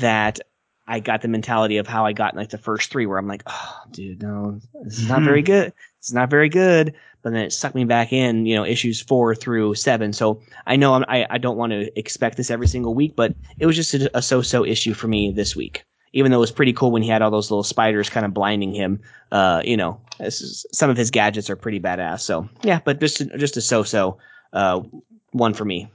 that 0.00 0.40
I 0.86 1.00
got 1.00 1.22
the 1.22 1.28
mentality 1.28 1.76
of 1.76 1.86
how 1.86 2.04
I 2.04 2.12
got 2.12 2.32
in 2.32 2.38
like 2.38 2.50
the 2.50 2.58
first 2.58 2.90
three, 2.90 3.06
where 3.06 3.18
I'm 3.18 3.28
like, 3.28 3.42
oh, 3.46 3.80
dude, 3.92 4.22
no, 4.22 4.60
this 4.82 4.98
is 4.98 5.08
not 5.08 5.22
very 5.22 5.42
good. 5.42 5.72
It's 5.98 6.12
not 6.12 6.28
very 6.28 6.48
good. 6.48 6.94
But 7.22 7.32
then 7.32 7.42
it 7.42 7.52
sucked 7.52 7.76
me 7.76 7.84
back 7.84 8.12
in, 8.12 8.46
you 8.46 8.56
know, 8.56 8.64
issues 8.64 9.00
four 9.00 9.34
through 9.34 9.76
seven. 9.76 10.12
So 10.12 10.42
I 10.66 10.74
know 10.74 10.94
I'm, 10.94 11.04
I 11.08 11.26
I 11.30 11.38
don't 11.38 11.56
want 11.56 11.72
to 11.72 11.96
expect 11.98 12.36
this 12.36 12.50
every 12.50 12.66
single 12.66 12.94
week, 12.94 13.14
but 13.14 13.34
it 13.58 13.66
was 13.66 13.76
just 13.76 13.94
a, 13.94 14.10
a 14.18 14.22
so-so 14.22 14.64
issue 14.64 14.92
for 14.92 15.06
me 15.06 15.30
this 15.30 15.54
week. 15.54 15.84
Even 16.12 16.30
though 16.30 16.38
it 16.38 16.40
was 16.40 16.50
pretty 16.52 16.72
cool 16.72 16.90
when 16.90 17.02
he 17.02 17.08
had 17.08 17.22
all 17.22 17.30
those 17.30 17.50
little 17.50 17.62
spiders 17.62 18.10
kind 18.10 18.26
of 18.26 18.34
blinding 18.34 18.74
him, 18.74 19.00
uh, 19.30 19.62
you 19.64 19.76
know, 19.76 20.00
this 20.18 20.40
is, 20.40 20.66
some 20.72 20.90
of 20.90 20.96
his 20.96 21.10
gadgets 21.10 21.48
are 21.48 21.56
pretty 21.56 21.80
badass. 21.80 22.20
So 22.20 22.48
yeah, 22.62 22.80
but 22.84 23.00
just 23.00 23.20
a, 23.20 23.38
just 23.38 23.56
a 23.56 23.62
so-so 23.62 24.18
uh, 24.52 24.82
one 25.30 25.54
for 25.54 25.64
me. 25.64 25.90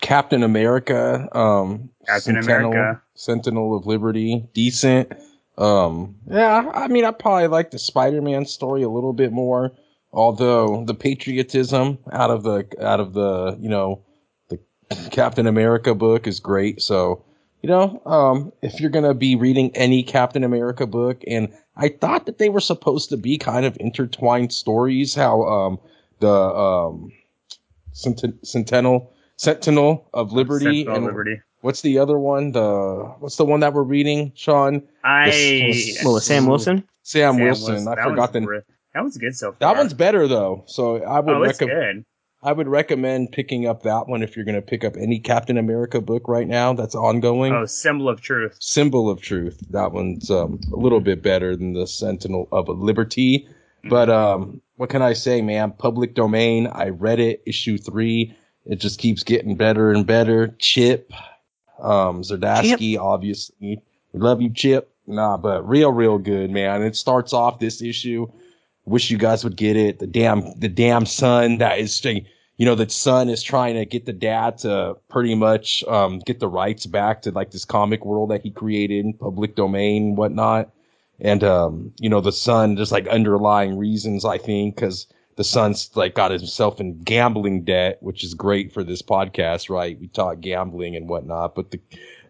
Captain 0.00 0.42
America, 0.42 1.28
um, 1.36 1.90
Captain 2.06 2.42
Sentinel, 2.42 2.72
America. 2.72 3.02
Sentinel 3.14 3.76
of 3.76 3.86
Liberty, 3.86 4.46
decent. 4.52 5.12
Um, 5.56 6.16
yeah, 6.28 6.70
I 6.74 6.88
mean, 6.88 7.04
I 7.04 7.10
probably 7.10 7.46
like 7.46 7.70
the 7.70 7.78
Spider-Man 7.78 8.44
story 8.44 8.82
a 8.82 8.88
little 8.88 9.12
bit 9.12 9.32
more, 9.32 9.72
although 10.12 10.84
the 10.84 10.94
patriotism 10.94 11.98
out 12.12 12.30
of 12.30 12.42
the 12.42 12.66
out 12.80 13.00
of 13.00 13.14
the 13.14 13.56
you 13.60 13.68
know 13.68 14.02
the 14.48 14.58
Captain 15.10 15.46
America 15.46 15.94
book 15.94 16.26
is 16.26 16.40
great. 16.40 16.82
So 16.82 17.24
you 17.64 17.68
know, 17.70 18.02
um, 18.04 18.52
if 18.60 18.78
you're 18.78 18.90
gonna 18.90 19.14
be 19.14 19.36
reading 19.36 19.74
any 19.74 20.02
Captain 20.02 20.44
America 20.44 20.86
book, 20.86 21.22
and 21.26 21.50
I 21.78 21.88
thought 21.88 22.26
that 22.26 22.36
they 22.36 22.50
were 22.50 22.60
supposed 22.60 23.08
to 23.08 23.16
be 23.16 23.38
kind 23.38 23.64
of 23.64 23.74
intertwined 23.80 24.52
stories, 24.52 25.14
how 25.14 25.44
um 25.44 25.78
the 26.20 26.30
um 26.30 27.10
Senten- 27.94 28.36
Sentinel 28.44 29.10
Sentinel 29.38 30.06
of 30.12 30.34
Liberty 30.34 30.84
Sentinel 30.84 30.94
and 30.94 31.06
Liberty. 31.06 31.40
what's 31.62 31.80
the 31.80 31.98
other 31.98 32.18
one? 32.18 32.52
The 32.52 33.14
what's 33.20 33.36
the 33.36 33.46
one 33.46 33.60
that 33.60 33.72
we're 33.72 33.82
reading, 33.82 34.32
Sean? 34.34 34.82
I 35.02 35.30
This- 35.30 36.04
Well, 36.04 36.20
Sam 36.20 36.44
Wilson. 36.44 36.84
Sam, 37.02 37.36
Sam 37.36 37.42
Wilson. 37.44 37.74
was- 37.76 37.86
I 37.86 37.94
that 37.94 38.04
forgot 38.04 38.34
the 38.34 38.62
That 38.92 39.00
one's 39.00 39.16
good 39.16 39.34
so 39.34 39.52
far. 39.52 39.56
that 39.60 39.78
one's 39.78 39.94
better 39.94 40.28
though. 40.28 40.64
So 40.66 41.02
I 41.02 41.20
would 41.20 41.34
oh, 41.34 41.40
recommend. 41.40 42.04
I 42.44 42.52
would 42.52 42.68
recommend 42.68 43.32
picking 43.32 43.66
up 43.66 43.84
that 43.84 44.06
one 44.06 44.22
if 44.22 44.36
you're 44.36 44.44
going 44.44 44.54
to 44.54 44.62
pick 44.62 44.84
up 44.84 44.96
any 44.98 45.18
Captain 45.18 45.56
America 45.56 46.02
book 46.02 46.28
right 46.28 46.46
now 46.46 46.74
that's 46.74 46.94
ongoing. 46.94 47.54
Oh, 47.54 47.64
symbol 47.64 48.06
of 48.06 48.20
truth. 48.20 48.56
Symbol 48.60 49.08
of 49.08 49.22
Truth. 49.22 49.64
That 49.70 49.92
one's 49.92 50.30
um, 50.30 50.60
a 50.70 50.76
little 50.76 51.00
bit 51.00 51.22
better 51.22 51.56
than 51.56 51.72
the 51.72 51.86
Sentinel 51.86 52.46
of 52.52 52.68
Liberty. 52.68 53.48
But 53.88 54.10
um, 54.10 54.60
what 54.76 54.90
can 54.90 55.00
I 55.00 55.14
say, 55.14 55.40
man? 55.40 55.72
Public 55.72 56.14
domain. 56.14 56.66
I 56.66 56.90
read 56.90 57.18
it, 57.18 57.42
issue 57.46 57.78
three. 57.78 58.36
It 58.66 58.76
just 58.76 58.98
keeps 58.98 59.22
getting 59.22 59.56
better 59.56 59.90
and 59.90 60.06
better. 60.06 60.54
Chip, 60.58 61.12
um, 61.78 62.22
Zdarsky, 62.22 62.92
Chip. 62.92 63.00
obviously. 63.00 63.82
We 64.12 64.20
love 64.20 64.42
you, 64.42 64.52
Chip. 64.52 64.94
Nah, 65.06 65.38
but 65.38 65.66
real, 65.66 65.92
real 65.92 66.18
good, 66.18 66.50
man. 66.50 66.82
It 66.82 66.96
starts 66.96 67.32
off 67.32 67.58
this 67.58 67.80
issue. 67.80 68.26
Wish 68.86 69.10
you 69.10 69.16
guys 69.16 69.44
would 69.44 69.56
get 69.56 69.76
it. 69.76 69.98
The 69.98 70.06
damn, 70.06 70.58
the 70.58 70.68
damn 70.68 71.06
son 71.06 71.58
that 71.58 71.78
is, 71.78 71.94
you 72.56 72.66
know, 72.66 72.74
the 72.74 72.88
son 72.88 73.28
is 73.28 73.42
trying 73.42 73.74
to 73.74 73.84
get 73.84 74.06
the 74.06 74.12
dad 74.12 74.58
to 74.58 74.96
pretty 75.08 75.34
much, 75.34 75.82
um, 75.84 76.20
get 76.20 76.40
the 76.40 76.48
rights 76.48 76.86
back 76.86 77.22
to 77.22 77.30
like 77.30 77.50
this 77.50 77.64
comic 77.64 78.04
world 78.04 78.30
that 78.30 78.42
he 78.42 78.50
created, 78.50 79.18
public 79.18 79.56
domain, 79.56 80.14
whatnot. 80.14 80.70
And, 81.20 81.44
um, 81.44 81.92
you 81.98 82.08
know, 82.08 82.20
the 82.20 82.32
son, 82.32 82.76
just 82.76 82.92
like 82.92 83.06
underlying 83.08 83.76
reasons, 83.78 84.24
I 84.24 84.38
think, 84.38 84.76
cause 84.76 85.06
the 85.36 85.44
son's 85.44 85.90
like 85.96 86.14
got 86.14 86.30
himself 86.30 86.80
in 86.80 87.02
gambling 87.02 87.64
debt, 87.64 87.98
which 88.00 88.22
is 88.22 88.34
great 88.34 88.72
for 88.72 88.84
this 88.84 89.02
podcast, 89.02 89.68
right? 89.68 89.98
We 89.98 90.08
talk 90.08 90.40
gambling 90.40 90.96
and 90.96 91.08
whatnot, 91.08 91.54
but 91.54 91.70
the, 91.70 91.80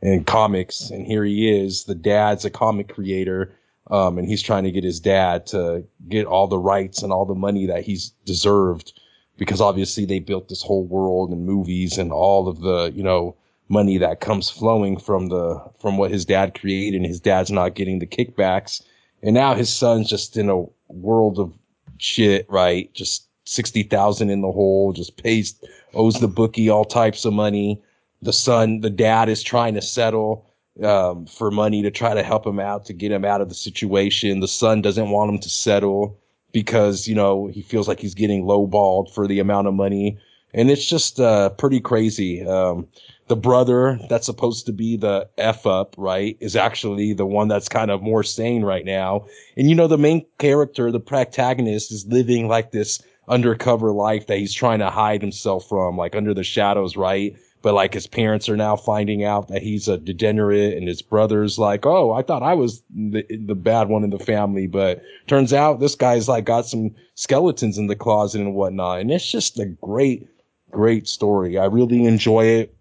and 0.02 0.26
comics, 0.26 0.90
and 0.90 1.06
here 1.06 1.24
he 1.24 1.50
is. 1.50 1.84
The 1.84 1.94
dad's 1.94 2.44
a 2.44 2.50
comic 2.50 2.88
creator, 2.88 3.54
um, 3.90 4.18
and 4.18 4.28
he's 4.28 4.42
trying 4.42 4.64
to 4.64 4.70
get 4.70 4.84
his 4.84 5.00
dad 5.00 5.46
to 5.48 5.84
get 6.08 6.26
all 6.26 6.46
the 6.46 6.58
rights 6.58 7.02
and 7.02 7.12
all 7.12 7.24
the 7.24 7.34
money 7.34 7.66
that 7.66 7.84
he's 7.84 8.10
deserved, 8.24 8.98
because 9.36 9.60
obviously 9.60 10.04
they 10.04 10.18
built 10.18 10.48
this 10.48 10.62
whole 10.62 10.84
world 10.84 11.30
and 11.30 11.46
movies 11.46 11.98
and 11.98 12.12
all 12.12 12.48
of 12.48 12.60
the, 12.60 12.92
you 12.94 13.02
know, 13.02 13.34
money 13.68 13.98
that 13.98 14.20
comes 14.20 14.50
flowing 14.50 14.98
from 14.98 15.28
the 15.28 15.60
from 15.78 15.96
what 15.96 16.10
his 16.10 16.24
dad 16.24 16.58
created, 16.58 16.96
and 16.96 17.06
his 17.06 17.20
dad's 17.20 17.50
not 17.50 17.74
getting 17.74 17.98
the 17.98 18.06
kickbacks, 18.06 18.82
and 19.22 19.34
now 19.34 19.54
his 19.54 19.70
son's 19.70 20.08
just 20.08 20.36
in 20.36 20.50
a 20.50 20.64
world 20.88 21.38
of 21.38 21.52
shit, 21.98 22.46
right? 22.48 22.92
Just 22.94 23.28
60,000 23.44 24.30
in 24.30 24.40
the 24.40 24.50
hole, 24.50 24.92
just 24.92 25.22
pays, 25.22 25.54
owes 25.94 26.20
the 26.20 26.28
bookie 26.28 26.68
all 26.68 26.84
types 26.84 27.24
of 27.24 27.32
money. 27.32 27.80
The 28.22 28.32
son, 28.32 28.80
the 28.80 28.90
dad 28.90 29.28
is 29.28 29.42
trying 29.42 29.74
to 29.74 29.82
settle, 29.82 30.46
um, 30.82 31.26
for 31.26 31.50
money 31.50 31.82
to 31.82 31.90
try 31.90 32.14
to 32.14 32.22
help 32.22 32.46
him 32.46 32.58
out, 32.58 32.86
to 32.86 32.92
get 32.92 33.12
him 33.12 33.24
out 33.24 33.40
of 33.40 33.48
the 33.48 33.54
situation. 33.54 34.40
The 34.40 34.48
son 34.48 34.80
doesn't 34.82 35.10
want 35.10 35.30
him 35.30 35.38
to 35.40 35.50
settle 35.50 36.18
because, 36.54 37.06
you 37.06 37.14
know, 37.14 37.48
he 37.48 37.60
feels 37.60 37.86
like 37.86 38.00
he's 38.00 38.14
getting 38.14 38.44
lowballed 38.44 39.12
for 39.12 39.26
the 39.26 39.40
amount 39.40 39.66
of 39.66 39.74
money. 39.74 40.16
And 40.54 40.70
it's 40.70 40.86
just, 40.86 41.20
uh, 41.20 41.50
pretty 41.50 41.80
crazy. 41.80 42.46
Um, 42.46 42.86
the 43.26 43.36
brother 43.36 43.98
that's 44.08 44.26
supposed 44.26 44.66
to 44.66 44.72
be 44.72 44.96
the 44.96 45.28
F 45.36 45.66
up, 45.66 45.94
right, 45.98 46.36
is 46.40 46.56
actually 46.56 47.12
the 47.12 47.26
one 47.26 47.48
that's 47.48 47.68
kind 47.68 47.90
of 47.90 48.02
more 48.02 48.22
sane 48.22 48.62
right 48.62 48.84
now. 48.84 49.26
And 49.56 49.68
you 49.68 49.74
know, 49.74 49.88
the 49.88 49.98
main 49.98 50.24
character, 50.38 50.92
the 50.92 51.00
protagonist 51.00 51.90
is 51.90 52.06
living 52.06 52.48
like 52.48 52.70
this 52.70 53.02
undercover 53.28 53.92
life 53.92 54.26
that 54.26 54.38
he's 54.38 54.52
trying 54.52 54.78
to 54.78 54.90
hide 54.90 55.22
himself 55.22 55.68
from, 55.68 55.96
like 55.96 56.14
under 56.14 56.34
the 56.34 56.44
shadows, 56.44 56.96
right? 56.96 57.34
But 57.64 57.72
like 57.72 57.94
his 57.94 58.06
parents 58.06 58.46
are 58.50 58.58
now 58.58 58.76
finding 58.76 59.24
out 59.24 59.48
that 59.48 59.62
he's 59.62 59.88
a 59.88 59.96
degenerate 59.96 60.76
and 60.76 60.86
his 60.86 61.00
brother's 61.00 61.58
like, 61.58 61.86
Oh, 61.86 62.12
I 62.12 62.20
thought 62.20 62.42
I 62.42 62.52
was 62.52 62.82
the, 62.94 63.24
the 63.30 63.54
bad 63.54 63.88
one 63.88 64.04
in 64.04 64.10
the 64.10 64.18
family, 64.18 64.66
but 64.66 65.02
turns 65.28 65.54
out 65.54 65.80
this 65.80 65.94
guy's 65.94 66.28
like 66.28 66.44
got 66.44 66.66
some 66.66 66.94
skeletons 67.14 67.78
in 67.78 67.86
the 67.86 67.96
closet 67.96 68.42
and 68.42 68.54
whatnot. 68.54 69.00
And 69.00 69.10
it's 69.10 69.26
just 69.26 69.58
a 69.58 69.64
great, 69.64 70.28
great 70.72 71.08
story. 71.08 71.56
I 71.56 71.64
really 71.64 72.04
enjoy 72.04 72.44
it 72.44 72.76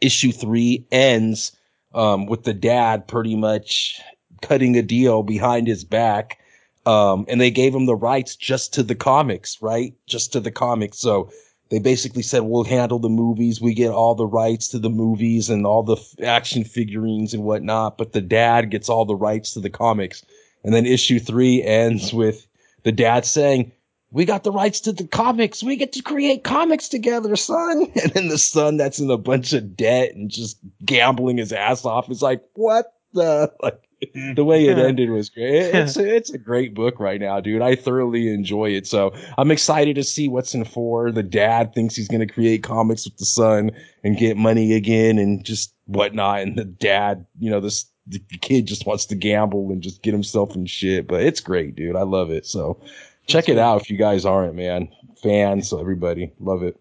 issue 0.00 0.32
three 0.32 0.86
ends 0.90 1.52
um, 1.94 2.24
with 2.24 2.44
the 2.44 2.54
dad 2.54 3.06
pretty 3.06 3.36
much 3.36 4.00
cutting 4.40 4.74
a 4.78 4.82
deal 4.82 5.22
behind 5.22 5.66
his 5.66 5.84
back. 5.84 6.38
Um, 6.86 7.26
and 7.28 7.42
they 7.42 7.50
gave 7.50 7.74
him 7.74 7.84
the 7.84 7.94
rights 7.94 8.36
just 8.36 8.72
to 8.72 8.82
the 8.82 8.94
comics, 8.94 9.60
right? 9.60 9.92
Just 10.06 10.32
to 10.32 10.40
the 10.40 10.50
comics. 10.50 10.98
So 10.98 11.30
they 11.70 11.78
basically 11.78 12.22
said, 12.22 12.42
we'll 12.42 12.64
handle 12.64 12.98
the 12.98 13.08
movies. 13.08 13.60
We 13.60 13.74
get 13.74 13.90
all 13.90 14.14
the 14.14 14.26
rights 14.26 14.68
to 14.68 14.78
the 14.78 14.90
movies 14.90 15.48
and 15.50 15.66
all 15.66 15.82
the 15.82 15.96
f- 15.96 16.20
action 16.22 16.64
figurines 16.64 17.32
and 17.32 17.44
whatnot. 17.44 17.98
But 17.98 18.12
the 18.12 18.20
dad 18.20 18.70
gets 18.70 18.88
all 18.88 19.04
the 19.04 19.16
rights 19.16 19.54
to 19.54 19.60
the 19.60 19.70
comics. 19.70 20.24
And 20.62 20.74
then 20.74 20.86
issue 20.86 21.18
three 21.18 21.62
ends 21.62 22.12
with 22.12 22.46
the 22.82 22.92
dad 22.92 23.24
saying, 23.24 23.72
we 24.10 24.24
got 24.24 24.44
the 24.44 24.52
rights 24.52 24.80
to 24.80 24.92
the 24.92 25.08
comics. 25.08 25.62
We 25.62 25.74
get 25.74 25.92
to 25.94 26.02
create 26.02 26.44
comics 26.44 26.88
together, 26.88 27.34
son. 27.34 27.90
And 28.02 28.12
then 28.12 28.28
the 28.28 28.38
son 28.38 28.76
that's 28.76 29.00
in 29.00 29.10
a 29.10 29.18
bunch 29.18 29.52
of 29.52 29.76
debt 29.76 30.14
and 30.14 30.30
just 30.30 30.58
gambling 30.84 31.38
his 31.38 31.52
ass 31.52 31.84
off 31.84 32.10
is 32.10 32.22
like, 32.22 32.42
what 32.54 32.94
the? 33.12 33.52
Like, 33.62 33.83
the 34.34 34.44
way 34.44 34.66
it 34.66 34.78
ended 34.78 35.10
was 35.10 35.30
great. 35.30 35.74
It's 35.74 35.96
a, 35.96 36.06
it's 36.16 36.30
a 36.30 36.38
great 36.38 36.74
book 36.74 36.98
right 36.98 37.20
now, 37.20 37.40
dude. 37.40 37.62
I 37.62 37.74
thoroughly 37.74 38.32
enjoy 38.32 38.70
it. 38.70 38.86
So 38.86 39.12
I'm 39.38 39.50
excited 39.50 39.96
to 39.96 40.04
see 40.04 40.28
what's 40.28 40.54
in 40.54 40.64
four. 40.64 41.10
The 41.10 41.22
dad 41.22 41.74
thinks 41.74 41.96
he's 41.96 42.08
going 42.08 42.26
to 42.26 42.32
create 42.32 42.62
comics 42.62 43.04
with 43.04 43.16
the 43.16 43.24
son 43.24 43.70
and 44.02 44.16
get 44.16 44.36
money 44.36 44.74
again 44.74 45.18
and 45.18 45.44
just 45.44 45.74
whatnot. 45.86 46.40
And 46.40 46.56
the 46.56 46.64
dad, 46.64 47.26
you 47.38 47.50
know, 47.50 47.60
this, 47.60 47.86
the 48.06 48.20
kid 48.40 48.66
just 48.66 48.86
wants 48.86 49.06
to 49.06 49.14
gamble 49.14 49.70
and 49.70 49.82
just 49.82 50.02
get 50.02 50.12
himself 50.12 50.54
in 50.54 50.66
shit, 50.66 51.06
but 51.06 51.22
it's 51.22 51.40
great, 51.40 51.74
dude. 51.74 51.96
I 51.96 52.02
love 52.02 52.30
it. 52.30 52.46
So 52.46 52.80
check 53.26 53.48
it 53.48 53.58
out 53.58 53.80
if 53.80 53.90
you 53.90 53.96
guys 53.96 54.24
aren't, 54.24 54.54
man. 54.54 54.88
Fans, 55.22 55.68
so 55.68 55.80
everybody, 55.80 56.32
love 56.38 56.62
it. 56.62 56.76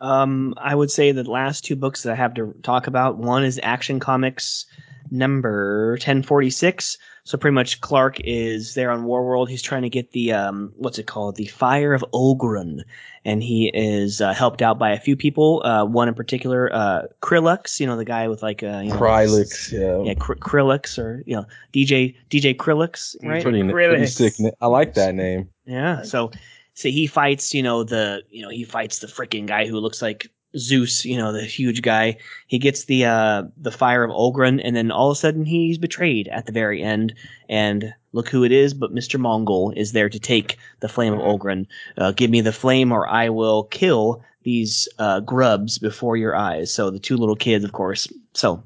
Um, 0.00 0.54
I 0.56 0.74
would 0.74 0.90
say 0.90 1.12
the 1.12 1.28
last 1.28 1.64
two 1.64 1.76
books 1.76 2.02
that 2.02 2.12
I 2.12 2.16
have 2.16 2.34
to 2.34 2.54
talk 2.62 2.86
about. 2.86 3.18
One 3.18 3.44
is 3.44 3.60
Action 3.62 4.00
Comics 4.00 4.66
number 5.10 5.92
1046. 5.92 6.98
So 7.24 7.36
pretty 7.36 7.54
much 7.54 7.80
Clark 7.80 8.20
is 8.20 8.74
there 8.74 8.90
on 8.90 9.04
Warworld. 9.04 9.48
He's 9.48 9.62
trying 9.62 9.82
to 9.82 9.88
get 9.88 10.12
the 10.12 10.32
um, 10.32 10.72
what's 10.76 10.98
it 10.98 11.06
called, 11.06 11.34
the 11.34 11.46
Fire 11.46 11.92
of 11.92 12.04
Ogrun, 12.14 12.82
and 13.24 13.42
he 13.42 13.70
is 13.74 14.20
uh, 14.20 14.32
helped 14.32 14.62
out 14.62 14.78
by 14.78 14.92
a 14.92 15.00
few 15.00 15.16
people. 15.16 15.60
Uh, 15.64 15.84
one 15.84 16.06
in 16.06 16.14
particular, 16.14 16.72
uh, 16.72 17.02
Krillux, 17.22 17.80
you 17.80 17.86
know 17.86 17.96
the 17.96 18.04
guy 18.04 18.28
with 18.28 18.44
like 18.44 18.62
uh, 18.62 18.80
you 18.84 18.90
know, 18.90 18.96
Krylix, 18.96 19.72
yeah, 19.72 20.00
yeah, 20.04 20.14
Kr- 20.14 20.34
Krillux 20.34 20.98
or 20.98 21.24
you 21.26 21.34
know 21.34 21.44
DJ 21.72 22.14
DJ 22.30 22.56
Krillux, 22.56 23.16
right? 23.24 23.42
Pretty, 23.42 23.62
pretty 23.68 24.06
sick. 24.06 24.34
I 24.60 24.68
like 24.68 24.94
that 24.94 25.16
name. 25.16 25.48
Yeah, 25.64 26.02
so 26.02 26.30
so 26.74 26.88
he 26.90 27.08
fights, 27.08 27.52
you 27.52 27.62
know 27.62 27.82
the 27.82 28.22
you 28.30 28.42
know 28.42 28.50
he 28.50 28.62
fights 28.62 29.00
the 29.00 29.08
freaking 29.08 29.46
guy 29.46 29.66
who 29.66 29.80
looks 29.80 30.00
like 30.00 30.30
Zeus, 30.56 31.04
you 31.04 31.16
know, 31.16 31.32
the 31.32 31.44
huge 31.44 31.82
guy. 31.82 32.16
He 32.46 32.58
gets 32.58 32.84
the 32.84 33.04
uh, 33.04 33.44
the 33.56 33.70
fire 33.70 34.04
of 34.04 34.10
Ogrun, 34.10 34.60
and 34.62 34.74
then 34.74 34.90
all 34.90 35.10
of 35.10 35.16
a 35.16 35.20
sudden 35.20 35.44
he's 35.44 35.78
betrayed 35.78 36.28
at 36.28 36.46
the 36.46 36.52
very 36.52 36.82
end. 36.82 37.14
And 37.48 37.94
look 38.12 38.28
who 38.28 38.44
it 38.44 38.52
is, 38.52 38.74
but 38.74 38.94
Mr. 38.94 39.20
Mongul 39.20 39.76
is 39.76 39.92
there 39.92 40.08
to 40.08 40.18
take 40.18 40.56
the 40.80 40.88
flame 40.88 41.12
of 41.12 41.20
Ogrun. 41.20 41.66
Uh, 41.96 42.12
give 42.12 42.30
me 42.30 42.40
the 42.40 42.52
flame, 42.52 42.92
or 42.92 43.08
I 43.08 43.28
will 43.28 43.64
kill 43.64 44.22
these 44.42 44.88
uh, 44.98 45.20
grubs 45.20 45.78
before 45.78 46.16
your 46.16 46.36
eyes. 46.36 46.72
So 46.72 46.90
the 46.90 46.98
two 46.98 47.16
little 47.16 47.36
kids, 47.36 47.64
of 47.64 47.72
course. 47.72 48.08
So 48.34 48.62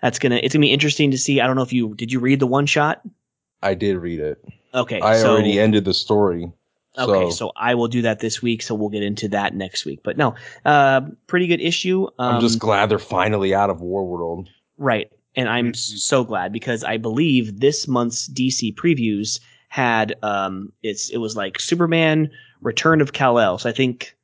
that's 0.00 0.18
gonna 0.18 0.40
it's 0.42 0.54
gonna 0.54 0.62
be 0.62 0.72
interesting 0.72 1.10
to 1.12 1.18
see. 1.18 1.40
I 1.40 1.46
don't 1.46 1.56
know 1.56 1.62
if 1.62 1.72
you 1.72 1.94
did 1.94 2.12
you 2.12 2.20
read 2.20 2.40
the 2.40 2.46
one 2.46 2.66
shot. 2.66 3.02
I 3.62 3.74
did 3.74 3.96
read 3.96 4.20
it. 4.20 4.44
Okay, 4.74 5.00
I 5.00 5.18
so, 5.18 5.32
already 5.32 5.60
ended 5.60 5.84
the 5.84 5.94
story. 5.94 6.50
Okay, 6.98 7.30
so, 7.30 7.36
so, 7.36 7.52
I 7.56 7.74
will 7.74 7.88
do 7.88 8.02
that 8.02 8.20
this 8.20 8.42
week. 8.42 8.62
So 8.62 8.74
we'll 8.74 8.90
get 8.90 9.02
into 9.02 9.28
that 9.28 9.54
next 9.54 9.86
week. 9.86 10.00
But 10.02 10.18
no, 10.18 10.34
uh, 10.64 11.02
pretty 11.26 11.46
good 11.46 11.60
issue. 11.60 12.06
Um, 12.18 12.36
I'm 12.36 12.40
just 12.40 12.58
glad 12.58 12.90
they're 12.90 12.98
finally 12.98 13.54
out 13.54 13.70
of 13.70 13.78
Warworld. 13.78 14.48
Right, 14.76 15.10
and 15.34 15.48
I'm 15.48 15.68
mm-hmm. 15.68 15.96
so 15.96 16.24
glad 16.24 16.52
because 16.52 16.84
I 16.84 16.98
believe 16.98 17.60
this 17.60 17.88
month's 17.88 18.28
DC 18.28 18.74
previews 18.74 19.40
had 19.68 20.14
um, 20.22 20.70
it's 20.82 21.08
it 21.08 21.16
was 21.16 21.34
like 21.34 21.58
Superman 21.58 22.30
Return 22.60 23.00
of 23.00 23.14
Kal 23.14 23.38
El. 23.38 23.56
So 23.56 23.70
I 23.70 23.72
think 23.72 24.14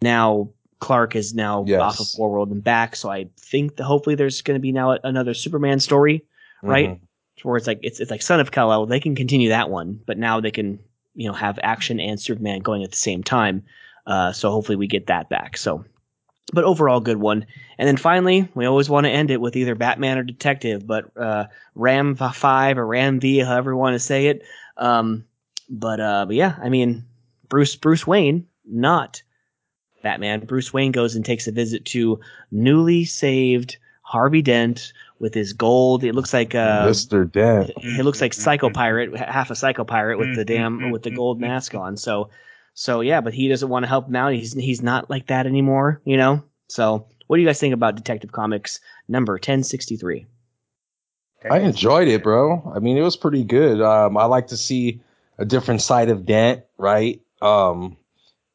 now 0.00 0.48
Clark 0.78 1.16
is 1.16 1.34
now 1.34 1.64
yes. 1.66 1.80
off 1.80 2.00
of 2.00 2.06
Warworld 2.06 2.52
and 2.52 2.62
back. 2.62 2.94
So 2.94 3.10
I 3.10 3.26
think 3.36 3.76
that 3.76 3.84
hopefully 3.84 4.14
there's 4.14 4.42
going 4.42 4.54
to 4.54 4.60
be 4.60 4.70
now 4.70 4.92
another 5.02 5.34
Superman 5.34 5.80
story, 5.80 6.24
right? 6.62 6.90
Mm-hmm. 6.90 7.48
Where 7.48 7.56
it's 7.56 7.66
like 7.66 7.80
it's 7.82 7.98
it's 7.98 8.12
like 8.12 8.22
Son 8.22 8.38
of 8.38 8.52
Kal 8.52 8.72
El. 8.72 8.86
They 8.86 9.00
can 9.00 9.16
continue 9.16 9.48
that 9.48 9.70
one, 9.70 10.00
but 10.06 10.18
now 10.18 10.38
they 10.38 10.52
can 10.52 10.78
you 11.14 11.26
know 11.26 11.34
have 11.34 11.58
action 11.62 12.00
and 12.00 12.20
Superman 12.20 12.60
going 12.60 12.82
at 12.82 12.90
the 12.90 12.96
same 12.96 13.22
time. 13.22 13.62
Uh, 14.06 14.32
so 14.32 14.50
hopefully 14.50 14.76
we 14.76 14.86
get 14.86 15.06
that 15.06 15.28
back. 15.28 15.56
So, 15.56 15.84
but 16.52 16.64
overall 16.64 17.00
good 17.00 17.18
one. 17.18 17.46
And 17.78 17.86
then 17.86 17.96
finally, 17.96 18.48
we 18.54 18.66
always 18.66 18.90
want 18.90 19.04
to 19.04 19.10
end 19.10 19.30
it 19.30 19.40
with 19.40 19.56
either 19.56 19.74
Batman 19.74 20.18
or 20.18 20.22
Detective, 20.22 20.86
but 20.86 21.16
uh, 21.16 21.46
Ram 21.74 22.14
Five 22.14 22.78
or 22.78 22.86
Ram 22.86 23.20
V, 23.20 23.38
however 23.38 23.72
you 23.72 23.76
want 23.76 23.94
to 23.94 24.00
say 24.00 24.26
it. 24.26 24.42
Um, 24.76 25.24
but 25.68 26.00
uh, 26.00 26.26
but 26.26 26.36
yeah, 26.36 26.56
I 26.62 26.68
mean 26.68 27.04
Bruce 27.48 27.76
Bruce 27.76 28.06
Wayne, 28.06 28.46
not 28.66 29.22
Batman. 30.02 30.40
Bruce 30.40 30.72
Wayne 30.72 30.92
goes 30.92 31.14
and 31.14 31.24
takes 31.24 31.46
a 31.46 31.52
visit 31.52 31.84
to 31.86 32.20
newly 32.50 33.04
saved 33.04 33.76
Harvey 34.02 34.42
Dent 34.42 34.92
with 35.22 35.32
his 35.32 35.52
gold. 35.54 36.02
It 36.02 36.14
looks 36.14 36.34
like 36.34 36.54
uh, 36.54 36.84
Mr. 36.84 37.30
Dent. 37.30 37.70
It 37.76 38.04
looks 38.04 38.20
like 38.20 38.34
Psycho 38.34 38.68
Pirate, 38.68 39.16
half 39.16 39.50
a 39.50 39.54
Psycho 39.54 39.84
Pirate 39.84 40.18
with 40.18 40.34
the 40.34 40.44
damn 40.44 40.90
with 40.90 41.04
the 41.04 41.12
gold 41.12 41.40
mask 41.40 41.74
on. 41.74 41.96
So, 41.96 42.28
so 42.74 43.00
yeah, 43.00 43.22
but 43.22 43.32
he 43.32 43.48
doesn't 43.48 43.68
want 43.68 43.84
to 43.84 43.88
help 43.88 44.08
him 44.08 44.16
out. 44.16 44.34
He's 44.34 44.52
he's 44.52 44.82
not 44.82 45.08
like 45.08 45.28
that 45.28 45.46
anymore, 45.46 46.02
you 46.04 46.16
know. 46.16 46.42
So, 46.68 47.06
what 47.28 47.36
do 47.36 47.42
you 47.42 47.48
guys 47.48 47.60
think 47.60 47.72
about 47.72 47.94
Detective 47.94 48.32
Comics 48.32 48.80
number 49.08 49.38
ten 49.38 49.62
sixty 49.62 49.96
three? 49.96 50.26
I 51.48 51.60
enjoyed 51.60 52.08
it, 52.08 52.22
bro. 52.22 52.72
I 52.74 52.80
mean, 52.80 52.96
it 52.96 53.02
was 53.02 53.16
pretty 53.16 53.44
good. 53.44 53.80
Um, 53.80 54.16
I 54.16 54.24
like 54.24 54.48
to 54.48 54.56
see 54.56 55.00
a 55.38 55.44
different 55.44 55.82
side 55.82 56.08
of 56.08 56.26
Dent, 56.26 56.64
right? 56.78 57.20
Um, 57.40 57.96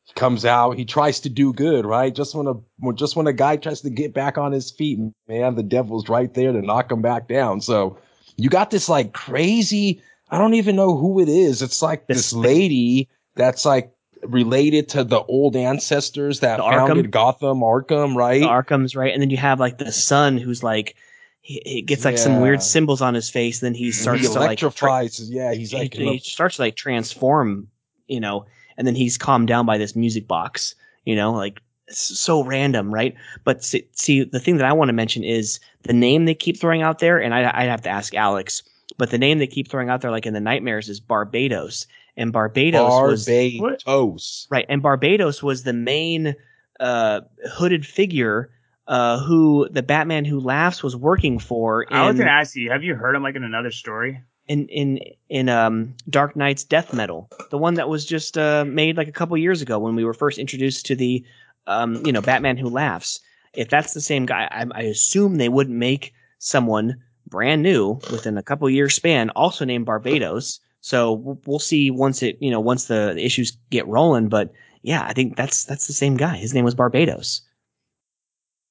he 0.08 0.14
comes 0.14 0.46
out, 0.46 0.78
he 0.78 0.86
tries 0.86 1.20
to 1.20 1.30
do 1.30 1.52
good, 1.52 1.86
right? 1.86 2.16
Just 2.16 2.34
when 2.34 2.48
a 2.48 2.94
just 2.94 3.18
when 3.18 3.28
a 3.28 3.34
guy 3.34 3.58
tries 3.58 3.82
to 3.82 3.90
get 3.90 4.14
back 4.14 4.38
on 4.38 4.54
his 4.54 4.72
feet, 4.72 5.00
man, 5.28 5.56
the 5.56 5.64
devil's 5.64 6.08
right 6.08 6.34
there 6.34 6.54
to 6.54 6.62
knock 6.62 6.92
him 6.92 7.02
back 7.02 7.28
down. 7.28 7.60
So 7.60 8.00
you 8.38 8.50
got 8.50 8.72
this 8.72 8.88
like 8.88 9.12
crazy. 9.14 10.02
I 10.30 10.38
don't 10.38 10.54
even 10.54 10.78
know 10.78 10.96
who 10.96 11.20
it 11.20 11.28
is. 11.28 11.62
It's 11.62 11.82
like 11.82 12.08
this, 12.08 12.18
this 12.18 12.34
lady 12.34 13.10
that's 13.36 13.66
like 13.66 13.92
related 14.24 14.88
to 14.90 15.04
the 15.04 15.22
old 15.24 15.58
ancestors 15.58 16.40
that 16.40 16.60
founded 16.60 17.12
Gotham, 17.12 17.60
Arkham, 17.60 18.16
right? 18.16 18.42
The 18.42 18.48
Arkham's 18.48 18.96
right, 18.96 19.12
and 19.12 19.22
then 19.22 19.30
you 19.30 19.38
have 19.38 19.60
like 19.60 19.78
the 19.78 19.92
son 19.92 20.38
who's 20.38 20.64
like 20.64 20.96
he, 21.42 21.62
he 21.66 21.82
gets 21.82 22.06
like 22.06 22.16
yeah. 22.16 22.24
some 22.24 22.40
weird 22.40 22.64
symbols 22.64 23.02
on 23.02 23.14
his 23.14 23.30
face. 23.30 23.60
Then 23.60 23.74
he 23.74 23.92
starts 23.92 24.22
he 24.22 24.28
to 24.28 24.40
like 24.40 24.60
tra- 24.60 25.10
yeah, 25.20 25.54
he's 25.54 25.74
like 25.74 25.94
he, 25.94 26.14
he 26.14 26.20
starts 26.20 26.56
to 26.56 26.62
like 26.62 26.78
transform, 26.78 27.68
you 28.08 28.22
know, 28.22 28.46
and 28.78 28.86
then 28.86 28.95
he's 28.95 29.18
calmed 29.18 29.48
down 29.48 29.66
by 29.66 29.78
this 29.78 29.95
music 29.95 30.28
box, 30.28 30.76
you 31.06 31.16
know, 31.16 31.34
like 31.34 31.62
so 31.90 32.44
random, 32.44 32.94
right? 32.94 33.16
But 33.44 33.64
see, 33.64 33.88
see, 33.94 34.24
the 34.24 34.40
thing 34.40 34.58
that 34.58 34.66
I 34.66 34.74
want 34.74 34.90
to 34.90 34.94
mention 34.94 35.24
is 35.24 35.60
the 35.84 35.94
name 35.94 36.26
they 36.26 36.36
keep 36.36 36.60
throwing 36.60 36.82
out 36.82 36.99
there, 36.99 37.18
and 37.22 37.34
I, 37.34 37.52
I 37.54 37.64
have 37.64 37.82
to 37.84 37.90
ask 37.90 38.14
Alex. 38.14 38.64
But 38.98 39.12
the 39.12 39.18
name 39.18 39.40
they 39.40 39.48
keep 39.48 39.70
throwing 39.70 39.90
out 39.90 40.02
there, 40.02 40.12
like 40.12 40.26
in 40.26 40.34
the 40.34 40.40
nightmares, 40.40 40.90
is 40.90 40.99
Barbados, 40.99 41.88
and 42.16 42.34
Barbatos, 42.34 42.74
Barbatos. 42.74 43.08
was 43.08 43.26
Barbados, 43.26 44.48
right, 44.49 44.66
and 44.70 44.82
Barbados 44.82 45.44
was 45.44 45.64
the 45.64 45.74
main 45.74 46.36
uh, 46.80 47.22
hooded 47.52 47.86
figure 47.86 48.49
uh, 48.88 49.20
who 49.20 49.68
the 49.70 49.84
Batman 49.84 50.26
Who 50.26 50.40
Laughs 50.40 50.82
was 50.82 50.95
working 50.95 51.40
for. 51.40 51.84
In, 51.84 51.95
I 51.95 52.08
was 52.08 52.18
gonna 52.18 52.32
ask 52.32 52.56
you, 52.56 52.72
have 52.72 52.84
you 52.84 52.95
heard 52.95 53.16
him 53.16 53.24
like 53.24 53.36
in 53.36 53.44
another 53.44 53.72
story? 53.72 54.22
In 54.48 54.68
in 54.69 54.99
in 55.30 55.49
um 55.49 55.94
Dark 56.10 56.36
Nights 56.36 56.64
Death 56.64 56.94
Metal, 56.94 57.30
the 57.49 57.57
one 57.57 57.74
that 57.74 57.90
was 57.90 58.06
just 58.06 58.38
uh, 58.38 58.64
made 58.65 58.95
like 58.95 59.10
a 59.10 59.11
couple 59.11 59.38
years 59.38 59.61
ago 59.61 59.78
when 59.78 59.95
we 59.95 60.06
were 60.06 60.14
first 60.14 60.38
introduced 60.38 60.86
to 60.86 60.95
the 60.95 61.24
um 61.68 62.06
you 62.06 62.14
know 62.14 62.22
Batman 62.22 62.57
Who 62.57 62.69
Laughs. 62.69 63.19
If 63.53 63.69
that's 63.69 63.94
the 63.94 64.02
same 64.02 64.26
guy, 64.26 64.48
I, 64.52 64.65
I 64.72 64.82
assume 64.84 65.36
they 65.36 65.49
wouldn't 65.49 65.76
make 65.78 66.14
someone 66.40 66.95
brand 67.28 67.61
new 67.61 67.99
within 68.11 68.38
a 68.38 68.44
couple 68.44 68.69
years 68.69 68.95
span 68.95 69.30
also 69.32 69.65
named 69.65 69.86
Barbados. 69.86 70.60
so 70.82 71.14
we'll 71.45 71.60
see 71.60 71.91
once 71.91 72.24
it, 72.24 72.38
you 72.40 72.49
know, 72.52 72.60
once 72.60 72.86
the 72.86 73.18
issues 73.18 73.57
get 73.69 73.88
rolling. 73.88 74.30
But 74.30 74.53
yeah, 74.84 75.03
I 75.06 75.14
think 75.14 75.36
that's 75.36 75.65
that's 75.65 75.88
the 75.88 75.94
same 75.94 76.15
guy. 76.15 76.38
His 76.38 76.53
name 76.53 76.64
was 76.64 76.76
Barbados. 76.76 77.41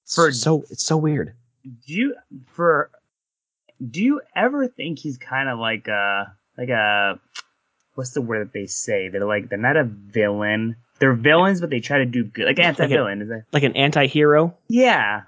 For 0.06 0.32
so 0.32 0.64
it's 0.70 0.84
so 0.84 0.96
weird. 0.96 1.34
Do 1.64 1.92
you 1.92 2.14
for 2.46 2.90
do 3.90 4.02
you 4.02 4.20
ever 4.34 4.68
think 4.68 4.98
he's 4.98 5.18
kind 5.18 5.48
of 5.48 5.58
like 5.58 5.88
a 5.88 6.34
like 6.56 6.68
a 6.68 7.18
what's 7.94 8.10
the 8.10 8.22
word 8.22 8.46
that 8.46 8.52
they 8.52 8.66
say? 8.66 9.08
They're 9.08 9.26
like 9.26 9.48
they're 9.48 9.58
not 9.58 9.76
a 9.76 9.84
villain. 9.84 10.76
They're 10.98 11.14
villains, 11.14 11.60
but 11.60 11.70
they 11.70 11.80
try 11.80 11.98
to 11.98 12.06
do 12.06 12.24
good, 12.24 12.46
like 12.46 12.58
anti-villain. 12.58 13.18
Like, 13.18 13.26
is 13.26 13.30
it 13.30 13.44
like 13.52 13.62
an 13.64 13.76
anti-hero? 13.76 14.56
Yeah, 14.68 15.22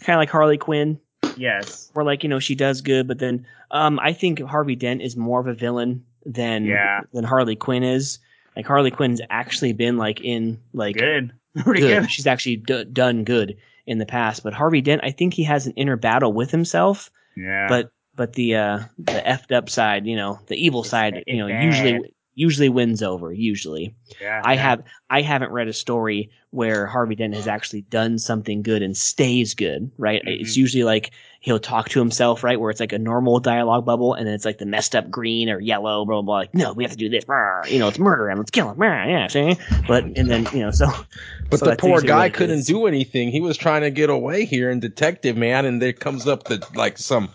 kind 0.00 0.16
of 0.16 0.20
like 0.20 0.30
Harley 0.30 0.58
Quinn. 0.58 1.00
Yes, 1.36 1.90
or 1.94 2.04
like 2.04 2.22
you 2.22 2.28
know 2.28 2.38
she 2.38 2.54
does 2.54 2.80
good, 2.80 3.08
but 3.08 3.18
then 3.18 3.46
um 3.70 3.98
I 4.00 4.12
think 4.12 4.40
Harvey 4.40 4.76
Dent 4.76 5.02
is 5.02 5.16
more 5.16 5.40
of 5.40 5.46
a 5.46 5.54
villain 5.54 6.04
than 6.24 6.64
yeah. 6.64 7.00
than 7.12 7.24
Harley 7.24 7.56
Quinn 7.56 7.82
is. 7.82 8.18
Like 8.56 8.66
Harley 8.66 8.90
Quinn's 8.90 9.20
actually 9.30 9.72
been 9.72 9.96
like 9.96 10.20
in 10.20 10.60
like 10.72 10.96
good, 10.96 11.32
pretty 11.64 11.80
good. 11.80 12.02
good. 12.02 12.10
She's 12.10 12.26
actually 12.26 12.56
d- 12.56 12.84
done 12.84 13.24
good 13.24 13.56
in 13.86 13.98
the 13.98 14.06
past. 14.06 14.42
But 14.42 14.54
Harvey 14.54 14.80
Dent, 14.80 15.02
I 15.04 15.10
think 15.10 15.34
he 15.34 15.44
has 15.44 15.66
an 15.66 15.72
inner 15.74 15.96
battle 15.96 16.32
with 16.32 16.50
himself. 16.50 17.10
Yeah. 17.36 17.68
But 17.68 17.90
but 18.14 18.34
the 18.34 18.56
uh 18.56 18.78
the 18.98 19.22
effed 19.26 19.54
up 19.54 19.70
side, 19.70 20.06
you 20.06 20.16
know, 20.16 20.38
the 20.46 20.56
evil 20.56 20.84
side, 20.84 21.24
you 21.26 21.38
know, 21.38 21.46
usually 21.46 22.14
usually 22.34 22.68
wins 22.68 23.02
over. 23.02 23.32
Usually, 23.32 23.94
yeah, 24.20 24.42
I 24.44 24.54
yeah. 24.54 24.62
have 24.62 24.84
I 25.10 25.22
haven't 25.22 25.52
read 25.52 25.68
a 25.68 25.72
story 25.72 26.30
where 26.50 26.86
Harvey 26.86 27.14
Dent 27.14 27.34
has 27.34 27.46
actually 27.46 27.82
done 27.82 28.18
something 28.18 28.62
good 28.62 28.82
and 28.82 28.96
stays 28.96 29.54
good. 29.54 29.90
Right? 29.98 30.22
Mm-hmm. 30.22 30.42
It's 30.42 30.56
usually 30.56 30.84
like 30.84 31.10
he'll 31.40 31.58
talk 31.58 31.88
to 31.90 31.98
himself, 31.98 32.42
right? 32.42 32.58
Where 32.58 32.70
it's 32.70 32.80
like 32.80 32.92
a 32.92 32.98
normal 32.98 33.40
dialogue 33.40 33.84
bubble, 33.84 34.14
and 34.14 34.26
then 34.26 34.34
it's 34.34 34.44
like 34.44 34.58
the 34.58 34.66
messed 34.66 34.94
up 34.94 35.10
green 35.10 35.48
or 35.48 35.60
yellow, 35.60 36.04
blah 36.04 36.16
blah. 36.16 36.22
blah 36.22 36.34
like, 36.36 36.54
no, 36.54 36.72
we 36.72 36.84
have 36.84 36.92
to 36.92 36.98
do 36.98 37.08
this. 37.08 37.24
You 37.70 37.78
know, 37.78 37.88
it's 37.88 37.98
murder 37.98 38.28
and 38.28 38.38
let's 38.38 38.50
kill 38.50 38.70
him. 38.70 38.82
Yeah, 38.82 39.26
see? 39.28 39.56
But 39.86 40.04
and 40.04 40.30
then 40.30 40.48
you 40.52 40.60
know, 40.60 40.70
so. 40.70 40.88
But 41.50 41.60
so 41.60 41.66
the 41.66 41.76
poor 41.76 42.00
guy 42.00 42.30
couldn't 42.30 42.64
do 42.66 42.86
anything. 42.86 43.30
He 43.30 43.40
was 43.40 43.56
trying 43.56 43.82
to 43.82 43.90
get 43.90 44.08
away 44.08 44.44
here, 44.44 44.70
and 44.70 44.80
Detective 44.80 45.36
Man, 45.36 45.64
and 45.64 45.82
there 45.82 45.92
comes 45.92 46.26
up 46.26 46.44
the 46.44 46.64
like 46.74 46.96
some 46.96 47.30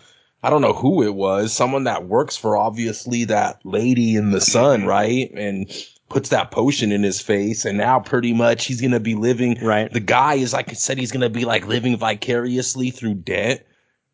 I 0.45 0.51
don't 0.51 0.61
know 0.61 0.73
who 0.73 1.01
it 1.01 1.15
was, 1.15 1.51
someone 1.51 1.85
that 1.85 2.07
works 2.07 2.37
for 2.37 2.55
obviously 2.55 3.23
that 3.25 3.59
lady 3.63 4.15
in 4.15 4.29
the 4.29 4.39
sun, 4.39 4.85
right? 4.85 5.31
And 5.33 5.67
puts 6.07 6.29
that 6.29 6.51
potion 6.51 6.91
in 6.91 7.01
his 7.01 7.19
face, 7.19 7.65
and 7.65 7.79
now 7.79 7.99
pretty 7.99 8.31
much 8.31 8.65
he's 8.67 8.79
gonna 8.79 8.99
be 8.99 9.15
living. 9.15 9.57
Right. 9.59 9.91
The 9.91 9.99
guy 9.99 10.35
is 10.35 10.53
like 10.53 10.69
I 10.69 10.73
said, 10.73 10.99
he's 10.99 11.11
gonna 11.11 11.31
be 11.31 11.45
like 11.45 11.65
living 11.65 11.97
vicariously 11.97 12.91
through 12.91 13.15
Dent, 13.15 13.61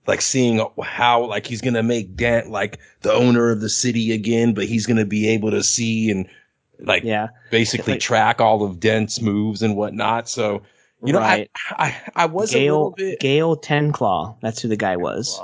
like 0.07 0.21
seeing 0.21 0.65
how 0.81 1.25
like 1.25 1.45
he's 1.45 1.59
gonna 1.59 1.83
make 1.83 2.15
Dent 2.15 2.49
like 2.49 2.79
the 3.01 3.11
owner 3.11 3.51
of 3.51 3.59
the 3.59 3.67
city 3.69 4.13
again, 4.13 4.53
but 4.53 4.67
he's 4.67 4.85
gonna 4.85 5.05
be 5.05 5.27
able 5.27 5.51
to 5.51 5.61
see 5.61 6.09
and 6.09 6.29
like 6.79 7.03
yeah 7.03 7.27
basically 7.51 7.95
like, 7.95 8.01
track 8.01 8.39
all 8.39 8.63
of 8.63 8.79
Dent's 8.79 9.21
moves 9.21 9.61
and 9.61 9.75
whatnot. 9.75 10.29
So 10.29 10.61
you 11.03 11.11
know, 11.11 11.19
right. 11.19 11.51
I, 11.71 11.87
I 12.15 12.23
I 12.23 12.25
was 12.25 12.53
Gale, 12.53 12.61
a 12.61 12.63
little 12.63 12.91
bit 12.91 13.19
Gale 13.19 13.57
Tenclaw. 13.57 14.37
That's 14.39 14.61
who 14.61 14.69
the 14.69 14.77
guy 14.77 14.95
was. 14.95 15.37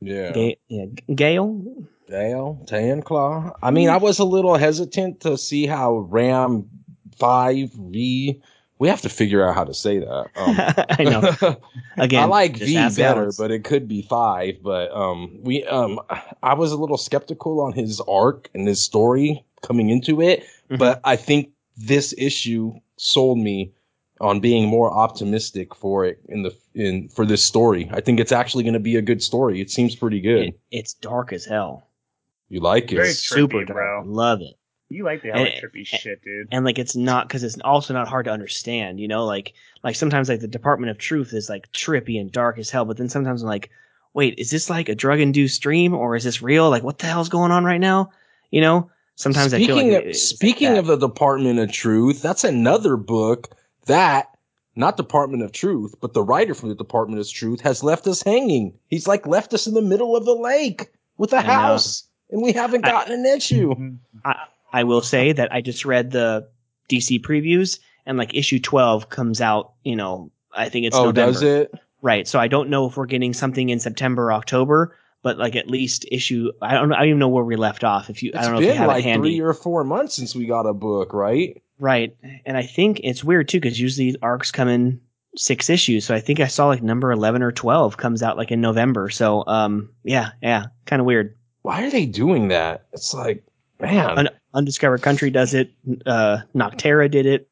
Yeah. 0.00 0.32
Ga- 0.32 0.58
yeah. 0.68 0.86
Gale? 1.14 1.86
Gale, 2.08 2.62
Tan 2.66 3.02
Claw. 3.02 3.52
I 3.62 3.70
mean, 3.70 3.88
I 3.88 3.96
was 3.96 4.18
a 4.18 4.24
little 4.24 4.56
hesitant 4.56 5.20
to 5.20 5.36
see 5.36 5.66
how 5.66 5.98
Ram 6.08 6.68
5V. 7.18 8.40
We 8.78 8.88
have 8.88 9.00
to 9.00 9.08
figure 9.08 9.46
out 9.46 9.54
how 9.54 9.64
to 9.64 9.74
say 9.74 9.98
that. 9.98 10.26
Um, 10.36 10.86
I 10.90 11.04
know. 11.04 11.56
Again, 11.96 12.24
I 12.24 12.26
like 12.26 12.58
V 12.58 12.74
better, 12.74 13.22
Alex. 13.22 13.36
but 13.38 13.50
it 13.50 13.64
could 13.64 13.88
be 13.88 14.02
five. 14.02 14.62
But 14.62 14.92
um, 14.92 15.38
we 15.42 15.64
um, 15.64 15.98
I 16.42 16.54
was 16.54 16.72
a 16.72 16.76
little 16.76 16.98
skeptical 16.98 17.60
on 17.60 17.72
his 17.72 18.00
arc 18.02 18.50
and 18.54 18.68
his 18.68 18.82
story 18.82 19.42
coming 19.62 19.88
into 19.88 20.20
it, 20.20 20.40
mm-hmm. 20.42 20.76
but 20.76 21.00
I 21.04 21.16
think 21.16 21.50
this 21.76 22.14
issue 22.18 22.74
sold 22.98 23.38
me 23.38 23.72
on 24.20 24.40
being 24.40 24.68
more 24.68 24.92
optimistic 24.92 25.74
for 25.74 26.04
it 26.04 26.20
in 26.28 26.42
the 26.42 26.54
in 26.76 27.08
for 27.08 27.26
this 27.26 27.44
story. 27.44 27.88
I 27.92 28.00
think 28.00 28.20
it's 28.20 28.32
actually 28.32 28.62
going 28.62 28.74
to 28.74 28.80
be 28.80 28.96
a 28.96 29.02
good 29.02 29.22
story. 29.22 29.60
It 29.60 29.70
seems 29.70 29.96
pretty 29.96 30.20
good. 30.20 30.48
It, 30.48 30.60
it's 30.70 30.94
dark 30.94 31.32
as 31.32 31.44
hell. 31.44 31.88
You 32.48 32.60
like 32.60 32.92
it? 32.92 32.96
Very 32.96 33.08
trippy, 33.08 33.14
super 33.14 33.64
dark. 33.64 33.76
Bro. 33.76 34.02
Love 34.06 34.40
it. 34.40 34.54
You 34.88 35.04
like 35.04 35.22
the 35.22 35.30
hella 35.30 35.46
trippy 35.46 35.78
and, 35.78 35.86
shit, 35.86 36.22
dude. 36.22 36.48
And 36.52 36.64
like 36.64 36.78
it's 36.78 36.94
not 36.94 37.26
because 37.26 37.42
it's 37.42 37.58
also 37.64 37.92
not 37.92 38.06
hard 38.06 38.26
to 38.26 38.30
understand. 38.30 39.00
You 39.00 39.08
know, 39.08 39.24
like 39.24 39.54
like 39.82 39.96
sometimes 39.96 40.28
like 40.28 40.40
the 40.40 40.46
Department 40.46 40.90
of 40.90 40.98
Truth 40.98 41.32
is 41.32 41.48
like 41.48 41.72
trippy 41.72 42.20
and 42.20 42.30
dark 42.30 42.58
as 42.58 42.70
hell, 42.70 42.84
but 42.84 42.96
then 42.96 43.08
sometimes 43.08 43.42
I'm 43.42 43.48
like, 43.48 43.70
wait, 44.14 44.38
is 44.38 44.50
this 44.50 44.70
like 44.70 44.88
a 44.88 44.94
drug 44.94 45.18
induced 45.18 45.60
dream 45.60 45.92
or 45.92 46.14
is 46.14 46.22
this 46.22 46.40
real? 46.40 46.70
Like 46.70 46.84
what 46.84 46.98
the 46.98 47.06
hell's 47.06 47.28
going 47.28 47.50
on 47.50 47.64
right 47.64 47.80
now? 47.80 48.10
You 48.50 48.60
know. 48.60 48.90
Sometimes 49.18 49.52
speaking 49.52 49.70
I 49.70 49.82
feel 49.82 49.94
like 49.94 50.06
of, 50.08 50.16
speaking 50.16 50.68
like 50.68 50.78
of 50.80 50.86
the 50.88 50.98
Department 50.98 51.58
of 51.58 51.72
Truth, 51.72 52.20
that's 52.20 52.44
another 52.44 52.98
book 52.98 53.56
that 53.86 54.35
not 54.76 54.98
Department 54.98 55.42
of 55.42 55.52
Truth, 55.52 55.94
but 56.00 56.12
the 56.12 56.22
writer 56.22 56.54
from 56.54 56.68
the 56.68 56.74
Department 56.74 57.20
of 57.20 57.28
Truth 57.30 57.62
has 57.62 57.82
left 57.82 58.06
us 58.06 58.22
hanging. 58.22 58.78
He's 58.88 59.08
like 59.08 59.26
left 59.26 59.54
us 59.54 59.66
in 59.66 59.74
the 59.74 59.82
middle 59.82 60.14
of 60.14 60.26
the 60.26 60.34
lake 60.34 60.90
with 61.16 61.32
a 61.32 61.40
house, 61.40 62.04
and 62.30 62.42
we 62.42 62.52
haven't 62.52 62.84
gotten 62.84 63.12
I, 63.12 63.16
an 63.16 63.36
issue. 63.36 63.74
I, 64.24 64.36
I 64.72 64.84
will 64.84 65.00
say 65.00 65.32
that 65.32 65.52
I 65.52 65.62
just 65.62 65.86
read 65.86 66.10
the 66.10 66.46
DC 66.90 67.22
previews, 67.22 67.78
and 68.04 68.18
like 68.18 68.34
issue 68.34 68.60
twelve 68.60 69.08
comes 69.08 69.40
out. 69.40 69.72
You 69.82 69.96
know, 69.96 70.30
I 70.54 70.68
think 70.68 70.86
it's 70.86 70.96
oh, 70.96 71.06
November. 71.06 71.32
does 71.32 71.42
it? 71.42 71.72
Right. 72.02 72.28
So 72.28 72.38
I 72.38 72.46
don't 72.46 72.68
know 72.68 72.86
if 72.86 72.96
we're 72.96 73.06
getting 73.06 73.32
something 73.32 73.70
in 73.70 73.80
September, 73.80 74.26
or 74.26 74.32
October, 74.34 74.94
but 75.22 75.38
like 75.38 75.56
at 75.56 75.68
least 75.70 76.04
issue. 76.12 76.52
I 76.60 76.74
don't. 76.74 76.92
I 76.92 76.98
don't 76.98 77.08
even 77.08 77.18
know 77.18 77.28
where 77.28 77.44
we 77.44 77.56
left 77.56 77.82
off. 77.82 78.10
If 78.10 78.22
you, 78.22 78.30
it's 78.30 78.38
I 78.38 78.42
don't 78.42 78.52
know 78.52 78.60
been 78.60 78.68
if 78.68 78.74
you 78.74 78.78
have 78.78 78.88
like 78.88 79.04
it 79.04 79.08
handy. 79.08 79.30
three 79.30 79.40
or 79.40 79.54
four 79.54 79.84
months 79.84 80.14
since 80.14 80.36
we 80.36 80.46
got 80.46 80.66
a 80.66 80.74
book, 80.74 81.14
right? 81.14 81.62
Right. 81.78 82.16
And 82.44 82.56
I 82.56 82.62
think 82.62 83.00
it's 83.04 83.22
weird 83.22 83.48
too, 83.48 83.60
because 83.60 83.80
usually 83.80 84.16
arcs 84.22 84.50
come 84.50 84.68
in 84.68 85.00
six 85.36 85.68
issues. 85.68 86.04
So 86.04 86.14
I 86.14 86.20
think 86.20 86.40
I 86.40 86.46
saw 86.46 86.66
like 86.66 86.82
number 86.82 87.12
11 87.12 87.42
or 87.42 87.52
12 87.52 87.96
comes 87.96 88.22
out 88.22 88.36
like 88.36 88.50
in 88.50 88.60
November. 88.60 89.10
So, 89.10 89.44
um, 89.46 89.90
yeah, 90.02 90.30
yeah, 90.42 90.66
kind 90.86 91.00
of 91.00 91.06
weird. 91.06 91.36
Why 91.62 91.84
are 91.84 91.90
they 91.90 92.06
doing 92.06 92.48
that? 92.48 92.86
It's 92.92 93.12
like, 93.12 93.44
man. 93.80 94.18
Un- 94.18 94.28
Undiscovered 94.54 95.02
Country 95.02 95.30
does 95.30 95.52
it. 95.52 95.70
Uh, 96.06 96.38
Nocterra 96.54 97.10
did 97.10 97.26
it. 97.26 97.48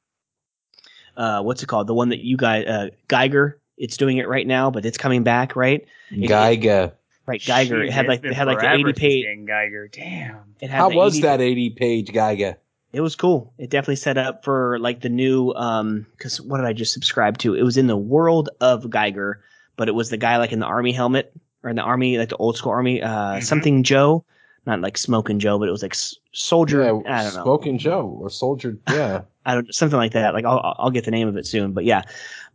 Uh, 1.17 1.43
what's 1.43 1.63
it 1.63 1.67
called? 1.67 1.87
The 1.87 1.95
one 1.95 2.09
that 2.09 2.21
you 2.21 2.37
guys, 2.37 2.67
uh, 2.67 2.89
Geiger, 3.09 3.61
it's 3.77 3.97
doing 3.97 4.17
it 4.17 4.29
right 4.29 4.47
now, 4.47 4.71
but 4.71 4.87
it's 4.87 4.97
coming 4.97 5.23
back, 5.23 5.55
right? 5.55 5.85
Geiger. 6.11 6.85
It, 6.85 6.95
right, 7.27 7.45
Geiger. 7.45 7.83
It 7.83 7.93
had 7.93 8.07
like, 8.07 8.25
it 8.25 8.33
had 8.33 8.47
like 8.47 8.61
the 8.61 8.73
80 8.73 8.93
page. 8.95 9.47
Geiger, 9.47 9.89
damn. 9.89 10.55
it 10.61 10.71
How 10.71 10.89
was 10.89 11.21
that 11.21 11.41
80 11.41 11.71
page 11.71 12.13
Geiger? 12.13 12.57
It 12.95 13.01
was 13.01 13.17
cool. 13.17 13.53
It 13.59 13.71
definitely 13.71 13.97
set 13.97 14.17
up 14.17 14.45
for 14.45 14.79
like 14.79 15.01
the 15.01 15.09
new 15.09 15.53
um 15.55 16.07
because 16.13 16.41
what 16.41 16.59
did 16.59 16.67
I 16.67 16.73
just 16.73 16.93
subscribe 16.93 17.39
to? 17.39 17.55
It 17.55 17.63
was 17.63 17.77
in 17.77 17.89
the 17.89 17.97
world 17.97 18.51
of 18.61 18.89
Geiger, 18.89 19.43
but 19.77 19.89
it 19.89 19.93
was 19.93 20.11
the 20.11 20.17
guy 20.17 20.37
like 20.37 20.53
in 20.53 20.61
the 20.61 20.67
army 20.67 20.93
helmet 20.93 21.33
or 21.65 21.71
in 21.71 21.77
the 21.77 21.83
army 21.83 22.19
like 22.19 22.29
the 22.29 22.37
old 22.37 22.57
school 22.57 22.73
army 22.73 23.03
uh 23.03 23.09
mm-hmm. 23.09 23.41
something 23.41 23.83
Joe, 23.83 24.25
not 24.65 24.81
like 24.81 24.97
Smoking 24.97 25.41
Joe, 25.41 25.59
but 25.59 25.69
it 25.69 25.73
was 25.73 25.83
like 25.83 25.95
S- 25.95 26.15
Soldier. 26.33 26.85
Yeah, 26.85 26.91
I 27.07 27.25
don't 27.25 27.35
know. 27.35 27.43
Smoking 27.43 27.79
Joe 27.79 28.17
or 28.21 28.31
Soldier. 28.31 28.79
Yeah. 28.89 29.23
I 29.47 29.55
don't 29.55 29.75
something 29.75 29.99
like 29.99 30.13
that. 30.13 30.33
Like 30.33 30.45
I'll 30.45 30.77
I'll 30.79 30.91
get 30.91 31.05
the 31.05 31.11
name 31.11 31.29
of 31.29 31.37
it 31.37 31.47
soon, 31.47 31.73
but 31.73 31.85
yeah, 31.85 32.03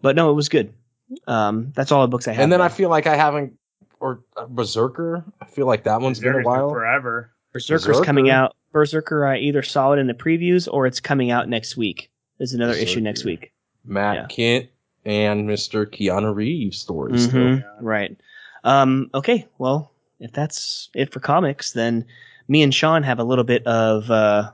but 0.01 0.15
no, 0.15 0.31
it 0.31 0.33
was 0.33 0.49
good. 0.49 0.73
Um, 1.27 1.71
that's 1.75 1.91
all 1.91 2.01
the 2.01 2.07
books 2.07 2.27
I 2.27 2.31
have. 2.33 2.43
and 2.43 2.51
then 2.51 2.59
though. 2.59 2.65
I 2.65 2.69
feel 2.69 2.89
like 2.89 3.07
I 3.07 3.15
haven't, 3.15 3.57
or 3.99 4.21
uh, 4.37 4.45
Berserker. 4.47 5.23
I 5.41 5.45
feel 5.45 5.65
like 5.65 5.83
that 5.83 6.01
one's 6.01 6.19
been 6.19 6.29
a 6.29 6.31
Berserker's 6.33 6.45
been 6.45 6.61
while. 6.61 6.69
forever. 6.69 7.31
Berserker's 7.51 7.85
Berserker. 7.85 8.05
coming 8.05 8.29
out. 8.29 8.55
Berserker 8.71 9.25
I 9.25 9.37
either 9.37 9.61
saw 9.63 9.91
it 9.93 9.99
in 9.99 10.07
the 10.07 10.13
previews 10.13 10.67
or 10.71 10.85
it's 10.85 10.99
coming 10.99 11.31
out 11.31 11.49
next 11.49 11.75
week. 11.77 12.09
There's 12.37 12.53
another 12.53 12.73
issue 12.73 13.01
next 13.01 13.25
week. 13.25 13.51
Matt 13.85 14.15
Yeah. 14.15 14.25
Kindt 14.61 14.67
and 15.05 15.47
Mr. 15.49 15.85
Keanu 15.85 16.33
Reeves 16.35 16.77
stories. 16.77 17.25
still. 17.27 17.39
Mhm, 17.39 17.59
Yeah. 17.61 17.67
Right. 17.81 18.17
Um, 18.63 19.09
okay. 19.13 19.47
Well, 19.57 19.91
if 20.19 20.31
that's 20.33 20.89
it 20.93 21.11
for 21.13 21.19
comics, 21.19 21.71
then 21.73 22.05
me 22.47 22.61
and 22.61 22.73
Sean 22.73 23.03
have 23.03 23.19
a 23.19 23.23
little 23.23 23.43
bit 23.45 23.65
of 23.65 24.09
uh, 24.11 24.51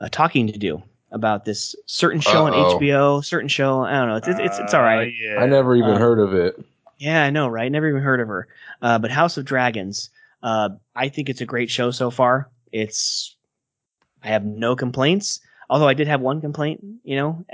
uh, 0.00 0.08
talking 0.10 0.46
to 0.46 0.58
do 0.58 0.82
about 1.10 1.44
this 1.44 1.74
certain 1.86 2.20
show 2.20 2.46
Uh-oh. 2.46 2.74
on 2.74 2.80
HBO, 2.80 3.24
certain 3.24 3.48
show. 3.48 3.82
I 3.82 3.92
don't 3.92 4.08
know. 4.08 4.16
It's 4.16 4.28
it's 4.28 4.40
it's, 4.40 4.58
it's 4.58 4.74
all 4.74 4.82
right. 4.82 5.08
Uh, 5.08 5.10
yeah. 5.22 5.36
I 5.40 5.46
never 5.46 5.74
even 5.76 5.90
Um, 5.92 5.98
heard 6.00 6.18
of 6.18 6.32
it. 6.34 6.58
Yeah, 6.98 7.24
I 7.24 7.30
know, 7.30 7.48
right? 7.48 7.70
Never 7.70 7.88
even 7.88 8.00
heard 8.02 8.20
of 8.20 8.28
her. 8.28 8.46
Uh, 8.80 8.98
but 8.98 9.10
House 9.10 9.36
of 9.36 9.44
Dragons, 9.44 10.08
uh, 10.42 10.70
I 10.94 11.08
think 11.08 11.28
it's 11.28 11.40
a 11.40 11.46
great 11.46 11.68
show 11.68 11.90
so 11.90 12.10
far. 12.10 12.48
It's, 12.70 13.34
I 14.22 14.28
have 14.28 14.44
no 14.44 14.76
complaints. 14.76 15.40
Although 15.70 15.88
I 15.88 15.94
did 15.94 16.06
have 16.06 16.20
one 16.20 16.40
complaint, 16.40 16.84
you 17.02 17.16
know, 17.16 17.44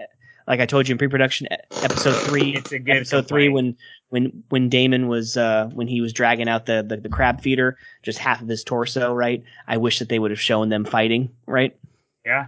like 0.46 0.60
I 0.60 0.66
told 0.66 0.88
you 0.88 0.92
in 0.94 0.98
pre-production, 0.98 1.46
episode 1.82 2.14
three, 2.26 2.56
It's 2.56 2.72
a 2.72 2.78
good 2.78 2.96
episode 2.96 3.28
three, 3.28 3.48
when 3.48 3.76
when 4.08 4.42
when 4.48 4.68
Daemon 4.68 5.06
was 5.08 5.36
uh, 5.36 5.68
when 5.74 5.86
he 5.86 6.00
was 6.00 6.12
dragging 6.12 6.48
out 6.48 6.66
the, 6.66 6.84
the 6.86 6.96
the 6.96 7.08
crab 7.08 7.40
feeder, 7.42 7.76
just 8.02 8.18
half 8.18 8.40
of 8.40 8.48
his 8.48 8.64
torso, 8.64 9.12
right? 9.12 9.42
I 9.66 9.76
wish 9.76 9.98
that 9.98 10.08
they 10.08 10.18
would 10.18 10.30
have 10.30 10.40
shown 10.40 10.68
them 10.68 10.84
fighting, 10.84 11.30
right? 11.46 11.76
Yeah. 12.24 12.46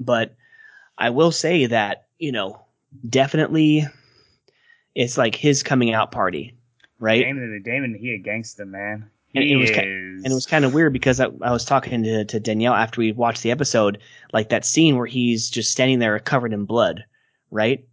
but 0.00 0.34
I 0.96 1.10
will 1.10 1.32
say 1.32 1.66
that 1.66 2.06
you 2.18 2.32
know 2.32 2.60
definitely 3.08 3.86
it's 4.94 5.16
like 5.16 5.34
his 5.34 5.62
coming 5.62 5.92
out 5.92 6.10
party, 6.12 6.54
right? 6.98 7.22
Daemon, 7.24 7.52
the 7.52 7.60
Daemon, 7.60 7.94
he 7.94 8.14
a 8.14 8.18
gangster 8.18 8.66
man. 8.66 9.10
And 9.34 9.44
He 9.44 9.52
it 9.52 9.56
was 9.56 9.70
is. 9.70 9.76
And 10.24 10.26
it 10.26 10.34
was 10.34 10.46
kind 10.46 10.64
of 10.64 10.72
weird 10.74 10.92
because 10.92 11.20
I, 11.20 11.26
I 11.42 11.52
was 11.52 11.64
talking 11.64 12.02
to, 12.02 12.24
to 12.24 12.40
Danielle 12.40 12.74
after 12.74 13.00
we 13.00 13.12
watched 13.12 13.42
the 13.42 13.50
episode, 13.50 13.98
like 14.32 14.48
that 14.48 14.64
scene 14.64 14.96
where 14.96 15.06
he's 15.06 15.48
just 15.50 15.70
standing 15.70 15.98
there 15.98 16.18
covered 16.18 16.52
in 16.52 16.64
blood, 16.64 17.04
right? 17.50 17.86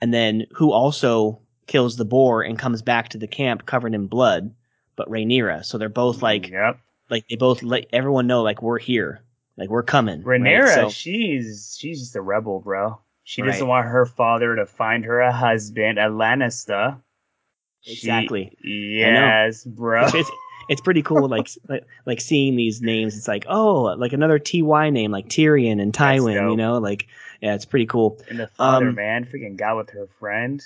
And 0.00 0.12
then 0.14 0.46
who 0.52 0.72
also 0.72 1.40
kills 1.66 1.96
the 1.96 2.04
boar 2.04 2.42
and 2.42 2.58
comes 2.58 2.80
back 2.82 3.10
to 3.10 3.18
the 3.18 3.26
camp 3.26 3.66
covered 3.66 3.94
in 3.94 4.06
blood, 4.06 4.54
but 4.96 5.10
Rhaenyra. 5.10 5.64
So 5.64 5.76
they're 5.78 5.88
both 5.90 6.22
like, 6.22 6.48
Yep. 6.48 6.80
like 7.10 7.26
they 7.28 7.36
both 7.36 7.62
let 7.62 7.86
everyone 7.92 8.26
know, 8.26 8.42
like 8.42 8.62
we're 8.62 8.78
here, 8.78 9.20
like 9.56 9.68
we're 9.68 9.82
coming. 9.82 10.22
right? 10.22 10.40
Rhaenyra, 10.40 10.74
So- 10.74 10.88
she's 10.90 11.76
she's 11.78 12.00
just 12.00 12.16
a 12.16 12.22
rebel, 12.22 12.60
bro. 12.60 12.98
She 13.24 13.42
Right. 13.42 13.52
doesn't 13.52 13.68
want 13.68 13.86
her 13.86 14.06
father 14.06 14.56
to 14.56 14.64
find 14.64 15.04
her 15.04 15.20
a 15.20 15.30
husband, 15.32 15.98
a 15.98 16.04
Lannister. 16.08 16.98
She- 17.82 17.92
Exactly. 17.92 18.56
yes, 18.64 19.64
bro. 19.64 20.04
it's, 20.06 20.14
it's, 20.14 20.30
it's 20.68 20.80
pretty 20.80 21.02
cool, 21.02 21.28
like, 21.28 21.48
like 21.68 21.84
like 22.04 22.20
seeing 22.20 22.56
these 22.56 22.82
names. 22.82 23.16
It's 23.16 23.28
like, 23.28 23.46
oh, 23.48 23.82
like 23.98 24.12
another 24.12 24.38
Ty 24.38 24.90
name, 24.90 25.10
like 25.10 25.28
Tyrion 25.28 25.80
and 25.80 25.92
Tywin. 25.92 26.50
You 26.50 26.56
know, 26.56 26.78
like 26.78 27.06
yeah, 27.40 27.54
it's 27.54 27.64
pretty 27.64 27.86
cool. 27.86 28.20
and 28.28 28.38
the 28.38 28.48
father, 28.48 28.88
um, 28.88 28.94
man, 28.94 29.24
freaking 29.24 29.56
got 29.56 29.76
with 29.76 29.90
her 29.90 30.08
friend. 30.18 30.62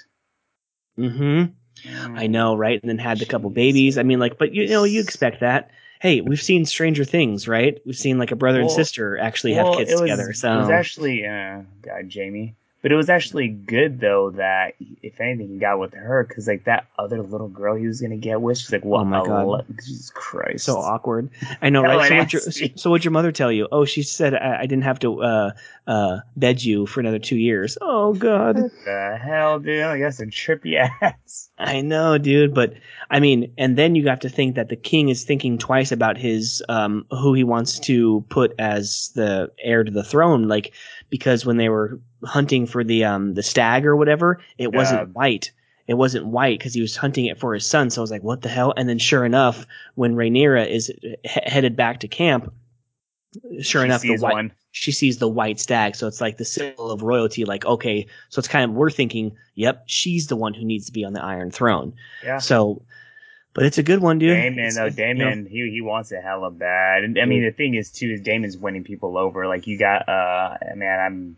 Mm-hmm. 0.98 2.16
I 2.16 2.26
know, 2.26 2.54
right? 2.54 2.80
And 2.82 2.88
then 2.88 2.98
had 2.98 3.18
the 3.18 3.26
couple 3.26 3.50
babies. 3.50 3.98
I 3.98 4.02
mean, 4.02 4.18
like, 4.18 4.38
but 4.38 4.54
you 4.54 4.68
know, 4.68 4.84
you 4.84 5.00
expect 5.00 5.40
that. 5.40 5.70
Hey, 6.00 6.20
we've 6.20 6.42
seen 6.42 6.64
Stranger 6.64 7.04
Things, 7.04 7.46
right? 7.46 7.80
We've 7.86 7.96
seen 7.96 8.18
like 8.18 8.32
a 8.32 8.36
brother 8.36 8.60
and 8.60 8.70
sister 8.70 9.18
actually 9.18 9.54
Well, 9.54 9.66
have 9.66 9.76
kids 9.78 9.92
was, 9.92 10.00
together. 10.00 10.32
So 10.32 10.52
it 10.52 10.58
was 10.58 10.70
actually, 10.70 11.26
uh, 11.26 11.62
God, 11.80 12.08
Jamie. 12.08 12.56
But 12.82 12.90
it 12.90 12.96
was 12.96 13.08
actually 13.08 13.46
good 13.46 14.00
though 14.00 14.30
that 14.32 14.74
if 15.02 15.20
anything 15.20 15.48
he 15.50 15.58
got 15.58 15.78
with 15.78 15.94
her 15.94 16.24
because 16.24 16.48
like 16.48 16.64
that 16.64 16.86
other 16.98 17.22
little 17.22 17.48
girl 17.48 17.76
he 17.76 17.86
was 17.86 18.00
gonna 18.00 18.16
get 18.16 18.40
with, 18.40 18.58
she's 18.58 18.72
like, 18.72 18.84
what? 18.84 19.02
Oh 19.02 19.04
my 19.04 19.24
God. 19.24 19.42
ele- 19.42 19.66
Jesus 19.76 20.10
Christ! 20.10 20.64
so 20.64 20.78
awkward. 20.78 21.30
I 21.62 21.70
know, 21.70 21.82
right? 21.84 22.08
So 22.08 22.16
what'd, 22.16 22.32
your, 22.32 22.70
so 22.76 22.90
what'd 22.90 23.04
your 23.04 23.12
mother 23.12 23.30
tell 23.30 23.52
you? 23.52 23.68
Oh, 23.70 23.84
she 23.84 24.02
said 24.02 24.34
I, 24.34 24.62
I 24.62 24.66
didn't 24.66 24.82
have 24.82 24.98
to 25.00 25.22
uh, 25.22 25.50
uh, 25.86 26.20
bed 26.36 26.64
you 26.64 26.86
for 26.86 26.98
another 26.98 27.20
two 27.20 27.36
years. 27.36 27.78
Oh 27.80 28.14
God. 28.14 28.56
the 28.56 29.18
hell, 29.22 29.60
dude? 29.60 29.84
I 29.84 29.98
guess 29.98 30.18
a 30.18 30.26
trippy 30.26 30.74
ass. 31.02 31.50
I 31.58 31.82
know, 31.82 32.18
dude, 32.18 32.52
but 32.52 32.74
I 33.10 33.20
mean, 33.20 33.52
and 33.58 33.78
then 33.78 33.94
you 33.94 34.08
have 34.08 34.20
to 34.20 34.28
think 34.28 34.56
that 34.56 34.70
the 34.70 34.76
king 34.76 35.08
is 35.08 35.22
thinking 35.22 35.56
twice 35.56 35.92
about 35.92 36.18
his 36.18 36.64
um 36.68 37.06
who 37.10 37.32
he 37.32 37.44
wants 37.44 37.78
to 37.80 38.24
put 38.28 38.54
as 38.58 39.12
the 39.14 39.52
heir 39.62 39.84
to 39.84 39.90
the 39.92 40.02
throne, 40.02 40.48
like 40.48 40.72
because 41.10 41.46
when 41.46 41.58
they 41.58 41.68
were 41.68 42.00
hunting 42.24 42.66
for 42.66 42.84
the 42.84 43.04
um 43.04 43.34
the 43.34 43.42
stag 43.42 43.84
or 43.86 43.96
whatever, 43.96 44.40
it 44.58 44.70
Yeah. 44.72 44.76
wasn't 44.78 45.14
white. 45.14 45.50
It 45.88 45.94
wasn't 45.94 46.26
white 46.26 46.58
because 46.58 46.74
he 46.74 46.80
was 46.80 46.96
hunting 46.96 47.26
it 47.26 47.38
for 47.40 47.54
his 47.54 47.66
son. 47.66 47.90
So 47.90 48.00
I 48.00 48.02
was 48.02 48.10
like, 48.10 48.22
what 48.22 48.42
the 48.42 48.48
hell? 48.48 48.72
And 48.76 48.88
then 48.88 48.98
sure 48.98 49.24
enough, 49.24 49.66
when 49.96 50.14
Rhaenyra 50.14 50.68
is 50.68 50.86
he- 51.02 51.16
headed 51.24 51.74
back 51.76 52.00
to 52.00 52.08
camp, 52.08 52.52
sure 53.60 53.82
She 53.82 53.86
enough, 53.86 54.02
the 54.02 54.16
white 54.18 54.32
one. 54.32 54.52
she 54.70 54.92
sees 54.92 55.18
the 55.18 55.28
white 55.28 55.58
stag. 55.58 55.96
So 55.96 56.06
it's 56.06 56.20
like 56.20 56.36
the 56.36 56.44
symbol 56.44 56.90
of 56.92 57.02
royalty. 57.02 57.44
Like, 57.44 57.64
okay, 57.64 58.06
so 58.28 58.38
it's 58.38 58.48
kind 58.48 58.70
of, 58.70 58.76
we're 58.76 58.90
thinking, 58.90 59.32
yep, 59.54 59.82
she's 59.86 60.28
the 60.28 60.36
one 60.36 60.54
who 60.54 60.64
needs 60.64 60.86
to 60.86 60.92
be 60.92 61.04
on 61.04 61.14
the 61.14 61.22
Iron 61.22 61.50
Throne. 61.50 61.94
Yeah. 62.22 62.38
So, 62.38 62.82
but 63.54 63.64
it's 63.64 63.76
a 63.78 63.82
good 63.82 64.00
one, 64.00 64.18
dude. 64.18 64.36
Daemon 64.36 64.58
It's- 64.60 64.76
though, 64.76 64.84
you 64.84 64.90
know, 65.14 65.24
Daemon, 65.24 65.46
he 65.46 65.68
he 65.70 65.80
wants 65.80 66.12
it 66.12 66.22
hella 66.22 66.50
bad. 66.52 67.02
And 67.04 67.18
I 67.18 67.24
mean, 67.24 67.42
the 67.42 67.50
thing 67.50 67.74
is 67.74 67.90
too 67.90 68.10
is 68.12 68.20
Daemon's 68.20 68.56
winning 68.56 68.84
people 68.84 69.18
over. 69.18 69.46
Like 69.48 69.66
you 69.66 69.76
got, 69.78 70.08
uh, 70.08 70.56
man, 70.76 71.00
I'm 71.00 71.36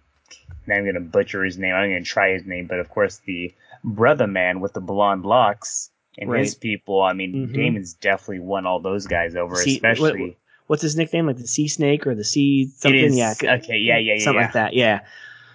not 0.66 0.78
even 0.80 0.86
gonna 0.94 1.00
butcher 1.04 1.44
his 1.44 1.58
name. 1.58 1.74
I'm 1.74 1.90
gonna 1.90 2.02
try 2.02 2.32
his 2.32 2.44
name, 2.46 2.66
but 2.66 2.78
of 2.80 2.88
course 2.90 3.20
the 3.26 3.52
brother 3.82 4.26
man 4.26 4.60
with 4.60 4.72
the 4.72 4.80
blonde 4.80 5.24
locks 5.24 5.90
and 6.18 6.32
his 6.32 6.54
people. 6.54 7.02
I 7.02 7.12
mean, 7.12 7.48
Mhm. 7.48 7.54
Daemon's 7.54 7.92
definitely 7.94 8.40
won 8.40 8.66
all 8.66 8.80
those 8.80 9.06
guys 9.06 9.34
over, 9.36 9.54
especially. 9.54 10.36
what's 10.68 10.80
his 10.82 10.96
nickname? 10.96 11.26
Like 11.26 11.36
the 11.38 11.46
sea 11.46 11.68
snake 11.68 12.06
or 12.06 12.14
the 12.14 12.24
sea 12.24 12.66
something? 12.76 12.98
is- 13.00 13.16
yeah. 13.16 13.34
okay, 13.42 13.76
yeah, 13.78 13.98
yeah, 13.98 14.14
yeah, 14.14 14.18
Something 14.24 14.40
yeah. 14.40 14.44
like 14.46 14.52
that. 14.54 14.74
Yeah. 14.74 15.00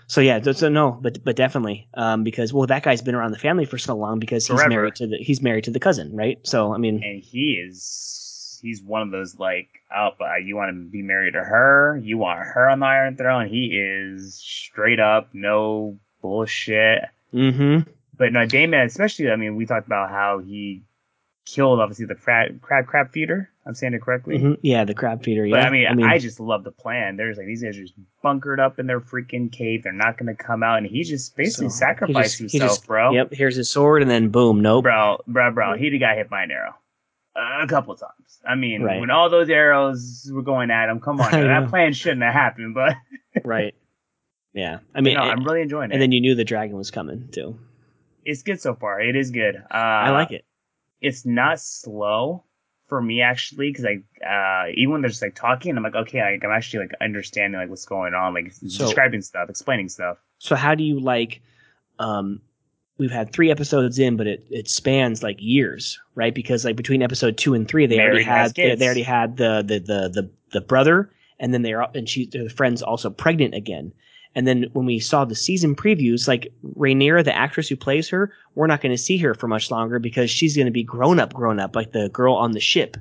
So 0.08 0.22
yeah, 0.22 0.42
so, 0.42 0.52
so 0.54 0.70
no, 0.70 0.98
but 1.02 1.24
but 1.24 1.36
definitely, 1.36 1.88
um, 1.94 2.24
because 2.24 2.52
well, 2.52 2.66
that 2.68 2.82
guy's 2.84 3.02
been 3.02 3.14
around 3.16 3.32
the 3.32 3.38
family 3.38 3.66
for 3.66 3.78
so 3.78 3.96
long 3.96 4.18
because 4.20 4.48
he's 4.48 4.56
Forever. 4.58 4.70
married 4.70 4.96
to 4.96 5.08
the 5.08 5.18
he's 5.18 5.40
married 5.42 5.66
to 5.66 5.72
the 5.72 5.80
cousin, 5.80 6.16
right? 6.16 6.40
So 6.44 6.74
I 6.74 6.78
mean, 6.80 7.04
and 7.04 7.22
he 7.24 7.54
is 7.64 8.19
he's 8.62 8.82
one 8.82 9.02
of 9.02 9.12
those 9.12 9.38
like 9.40 9.68
oh 9.96 10.10
but 10.18 10.44
you 10.44 10.56
want 10.56 10.70
to 10.70 10.90
be 10.90 11.02
married 11.02 11.34
to 11.34 11.40
her 11.44 12.00
you 12.04 12.18
want 12.18 12.40
her 12.40 12.70
on 12.70 12.80
the 12.80 12.86
iron 12.86 13.16
throne 13.16 13.48
he 13.48 13.68
is 13.68 14.36
straight 14.36 15.00
up 15.00 15.30
no 15.34 15.98
bullshit 16.22 17.04
mm-hmm. 17.34 17.90
but 18.18 18.34
no 18.34 18.46
daemon 18.46 18.86
especially 18.86 19.30
i 19.30 19.36
mean 19.36 19.56
we 19.56 19.66
talked 19.66 19.88
about 19.88 20.10
how 20.10 20.40
he 20.40 20.84
killed 21.46 21.80
obviously 21.80 22.06
the 22.06 22.16
crab 22.16 22.62
crab, 22.62 22.86
crab 22.86 23.12
feeder 23.12 23.50
i'm 23.66 23.74
saying 23.74 23.94
it 23.94 24.02
correctly 24.02 24.38
hmm 24.38 24.54
Yeah, 24.62 24.84
the 24.86 24.94
crab 24.94 25.24
feeder. 25.24 25.46
Yeah. 25.46 25.58
but 25.58 25.66
I 25.66 25.70
mean, 25.70 26.04
I 26.04 26.18
just 26.18 26.40
love 26.40 26.64
the 26.64 26.72
plan. 26.72 27.18
There's 27.18 27.38
like 27.38 27.46
these 27.46 27.62
guys 27.64 27.78
are 27.78 27.82
just 27.82 27.94
bunkered 28.22 28.60
up 28.60 28.80
in 28.80 28.88
their 28.88 29.00
freaking 29.00 29.52
cave. 29.52 29.84
They're 29.84 29.94
not 29.94 30.18
gonna 30.18 30.36
come 30.36 30.64
out, 30.64 30.80
and 30.80 30.88
he 30.88 31.04
just 31.04 31.36
basically 31.36 31.70
So, 31.70 31.76
he 31.76 31.78
sacrificed 31.78 32.40
just- 32.40 32.52
he 32.52 32.60
himself, 32.60 32.80
just- 32.80 32.88
bro. 32.88 33.12
Yep. 33.12 33.34
Here's 33.34 33.56
his 33.56 33.70
sword, 33.70 34.02
and 34.02 34.10
then 34.10 34.30
boom, 34.30 34.62
nope. 34.62 34.84
bro, 34.84 35.22
bro, 35.28 35.52
bro. 35.52 35.78
He 35.78 35.98
got 36.00 36.18
hit 36.18 36.30
by 36.30 36.44
an 36.44 36.52
arrow 36.52 36.76
a 37.40 37.68
couple 37.68 37.96
times. 37.96 38.40
I 38.48 38.56
mean, 38.56 38.82
Right. 38.84 39.00
when 39.00 39.10
all 39.12 39.30
those 39.30 39.50
arrows 39.50 40.30
were 40.32 40.42
going 40.42 40.72
at 40.72 40.90
him, 40.90 41.00
come 41.00 41.20
on, 41.22 41.32
now, 41.34 41.62
that 41.62 41.70
plan 41.70 41.94
shouldn't 41.94 42.24
have 42.24 42.34
happened. 42.34 42.74
But 42.76 42.96
right. 43.46 43.76
Yeah. 44.54 44.80
I 44.96 45.02
mean, 45.02 45.16
no, 45.16 45.22
and, 45.22 45.32
I'm 45.32 45.44
really 45.44 45.62
enjoying 45.62 45.92
it. 45.92 45.94
and 45.94 46.02
then 46.02 46.12
you 46.12 46.22
knew 46.22 46.36
the 46.36 46.44
dragon 46.46 46.76
was 46.76 46.92
coming 46.92 47.30
too. 47.32 47.58
it's 48.26 48.44
good 48.44 48.60
so 48.62 48.76
far. 48.76 49.00
It 49.02 49.16
is 49.16 49.32
good. 49.32 49.56
Uh, 49.56 49.74
I 49.78 50.10
like 50.12 50.32
it. 50.32 50.46
It's 51.02 51.26
not 51.26 51.60
slow 51.60 52.44
for 52.88 53.02
me 53.02 53.22
actually, 53.22 53.70
because 53.72 53.86
I 53.86 54.26
uh, 54.26 54.72
even 54.76 54.94
when 54.94 55.02
they're 55.02 55.10
just 55.10 55.22
like 55.22 55.36
talking, 55.36 55.78
I'm 55.78 55.84
like, 55.84 55.96
okay, 55.96 56.22
like, 56.34 56.44
I'm 56.44 56.52
actually 56.52 56.88
like 56.88 56.92
understanding 57.00 57.60
like 57.60 57.70
what's 57.70 57.86
going 57.86 58.14
on, 58.16 58.34
like 58.34 58.52
So- 58.52 58.86
describing 58.86 59.22
stuff, 59.22 59.50
explaining 59.50 59.90
stuff. 59.90 60.18
So 60.40 60.56
how 60.56 60.74
do 60.76 60.84
you 60.84 61.00
like? 61.00 61.42
Um, 62.00 62.42
we've 63.00 63.12
had 63.12 63.32
three 63.32 63.50
episodes 63.50 63.98
in, 63.98 64.18
but 64.18 64.28
it 64.28 64.46
it 64.52 64.70
spans 64.70 65.24
like 65.24 65.38
years, 65.40 66.00
right? 66.16 66.36
Because 66.36 66.66
like 66.66 66.76
between 66.76 67.02
episode 67.02 67.38
two 67.38 67.54
and 67.56 67.68
three, 67.68 67.88
they 67.88 67.98
already 68.00 68.26
Married 68.26 68.28
had 68.28 68.56
they, 68.56 68.76
they 68.76 68.86
already 68.86 69.02
had 69.02 69.38
the 69.38 69.64
the 69.66 69.80
the 69.80 70.10
the, 70.10 70.30
the 70.52 70.62
brother, 70.62 71.10
and 71.40 71.54
then 71.54 71.64
they're 71.64 71.82
and 71.96 72.08
she 72.08 72.28
the 72.28 72.50
friend's 72.50 72.84
also 72.84 73.10
pregnant 73.10 73.56
again. 73.56 73.92
And 74.36 74.48
then 74.48 74.68
when 74.74 74.86
we 74.86 75.00
saw 75.00 75.26
the 75.26 75.34
season 75.34 75.76
previews, 75.76 76.28
like 76.28 76.54
Rhaenyra, 76.78 77.26
the 77.26 77.36
actress 77.36 77.68
who 77.68 77.76
plays 77.76 78.08
her, 78.10 78.32
we're 78.54 78.68
not 78.68 78.80
going 78.80 78.92
to 78.92 78.98
see 78.98 79.18
her 79.18 79.34
for 79.34 79.48
much 79.48 79.72
longer 79.72 79.98
because 79.98 80.30
she's 80.30 80.56
going 80.56 80.68
to 80.68 80.72
be 80.72 80.84
grown 80.84 81.20
up, 81.20 81.34
grown 81.34 81.60
up, 81.60 81.76
like 81.76 81.94
the 81.94 82.10
girl 82.10 82.36
on 82.36 82.52
the 82.52 82.60
ship. 82.60 82.96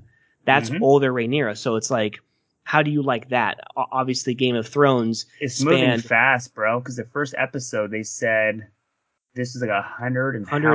That's 0.46 0.70
Mhm. 0.70 0.80
older 0.80 1.12
Rhaenyra. 1.12 1.58
So 1.58 1.76
it's 1.76 1.90
like, 1.90 2.20
how 2.64 2.82
do 2.82 2.90
you 2.90 3.02
like 3.02 3.28
that? 3.28 3.60
Obviously, 3.76 4.32
Game 4.32 4.56
of 4.56 4.66
Thrones 4.66 5.26
It's 5.38 5.60
moving 5.60 6.00
fast, 6.00 6.54
bro. 6.54 6.80
Because 6.80 6.96
the 6.96 7.04
first 7.04 7.34
episode 7.36 7.90
they 7.90 8.02
said 8.04 8.66
this 9.34 9.54
is 9.54 9.60
like 9.62 9.70
a 9.70 9.82
hundred 9.82 10.34
and 10.36 10.48
how 10.48 10.58
many? 10.58 10.70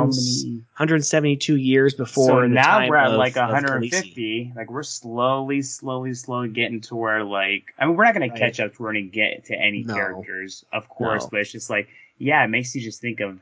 172 0.77 1.55
years 1.57 1.93
before. 1.93 2.27
So 2.27 2.47
now 2.47 2.88
we're 2.88 2.95
at 2.95 3.11
of- 3.11 3.17
like 3.17 3.35
of 3.35 3.49
150. 3.49 4.53
Like 4.55 4.69
we're 4.71 4.84
slowly, 4.84 5.61
slowly, 5.61 6.13
slowly 6.13 6.49
getting 6.49 6.80
to 6.81 6.95
where 6.95 7.23
like 7.23 7.73
I 7.77 7.85
mean 7.85 7.95
we're 7.95 8.05
not 8.05 8.13
gonna 8.13 8.27
Right. 8.27 8.38
catch 8.39 8.59
up 8.59 8.73
to 8.75 8.81
where 8.81 8.89
we're 8.93 8.99
gonna 8.99 9.11
get 9.11 9.45
to 9.45 9.55
any 9.55 9.84
No. 9.84 9.93
characters, 9.93 10.63
of 10.71 10.88
course, 10.89 11.23
No. 11.23 11.30
but 11.31 11.39
it's 11.41 11.51
just 11.51 11.69
like 11.69 11.88
yeah, 12.17 12.43
it 12.43 12.47
makes 12.49 12.73
you 12.75 12.81
just 12.81 13.01
think 13.01 13.19
of 13.19 13.39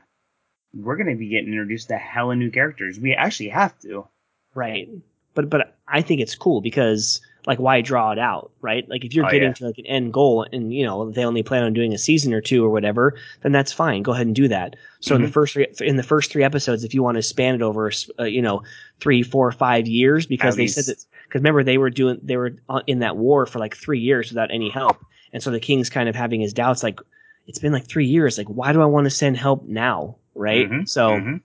we're 0.74 0.96
gonna 0.96 1.14
be 1.16 1.28
getting 1.28 1.50
introduced 1.50 1.88
to 1.88 1.96
hella 1.96 2.34
new 2.34 2.50
characters. 2.50 2.98
We 2.98 3.14
actually 3.14 3.50
have 3.50 3.78
to. 3.80 4.06
Right. 4.54 4.88
But 5.34 5.50
but 5.50 5.76
I 5.88 6.02
think 6.02 6.20
it's 6.20 6.34
cool 6.34 6.60
because 6.60 7.20
like 7.46 7.58
why 7.58 7.80
draw 7.80 8.12
it 8.12 8.18
out, 8.18 8.52
right? 8.60 8.88
Like 8.88 9.04
if 9.04 9.14
you're 9.14 9.24
Oh, 9.24 9.26
getting 9.26 9.52
yeah. 9.52 9.54
to 9.54 9.66
like 9.66 9.78
an 9.78 9.86
end 9.86 10.12
goal 10.12 10.46
and 10.52 10.72
you 10.72 10.84
know 10.84 11.10
they 11.10 11.24
only 11.24 11.42
plan 11.42 11.64
on 11.64 11.72
doing 11.72 11.92
a 11.92 11.98
season 11.98 12.32
or 12.32 12.40
two 12.40 12.64
or 12.64 12.70
whatever, 12.70 13.14
then 13.42 13.52
that's 13.52 13.72
fine. 13.72 14.02
Go 14.02 14.12
ahead 14.12 14.26
and 14.26 14.34
do 14.36 14.48
that. 14.48 14.76
So 15.00 15.16
in 15.16 15.22
the 15.22 15.26
Mm-hmm. 15.26 15.30
first 15.30 15.54
three, 15.54 15.66
in 15.80 15.96
the 15.96 16.02
first 16.02 16.30
three 16.30 16.44
episodes, 16.44 16.84
if 16.84 16.94
you 16.94 17.02
want 17.02 17.16
to 17.16 17.22
span 17.22 17.54
it 17.56 17.62
over, 17.62 17.90
uh, 18.20 18.24
you 18.24 18.42
know, 18.42 18.62
three, 19.00 19.22
four, 19.22 19.50
five 19.52 19.86
years, 19.88 20.26
because 20.26 20.54
At 20.54 20.56
they 20.56 20.66
said 20.68 20.86
that 20.86 21.04
because 21.28 21.40
remember 21.40 21.64
they 21.64 21.78
were 21.78 21.90
doing 21.90 22.18
they 22.22 22.36
were 22.36 22.56
in 22.86 23.00
that 23.00 23.16
war 23.16 23.46
for 23.46 23.58
like 23.58 23.76
three 23.76 24.00
years 24.00 24.30
without 24.30 24.50
any 24.52 24.70
help, 24.70 25.04
and 25.32 25.42
so 25.42 25.50
the 25.50 25.60
king's 25.60 25.90
kind 25.90 26.08
of 26.08 26.14
having 26.14 26.40
his 26.40 26.52
doubts, 26.52 26.82
like 26.82 27.00
it's 27.46 27.58
been 27.58 27.72
like 27.72 27.86
three 27.88 28.06
years, 28.06 28.38
like 28.38 28.46
why 28.48 28.72
do 28.72 28.80
I 28.82 28.86
want 28.86 29.04
to 29.06 29.10
send 29.10 29.36
help 29.36 29.64
now, 29.66 30.16
right? 30.34 30.70
Mhm, 30.70 30.84
So. 30.84 31.26
mhm. 31.26 31.42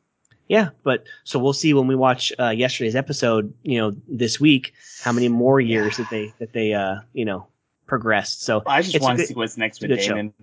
Yeah, 0.47 0.69
but 0.83 1.03
so 1.23 1.39
we'll 1.39 1.53
see 1.53 1.73
when 1.73 1.87
we 1.87 1.95
watch 1.95 2.31
uh, 2.39 2.49
yesterday's 2.49 2.95
episode. 2.95 3.53
You 3.63 3.79
know, 3.79 3.95
this 4.07 4.39
week, 4.39 4.73
how 5.01 5.11
many 5.11 5.27
more 5.27 5.59
years 5.59 5.97
that 5.97 6.09
they 6.09 6.33
that 6.39 6.53
they 6.53 6.73
uh 6.73 6.99
you 7.13 7.25
know 7.25 7.47
progressed. 7.85 8.43
So 8.43 8.61
Well, 8.65 8.75
I 8.75 8.81
just 8.81 9.01
want 9.01 9.19
to 9.19 9.25
see 9.25 9.33
what's 9.33 9.57
next 9.57 9.81
with 9.81 9.91
show. 10.01 10.13
Daemon. 10.13 10.33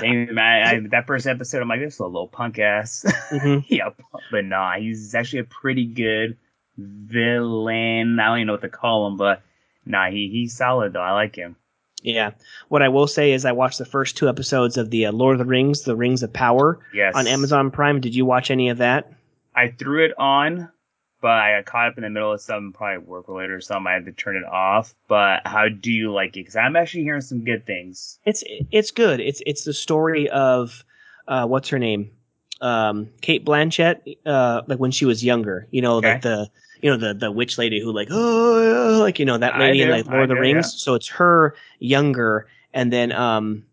Daemon, 0.00 0.38
I, 0.38 0.72
I, 0.72 0.80
that 0.90 1.06
first 1.06 1.26
episode, 1.26 1.62
I'm 1.62 1.68
like, 1.68 1.80
this 1.80 1.94
is 1.94 2.00
a 2.00 2.06
little 2.06 2.28
punk 2.28 2.58
ass. 2.58 3.04
mhm. 3.30 3.64
yeah, 3.68 3.90
but 4.30 4.44
nah, 4.44 4.74
he's 4.76 5.14
actually 5.14 5.40
a 5.40 5.44
pretty 5.44 5.86
good 5.86 6.36
villain. 6.76 8.18
I 8.18 8.26
don't 8.26 8.38
even 8.38 8.46
know 8.48 8.52
what 8.54 8.62
to 8.62 8.68
call 8.68 9.06
him, 9.06 9.16
but 9.16 9.42
nah, 9.86 10.10
he 10.10 10.28
he's 10.30 10.56
solid 10.56 10.92
though. 10.92 11.00
I 11.00 11.12
like 11.12 11.36
him. 11.36 11.56
yeah. 12.02 12.32
What 12.68 12.82
I 12.82 12.88
will 12.88 13.06
say 13.06 13.32
is 13.32 13.44
I 13.44 13.52
watched 13.52 13.78
the 13.78 13.84
first 13.84 14.16
two 14.16 14.28
episodes 14.28 14.76
of 14.76 14.90
the 14.90 15.06
uh, 15.06 15.12
Lord 15.12 15.34
of 15.34 15.38
the 15.38 15.50
Rings, 15.50 15.82
The 15.82 15.96
Rings 15.96 16.22
of 16.22 16.32
Power, 16.32 16.80
Yes, 16.92 17.14
on 17.14 17.26
Amazon 17.26 17.70
Prime. 17.70 18.00
Did 18.00 18.14
you 18.14 18.24
watch 18.24 18.50
any 18.50 18.68
of 18.70 18.78
that? 18.78 19.12
I 19.54 19.68
threw 19.68 20.04
it 20.04 20.12
on, 20.18 20.68
but 21.20 21.30
I 21.30 21.56
got 21.56 21.64
caught 21.66 21.88
up 21.88 21.96
in 21.96 22.02
the 22.04 22.10
middle 22.10 22.32
of 22.32 22.40
something, 22.40 22.72
probably 22.72 22.98
work 22.98 23.28
related 23.28 23.52
or 23.52 23.60
something. 23.60 23.86
I 23.86 23.94
had 23.94 24.04
to 24.06 24.12
turn 24.12 24.36
it 24.36 24.44
off. 24.44 24.94
But 25.08 25.46
how 25.46 25.68
do 25.68 25.90
you 25.90 26.12
like 26.12 26.30
it? 26.30 26.40
Because 26.40 26.56
I'm 26.56 26.76
actually 26.76 27.02
hearing 27.04 27.20
some 27.20 27.44
good 27.44 27.64
things. 27.66 28.18
It's 28.24 28.42
it's 28.70 28.90
good. 28.90 29.20
It's 29.20 29.42
it's 29.46 29.64
the 29.64 29.72
story 29.72 30.28
of 30.30 30.84
uh, 31.28 31.46
what's 31.46 31.68
her 31.70 31.78
name, 31.78 32.10
um, 32.60 33.08
Cate 33.22 33.44
Blanchett, 33.44 34.16
uh, 34.26 34.62
like 34.66 34.78
when 34.78 34.90
she 34.90 35.04
was 35.06 35.24
younger. 35.24 35.66
You 35.70 35.82
know, 35.82 35.96
Okay. 35.96 36.12
like 36.14 36.22
the 36.22 36.50
you 36.82 36.90
know 36.90 36.96
the 36.96 37.14
the 37.14 37.30
witch 37.32 37.56
lady 37.56 37.80
who 37.80 37.92
like 37.92 38.08
oh 38.10 38.98
like 39.00 39.18
you 39.18 39.24
know 39.24 39.38
that 39.38 39.58
lady 39.58 39.82
in 39.82 39.90
like 39.90 40.06
Lord 40.06 40.18
I 40.18 40.22
of 40.24 40.28
the 40.28 40.34
do, 40.34 40.40
Rings. 40.40 40.56
yeah. 40.74 40.78
So 40.84 40.94
it's 40.94 41.08
her 41.08 41.54
younger, 41.78 42.46
and 42.74 42.92
then 42.92 43.12
um, 43.12 43.64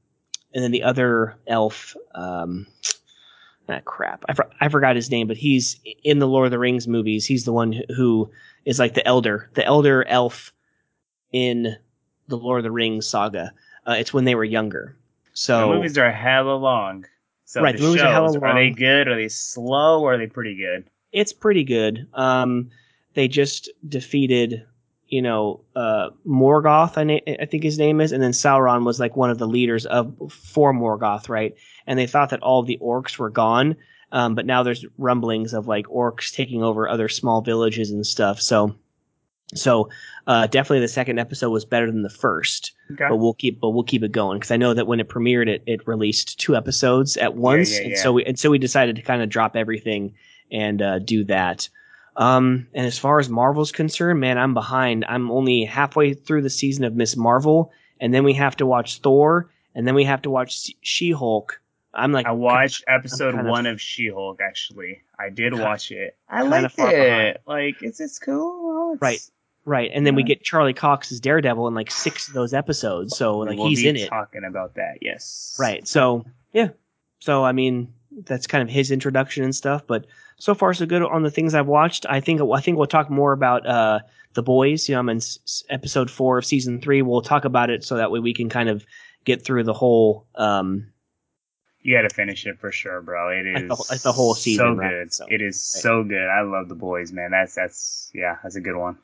and 0.53 0.63
then 0.63 0.71
the 0.71 0.83
other 0.83 1.35
elf. 1.47 1.95
Um, 2.15 2.67
ah, 3.69 3.79
crap. 3.85 4.23
I, 4.29 4.33
for, 4.33 4.49
I 4.59 4.69
forgot 4.69 4.95
his 4.95 5.09
name, 5.11 5.27
but 5.27 5.37
he's 5.37 5.79
in 6.03 6.19
the 6.19 6.27
Lord 6.27 6.45
of 6.45 6.51
the 6.51 6.59
Rings 6.59 6.87
movies. 6.87 7.25
He's 7.25 7.45
the 7.45 7.53
one 7.53 7.81
who- 7.95 8.29
is 8.65 8.77
like 8.79 8.93
the 8.93 9.05
elder, 9.07 9.49
the 9.55 9.65
elder 9.65 10.07
elf 10.07 10.53
in 11.31 11.75
the 12.27 12.37
Lord 12.37 12.59
of 12.59 12.63
the 12.63 12.71
Rings 12.71 13.07
saga. 13.07 13.51
Uh, 13.87 13.95
it's 13.97 14.13
when 14.13 14.25
they 14.25 14.35
were 14.35 14.43
younger. 14.43 14.95
So 15.33 15.69
the 15.69 15.75
movies 15.75 15.97
are 15.97 16.11
hella 16.11 16.55
long. 16.55 17.05
So 17.45 17.61
Right, 17.61 17.71
the, 17.75 17.81
the 17.81 17.87
movies 17.87 18.01
are 18.03 18.11
hella 18.11 18.27
long. 18.27 18.43
are 18.43 18.53
they 18.53 18.69
good? 18.69 19.07
Are 19.07 19.15
they 19.15 19.27
slow? 19.29 20.01
Or 20.01 20.13
are 20.13 20.17
they 20.17 20.27
pretty 20.27 20.55
good? 20.55 20.85
it's 21.11 21.33
pretty 21.33 21.63
good. 21.65 22.07
Um, 22.13 22.69
they 23.15 23.27
just 23.27 23.69
defeated, 23.89 24.65
you 25.09 25.21
know, 25.21 25.59
uh, 25.75 26.11
Morgoth. 26.25 26.97
I, 26.97 27.03
na- 27.03 27.19
I 27.41 27.45
think 27.45 27.63
his 27.63 27.77
name 27.77 27.99
is, 27.99 28.13
and 28.13 28.23
then 28.23 28.31
Sauron 28.31 28.85
was 28.85 28.97
like 28.99 29.17
one 29.17 29.29
of 29.29 29.37
the 29.37 29.47
leaders 29.47 29.85
of 29.87 30.13
for 30.31 30.71
Morgoth, 30.73 31.27
right? 31.27 31.53
And 31.87 31.97
they 31.97 32.07
thought 32.07 32.29
that 32.29 32.41
all 32.41 32.63
the 32.63 32.79
orcs 32.81 33.17
were 33.17 33.29
gone, 33.29 33.75
um, 34.11 34.35
but 34.35 34.45
now 34.45 34.63
there's 34.63 34.85
rumblings 34.97 35.53
of 35.53 35.67
like 35.67 35.85
orcs 35.87 36.33
taking 36.33 36.63
over 36.63 36.87
other 36.87 37.09
small 37.09 37.41
villages 37.41 37.91
and 37.91 38.05
stuff. 38.05 38.41
So, 38.41 38.75
so 39.53 39.89
uh, 40.27 40.47
definitely 40.47 40.81
the 40.81 40.87
second 40.87 41.19
episode 41.19 41.49
was 41.49 41.65
better 41.65 41.91
than 41.91 42.03
the 42.03 42.09
first. 42.09 42.73
Okay. 42.93 43.05
but 43.09 43.17
we'll 43.17 43.33
keep 43.33 43.59
but 43.59 43.69
we'll 43.69 43.83
keep 43.83 44.03
it 44.03 44.11
going 44.11 44.39
because 44.39 44.51
I 44.51 44.57
know 44.57 44.73
that 44.73 44.87
when 44.87 44.99
it 44.99 45.09
premiered, 45.09 45.47
it 45.47 45.63
it 45.65 45.87
released 45.87 46.39
two 46.39 46.55
episodes 46.55 47.17
at 47.17 47.35
once, 47.35 47.71
yeah, 47.71 47.83
and 47.83 47.91
yeah. 47.91 48.01
so 48.01 48.13
we 48.13 48.25
and 48.25 48.37
so 48.37 48.49
we 48.49 48.57
decided 48.57 48.95
to 48.97 49.01
kind 49.01 49.21
of 49.21 49.29
drop 49.29 49.55
everything 49.55 50.13
and 50.51 50.81
uh, 50.81 50.99
do 50.99 51.23
that. 51.25 51.69
Um, 52.17 52.67
and 52.73 52.85
as 52.85 52.99
far 52.99 53.19
as 53.19 53.29
Marvel's 53.29 53.71
concerned, 53.71 54.19
man, 54.19 54.37
I'm 54.37 54.53
behind. 54.53 55.05
I'm 55.07 55.31
only 55.31 55.63
halfway 55.63 56.13
through 56.13 56.41
the 56.41 56.49
season 56.49 56.83
of 56.83 56.95
Miss 56.95 57.15
Marvel, 57.15 57.71
and 57.99 58.13
then 58.13 58.23
we 58.23 58.33
have 58.33 58.57
to 58.57 58.65
watch 58.65 58.99
Thor, 58.99 59.49
and 59.75 59.87
then 59.87 59.95
we 59.95 60.03
have 60.03 60.21
to 60.23 60.29
watch 60.29 60.69
She 60.81 61.11
Hulk. 61.11 61.59
I'm 61.93 62.11
like, 62.11 62.25
I 62.25 62.31
watched 62.31 62.83
episode 62.87 63.35
kind 63.35 63.47
of- 63.47 63.51
one 63.51 63.65
of 63.65 63.81
She-Hulk. 63.81 64.39
Actually, 64.41 65.01
I 65.19 65.29
did 65.29 65.51
Kinda- 65.53 65.63
watch 65.63 65.91
it. 65.91 66.15
I 66.29 66.41
kinda 66.41 66.49
liked 66.61 66.73
it. 66.73 66.77
behind. 66.77 67.37
Like 67.45 67.81
it's 67.81 67.99
it's 67.99 68.17
cool. 68.19 68.93
It's, 68.93 69.01
Right. 69.01 69.19
right, 69.65 69.91
and 69.93 70.05
then 70.05 70.15
we 70.15 70.23
get 70.23 70.41
Charlie 70.43 70.73
Cox 70.73 71.11
as 71.11 71.19
Daredevil 71.19 71.67
in 71.67 71.73
like 71.75 71.91
six 71.91 72.27
of 72.27 72.33
those 72.33 72.53
episodes, 72.53 73.15
so 73.17 73.39
we 73.41 73.47
like 73.49 73.57
will 73.57 73.67
he's 73.67 73.81
be 73.81 73.89
in 73.89 73.95
it. 73.97 74.07
Talking 74.09 74.43
about 74.47 74.75
that, 74.75 74.99
yes. 75.01 75.55
Right. 75.59 75.87
So 75.87 76.25
yeah. 76.53 76.69
So 77.19 77.43
I 77.43 77.51
mean, 77.51 77.93
that's 78.25 78.47
kind 78.47 78.61
of 78.63 78.69
his 78.69 78.91
introduction 78.91 79.43
and 79.43 79.55
stuff. 79.55 79.83
But 79.85 80.05
so 80.37 80.55
far 80.55 80.73
so 80.73 80.85
good 80.85 81.03
on 81.03 81.23
the 81.23 81.29
things 81.31 81.53
I've 81.53 81.67
watched. 81.67 82.05
I 82.09 82.19
think 82.19 82.41
I 82.41 82.61
think 82.61 82.77
we'll 82.77 82.87
talk 82.87 83.09
more 83.09 83.31
about 83.33 83.65
uh, 83.67 83.99
the 84.33 84.41
boys. 84.43 84.87
You 84.89 84.95
know, 84.95 84.99
I'm 84.99 85.09
in 85.09 85.17
s- 85.17 85.39
s- 85.45 85.63
episode 85.69 86.09
four 86.09 86.37
of 86.39 86.45
season 86.45 86.81
three. 86.81 87.01
We'll 87.01 87.21
talk 87.21 87.45
about 87.45 87.69
it 87.69 87.83
so 87.83 87.97
that 87.97 88.11
way 88.11 88.19
we 88.19 88.33
can 88.33 88.49
kind 88.49 88.69
of 88.69 88.85
get 89.25 89.43
through 89.45 89.63
the 89.65 89.73
whole. 89.73 90.25
Um, 90.35 90.87
You 91.83 91.95
got 91.97 92.07
to 92.07 92.13
finish 92.13 92.45
it 92.45 92.59
for 92.59 92.71
sure, 92.71 93.01
bro. 93.01 93.29
It 93.29 93.45
is 93.47 93.55
Like 93.55 93.67
the- 93.77 93.85
like 93.89 94.01
the 94.01 94.11
whole 94.11 94.35
season, 94.35 94.65
So 94.65 94.73
right? 94.73 94.89
good. 94.89 95.13
So- 95.13 95.25
it 95.29 95.41
is 95.41 95.61
so 95.61 96.03
good. 96.03 96.27
I 96.27 96.41
love 96.41 96.69
the 96.69 96.75
boys, 96.75 97.11
man. 97.11 97.31
That's 97.31 97.55
that's 97.55 98.11
yeah, 98.13 98.37
that's 98.43 98.55
a 98.55 98.61
good 98.61 98.75
one. 98.75 98.97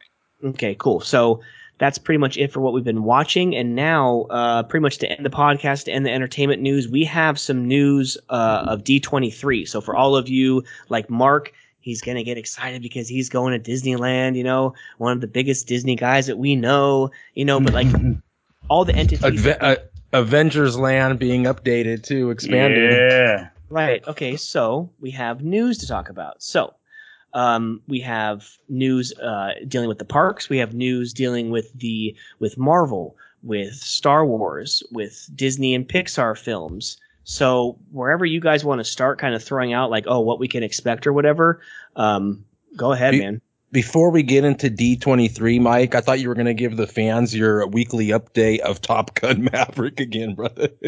okay, 0.44 0.76
cool. 0.76 0.99
So 1.02 1.41
that's 1.80 1.98
pretty 1.99 2.18
much 2.18 2.38
it 2.38 2.52
for 2.52 2.60
what 2.60 2.74
we've 2.74 2.84
been 2.84 3.04
watching. 3.04 3.56
And 3.56 3.76
now, 3.76 4.22
uh, 4.32 4.64
pretty 4.64 4.82
much 4.82 4.98
to 4.99 5.08
end 5.12 5.24
the 5.26 5.30
podcast, 5.30 5.86
to 5.86 5.91
end 5.91 6.06
the 6.08 6.12
entertainment 6.12 6.60
news, 6.62 6.88
we 6.88 7.04
have 7.06 7.40
some 7.40 7.68
news 7.68 8.18
uh, 8.30 8.66
of 8.68 8.84
D23. 8.84 9.68
So 9.68 9.80
for 9.82 9.95
all 9.95 10.16
of 10.16 10.28
you 10.28 10.64
like 10.90 11.08
Mark, 11.10 11.54
he's 11.82 12.02
going 12.02 12.18
to 12.18 12.24
get 12.24 12.36
excited 12.38 12.82
because 12.82 13.08
he's 13.08 13.30
going 13.30 13.60
to 13.60 13.72
Disneyland, 13.72 14.36
you 14.36 14.44
know, 14.44 14.74
one 14.98 15.12
of 15.14 15.22
the 15.22 15.28
biggest 15.28 15.68
Disney 15.68 15.95
guys 15.95 16.26
that 16.28 16.38
we 16.38 16.56
know, 16.56 17.12
you 17.36 17.45
know, 17.45 17.60
but 17.60 17.74
like 17.74 17.88
all 18.70 18.84
the 18.84 18.95
entities. 18.95 19.22
Adve- 19.24 19.58
uh, 19.62 19.76
Avengers 20.14 20.78
Land 20.78 21.20
being 21.20 21.44
updated 21.44 22.04
too, 22.04 22.30
expanded. 22.30 22.92
Yeah. 22.92 23.50
Right. 23.70 24.06
Okay. 24.08 24.38
So 24.38 24.90
we 25.00 25.12
have 25.12 25.44
news 25.44 25.78
to 25.80 25.88
talk 25.88 26.10
about. 26.10 26.42
So 26.42 26.74
um, 27.34 27.82
we 27.88 28.00
have 28.00 28.50
news 28.70 29.14
uh, 29.20 29.54
dealing 29.68 29.90
with 29.90 30.00
the 30.00 30.06
parks. 30.06 30.50
We 30.50 30.58
have 30.58 30.74
news 30.74 31.14
dealing 31.14 31.50
with 31.50 31.74
the 31.74 32.16
with 32.40 32.58
Marvel, 32.58 33.16
with 33.44 33.76
Star 33.76 34.26
Wars, 34.26 34.84
with 34.92 35.30
Disney 35.36 35.76
and 35.76 35.88
Pixar 35.88 36.38
films. 36.38 36.98
So 37.26 37.78
wherever 37.92 38.26
you 38.26 38.40
guys 38.40 38.64
want 38.64 38.80
to 38.80 38.86
start, 38.86 39.20
kind 39.20 39.36
of 39.36 39.44
throwing 39.44 39.74
out 39.74 39.92
like, 39.92 40.06
oh, 40.08 40.22
what 40.22 40.40
we 40.40 40.48
can 40.48 40.64
expect 40.64 41.06
or 41.06 41.12
whatever. 41.12 41.62
Um, 41.98 42.46
go 42.78 42.94
ahead, 42.94 43.12
Be- 43.12 43.20
man. 43.20 43.42
Before 43.72 44.11
we 44.11 44.23
get 44.23 44.45
into 44.45 44.69
D23, 44.69 45.61
Mike, 45.61 45.94
I 45.94 46.02
thought 46.02 46.19
you 46.19 46.30
were 46.30 46.35
going 46.35 46.45
to 46.48 46.53
give 46.53 46.77
the 46.77 46.88
fans 46.88 47.35
your 47.35 47.68
weekly 47.68 48.07
update 48.07 48.60
of 48.60 48.81
Top 48.81 49.14
Gun 49.15 49.44
Maverick 49.52 49.99
again, 49.99 50.35
brother. 50.35 50.69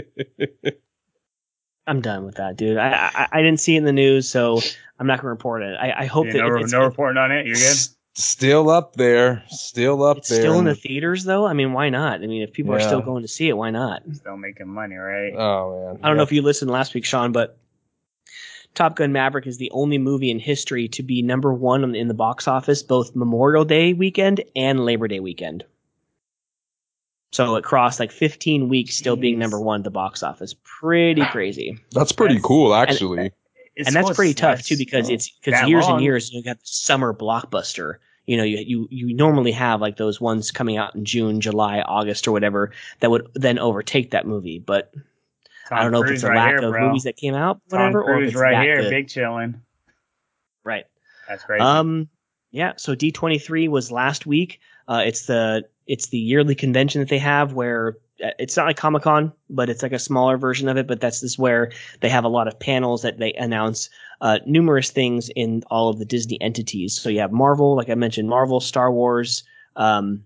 I'm 1.88 2.02
done 2.02 2.24
with 2.24 2.36
that, 2.36 2.56
dude. 2.56 2.78
I, 2.78 3.10
I 3.14 3.28
I 3.32 3.42
didn't 3.42 3.60
see 3.60 3.76
it 3.76 3.80
in 3.80 3.86
the 3.86 3.92
news, 3.92 4.30
so 4.30 4.62
I'm 5.00 5.08
not 5.08 5.20
gonna 5.20 5.30
report 5.30 5.64
it. 5.64 5.76
I, 5.80 6.02
I 6.02 6.06
hope 6.06 6.28
Yeah, 6.28 6.34
that 6.34 6.38
no, 6.40 6.56
it's, 6.58 6.72
no 6.72 6.84
reporting 6.84 7.18
on 7.18 7.32
it. 7.32 7.46
You're 7.48 7.56
good. 7.56 7.64
S- 7.64 7.96
Still 8.16 8.70
up 8.70 8.96
there. 8.96 9.44
Still 9.48 10.04
up 10.04 10.18
it's 10.18 10.30
there. 10.30 10.40
still 10.40 10.60
in 10.60 10.66
the 10.66 10.76
theaters, 10.76 11.24
though. 11.24 11.46
I 11.46 11.54
mean, 11.54 11.72
why 11.74 11.90
not? 11.90 12.22
I 12.22 12.28
mean, 12.28 12.42
if 12.42 12.52
people 12.52 12.74
are 12.74 12.80
still 12.80 13.02
going 13.02 13.22
to 13.22 13.30
see 13.30 13.48
it, 13.48 13.56
why 13.56 13.70
not? 13.70 14.02
Still 14.14 14.36
making 14.36 14.68
money, 14.68 14.96
right? 14.96 15.32
oh, 15.34 15.94
man. 15.94 16.00
I 16.04 16.08
don't 16.10 16.18
know 16.18 16.24
if 16.24 16.32
you 16.32 16.42
listened 16.42 16.70
last 16.70 16.94
week, 16.94 17.06
Sean, 17.06 17.32
but 17.32 17.58
Top 18.76 18.96
Gun 18.96 19.12
Maverick 19.12 19.46
is 19.48 19.58
the 19.58 19.72
only 19.72 19.98
movie 19.98 20.32
in 20.32 20.40
history 20.40 20.88
to 20.90 21.04
be 21.04 21.22
number 21.22 21.54
one 21.54 21.96
in 21.96 22.08
the 22.08 22.14
box 22.14 22.48
office 22.48 22.82
both 22.82 23.16
Memorial 23.16 23.66
Day 23.66 23.94
weekend 23.94 24.42
and 24.56 24.86
Labor 24.86 25.08
Day 25.08 25.20
weekend. 25.20 25.66
So 27.32 27.56
it 27.56 27.64
crossed 27.64 28.00
like 28.00 28.12
15 28.12 28.70
weeks 28.70 28.96
still 28.96 29.16
being 29.16 29.38
number 29.38 29.60
one 29.60 29.82
at 29.82 29.84
the 29.84 29.92
box 29.92 30.24
office. 30.24 30.56
Pretty 30.64 31.24
crazy. 31.26 31.78
That's 31.92 32.12
pretty 32.12 32.36
That's- 32.36 32.48
cool, 32.48 32.74
actually. 32.74 33.32
It's 33.76 33.88
and 33.88 33.96
that's 33.96 34.16
pretty 34.16 34.34
tough 34.34 34.58
that's- 34.58 34.68
too 34.68 34.78
because 34.78 35.06
well, 35.06 35.14
it's 35.14 35.30
because 35.30 35.68
years 35.70 35.84
long. 35.86 35.96
and 35.96 36.04
years 36.04 36.34
you 36.34 36.44
got 36.44 36.58
the 36.60 36.66
summer 36.66 37.14
blockbuster. 37.14 37.96
You 38.26 38.38
know, 38.38 38.44
you, 38.44 38.58
you 38.60 38.88
you 38.92 39.14
normally 39.16 39.52
have 39.54 39.80
like 39.80 39.98
those 39.98 40.20
ones 40.20 40.52
coming 40.52 40.76
out 40.78 40.96
in 40.96 41.06
June, 41.06 41.40
July, 41.40 41.82
August, 41.82 42.28
or 42.28 42.32
whatever 42.32 42.72
that 43.00 43.10
would 43.10 43.28
then 43.36 43.58
overtake 43.58 44.12
that 44.12 44.28
movie. 44.28 44.60
But 44.60 44.94
I 45.72 45.84
don't 45.84 45.92
know 45.92 46.04
if 46.04 46.12
it's 46.12 46.24
a 46.24 46.30
right 46.30 46.38
lack 46.38 46.48
here, 46.50 46.68
of 46.68 46.72
bro. 46.72 46.88
movies 46.88 47.04
that 47.04 47.16
came 47.16 47.36
out, 47.36 47.62
Tom 47.70 47.80
whatever, 47.80 48.04
or 48.04 48.14
if 48.14 48.18
Cruise 48.18 48.32
it's 48.34 48.42
right 48.42 48.52
that 48.52 48.64
here, 48.64 48.82
good. 48.82 48.90
big 48.90 49.08
chilling. 49.08 49.62
Right. 50.64 50.86
That's 51.28 51.44
crazy. 51.44 51.62
Um, 51.62 52.10
yeah. 52.52 52.74
So 52.78 52.96
D23 52.96 53.70
was 53.70 53.92
last 53.92 54.26
week. 54.26 54.60
Uh, 54.88 55.04
it's 55.06 55.28
the 55.28 55.66
it's 55.88 56.08
the 56.08 56.18
yearly 56.18 56.56
convention 56.56 57.00
that 57.00 57.10
they 57.10 57.20
have 57.20 57.54
where 57.54 57.98
uh, 58.24 58.30
it's 58.40 58.58
not 58.58 58.66
like 58.66 58.78
Comic 58.78 59.04
Con, 59.04 59.32
but 59.50 59.70
it's 59.70 59.84
like 59.84 59.92
a 59.92 60.00
smaller 60.00 60.38
version 60.38 60.68
of 60.68 60.78
it. 60.78 60.88
But 60.88 61.02
that's 61.02 61.22
this 61.22 61.38
where 61.38 61.72
they 62.02 62.10
have 62.10 62.24
a 62.24 62.30
lot 62.30 62.48
of 62.48 62.60
panels 62.60 63.02
that 63.04 63.20
they 63.20 63.34
announce 63.34 63.90
uh, 64.22 64.40
numerous 64.46 64.92
things 64.92 65.30
in 65.36 65.64
all 65.70 65.90
of 65.90 66.00
the 66.00 66.06
Disney 66.06 66.42
entities. 66.42 67.00
So 67.00 67.10
you 67.10 67.20
have 67.20 67.32
Marvel, 67.32 67.76
like 67.76 67.90
I 67.90 67.96
mentioned, 67.96 68.30
Marvel, 68.30 68.60
Star 68.60 68.92
Wars, 68.92 69.44
um, 69.76 70.24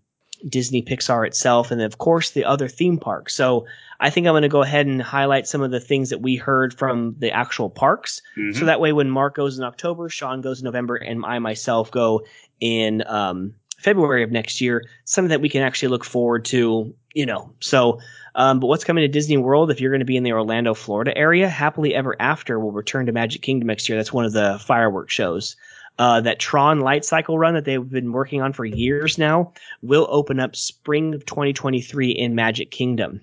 Disney, 0.48 0.82
Pixar 0.82 1.26
itself, 1.26 1.72
and 1.72 1.80
then 1.80 1.86
of 1.86 1.98
course 1.98 2.32
the 2.32 2.45
other 2.45 2.68
theme 2.68 2.98
parks. 2.98 3.36
So 3.36 3.65
I 3.99 4.10
think 4.10 4.28
I'm 4.28 4.34
going 4.34 4.41
to 4.44 4.49
go 4.49 4.61
ahead 4.61 4.86
and 4.86 5.02
highlight 5.02 5.48
some 5.48 5.61
of 5.61 5.72
the 5.72 5.80
things 5.80 6.10
that 6.10 6.22
we 6.22 6.36
heard 6.36 6.74
from 6.74 7.15
the 7.20 7.32
actual 7.32 7.70
parks. 7.70 8.22
Mhm. 8.38 8.56
So 8.56 8.65
that 8.65 8.80
way, 8.82 8.91
when 8.91 9.10
Mark 9.10 9.36
goes 9.36 9.57
in 9.57 9.64
October, 9.64 10.10
Sean 10.10 10.41
goes 10.41 10.60
in 10.60 10.65
November, 10.65 10.95
and 10.95 11.26
I 11.26 11.40
myself 11.40 11.90
go 11.91 12.24
in 12.60 13.03
um, 13.07 13.53
February 13.78 14.24
of 14.24 14.32
next 14.32 14.60
year, 14.61 14.84
something 15.06 15.30
that 15.30 15.41
we 15.41 15.49
can 15.49 15.61
actually 15.61 15.90
look 15.90 16.03
forward 16.03 16.45
to, 16.45 16.94
you 17.14 17.26
know. 17.26 17.52
So, 17.60 17.99
um, 18.36 18.60
but 18.60 18.68
what's 18.68 18.84
coming 18.84 19.03
to 19.03 19.07
Disney 19.07 19.38
World? 19.38 19.70
If 19.72 19.80
you're 19.80 19.91
going 19.91 19.99
to 19.99 20.06
be 20.06 20.18
in 20.18 20.24
the 20.24 20.32
Orlando, 20.34 20.74
Florida 20.74 21.15
area, 21.18 21.48
Happily 21.48 21.94
Ever 21.94 22.15
After 22.20 22.60
will 22.60 22.72
return 22.72 23.06
to 23.06 23.11
Magic 23.11 23.41
Kingdom 23.41 23.68
next 23.68 23.88
year. 23.88 23.98
That's 23.98 24.14
one 24.14 24.26
of 24.26 24.34
the 24.34 24.60
fireworks 24.65 25.14
shows. 25.14 25.56
Uh, 25.99 26.20
that 26.22 26.40
Tron 26.40 26.80
Light 26.80 27.06
Cycle 27.06 27.38
run 27.38 27.53
that 27.53 27.65
they've 27.65 27.88
been 27.88 28.14
working 28.14 28.41
on 28.41 28.52
for 28.52 28.65
years 28.65 29.20
now 29.20 29.53
will 29.84 30.07
open 30.10 30.40
up 30.40 30.56
spring 30.56 31.14
of 31.14 31.24
2023 31.28 32.10
in 32.10 32.34
Magic 32.34 32.72
Kingdom. 32.72 33.22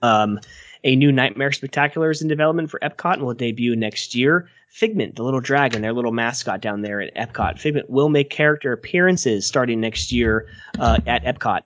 Um, 0.00 0.38
a 0.84 0.96
new 0.96 1.12
Nightmare 1.12 1.52
Spectacular 1.52 2.10
is 2.10 2.22
in 2.22 2.28
development 2.28 2.70
for 2.70 2.80
Epcot 2.80 3.14
and 3.14 3.22
will 3.22 3.34
debut 3.34 3.76
next 3.76 4.14
year. 4.14 4.48
Figment, 4.68 5.16
the 5.16 5.24
little 5.24 5.40
dragon, 5.40 5.82
their 5.82 5.92
little 5.92 6.12
mascot 6.12 6.60
down 6.60 6.82
there 6.82 7.00
at 7.00 7.14
Epcot. 7.16 7.58
Figment 7.58 7.90
will 7.90 8.08
make 8.08 8.30
character 8.30 8.72
appearances 8.72 9.44
starting 9.44 9.80
next 9.80 10.12
year 10.12 10.46
uh, 10.78 10.98
at 11.06 11.24
Epcot. 11.24 11.62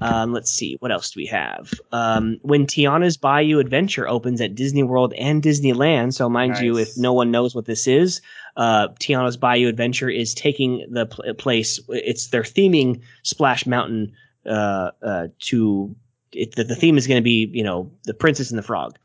Um, 0.00 0.32
let's 0.32 0.50
see, 0.50 0.76
what 0.80 0.90
else 0.90 1.12
do 1.12 1.20
we 1.20 1.26
have? 1.26 1.72
Um, 1.92 2.38
when 2.42 2.66
Tiana's 2.66 3.16
Bayou 3.16 3.60
Adventure 3.60 4.08
opens 4.08 4.40
at 4.40 4.54
Disney 4.56 4.82
World 4.82 5.14
and 5.14 5.40
Disneyland, 5.40 6.12
so 6.12 6.28
mind 6.28 6.58
you, 6.58 6.76
if 6.76 6.96
no 6.96 7.12
one 7.12 7.30
knows 7.30 7.54
what 7.54 7.66
this 7.66 7.86
is, 7.86 8.20
uh, 8.56 8.88
Tiana's 9.00 9.36
Bayou 9.36 9.68
Adventure 9.68 10.10
is 10.10 10.34
taking 10.34 10.86
the 10.90 11.06
pl- 11.06 11.34
place. 11.34 11.80
It's 11.88 12.28
their 12.28 12.42
theming 12.42 13.00
Splash 13.22 13.66
Mountain 13.66 14.12
uh, 14.46 14.90
uh, 15.02 15.28
to 15.40 15.94
it, 16.32 16.54
the, 16.56 16.64
the 16.64 16.74
theme 16.74 16.96
is 16.96 17.06
going 17.06 17.20
to 17.20 17.24
be 17.24 17.50
you 17.52 17.64
know 17.64 17.90
the 18.04 18.14
Princess 18.14 18.50
and 18.50 18.58
the 18.58 18.62
Frog. 18.62 18.98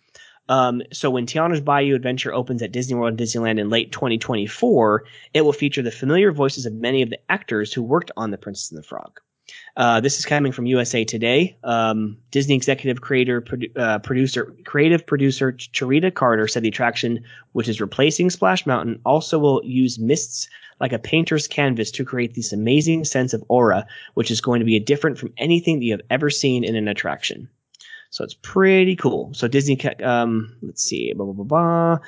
Um, 0.50 0.82
so 0.94 1.10
when 1.10 1.26
Tiana's 1.26 1.60
Bayou 1.60 1.96
Adventure 1.96 2.34
opens 2.34 2.62
at 2.62 2.72
Disney 2.72 2.96
World 2.96 3.10
and 3.10 3.20
Disneyland 3.20 3.60
in 3.60 3.70
late 3.70 3.92
2024, 3.92 5.04
it 5.34 5.42
will 5.42 5.52
feature 5.52 5.82
the 5.82 5.92
familiar 5.92 6.32
voices 6.32 6.66
of 6.66 6.74
many 6.74 7.02
of 7.02 7.10
the 7.10 7.20
actors 7.30 7.74
who 7.74 7.84
worked 7.84 8.12
on 8.16 8.32
The 8.32 8.38
Princess 8.38 8.72
and 8.72 8.78
the 8.78 8.88
Frog. 8.88 9.20
Uh, 9.78 10.00
this 10.00 10.18
is 10.18 10.26
coming 10.26 10.52
from 10.52 10.66
USA 10.66 11.06
Today. 11.06 11.56
Um, 11.64 12.18
Disney 12.32 12.56
executive 12.56 13.02
creator 13.02 13.42
produ- 13.42 13.78
uh, 13.78 14.00
producer 14.00 14.56
creative 14.66 15.06
producer 15.06 15.52
Charita 15.54 16.12
Carter 16.12 16.48
said 16.48 16.64
the 16.64 16.70
attraction, 16.70 17.24
which 17.52 17.70
is 17.70 17.80
replacing 17.80 18.32
Splash 18.32 18.66
Mountain, 18.66 19.00
also 19.06 19.38
will 19.38 19.62
use 19.64 20.00
mists 20.00 20.50
like 20.82 20.94
a 20.94 21.00
painter's 21.00 21.48
canvas 21.48 21.92
to 21.92 22.04
create 22.04 22.34
this 22.34 22.52
amazing 22.52 23.06
sense 23.06 23.36
of 23.36 23.44
aura, 23.50 23.86
which 24.16 24.32
is 24.32 24.42
going 24.42 24.60
to 24.60 24.66
be 24.66 24.80
different 24.80 25.16
from 25.16 25.32
anything 25.38 25.78
that 25.78 25.86
you 25.86 25.92
have 25.92 26.02
ever 26.10 26.32
seen 26.32 26.64
in 26.64 26.76
an 26.76 26.88
attraction. 26.88 27.48
So 28.10 28.24
it's 28.24 28.36
pretty 28.42 28.96
cool. 28.96 29.32
So 29.36 29.48
Disney, 29.48 29.80
um, 30.02 30.56
let's 30.64 30.82
see, 30.82 31.14
blah 31.14 31.26
blah 31.26 31.36
blah 31.36 31.46
blah. 31.46 32.00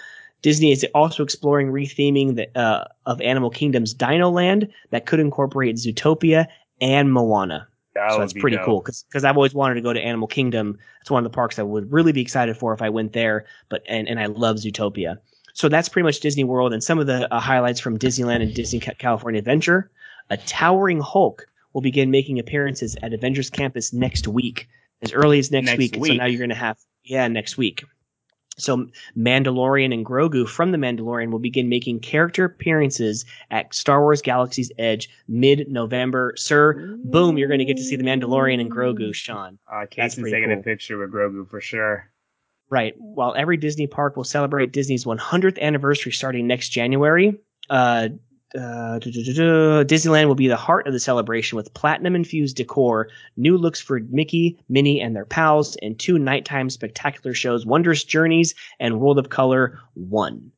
Disney 0.41 0.71
is 0.71 0.85
also 0.95 1.21
exploring 1.21 1.71
retheming 1.71 2.35
the, 2.35 2.59
uh, 2.59 2.85
of 3.05 3.19
Animal 3.21 3.49
Kingdom's 3.49 3.93
Dino 3.93 4.29
Land 4.29 4.69
that 4.91 5.05
could 5.05 5.19
incorporate 5.19 5.75
Zootopia 5.75 6.47
and 6.81 7.11
Moana. 7.11 7.67
That 7.95 8.11
so 8.11 8.19
that's 8.19 8.33
pretty 8.33 8.57
dope. 8.57 8.65
cool 8.65 8.81
because 8.81 9.23
I've 9.23 9.35
always 9.35 9.53
wanted 9.53 9.75
to 9.75 9.81
go 9.81 9.93
to 9.93 9.99
Animal 9.99 10.27
Kingdom. 10.27 10.77
It's 11.01 11.11
one 11.11 11.25
of 11.25 11.29
the 11.29 11.35
parks 11.35 11.59
I 11.59 11.63
would 11.63 11.91
really 11.91 12.11
be 12.11 12.21
excited 12.21 12.55
for 12.55 12.73
if 12.73 12.81
I 12.81 12.89
went 12.89 13.13
there. 13.13 13.45
But 13.67 13.83
and 13.87 14.07
and 14.07 14.19
I 14.19 14.27
love 14.27 14.57
Zootopia. 14.57 15.17
So 15.53 15.67
that's 15.67 15.89
pretty 15.89 16.03
much 16.05 16.19
Disney 16.19 16.43
World 16.43 16.71
and 16.71 16.83
some 16.83 16.99
of 16.99 17.07
the 17.07 17.31
uh, 17.33 17.39
highlights 17.39 17.79
from 17.79 17.97
Disneyland 17.97 18.41
and 18.41 18.53
Disney 18.53 18.79
California 18.79 19.39
Adventure. 19.39 19.91
A 20.29 20.37
towering 20.37 21.01
Hulk 21.01 21.47
will 21.73 21.81
begin 21.81 22.11
making 22.11 22.39
appearances 22.39 22.95
at 23.01 23.13
Avengers 23.13 23.49
Campus 23.49 23.91
next 23.91 24.27
week, 24.27 24.69
as 25.01 25.11
early 25.11 25.39
as 25.39 25.51
next, 25.51 25.65
Next 25.65 25.79
week. 25.79 25.95
And 25.95 26.05
So 26.05 26.13
now 26.13 26.25
you're 26.25 26.37
going 26.37 26.49
to 26.49 26.55
have 26.55 26.77
yeah 27.03 27.27
next 27.27 27.57
week. 27.57 27.83
So 28.61 28.87
Mandalorian 29.17 29.93
and 29.93 30.05
Grogu 30.05 30.47
from 30.47 30.71
the 30.71 30.77
Mandalorian 30.77 31.31
will 31.31 31.39
begin 31.39 31.69
making 31.69 31.99
character 32.01 32.45
appearances 32.45 33.25
at 33.51 33.73
Star 33.73 34.01
Wars 34.01 34.21
Galaxy's 34.21 34.71
Edge 34.77 35.09
mid-November. 35.27 36.33
Sir, 36.37 36.97
boom, 37.03 37.37
you're 37.37 37.47
going 37.47 37.59
to 37.59 37.65
get 37.65 37.77
to 37.77 37.83
see 37.83 37.95
the 37.95 38.03
Mandalorian 38.03 38.59
and 38.59 38.71
Grogu, 38.71 39.13
Sean. 39.13 39.57
Uh, 39.71 39.81
That's 39.81 39.95
Casey's 39.95 40.19
pretty 40.21 40.35
taking 40.35 40.49
cool. 40.49 40.59
a 40.59 40.63
picture 40.63 40.97
with 40.97 41.11
Grogu 41.11 41.49
for 41.49 41.61
sure. 41.61 42.09
Right. 42.69 42.93
While 42.97 43.33
every 43.35 43.57
Disney 43.57 43.87
park 43.87 44.15
will 44.15 44.23
celebrate 44.23 44.71
Disney's 44.71 45.05
100th 45.05 45.59
anniversary 45.59 46.11
starting 46.11 46.45
next 46.45 46.69
January, 46.69 47.39
uh, 47.69 48.09
uh, 48.55 48.99
Disneyland 48.99 50.27
will 50.27 50.35
be 50.35 50.47
the 50.47 50.55
heart 50.55 50.87
of 50.87 50.93
the 50.93 50.99
celebration 50.99 51.55
with 51.55 51.73
platinum 51.73 52.15
infused 52.15 52.57
decor, 52.57 53.09
new 53.37 53.57
looks 53.57 53.79
for 53.79 53.99
Mickey, 54.09 54.57
Minnie, 54.67 55.01
and 55.01 55.15
their 55.15 55.25
pals, 55.25 55.75
and 55.81 55.99
two 55.99 56.17
nighttime 56.17 56.69
spectacular 56.69 57.33
shows 57.33 57.65
Wondrous 57.65 58.03
Journeys 58.03 58.55
and 58.79 58.99
World 58.99 59.19
of 59.19 59.29
Color 59.29 59.79
1. 59.93 60.51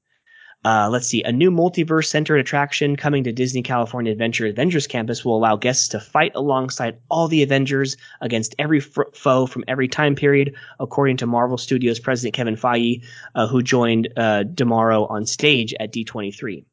Uh, 0.63 0.87
let's 0.91 1.07
see. 1.07 1.23
A 1.23 1.31
new 1.31 1.49
multiverse 1.49 2.05
centered 2.05 2.37
attraction 2.37 2.95
coming 2.95 3.23
to 3.23 3.31
Disney 3.31 3.63
California 3.63 4.11
Adventure 4.11 4.45
Avengers 4.45 4.85
Campus 4.85 5.25
will 5.25 5.35
allow 5.35 5.55
guests 5.55 5.87
to 5.89 5.99
fight 5.99 6.31
alongside 6.35 6.99
all 7.09 7.27
the 7.27 7.41
Avengers 7.41 7.97
against 8.21 8.53
every 8.59 8.77
f- 8.77 9.13
foe 9.15 9.47
from 9.47 9.63
every 9.67 9.87
time 9.87 10.13
period, 10.13 10.55
according 10.79 11.17
to 11.17 11.25
Marvel 11.25 11.57
Studios 11.57 11.99
president 11.99 12.35
Kevin 12.35 12.55
Feige, 12.55 13.03
uh, 13.33 13.47
who 13.47 13.63
joined 13.63 14.09
uh, 14.15 14.43
Tomorrow 14.55 15.07
on 15.07 15.25
stage 15.25 15.73
at 15.79 15.91
D23. 15.91 16.63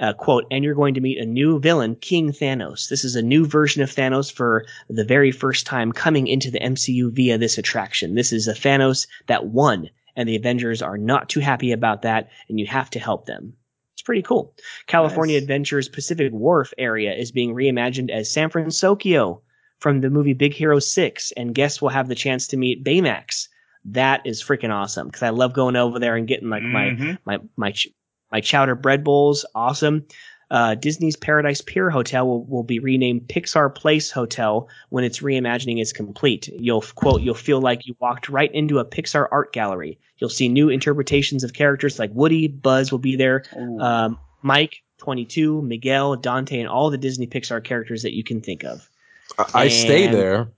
Uh, 0.00 0.12
quote, 0.12 0.44
and 0.52 0.62
you're 0.62 0.74
going 0.76 0.94
to 0.94 1.00
meet 1.00 1.18
a 1.18 1.24
new 1.26 1.58
villain, 1.58 1.96
King 1.96 2.30
Thanos. 2.30 2.88
This 2.88 3.04
is 3.04 3.16
a 3.16 3.22
new 3.22 3.44
version 3.44 3.82
of 3.82 3.90
Thanos 3.90 4.32
for 4.32 4.64
the 4.88 5.04
very 5.04 5.32
first 5.32 5.66
time 5.66 5.90
coming 5.90 6.28
into 6.28 6.50
the 6.52 6.60
MCU 6.60 7.10
via 7.12 7.36
this 7.36 7.58
attraction. 7.58 8.14
This 8.14 8.32
is 8.32 8.46
a 8.46 8.52
Thanos 8.54 9.08
that 9.26 9.46
won, 9.46 9.90
and 10.14 10.28
the 10.28 10.36
Avengers 10.36 10.82
are 10.82 10.96
not 10.98 11.28
too 11.28 11.40
happy 11.40 11.72
about 11.72 12.02
that, 12.02 12.28
and 12.48 12.60
you 12.60 12.66
have 12.66 12.90
to 12.90 13.00
help 13.00 13.26
them. 13.26 13.52
It's 13.94 14.02
pretty 14.02 14.22
cool. 14.22 14.54
California 14.86 15.34
Nice. 15.34 15.42
Adventures 15.42 15.88
Pacific 15.88 16.32
Wharf 16.32 16.72
area 16.78 17.12
is 17.12 17.32
being 17.32 17.52
reimagined 17.52 18.10
as 18.10 18.30
San 18.30 18.50
Francisco 18.50 19.42
from 19.80 20.00
the 20.00 20.10
movie 20.10 20.32
Big 20.32 20.54
Hero 20.54 20.78
6, 20.78 21.32
and 21.36 21.56
guests 21.56 21.82
will 21.82 21.88
have 21.88 22.06
the 22.06 22.14
chance 22.14 22.46
to 22.46 22.56
meet 22.56 22.84
Baymax. 22.84 23.48
That 23.84 24.20
is 24.24 24.42
freaking 24.42 24.72
awesome 24.72 25.08
because 25.08 25.22
I 25.24 25.30
love 25.30 25.54
going 25.54 25.74
over 25.74 25.98
there 25.98 26.14
and 26.14 26.28
getting 26.28 26.50
like 26.50 26.62
my 26.62 26.90
Mhm. 26.90 27.18
my 27.24 27.38
my 27.56 27.72
ch- 27.72 27.88
my 28.30 28.40
chowder 28.40 28.74
bread 28.74 29.04
bowls 29.04 29.44
awesome. 29.54 30.06
Uh, 30.50 30.74
disney's 30.74 31.16
paradise 31.16 31.60
pier 31.60 31.90
hotel 31.90 32.26
will, 32.26 32.44
will 32.44 32.62
be 32.62 32.78
renamed 32.78 33.28
pixar 33.28 33.74
place 33.74 34.10
hotel 34.10 34.66
when 34.88 35.04
its 35.04 35.20
reimagining 35.20 35.80
is 35.80 35.92
complete. 35.92 36.48
You'll 36.48 36.84
quote 36.94 37.20
you'll 37.20 37.34
feel 37.34 37.60
like 37.60 37.86
you 37.86 37.94
walked 38.00 38.30
right 38.30 38.52
into 38.54 38.78
a 38.78 38.84
pixar 38.84 39.28
art 39.30 39.52
gallery. 39.52 39.98
You'll 40.16 40.30
see 40.30 40.48
new 40.48 40.70
interpretations 40.70 41.44
of 41.44 41.52
characters 41.52 41.98
like 41.98 42.10
woody 42.14 42.48
buzz 42.48 42.90
will 42.90 42.98
be 42.98 43.16
there. 43.16 43.44
Um, 43.80 44.18
mike 44.40 44.82
22 44.98 45.60
miguel 45.62 46.16
dante 46.16 46.60
and 46.60 46.68
all 46.68 46.90
the 46.90 46.98
disney 46.98 47.26
pixar 47.26 47.62
characters 47.62 48.02
that 48.02 48.14
you 48.14 48.24
can 48.24 48.40
think 48.40 48.64
of. 48.64 48.88
I, 49.36 49.64
I 49.64 49.68
stay 49.68 50.06
there. 50.06 50.48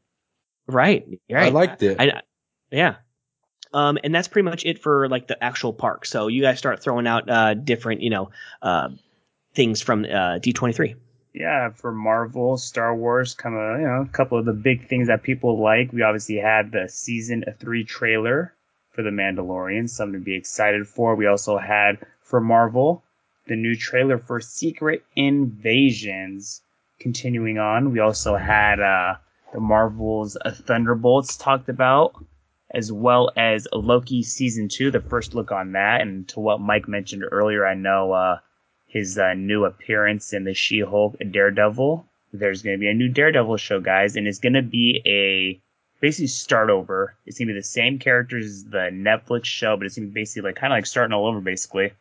right 0.69 1.05
right. 1.29 1.47
I 1.47 1.49
liked 1.49 1.83
it. 1.83 2.01
I, 2.01 2.23
yeah. 2.71 2.97
Um, 3.73 3.99
and 4.03 4.15
that's 4.15 4.29
pretty 4.29 4.49
much 4.49 4.65
it 4.67 4.81
for 4.81 5.09
like 5.09 5.29
the 5.29 5.43
actual 5.43 5.73
park. 5.73 6.05
So 6.07 6.27
you 6.29 6.43
guys 6.43 6.59
start 6.59 6.83
throwing 6.83 7.07
out 7.07 7.29
uh, 7.31 7.55
different, 7.55 8.01
you 8.03 8.11
know, 8.11 8.31
uh, 8.63 8.89
things 9.55 9.81
from 9.81 10.05
uh, 10.05 10.39
D23. 10.39 10.95
yeah, 11.33 11.71
for 11.71 11.93
Marvel, 11.93 12.57
Star 12.57 12.95
Wars, 12.95 13.35
kind 13.35 13.55
of, 13.55 13.81
you 13.81 13.87
know, 13.87 14.03
a 14.03 14.13
couple 14.13 14.39
of 14.39 14.45
the 14.45 14.53
big 14.53 14.89
things 14.89 15.07
that 15.09 15.23
people 15.23 15.61
like. 15.61 15.93
We 15.93 16.03
obviously 16.03 16.37
had 16.37 16.73
the 16.73 16.89
season 16.89 17.45
three 17.59 17.85
trailer 17.85 18.55
for 18.91 19.03
The 19.03 19.11
Mandalorian, 19.11 19.89
something 19.89 20.19
to 20.21 20.25
be 20.25 20.35
excited 20.35 20.89
for. 20.89 21.15
We 21.15 21.27
also 21.27 21.57
had 21.59 21.99
for 22.23 22.41
Marvel 22.41 23.05
the 23.47 23.57
new 23.57 23.75
trailer 23.75 24.19
for 24.19 24.41
Secret 24.41 25.05
Invasions. 25.17 26.63
Continuing 26.99 27.59
on, 27.59 27.93
we 27.93 27.99
also 27.99 28.37
had 28.37 28.79
uh, 28.79 29.15
the 29.53 29.61
Marvel's 29.61 30.37
Thunderbolts 30.67 31.37
talked 31.37 31.69
about, 31.69 32.15
as 32.73 32.93
well 32.93 33.31
as 33.37 33.67
Loki 33.73 34.23
season 34.23 34.69
two, 34.69 34.91
the 34.91 35.01
first 35.01 35.35
look 35.35 35.51
on 35.53 35.73
that. 35.73 36.01
And 36.01 36.27
to 36.29 36.41
what 36.41 36.61
Mike 36.61 36.89
mentioned 36.89 37.25
earlier, 37.31 37.67
I 37.67 37.75
know 37.75 38.13
uh, 38.13 38.39
his 38.87 39.19
uh, 39.19 39.35
new 39.35 39.65
appearance 39.65 40.33
in 40.33 40.45
the 40.45 40.55
She-Hulk 40.55 41.17
Daredevil. 41.31 42.07
There's 42.33 42.63
going 42.63 42.77
to 42.77 42.81
be 42.81 42.89
a 42.89 42.95
new 42.95 43.09
Daredevil 43.09 43.57
show, 43.57 43.81
guys, 43.81 44.15
and 44.17 44.27
it's 44.29 44.39
going 44.39 44.53
to 44.53 44.63
be 44.63 45.03
a 45.07 45.61
basically 46.01 46.29
start 46.29 46.71
over. 46.71 47.15
It's 47.27 47.39
gonna 47.39 47.49
be 47.49 47.59
the 47.59 47.63
same 47.63 47.99
characters 47.99 48.47
as 48.47 48.65
the 48.65 48.89
Netflix 48.91 49.45
show, 49.45 49.77
but 49.77 49.85
it's 49.85 49.97
gonna 49.97 50.07
be 50.09 50.15
basically 50.15 50.49
like 50.49 50.57
kind 50.57 50.73
of 50.73 50.77
like 50.79 50.87
starting 50.87 51.13
all 51.13 51.27
over, 51.27 51.43
basically. 51.43 51.93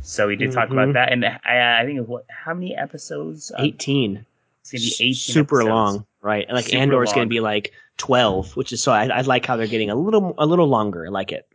So 0.00 0.26
we 0.26 0.36
did 0.36 0.52
talk 0.52 0.70
Mhm. 0.70 0.72
about 0.72 0.92
that, 0.94 1.12
and 1.12 1.22
I, 1.22 1.80
I 1.82 1.84
think 1.84 2.08
what 2.08 2.24
how 2.30 2.54
many 2.54 2.74
episodes? 2.74 3.52
Uh, 3.52 3.64
18. 3.64 4.24
It's 4.62 4.72
gonna 4.72 4.80
be 4.80 4.94
eighteen. 5.00 5.14
Super 5.14 5.56
episodes. 5.60 5.68
long, 5.68 6.06
right? 6.22 6.46
And 6.48 6.56
like 6.56 6.64
Super 6.64 6.78
Andor 6.78 7.02
is 7.02 7.12
going 7.12 7.26
to 7.26 7.30
be 7.30 7.40
like 7.40 7.72
12, 7.98 8.56
which 8.56 8.72
is 8.72 8.82
so 8.82 8.92
I, 8.92 9.06
I 9.06 9.20
like 9.22 9.46
how 9.46 9.56
they're 9.56 9.66
getting 9.66 9.90
a 9.90 9.94
little 9.94 10.34
a 10.38 10.46
little 10.46 10.68
longer. 10.68 11.06
I 11.06 11.10
like 11.10 11.32
it. 11.32 11.48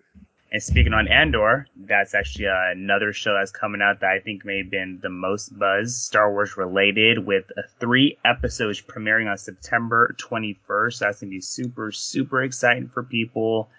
And 0.52 0.62
speaking 0.62 0.94
on 0.94 1.08
Andor, 1.08 1.68
that's 1.78 2.14
actually 2.14 2.46
another 2.46 3.14
show 3.14 3.34
that's 3.34 3.52
coming 3.52 3.82
out 3.82 4.02
that 4.02 4.12
I 4.12 4.20
think 4.20 4.44
may 4.44 4.58
have 4.58 4.70
been 4.70 5.00
the 5.02 5.10
most 5.10 5.58
buzz 5.58 5.96
Star 5.96 6.30
Wars 6.30 6.58
related 6.58 7.26
with 7.26 7.46
three 7.80 8.18
episodes 8.26 8.82
premiering 8.82 9.32
on 9.32 9.38
September 9.38 10.14
21st. 10.20 11.00
That's 11.00 11.22
going 11.22 11.30
to 11.30 11.38
be 11.38 11.40
super, 11.40 11.94
super 11.94 12.44
exciting 12.44 12.90
for 12.90 13.02
people. 13.02 13.70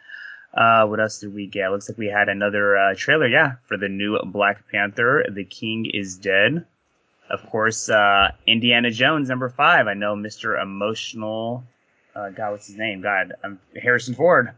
Uh, 0.54 0.86
what 0.86 0.98
else 0.98 1.18
did 1.18 1.34
we 1.34 1.46
get? 1.46 1.70
Looks 1.70 1.90
like 1.90 1.98
we 1.98 2.06
had 2.06 2.30
another 2.30 2.78
uh, 2.78 2.94
trailer, 2.96 3.26
yeah, 3.26 3.56
for 3.66 3.76
the 3.76 3.88
new 3.88 4.18
Black 4.24 4.66
Panther, 4.70 5.26
The 5.30 5.44
King 5.44 5.86
is 5.92 6.16
Dead. 6.16 6.64
Of 7.28 7.48
course, 7.50 7.90
uh, 7.90 8.32
Indiana 8.46 8.90
Jones, 8.90 9.28
number 9.28 9.50
five. 9.50 9.88
I 9.88 9.94
know 9.94 10.14
Mr. 10.14 10.60
Emotional, 10.60 11.64
uh, 12.14 12.30
God, 12.30 12.52
what's 12.52 12.66
his 12.66 12.76
name? 12.76 13.00
God, 13.00 13.34
um, 13.44 13.58
Harrison 13.80 14.14
Ford. 14.14 14.50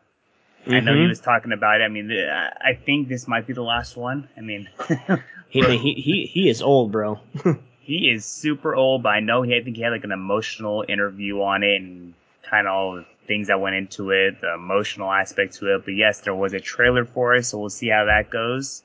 I 0.66 0.80
know 0.80 0.94
he 0.94 1.00
Mhm. 1.04 1.08
was 1.08 1.20
talking 1.20 1.52
about 1.52 1.80
it. 1.80 1.84
I 1.84 1.88
mean, 1.88 2.08
the, 2.08 2.26
I 2.60 2.74
think 2.74 3.08
this 3.08 3.28
might 3.28 3.46
be 3.46 3.52
the 3.52 3.62
last 3.62 3.96
one. 3.96 4.28
I 4.36 4.40
mean, 4.40 4.68
He, 5.50 5.62
he 5.78 5.94
he 5.94 6.26
he 6.26 6.48
is 6.48 6.60
old, 6.62 6.90
bro. 6.90 7.20
he 7.80 8.10
is 8.10 8.24
super 8.24 8.74
old, 8.74 9.04
but 9.04 9.10
I 9.10 9.20
know 9.20 9.42
he. 9.42 9.54
I 9.54 9.62
think 9.62 9.76
he 9.76 9.82
had 9.82 9.92
like 9.92 10.02
an 10.02 10.10
emotional 10.10 10.84
interview 10.88 11.42
on 11.42 11.62
it 11.62 11.80
and 11.80 12.14
kind 12.42 12.66
of 12.66 12.72
all 12.72 12.96
the 12.96 13.04
things 13.28 13.46
that 13.46 13.60
went 13.60 13.76
into 13.76 14.10
it, 14.10 14.40
the 14.40 14.52
emotional 14.54 15.12
aspect 15.12 15.54
to 15.56 15.74
it. 15.76 15.84
But 15.84 15.92
yes, 15.94 16.20
there 16.22 16.34
was 16.34 16.54
a 16.54 16.60
trailer 16.60 17.04
for 17.04 17.36
it, 17.36 17.44
so 17.44 17.58
we'll 17.58 17.70
see 17.70 17.88
how 17.88 18.04
that 18.06 18.30
goes. 18.30 18.82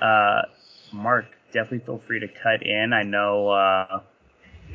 Uh, 0.00 0.42
Mark, 0.92 1.26
definitely 1.52 1.80
feel 1.84 1.98
free 1.98 2.20
to 2.20 2.28
cut 2.28 2.62
in. 2.62 2.92
I 2.92 3.02
know 3.02 3.48
uh, 3.48 4.00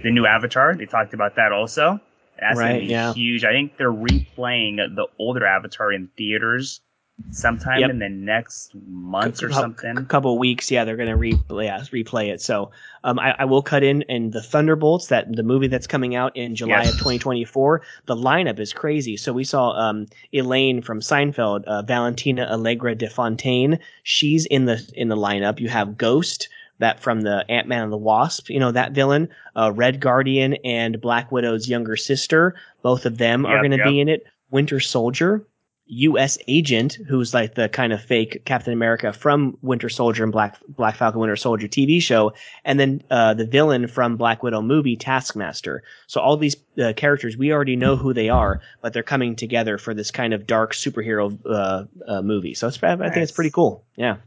the 0.03 0.11
new 0.11 0.25
Avatar. 0.25 0.75
They 0.75 0.85
talked 0.85 1.13
about 1.13 1.35
that 1.35 1.53
also. 1.53 2.01
That's 2.39 2.59
gonna 2.59 2.79
be 2.79 2.85
yeah. 2.85 3.13
huge. 3.13 3.43
I 3.43 3.51
think 3.51 3.77
they're 3.77 3.93
replaying 3.93 4.77
the 4.95 5.07
older 5.19 5.45
Avatar 5.45 5.91
in 5.91 6.07
theaters 6.17 6.81
sometime 7.29 7.81
Yep. 7.81 7.89
in 7.91 7.99
the 7.99 8.09
next 8.09 8.73
months 8.87 9.43
or 9.43 9.51
something. 9.51 9.97
A 9.97 10.03
couple 10.05 10.37
weeks, 10.39 10.71
yeah, 10.71 10.83
they're 10.83 10.97
gonna 10.97 11.17
replay 11.17 11.65
yeah, 11.65 11.79
replay 11.91 12.31
it. 12.31 12.41
So 12.41 12.71
um, 13.03 13.19
I, 13.19 13.35
I 13.39 13.45
will 13.45 13.61
cut 13.61 13.83
in 13.83 14.03
and 14.09 14.33
the 14.33 14.41
Thunderbolts, 14.41 15.07
that 15.07 15.35
the 15.35 15.43
movie 15.43 15.67
that's 15.67 15.87
coming 15.87 16.15
out 16.15 16.35
in 16.35 16.55
July 16.55 16.83
Yes. 16.83 16.93
of 16.93 16.97
2024. 16.97 17.81
The 18.05 18.15
lineup 18.15 18.59
is 18.59 18.73
crazy. 18.73 19.17
So 19.17 19.33
we 19.33 19.43
saw 19.43 19.71
um, 19.71 20.07
Elaine 20.33 20.81
from 20.81 20.99
Seinfeld, 20.99 21.63
uh, 21.65 21.83
Valentina 21.83 22.47
Allegra 22.51 22.95
de 22.95 23.09
Fontaine. 23.09 23.79
She's 24.03 24.45
in 24.47 24.65
the 24.65 24.83
in 24.95 25.09
the 25.09 25.17
lineup. 25.17 25.59
You 25.59 25.69
have 25.69 25.97
Ghost. 25.97 26.49
That 26.81 26.99
from 26.99 27.21
the 27.21 27.45
Ant 27.47 27.67
Man 27.67 27.83
and 27.83 27.93
the 27.93 27.97
Wasp, 27.97 28.49
you 28.49 28.59
know 28.59 28.71
that 28.71 28.91
villain, 28.91 29.29
uh, 29.55 29.71
Red 29.73 29.99
Guardian 29.99 30.55
and 30.65 30.99
Black 30.99 31.31
Widow's 31.31 31.69
younger 31.69 31.95
sister, 31.95 32.55
both 32.81 33.05
of 33.05 33.19
them 33.19 33.45
are 33.45 33.59
going 33.59 33.71
to 33.71 33.77
yep. 33.77 33.85
be 33.85 33.99
in 33.99 34.09
it. 34.09 34.25
Winter 34.49 34.79
Soldier, 34.79 35.45
U.S. 35.91 36.37
agent 36.47 36.97
who's 37.07 37.33
like 37.33 37.55
the 37.55 37.67
kind 37.67 37.91
of 37.91 38.01
fake 38.01 38.45
Captain 38.45 38.71
America 38.71 39.11
from 39.11 39.57
Winter 39.61 39.89
Soldier 39.89 40.23
and 40.23 40.31
Black 40.31 40.57
Black 40.69 40.95
Falcon 40.95 41.19
Winter 41.19 41.35
Soldier 41.35 41.67
TV 41.67 42.01
show, 42.01 42.33
and 42.63 42.79
then 42.79 43.03
uh, 43.11 43.33
the 43.33 43.45
villain 43.45 43.87
from 43.87 44.15
Black 44.15 44.41
Widow 44.41 44.61
movie 44.61 44.95
Taskmaster. 44.95 45.83
So 46.07 46.21
all 46.21 46.37
these 46.37 46.55
uh, 46.81 46.93
characters 46.95 47.35
we 47.35 47.51
already 47.51 47.75
know 47.75 47.97
who 47.97 48.13
they 48.13 48.29
are, 48.29 48.61
but 48.81 48.93
they're 48.93 49.03
coming 49.03 49.35
together 49.35 49.77
for 49.77 49.93
this 49.93 50.11
kind 50.11 50.33
of 50.33 50.47
dark 50.47 50.73
superhero 50.73 51.37
uh, 51.45 51.83
uh, 52.07 52.21
movie. 52.21 52.53
So 52.53 52.67
it's 52.67 52.81
I 52.81 52.95
think 52.95 53.17
it's 53.17 53.33
pretty 53.33 53.51
cool. 53.51 53.83
Yeah, 53.97 54.17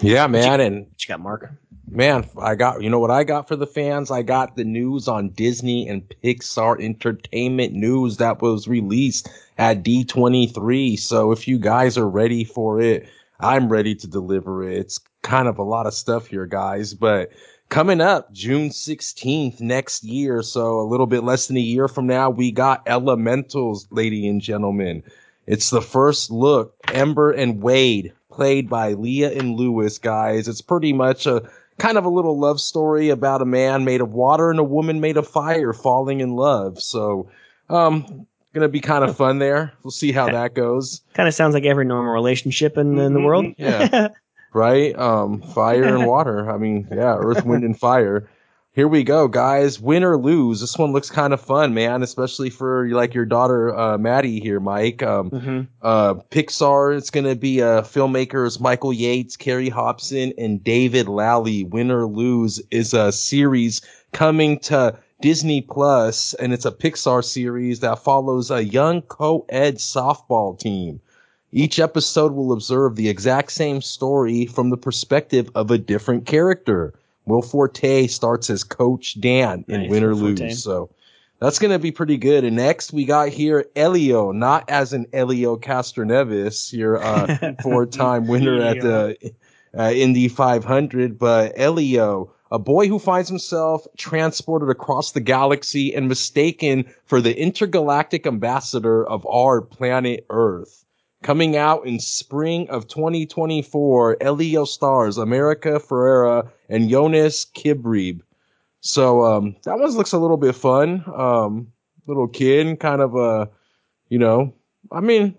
Yeah, 0.00 0.26
man, 0.26 0.60
and 0.60 0.86
what 0.86 1.04
you 1.04 1.08
got, 1.08 1.20
Mark? 1.20 1.50
man, 1.88 2.28
I 2.38 2.54
got 2.54 2.82
you 2.82 2.90
know 2.90 2.98
what 2.98 3.10
I 3.10 3.24
got 3.24 3.48
for 3.48 3.56
the 3.56 3.66
fans? 3.66 4.10
I 4.10 4.22
got 4.22 4.56
the 4.56 4.64
news 4.64 5.08
on 5.08 5.30
Disney 5.30 5.88
and 5.88 6.02
Pixar 6.22 6.80
Entertainment 6.82 7.72
news 7.72 8.16
that 8.18 8.42
was 8.42 8.68
released 8.68 9.28
at 9.58 9.82
D23. 9.82 10.98
So 10.98 11.32
if 11.32 11.46
you 11.48 11.58
guys 11.58 11.96
are 11.96 12.08
ready 12.08 12.44
for 12.44 12.80
it, 12.80 13.08
I'm 13.40 13.68
ready 13.68 13.94
to 13.94 14.06
deliver 14.06 14.68
it. 14.68 14.78
It's 14.78 15.00
kind 15.22 15.48
of 15.48 15.58
a 15.58 15.62
lot 15.62 15.86
of 15.86 15.94
stuff 15.94 16.26
here, 16.26 16.46
guys, 16.46 16.94
but 16.94 17.30
coming 17.68 18.00
up 18.00 18.32
June 18.32 18.68
16th 18.68 19.60
next 19.60 20.04
year, 20.04 20.42
so 20.42 20.80
a 20.80 20.86
little 20.88 21.06
bit 21.06 21.24
less 21.24 21.48
than 21.48 21.56
a 21.56 21.60
year 21.60 21.88
from 21.88 22.06
now, 22.06 22.30
we 22.30 22.52
got 22.52 22.86
Elementals, 22.86 23.86
ladies 23.90 24.30
and 24.30 24.40
gentlemen. 24.40 25.02
It's 25.46 25.70
the 25.70 25.82
first 25.82 26.30
look, 26.30 26.74
Ember 26.92 27.30
and 27.30 27.62
Wade, 27.62 28.12
played 28.36 28.68
by 28.68 28.92
Leah 28.92 29.32
and 29.32 29.56
Lewis, 29.56 29.98
guys. 29.98 30.46
It's 30.46 30.60
pretty 30.60 30.92
much 30.92 31.26
a 31.26 31.42
kind 31.78 31.98
of 31.98 32.04
a 32.04 32.08
little 32.10 32.38
love 32.38 32.60
story 32.60 33.08
about 33.08 33.42
a 33.42 33.46
man 33.46 33.84
made 33.84 34.00
of 34.00 34.12
water 34.12 34.50
and 34.50 34.58
a 34.58 34.64
woman 34.64 35.00
made 35.00 35.16
of 35.16 35.26
fire 35.26 35.72
falling 35.72 36.20
in 36.20 36.36
love. 36.36 36.80
So, 36.80 37.28
um, 37.70 38.26
gonna 38.52 38.68
be 38.68 38.80
kind 38.80 39.04
of 39.04 39.16
fun 39.16 39.38
there. 39.38 39.72
We'll 39.82 39.90
see 39.90 40.12
how 40.12 40.30
that 40.30 40.54
goes. 40.54 41.00
Kind 41.14 41.28
of 41.28 41.34
sounds 41.34 41.54
like 41.54 41.64
every 41.64 41.84
normal 41.84 42.12
relationship 42.12 42.76
in, 42.78 42.98
in 42.98 43.12
the 43.14 43.20
Mhm. 43.20 43.24
world. 43.24 43.46
Yeah. 43.58 44.08
Right? 44.52 44.98
Um, 44.98 45.42
fire 45.42 45.84
and 45.84 46.06
water. 46.06 46.50
I 46.50 46.56
mean, 46.56 46.88
yeah, 46.90 47.16
earth, 47.18 47.44
wind, 47.44 47.62
and 47.62 47.78
fire. 47.78 48.26
Here 48.76 48.88
we 48.88 49.04
go, 49.04 49.26
guys. 49.26 49.80
Win 49.80 50.04
or 50.04 50.18
lose. 50.18 50.60
This 50.60 50.76
one 50.76 50.92
looks 50.92 51.08
kind 51.08 51.32
of 51.32 51.40
fun, 51.40 51.72
man, 51.72 52.02
especially 52.02 52.50
for 52.50 52.86
like 52.90 53.14
your 53.14 53.24
daughter, 53.24 53.74
uh, 53.74 53.96
Maddie 53.96 54.38
here, 54.38 54.60
Mike. 54.60 55.02
Um, 55.02 55.30
hmm 55.30 55.62
uh, 55.80 56.16
Pixar. 56.30 56.94
It's 56.94 57.08
going 57.08 57.24
to 57.24 57.34
be 57.34 57.62
uh, 57.62 57.80
filmmakers 57.80 58.60
Michael 58.60 58.92
Yates, 58.92 59.34
Carrie 59.34 59.70
Hobson, 59.70 60.34
and 60.36 60.62
David 60.62 61.08
Lally. 61.08 61.64
Win 61.64 61.90
or 61.90 62.04
Lose 62.04 62.60
is 62.70 62.92
a 62.92 63.12
series 63.12 63.80
coming 64.12 64.58
to 64.58 64.98
Disney 65.22 65.62
Plus, 65.62 66.34
and 66.34 66.52
it's 66.52 66.66
a 66.66 66.70
Pixar 66.70 67.24
series 67.24 67.80
that 67.80 68.00
follows 68.00 68.50
a 68.50 68.62
young 68.62 69.00
co-ed 69.00 69.76
softball 69.76 70.58
team. 70.58 71.00
Each 71.50 71.78
episode 71.78 72.32
will 72.32 72.52
observe 72.52 72.96
the 72.96 73.08
exact 73.08 73.52
same 73.52 73.80
story 73.80 74.44
from 74.44 74.68
the 74.68 74.76
perspective 74.76 75.48
of 75.54 75.70
a 75.70 75.78
different 75.78 76.26
character. 76.26 76.92
Will 77.26 77.42
Forte 77.42 78.06
starts 78.06 78.48
as 78.50 78.64
Coach 78.64 79.20
Dan 79.20 79.64
in 79.68 79.82
Nice, 79.82 79.90
Win 79.90 80.04
or 80.04 80.14
Lose. 80.14 80.38
Forte. 80.38 80.54
So 80.54 80.90
that's 81.40 81.58
going 81.58 81.72
to 81.72 81.78
be 81.78 81.90
pretty 81.90 82.16
good. 82.16 82.44
And 82.44 82.56
next 82.56 82.92
we 82.92 83.04
got 83.04 83.28
here 83.28 83.66
Elio, 83.76 84.32
not 84.32 84.68
as 84.70 84.92
an 84.92 85.06
Elio 85.12 85.56
Castroneves, 85.56 86.72
your 86.72 87.02
uh, 87.02 87.54
four-time 87.62 88.26
winner 88.26 88.62
at 88.62 88.80
the 88.80 89.32
uh, 89.76 89.92
Indy 89.94 90.28
500, 90.28 91.18
but 91.18 91.52
Elio, 91.56 92.32
a 92.50 92.58
boy 92.58 92.88
who 92.88 92.98
finds 92.98 93.28
himself 93.28 93.86
transported 93.96 94.70
across 94.70 95.12
the 95.12 95.20
galaxy 95.20 95.94
and 95.94 96.08
mistaken 96.08 96.86
for 97.04 97.20
the 97.20 97.38
intergalactic 97.38 98.26
ambassador 98.26 99.06
of 99.06 99.26
our 99.26 99.60
planet 99.60 100.24
Earth. 100.30 100.85
Coming 101.22 101.56
out 101.56 101.86
in 101.86 101.98
spring 101.98 102.68
of 102.68 102.86
2024, 102.88 104.18
Elio 104.20 104.64
stars 104.64 105.16
America 105.18 105.80
Ferrera 105.80 106.48
and 106.68 106.88
Jonas 106.90 107.46
Kibreab. 107.46 108.20
So 108.80 109.24
um, 109.24 109.56
that 109.64 109.78
one 109.78 109.90
looks 109.90 110.12
a 110.12 110.18
little 110.18 110.36
bit 110.36 110.54
fun. 110.54 111.02
Um, 111.12 111.72
little 112.06 112.28
kid, 112.28 112.78
kind 112.78 113.00
of 113.00 113.16
a, 113.16 113.48
you 114.08 114.18
know, 114.18 114.54
I 114.92 115.00
mean, 115.00 115.34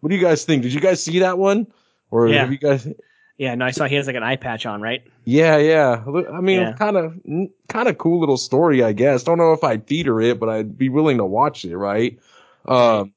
what 0.00 0.08
do 0.10 0.16
you 0.16 0.22
guys 0.22 0.44
think? 0.44 0.62
Did 0.62 0.72
you 0.72 0.80
guys 0.80 1.02
see 1.02 1.20
that 1.20 1.38
one? 1.38 1.66
Or 2.10 2.28
Yeah. 2.28 2.40
have 2.40 2.50
you 2.52 2.58
guys? 2.58 2.88
Yeah, 3.36 3.54
no, 3.54 3.64
I 3.64 3.70
saw 3.70 3.86
he 3.86 3.94
has 3.94 4.06
like 4.06 4.16
an 4.16 4.22
eye 4.22 4.36
patch 4.36 4.66
on, 4.66 4.82
right? 4.82 5.02
Yeah, 5.24 5.56
yeah. 5.58 6.02
I 6.32 6.40
mean, 6.40 6.74
kind 6.74 6.96
of, 6.96 7.14
kind 7.68 7.88
of 7.88 7.96
cool 7.98 8.20
little 8.20 8.36
story, 8.36 8.82
I 8.82 8.92
guess. 8.92 9.22
Don't 9.22 9.38
know 9.38 9.52
if 9.52 9.62
I'd 9.62 9.86
theater 9.86 10.20
it, 10.20 10.40
but 10.40 10.48
I'd 10.48 10.76
be 10.76 10.88
willing 10.88 11.18
to 11.18 11.24
watch 11.24 11.64
it, 11.64 11.76
right? 11.76 12.18
Um, 12.66 13.12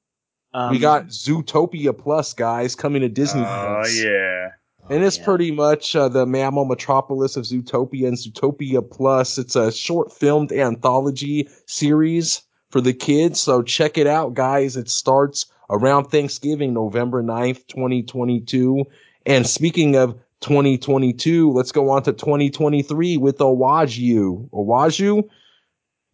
Um, 0.54 0.72
we 0.72 0.80
got 0.80 1.08
Zootopia 1.08 1.98
Plus, 1.98 2.34
guys, 2.34 2.76
coming 2.76 3.02
to 3.02 3.10
Disney 3.10 3.42
Oh 3.42 3.46
Plus. 3.46 4.04
yeah. 4.04 4.50
And 4.90 5.04
it's 5.04 5.18
yeah. 5.18 5.26
pretty 5.26 5.52
much 5.52 5.96
uh, 5.96 6.10
the 6.10 6.26
mammal 6.26 6.66
metropolis 6.66 7.38
of 7.38 7.46
Zootopia 7.46 8.08
and 8.08 8.18
Zootopia 8.18 8.88
Plus. 8.88 9.38
It's 9.38 9.56
a 9.56 9.72
short 9.72 10.12
filmed 10.12 10.52
anthology 10.52 11.48
series 11.66 12.42
for 12.70 12.82
the 12.82 12.94
kids. 12.94 13.40
So 13.40 13.62
check 13.62 13.98
it 13.98 14.08
out, 14.08 14.34
guys. 14.34 14.76
It 14.76 14.90
starts 14.90 15.46
around 15.70 16.06
Thanksgiving, 16.06 16.74
November 16.74 17.24
9th, 17.24 17.66
2022. 17.68 18.84
And 19.26 19.48
speaking 19.48 19.96
of 19.96 20.16
2022, 20.42 21.52
let's 21.52 21.72
go 21.72 21.90
on 21.90 22.04
to 22.04 22.12
2023 22.12 23.18
with 23.18 23.38
Owaju. 23.38 24.50
Owaju? 24.50 25.24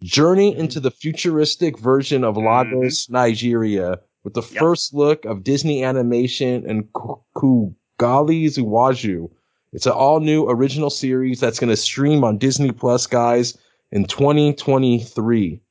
Journey 0.04 0.56
into 0.56 0.80
the 0.80 0.92
futuristic 0.92 1.78
version 1.78 2.24
of 2.24 2.38
Lagos, 2.38 3.10
Nigeria, 3.10 4.00
with 4.24 4.34
the 4.34 4.42
Yep. 4.42 4.60
first 4.60 4.94
look 4.94 5.26
of 5.26 5.44
Disney 5.44 5.84
animation 5.84 6.64
and 6.70 6.92
Ku- 6.94 7.20
Kugali 7.36 8.46
Zuwaju. 8.46 9.30
It's 9.72 9.86
an 9.86 9.92
all 9.94 10.20
new 10.20 10.46
original 10.50 10.90
series 10.90 11.40
that's 11.40 11.60
going 11.60 11.70
to 11.70 11.78
stream 11.78 12.24
on 12.24 12.38
Disney 12.38 12.72
Plus, 12.72 13.06
guys, 13.08 13.58
in 13.92 14.06
2023. 14.06 15.62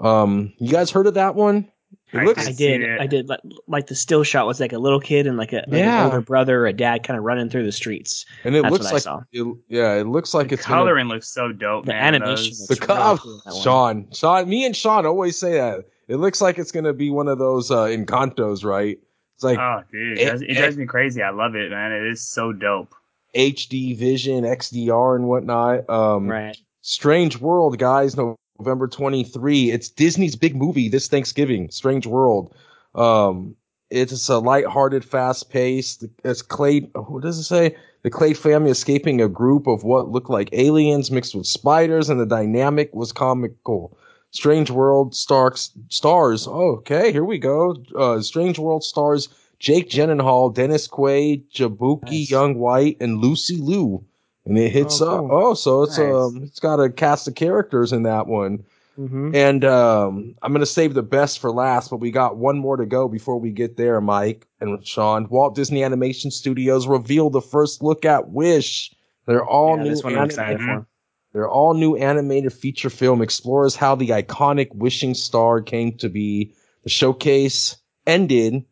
Um, 0.00 0.52
you 0.58 0.70
guys 0.72 0.90
heard 0.90 1.06
of 1.06 1.14
that 1.14 1.34
one? 1.34 1.68
It 2.12 2.18
I 2.20 2.24
looks 2.24 2.46
I 2.46 2.52
did. 2.52 2.82
it. 2.82 3.00
I 3.00 3.06
did. 3.06 3.28
Like, 3.28 3.40
like 3.66 3.86
the 3.88 3.94
still 3.94 4.22
shot 4.24 4.46
was 4.46 4.60
like 4.60 4.72
a 4.72 4.78
little 4.78 5.00
kid 5.00 5.26
and 5.26 5.36
like 5.36 5.52
a 5.52 5.64
like 5.68 5.78
Yeah. 5.78 6.00
an 6.00 6.04
older 6.06 6.20
brother 6.20 6.60
or 6.62 6.66
a 6.66 6.72
dad 6.72 7.02
kind 7.02 7.18
of 7.18 7.24
running 7.24 7.48
through 7.50 7.64
the 7.64 7.72
streets. 7.72 8.24
and 8.44 8.54
it 8.54 8.62
That's 8.62 8.72
looks 8.72 8.84
what 8.84 8.90
I 8.90 8.94
like 8.94 9.02
saw. 9.02 9.20
it, 9.32 9.56
yeah, 9.68 9.94
it 9.94 10.06
looks 10.06 10.32
like 10.34 10.48
the 10.48 10.54
it's 10.54 10.66
gonna- 10.66 10.80
coloring 10.82 11.08
looks 11.08 11.28
so 11.32 11.52
dope, 11.52 11.86
The 11.86 11.92
man. 11.92 12.14
animation 12.14 12.50
Those- 12.50 12.66
the 12.66 12.74
looks 12.74 12.86
co- 12.86 12.94
really 12.94 13.18
cool 13.18 13.32
in 13.32 13.40
that 13.46 13.52
one. 13.54 13.62
Sean, 13.62 14.06
Sean, 14.12 14.48
me 14.48 14.64
and 14.64 14.76
Sean 14.76 15.06
always 15.06 15.36
say 15.38 15.52
that. 15.54 15.84
It 16.08 16.16
looks 16.16 16.40
like 16.40 16.58
it's 16.58 16.72
gonna 16.72 16.92
be 16.92 17.10
one 17.10 17.28
of 17.28 17.38
those 17.38 17.70
uh, 17.70 17.84
Encantos, 17.84 18.64
right? 18.64 18.98
It's 19.36 19.44
like 19.44 19.58
oh, 19.58 19.82
dude, 19.90 20.18
it- 20.18 20.20
it, 20.20 20.24
drives- 20.26 20.42
it 20.42 20.50
it- 20.50 20.54
drives 20.56 20.76
me 20.76 20.86
crazy. 20.86 21.22
I 21.22 21.30
love 21.30 21.54
it, 21.54 21.70
man. 21.70 21.92
It 21.92 22.06
is 22.06 22.20
so 22.22 22.52
dope. 22.52 22.94
HD 23.34 23.96
vision, 23.96 24.44
XDR, 24.44 25.16
and 25.16 25.26
whatnot. 25.26 25.88
Um, 25.90 26.28
Right. 26.28 26.56
Strange 26.82 27.40
World, 27.40 27.78
guys, 27.78 28.16
November 28.16 28.86
23. 28.86 29.70
It's 29.72 29.88
Disney's 29.88 30.36
big 30.36 30.54
movie 30.54 30.88
this 30.88 31.08
Thanksgiving, 31.08 31.68
Strange 31.70 32.06
World. 32.06 32.54
Um, 32.94 33.56
it's 33.90 34.28
a 34.28 34.38
lighthearted, 34.38 35.04
fast 35.04 35.50
paced. 35.50 36.04
It's 36.24 36.42
Clay, 36.42 36.80
what 36.94 37.22
does 37.22 37.38
it 37.38 37.44
say? 37.44 37.74
The 38.02 38.10
Clay 38.10 38.34
family 38.34 38.70
escaping 38.70 39.20
a 39.20 39.28
group 39.28 39.66
of 39.66 39.82
what 39.82 40.10
looked 40.10 40.30
like 40.30 40.50
aliens 40.52 41.10
mixed 41.10 41.34
with 41.34 41.46
spiders, 41.46 42.10
and 42.10 42.20
the 42.20 42.26
dynamic 42.26 42.94
was 42.94 43.12
comical. 43.12 43.96
Strange 44.34 44.68
World 44.70 45.14
stars, 45.14 45.70
stars. 45.90 46.46
Oh, 46.48 46.72
okay, 46.78 47.12
here 47.12 47.24
we 47.24 47.38
go. 47.38 47.76
Uh, 47.96 48.20
Strange 48.20 48.58
World 48.58 48.82
stars 48.82 49.28
Jake 49.60 49.88
Gyllenhaal, 49.88 50.52
Dennis 50.52 50.88
Quaid, 50.88 51.44
Jaboukie 51.52 52.04
Nice. 52.22 52.30
Young 52.30 52.58
White, 52.58 52.96
and 53.00 53.18
Lucy 53.20 53.56
Liu. 53.58 54.04
And 54.44 54.58
it 54.58 54.70
hits 54.72 55.00
Oh, 55.00 55.24
up. 55.24 55.30
Oh, 55.30 55.54
so 55.54 55.84
it's 55.84 55.96
Nice. 55.96 56.12
um, 56.12 56.42
it's 56.42 56.58
got 56.60 56.80
a 56.80 56.90
cast 56.90 57.28
of 57.28 57.36
characters 57.36 57.92
in 57.92 58.02
that 58.02 58.26
one. 58.26 58.64
Mm-hmm. 58.98 59.34
And 59.34 59.64
um, 59.64 60.34
I'm 60.42 60.52
gonna 60.52 60.66
save 60.66 60.94
the 60.94 61.02
best 61.02 61.38
for 61.38 61.50
last, 61.52 61.90
but 61.90 61.96
we 61.98 62.10
got 62.10 62.36
one 62.36 62.58
more 62.58 62.76
to 62.76 62.86
go 62.86 63.08
before 63.08 63.38
we 63.38 63.50
get 63.50 63.76
there, 63.76 64.00
Mike 64.00 64.46
and 64.60 64.84
Sean. 64.86 65.28
Walt 65.30 65.54
Disney 65.54 65.82
Animation 65.84 66.30
Studios 66.32 66.86
revealed 66.88 67.32
the 67.32 67.40
first 67.40 67.82
look 67.82 68.04
at 68.04 68.30
Wish. 68.30 68.92
They're 69.26 69.44
all 69.46 69.76
yeah, 69.76 69.82
new. 69.84 69.90
this 69.90 70.04
one 70.04 70.18
I'm 70.18 70.24
excited 70.26 70.60
for. 70.60 70.86
Their 71.34 71.48
all 71.48 71.74
new 71.74 71.96
animated 71.96 72.52
feature 72.52 72.88
film 72.88 73.20
explores 73.20 73.74
how 73.74 73.96
the 73.96 74.10
iconic 74.10 74.72
wishing 74.72 75.14
star 75.14 75.60
came 75.60 75.92
to 75.98 76.08
be. 76.08 76.54
The 76.84 76.90
showcase 76.90 77.76
ended. 78.06 78.64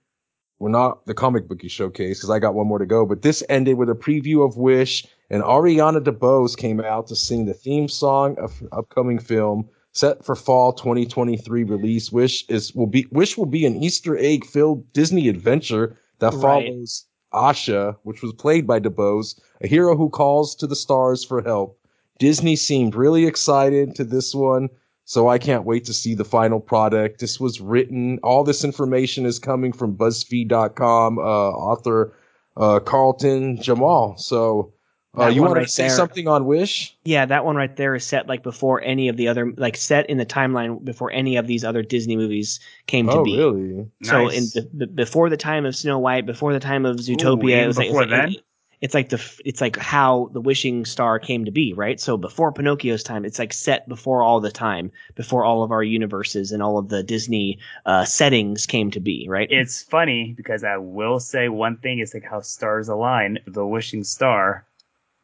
Well, 0.60 0.70
not 0.70 1.04
the 1.06 1.14
comic 1.14 1.48
booky 1.48 1.66
showcase 1.66 2.18
because 2.18 2.30
I 2.30 2.38
got 2.38 2.54
one 2.54 2.68
more 2.68 2.78
to 2.78 2.86
go, 2.86 3.04
but 3.04 3.22
this 3.22 3.42
ended 3.48 3.78
with 3.78 3.90
a 3.90 3.94
preview 3.94 4.46
of 4.46 4.56
Wish 4.56 5.04
and 5.28 5.42
Ariana 5.42 6.00
DeBose 6.00 6.56
came 6.56 6.80
out 6.80 7.08
to 7.08 7.16
sing 7.16 7.46
the 7.46 7.54
theme 7.54 7.88
song 7.88 8.38
of 8.38 8.62
upcoming 8.70 9.18
film 9.18 9.68
set 9.90 10.24
for 10.24 10.36
fall 10.36 10.72
2023 10.72 11.64
release. 11.64 12.12
Wish 12.12 12.48
is 12.48 12.72
will 12.76 12.86
be 12.86 13.06
Wish 13.10 13.36
will 13.36 13.46
be 13.46 13.66
an 13.66 13.82
Easter 13.82 14.16
egg 14.16 14.44
filled 14.46 14.92
Disney 14.92 15.26
adventure 15.28 15.98
that 16.20 16.32
Right. 16.34 16.68
follows 16.68 17.06
Asha, 17.34 17.96
which 18.04 18.22
was 18.22 18.32
played 18.34 18.68
by 18.68 18.78
DeBose, 18.78 19.40
a 19.62 19.66
hero 19.66 19.96
who 19.96 20.08
calls 20.08 20.54
to 20.56 20.68
the 20.68 20.76
stars 20.76 21.24
for 21.24 21.42
help. 21.42 21.76
Disney 22.18 22.56
seemed 22.56 22.94
really 22.94 23.26
excited 23.26 23.94
to 23.96 24.04
this 24.04 24.34
one, 24.34 24.68
so 25.04 25.28
I 25.28 25.38
can't 25.38 25.64
wait 25.64 25.84
to 25.86 25.92
see 25.92 26.14
the 26.14 26.24
final 26.24 26.60
product. 26.60 27.20
This 27.20 27.40
was 27.40 27.60
written, 27.60 28.18
all 28.22 28.44
this 28.44 28.64
information 28.64 29.26
is 29.26 29.38
coming 29.38 29.72
from 29.72 29.96
BuzzFeed.com, 29.96 31.18
uh, 31.18 31.22
author 31.22 32.14
uh, 32.56 32.80
Carlton 32.80 33.60
Jamal. 33.60 34.16
So, 34.18 34.72
uh, 35.18 35.26
you 35.26 35.42
want 35.42 35.54
right 35.54 35.62
to 35.64 35.68
say 35.68 35.88
there. 35.88 35.96
something 35.96 36.26
on 36.28 36.46
Wish? 36.46 36.96
Yeah, 37.04 37.26
that 37.26 37.44
one 37.44 37.56
right 37.56 37.74
there 37.76 37.94
is 37.94 38.04
set 38.04 38.28
like 38.28 38.42
before 38.42 38.80
any 38.82 39.08
of 39.08 39.16
the 39.18 39.28
other, 39.28 39.52
like 39.56 39.76
set 39.76 40.08
in 40.08 40.16
the 40.16 40.24
timeline 40.24 40.82
before 40.84 41.10
any 41.12 41.36
of 41.36 41.46
these 41.46 41.64
other 41.64 41.82
Disney 41.82 42.16
movies 42.16 42.60
came 42.86 43.06
to 43.08 43.12
Oh, 43.18 43.24
be. 43.24 43.36
really? 43.36 43.86
So 44.04 44.24
Nice. 44.26 44.54
in 44.56 44.62
b- 44.62 44.68
b- 44.86 44.92
before 44.94 45.28
the 45.28 45.36
time 45.36 45.66
of 45.66 45.74
Snow 45.76 45.98
White, 45.98 46.24
before 46.24 46.52
the 46.54 46.60
time 46.60 46.86
of 46.86 46.96
Zootopia, 46.96 47.42
even 47.44 47.58
it 47.58 47.66
was 47.66 47.76
like, 47.76 47.86
it's 47.86 47.92
before 47.92 48.02
like 48.06 48.10
then? 48.10 48.28
it- 48.34 48.44
it's 48.82 48.94
like 48.94 49.08
the 49.10 49.22
it's 49.44 49.60
like 49.60 49.76
how 49.78 50.28
the 50.32 50.40
wishing 50.40 50.84
star 50.84 51.18
came 51.18 51.44
to 51.44 51.50
be, 51.52 51.72
right? 51.72 52.00
So 52.00 52.16
before 52.16 52.52
Pinocchio's 52.52 53.02
time, 53.04 53.24
it's 53.24 53.38
like 53.38 53.52
set 53.52 53.88
before 53.88 54.22
all 54.22 54.40
the 54.40 54.50
time, 54.50 54.90
before 55.14 55.44
all 55.44 55.62
of 55.62 55.70
our 55.70 55.84
universes 55.84 56.52
and 56.52 56.62
all 56.62 56.76
of 56.78 56.88
the 56.88 57.02
Disney 57.02 57.58
uh, 57.86 58.04
settings 58.04 58.66
came 58.66 58.90
to 58.90 59.00
be, 59.00 59.26
right? 59.28 59.48
It's 59.50 59.82
funny 59.82 60.34
because 60.36 60.64
I 60.64 60.76
will 60.78 61.20
say 61.20 61.48
one 61.48 61.76
thing 61.78 62.00
is 62.00 62.12
like 62.12 62.24
how 62.24 62.40
stars 62.40 62.88
align. 62.88 63.38
The 63.46 63.64
wishing 63.66 64.04
star, 64.04 64.66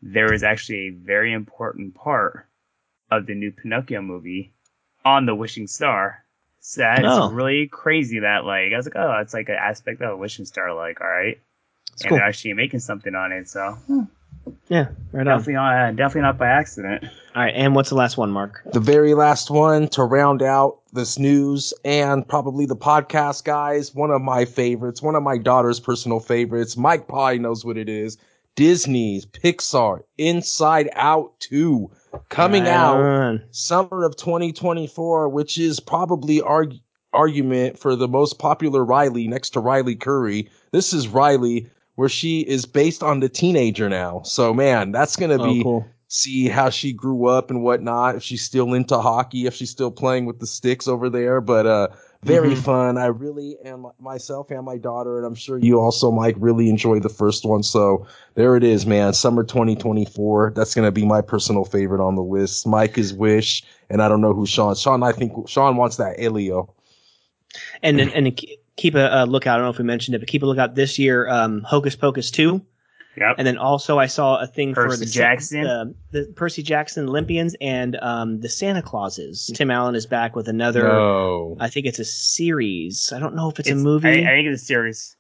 there 0.01 0.33
is 0.33 0.45
actually 0.45 0.79
a 0.89 0.91
very 0.91 1.33
important 1.33 1.95
part 1.97 2.47
of 3.11 3.27
the 3.27 3.35
new 3.35 3.51
Pinocchio 3.51 4.01
movie 4.03 4.53
on 5.05 5.27
the 5.27 5.35
wishing 5.35 5.67
star. 5.67 6.25
So 6.61 6.83
that's 6.83 7.05
Oh. 7.07 7.31
really 7.31 7.67
crazy 7.67 8.21
that 8.21 8.45
like 8.45 8.73
I 8.73 8.77
was 8.77 8.87
like, 8.87 8.97
oh, 8.97 9.19
it's 9.21 9.35
like 9.35 9.49
an 9.49 9.57
aspect 9.57 10.01
of 10.01 10.11
a 10.11 10.17
wishing 10.17 10.45
star. 10.45 10.75
Like, 10.75 11.01
all 11.01 11.09
right, 11.09 11.41
It's 11.99 12.05
and 12.05 12.11
cool. 12.11 12.21
actually 12.21 12.53
making 12.55 12.79
something 12.79 13.17
on 13.17 13.33
it. 13.33 13.49
So 13.49 13.73
hmm. 13.89 14.03
yeah, 14.69 14.87
right 15.11 15.27
on. 15.27 15.39
definitely 15.39 15.55
not, 15.55 15.97
definitely 15.97 16.23
not 16.23 16.39
by 16.39 16.47
accident. 16.47 17.05
All 17.35 17.43
right, 17.43 17.53
and 17.57 17.75
what's 17.75 17.89
the 17.89 17.97
last 17.97 18.17
one, 18.17 18.31
Mark? 18.31 18.63
The 18.73 18.79
very 18.79 19.15
last 19.15 19.51
one 19.51 19.89
to 19.89 20.05
round 20.05 20.41
out 20.41 20.79
this 20.93 21.19
news 21.19 21.75
and 21.85 22.27
probably 22.27 22.67
the 22.67 22.77
podcast, 22.77 23.43
guys. 23.43 23.97
One 23.97 24.13
of 24.13 24.23
my 24.23 24.45
favorites, 24.45 25.03
one 25.03 25.17
of 25.17 25.25
my 25.25 25.39
daughter's 25.39 25.81
personal 25.81 26.21
favorites. 26.21 26.77
Mike 26.77 27.09
probably 27.09 27.41
knows 27.41 27.65
what 27.65 27.77
it 27.77 27.89
is. 27.89 28.17
Disney's 28.55 29.27
Pixar 29.27 30.03
Inside 30.19 30.89
Out 30.95 31.33
2 31.41 31.91
coming 32.29 32.63
Right 32.63 32.73
out 32.73 33.01
on. 33.01 33.43
summer 33.51 34.05
of 34.05 34.17
2024, 34.17 35.29
which 35.29 35.59
is 35.59 35.81
probably 35.81 36.41
arg- 36.41 36.75
argument 37.13 37.79
for 37.79 37.97
the 37.97 38.09
most 38.09 38.39
popular 38.39 38.85
Riley 38.85 39.27
next 39.29 39.51
to 39.51 39.61
Riley 39.61 39.97
Curry. 39.97 40.49
This 40.73 40.93
is 40.93 41.09
Riley, 41.09 41.69
where 41.99 42.09
she 42.09 42.43
is 42.43 42.65
based 42.65 43.03
on 43.03 43.19
the 43.19 43.29
teenager 43.29 43.89
now. 43.89 44.23
So 44.23 44.55
man, 44.55 44.93
that's 44.93 45.17
gonna 45.17 45.37
Oh, 45.41 45.53
be 45.53 45.65
cool. 45.65 45.97
see 46.07 46.47
how 46.47 46.71
she 46.71 46.93
grew 46.93 47.27
up 47.27 47.51
and 47.51 47.61
whatnot. 47.65 48.15
If 48.15 48.23
she's 48.23 48.43
still 48.43 48.73
into 48.73 48.99
hockey, 48.99 49.47
if 49.47 49.55
she's 49.55 49.71
still 49.71 49.91
playing 49.91 50.25
with 50.25 50.39
the 50.39 50.47
sticks 50.47 50.87
over 50.87 51.11
there, 51.11 51.41
but 51.41 51.67
uh. 51.67 51.89
Very 52.25 52.51
Mhm. 52.51 52.65
fun. 52.65 52.99
I 52.99 53.07
really 53.07 53.57
am 53.65 53.87
myself 54.01 54.51
and 54.51 54.65
my 54.65 54.77
daughter, 54.77 55.19
and 55.19 55.25
I'm 55.25 55.37
sure 55.37 55.57
you 55.57 55.79
also, 55.79 56.11
Mike, 56.11 56.35
really 56.41 56.69
enjoyed 56.69 57.05
the 57.05 57.09
first 57.09 57.45
one. 57.45 57.63
So 57.63 58.05
there 58.35 58.57
it 58.57 58.65
is, 58.65 58.87
man. 58.87 59.13
Summer 59.13 59.45
2024. 59.45 60.53
That's 60.57 60.75
gonna 60.75 60.91
be 60.91 61.07
my 61.07 61.21
personal 61.21 61.65
favorite 61.65 62.05
on 62.05 62.17
the 62.17 62.23
list. 62.23 62.67
Mike 62.67 62.99
is 62.99 63.15
Wish, 63.15 63.63
and 63.89 64.03
I 64.03 64.09
don't 64.09 64.21
know 64.21 64.35
who 64.35 64.47
Sean. 64.47 64.75
Sean, 64.75 65.05
I 65.05 65.13
think 65.13 65.33
Sean 65.49 65.77
wants 65.77 65.95
that 65.99 66.17
Elio. 66.19 66.69
And 67.85 68.01
and, 68.01 68.13
and 68.13 68.27
keep 68.79 68.95
a, 68.95 69.11
a 69.13 69.27
lookout. 69.27 69.55
I 69.55 69.57
don't 69.59 69.67
know 69.67 69.71
if 69.71 69.79
we 69.79 69.85
mentioned 69.85 70.15
it, 70.15 70.21
but 70.21 70.29
keep 70.29 70.43
a 70.43 70.47
lookout 70.47 70.75
this 70.75 70.99
year. 70.99 71.29
Um, 71.29 71.61
Hocus 71.63 71.95
Pocus 71.97 72.31
two, 72.31 72.65
Yep. 73.19 73.35
and 73.37 73.47
then 73.47 73.59
also 73.59 73.99
I 73.99 74.07
saw 74.07 74.41
a 74.41 74.47
thing 74.47 74.75
for 74.75 74.97
the 74.97 75.05
Jackson. 75.05 75.67
uh, 75.67 75.85
the 76.13 76.33
Percy 76.37 76.63
Jackson 76.63 77.09
Olympians 77.09 77.55
and 77.61 77.97
um, 78.01 78.41
the 78.41 78.49
Santa 78.49 78.81
Clauses. 78.81 79.51
Tim 79.55 79.71
Allen 79.71 79.95
is 79.95 80.07
back 80.07 80.35
with 80.37 80.49
another. 80.49 80.85
No. 80.85 81.57
I 81.61 81.69
think 81.69 81.85
it's 81.87 81.99
a 81.99 82.05
series. 82.05 83.13
I 83.15 83.19
don't 83.19 83.35
know 83.35 83.51
if 83.51 83.59
it's, 83.59 83.69
It's- 83.69 83.81
a 83.81 83.85
movie. 83.85 84.09
I, 84.25 84.31
I 84.33 84.35
think 84.37 84.49
it's 84.49 84.63
a 84.63 84.65
series. 84.65 85.17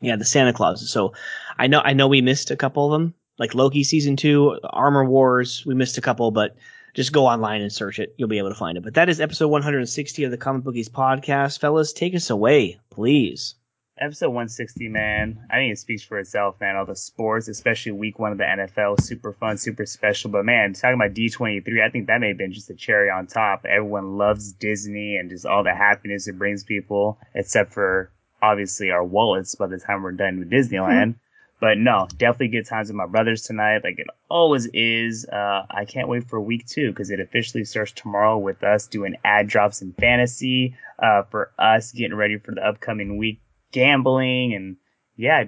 yeah, 0.00 0.16
the 0.16 0.24
Santa 0.24 0.52
Clauses. 0.52 0.90
So 0.90 1.12
I 1.58 1.66
know 1.66 1.80
I 1.84 1.92
know 1.92 2.08
we 2.08 2.20
missed 2.22 2.50
a 2.50 2.56
couple 2.56 2.86
of 2.86 2.92
them, 2.92 3.14
like 3.38 3.54
Loki 3.54 3.82
season 3.84 4.16
two, 4.16 4.58
Armor 4.70 5.04
Wars. 5.04 5.64
We 5.66 5.74
missed 5.74 5.98
a 5.98 6.00
couple, 6.00 6.30
but 6.30 6.56
just 6.94 7.12
go 7.12 7.26
online 7.26 7.62
and 7.62 7.72
search 7.72 7.98
it. 7.98 8.14
You'll 8.16 8.28
be 8.28 8.38
able 8.38 8.50
to 8.50 8.54
find 8.54 8.76
it. 8.76 8.84
But 8.84 8.94
that 8.94 9.08
is 9.08 9.20
episode 9.20 9.48
160 9.48 10.24
of 10.24 10.30
the 10.30 10.36
Comic 10.36 10.64
Bookies 10.64 10.88
podcast. 10.88 11.58
Fellas, 11.58 11.92
take 11.92 12.14
us 12.14 12.30
away, 12.30 12.78
please. 12.90 13.54
Episode 13.98 14.28
160, 14.28 14.88
man. 14.88 15.38
I 15.50 15.56
think 15.56 15.72
it 15.72 15.78
speaks 15.78 16.02
for 16.02 16.18
itself, 16.18 16.56
man. 16.60 16.76
All 16.76 16.86
the 16.86 16.96
sports, 16.96 17.46
especially 17.48 17.92
week 17.92 18.18
one 18.18 18.32
of 18.32 18.38
the 18.38 18.44
NFL, 18.44 19.00
super 19.00 19.32
fun, 19.32 19.58
super 19.58 19.86
special. 19.86 20.30
But 20.30 20.44
man, 20.44 20.72
talking 20.72 20.94
about 20.94 21.14
D23, 21.14 21.82
I 21.82 21.90
think 21.90 22.06
that 22.06 22.20
may 22.20 22.28
have 22.28 22.38
been 22.38 22.52
just 22.52 22.70
a 22.70 22.74
cherry 22.74 23.10
on 23.10 23.26
top. 23.26 23.64
Everyone 23.64 24.16
loves 24.18 24.52
Disney 24.52 25.16
and 25.16 25.30
just 25.30 25.46
all 25.46 25.62
the 25.62 25.74
happiness 25.74 26.26
it 26.26 26.38
brings 26.38 26.64
people, 26.64 27.18
except 27.34 27.72
for 27.72 28.10
obviously 28.42 28.90
our 28.90 29.04
wallets 29.04 29.54
by 29.54 29.66
the 29.66 29.78
time 29.78 30.02
we're 30.02 30.12
done 30.12 30.38
with 30.38 30.50
Disneyland. 30.50 31.14
But 31.62 31.78
no, 31.78 32.08
definitely 32.16 32.48
good 32.48 32.66
times 32.66 32.88
with 32.88 32.96
my 32.96 33.06
brothers 33.06 33.42
tonight, 33.42 33.84
like 33.84 34.00
it 34.00 34.08
always 34.28 34.66
is. 34.74 35.24
Uh, 35.26 35.64
I 35.70 35.84
can't 35.84 36.08
wait 36.08 36.28
for 36.28 36.40
week 36.40 36.66
two 36.66 36.90
because 36.90 37.12
it 37.12 37.20
officially 37.20 37.64
starts 37.64 37.92
tomorrow 37.92 38.36
with 38.36 38.64
us 38.64 38.88
doing 38.88 39.14
ad 39.24 39.46
drops 39.46 39.80
in 39.80 39.92
fantasy. 39.92 40.74
Uh, 40.98 41.22
for 41.22 41.52
us 41.60 41.92
getting 41.92 42.16
ready 42.16 42.36
for 42.36 42.52
the 42.52 42.66
upcoming 42.66 43.16
week, 43.16 43.40
gambling, 43.70 44.54
and 44.54 44.76
yeah, 45.14 45.44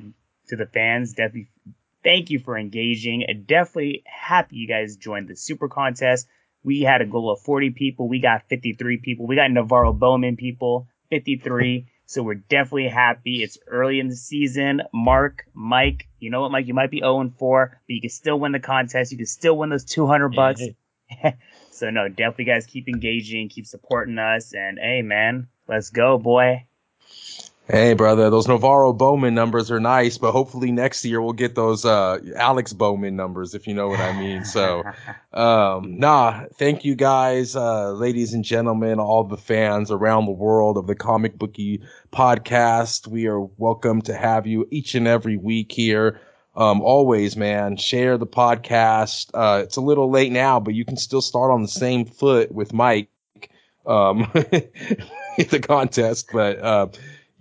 to 0.46 0.54
the 0.54 0.66
fans, 0.66 1.14
definitely 1.14 1.48
thank 2.04 2.30
you 2.30 2.38
for 2.38 2.56
engaging. 2.56 3.24
And 3.24 3.44
definitely 3.44 4.04
happy 4.06 4.54
you 4.54 4.68
guys 4.68 4.94
joined 4.94 5.26
the 5.26 5.34
super 5.34 5.68
contest. 5.68 6.28
We 6.62 6.82
had 6.82 7.02
a 7.02 7.06
goal 7.06 7.32
of 7.32 7.40
40 7.40 7.70
people. 7.70 8.06
We 8.06 8.20
got 8.20 8.48
53 8.48 8.98
people. 8.98 9.26
We 9.26 9.34
got 9.34 9.50
NaVorro 9.50 9.98
Bowman 9.98 10.36
people, 10.36 10.86
53. 11.10 11.88
So 12.06 12.22
we're 12.22 12.34
definitely 12.34 12.88
happy. 12.88 13.42
It's 13.42 13.58
early 13.66 13.98
in 13.98 14.08
the 14.08 14.16
season. 14.16 14.82
Mark, 14.92 15.46
Mike, 15.54 16.08
you 16.18 16.30
know 16.30 16.42
what, 16.42 16.50
Mike? 16.50 16.66
You 16.66 16.74
might 16.74 16.90
be 16.90 17.00
0 17.00 17.32
4, 17.38 17.80
but 17.86 17.94
you 17.94 18.00
can 18.00 18.10
still 18.10 18.38
win 18.38 18.52
the 18.52 18.60
contest. 18.60 19.10
You 19.10 19.18
can 19.18 19.26
still 19.26 19.56
win 19.56 19.70
those 19.70 19.84
200 19.84 20.28
bucks. 20.30 20.62
So 21.70 21.90
no, 21.90 22.08
definitely 22.08 22.44
guys 22.44 22.66
keep 22.66 22.88
engaging, 22.88 23.48
keep 23.48 23.66
supporting 23.66 24.16
us, 24.18 24.54
and 24.54 24.78
hey 24.78 25.02
man, 25.02 25.48
let's 25.66 25.90
go, 25.90 26.18
boy. 26.18 26.66
Hey, 27.66 27.94
brother, 27.94 28.28
those 28.28 28.46
NaVorro 28.46 28.96
Bowman 28.96 29.34
numbers 29.34 29.70
are 29.70 29.80
nice, 29.80 30.18
but 30.18 30.32
hopefully 30.32 30.70
next 30.70 31.02
year 31.02 31.22
we'll 31.22 31.32
get 31.32 31.54
those 31.54 31.86
uh, 31.86 32.18
Alex 32.36 32.74
Bowman 32.74 33.16
numbers, 33.16 33.54
if 33.54 33.66
you 33.66 33.72
know 33.72 33.88
what 33.88 34.00
I 34.00 34.12
mean. 34.20 34.44
So, 34.44 34.82
um, 35.32 35.98
nah, 35.98 36.44
thank 36.56 36.84
you 36.84 36.94
guys, 36.94 37.56
uh, 37.56 37.92
ladies 37.92 38.34
and 38.34 38.44
gentlemen, 38.44 39.00
all 39.00 39.24
the 39.24 39.38
fans 39.38 39.90
around 39.90 40.26
the 40.26 40.32
world 40.32 40.76
of 40.76 40.86
the 40.86 40.94
Comic 40.94 41.38
Bookie 41.38 41.80
podcast. 42.12 43.06
We 43.06 43.28
are 43.28 43.40
welcome 43.40 44.02
to 44.02 44.14
have 44.14 44.46
you 44.46 44.68
each 44.70 44.94
and 44.94 45.08
every 45.08 45.38
week 45.38 45.72
here. 45.72 46.20
Um, 46.56 46.82
always, 46.82 47.34
man, 47.34 47.78
share 47.78 48.18
the 48.18 48.26
podcast. 48.26 49.30
Uh, 49.32 49.62
it's 49.62 49.76
a 49.76 49.80
little 49.80 50.10
late 50.10 50.32
now, 50.32 50.60
but 50.60 50.74
you 50.74 50.84
can 50.84 50.98
still 50.98 51.22
start 51.22 51.50
on 51.50 51.62
the 51.62 51.68
same 51.68 52.04
foot 52.04 52.52
with 52.52 52.74
Mike, 52.74 53.08
um, 53.86 54.30
the 54.34 55.64
contest, 55.66 56.28
but, 56.30 56.58
uh, 56.58 56.88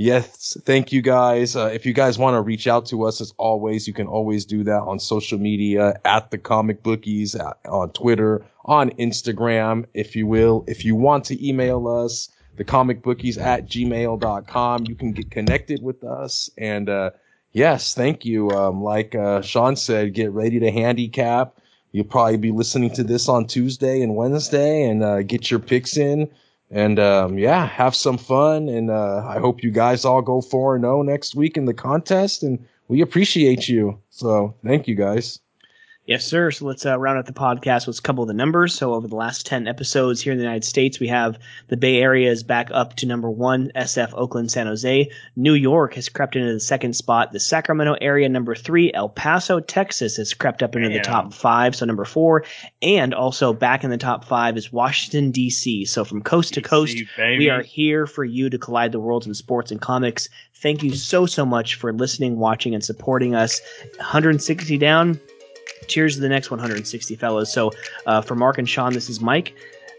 Yes, 0.03 0.57
thank 0.65 0.91
you 0.91 1.01
guys. 1.01 1.55
Uh, 1.55 1.67
if 1.67 1.85
you 1.85 1.93
guys 1.93 2.17
want 2.17 2.35
to 2.35 2.41
reach 2.41 2.67
out 2.67 2.85
to 2.87 3.05
us, 3.05 3.21
as 3.21 3.33
always, 3.37 3.87
you 3.87 3.93
can 3.93 4.05
always 4.05 4.43
do 4.43 4.61
that 4.65 4.81
on 4.81 4.99
social 4.99 5.39
media 5.39 5.97
at 6.03 6.29
the 6.29 6.37
comic 6.37 6.83
bookies, 6.83 7.35
at, 7.35 7.57
on 7.69 7.89
Twitter, 7.91 8.45
on 8.65 8.89
Instagram, 8.99 9.85
if 9.93 10.13
you 10.13 10.27
will. 10.27 10.65
If 10.67 10.83
you 10.83 10.93
want 10.93 11.23
to 11.27 11.47
email 11.47 11.87
us, 11.87 12.27
the 12.57 12.65
comic 12.65 13.01
bookies 13.01 13.37
at 13.37 13.65
gmail.com, 13.65 14.87
you 14.89 14.95
can 14.95 15.13
get 15.13 15.31
connected 15.31 15.81
with 15.81 16.03
us. 16.03 16.49
And, 16.57 16.89
uh, 16.89 17.11
yes, 17.53 17.93
thank 17.93 18.25
you. 18.25 18.49
Um, 18.51 18.83
like, 18.83 19.15
uh, 19.15 19.41
Sean 19.41 19.77
said, 19.77 20.13
get 20.13 20.33
ready 20.33 20.59
to 20.59 20.69
handicap. 20.69 21.61
You'll 21.93 22.03
probably 22.03 22.35
be 22.35 22.51
listening 22.51 22.91
to 22.95 23.05
this 23.05 23.29
on 23.29 23.47
Tuesday 23.47 24.01
and 24.01 24.17
Wednesday 24.17 24.83
and, 24.83 25.01
uh, 25.01 25.21
get 25.21 25.49
your 25.49 25.61
picks 25.61 25.95
in 25.95 26.29
and 26.73 26.99
um, 26.99 27.37
yeah, 27.37 27.65
have 27.67 27.95
some 27.95 28.17
fun. 28.17 28.67
And 28.67 28.89
uh, 28.89 29.25
I 29.27 29.39
hope 29.39 29.63
you 29.63 29.71
guys 29.71 30.03
all 30.03 30.21
go 30.21 30.41
4 30.41 30.79
0 30.79 31.03
next 31.03 31.35
week 31.35 31.55
in 31.55 31.65
the 31.65 31.73
contest. 31.73 32.43
And 32.43 32.59
we 32.87 33.01
appreciate 33.01 33.69
you. 33.69 33.97
So 34.09 34.53
thank 34.63 34.87
you 34.87 34.95
guys. 34.95 35.39
Yes, 36.05 36.25
sir. 36.25 36.51
So 36.51 36.65
let's 36.65 36.85
uh, 36.85 36.99
round 36.99 37.17
out 37.17 37.27
the 37.27 37.33
podcast 37.33 37.87
with 37.87 37.97
a 37.97 38.01
couple 38.01 38.23
of 38.23 38.27
the 38.27 38.33
numbers. 38.33 38.75
So 38.75 38.93
over 38.93 39.07
the 39.07 39.15
last 39.15 39.45
10 39.45 39.69
episodes 39.69 40.21
here 40.21 40.33
in 40.33 40.37
the 40.37 40.43
United 40.43 40.65
States, 40.65 40.99
we 40.99 41.07
have 41.07 41.39
the 41.69 41.77
Bay 41.77 42.01
Area 42.01 42.29
is 42.29 42.43
back 42.43 42.67
up 42.73 42.95
to 42.97 43.05
number 43.05 43.29
one, 43.29 43.71
SF, 43.77 44.13
Oakland, 44.13 44.51
San 44.51 44.67
Jose. 44.67 45.09
New 45.37 45.53
York 45.53 45.93
has 45.93 46.09
crept 46.09 46.35
into 46.35 46.51
the 46.51 46.59
second 46.59 46.97
spot. 46.97 47.31
The 47.31 47.39
Sacramento 47.39 47.95
area, 48.01 48.27
number 48.27 48.53
three. 48.53 48.91
El 48.93 49.07
Paso, 49.07 49.61
Texas 49.61 50.17
has 50.17 50.33
crept 50.33 50.61
up 50.61 50.75
into 50.75 50.89
the 50.89 50.99
top 50.99 51.33
five, 51.33 51.73
so 51.73 51.85
number 51.85 52.03
four. 52.03 52.43
And 52.81 53.13
also 53.13 53.53
back 53.53 53.85
in 53.85 53.89
the 53.89 53.97
top 53.97 54.25
five 54.25 54.57
is 54.57 54.73
Washington, 54.73 55.31
D.C. 55.31 55.85
So 55.85 56.03
from 56.03 56.21
coast 56.21 56.53
to 56.55 56.61
coast, 56.61 56.97
baby. 57.15 57.45
we 57.45 57.49
are 57.49 57.61
here 57.61 58.07
for 58.07 58.25
you 58.25 58.49
to 58.49 58.57
collide 58.57 58.91
the 58.91 58.99
worlds 58.99 59.25
of 59.25 59.37
sports 59.37 59.71
and 59.71 59.79
comics. 59.79 60.27
Thank 60.55 60.83
you 60.83 60.95
so, 60.95 61.25
so 61.25 61.45
much 61.45 61.75
for 61.75 61.93
listening, 61.93 62.39
watching, 62.39 62.73
and 62.73 62.83
supporting 62.83 63.35
us. 63.35 63.61
160 63.99 64.77
down 64.77 65.17
cheers 65.87 66.15
to 66.15 66.21
the 66.21 66.29
next 66.29 66.51
160 66.51 67.15
fellows 67.15 67.51
so 67.51 67.71
uh, 68.05 68.21
for 68.21 68.35
mark 68.35 68.57
and 68.57 68.69
sean 68.69 68.93
this 68.93 69.09
is 69.09 69.19
mike 69.21 69.53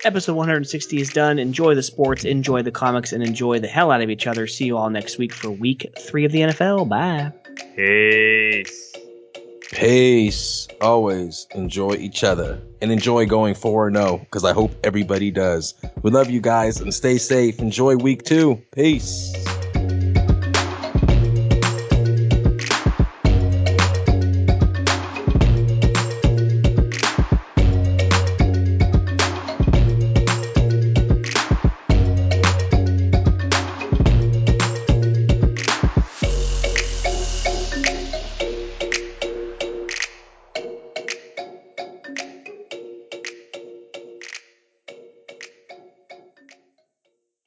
episode 0.04 0.34
160 0.34 1.00
is 1.00 1.08
done 1.10 1.38
enjoy 1.38 1.74
the 1.74 1.82
sports 1.82 2.24
enjoy 2.24 2.60
the 2.62 2.70
comics 2.70 3.12
and 3.12 3.22
enjoy 3.22 3.58
the 3.58 3.68
hell 3.68 3.90
out 3.90 4.00
of 4.02 4.10
each 4.10 4.26
other 4.26 4.46
see 4.46 4.66
you 4.66 4.76
all 4.76 4.90
next 4.90 5.18
week 5.18 5.32
for 5.32 5.50
week 5.50 5.90
three 5.98 6.24
of 6.24 6.32
the 6.32 6.40
nfl 6.40 6.88
bye 6.88 7.32
Peace. 7.76 8.92
Peace. 9.72 10.68
Always 10.80 11.46
enjoy 11.54 11.94
each 11.94 12.22
other 12.22 12.60
and 12.80 12.92
enjoy 12.92 13.26
going 13.26 13.54
4 13.54 13.92
0 13.92 14.18
because 14.18 14.44
I 14.44 14.52
hope 14.52 14.72
everybody 14.84 15.30
does. 15.30 15.74
We 16.02 16.10
love 16.10 16.30
you 16.30 16.40
guys 16.40 16.80
and 16.80 16.92
stay 16.92 17.18
safe. 17.18 17.58
Enjoy 17.58 17.96
week 17.96 18.22
two. 18.24 18.62
Peace. 18.72 19.32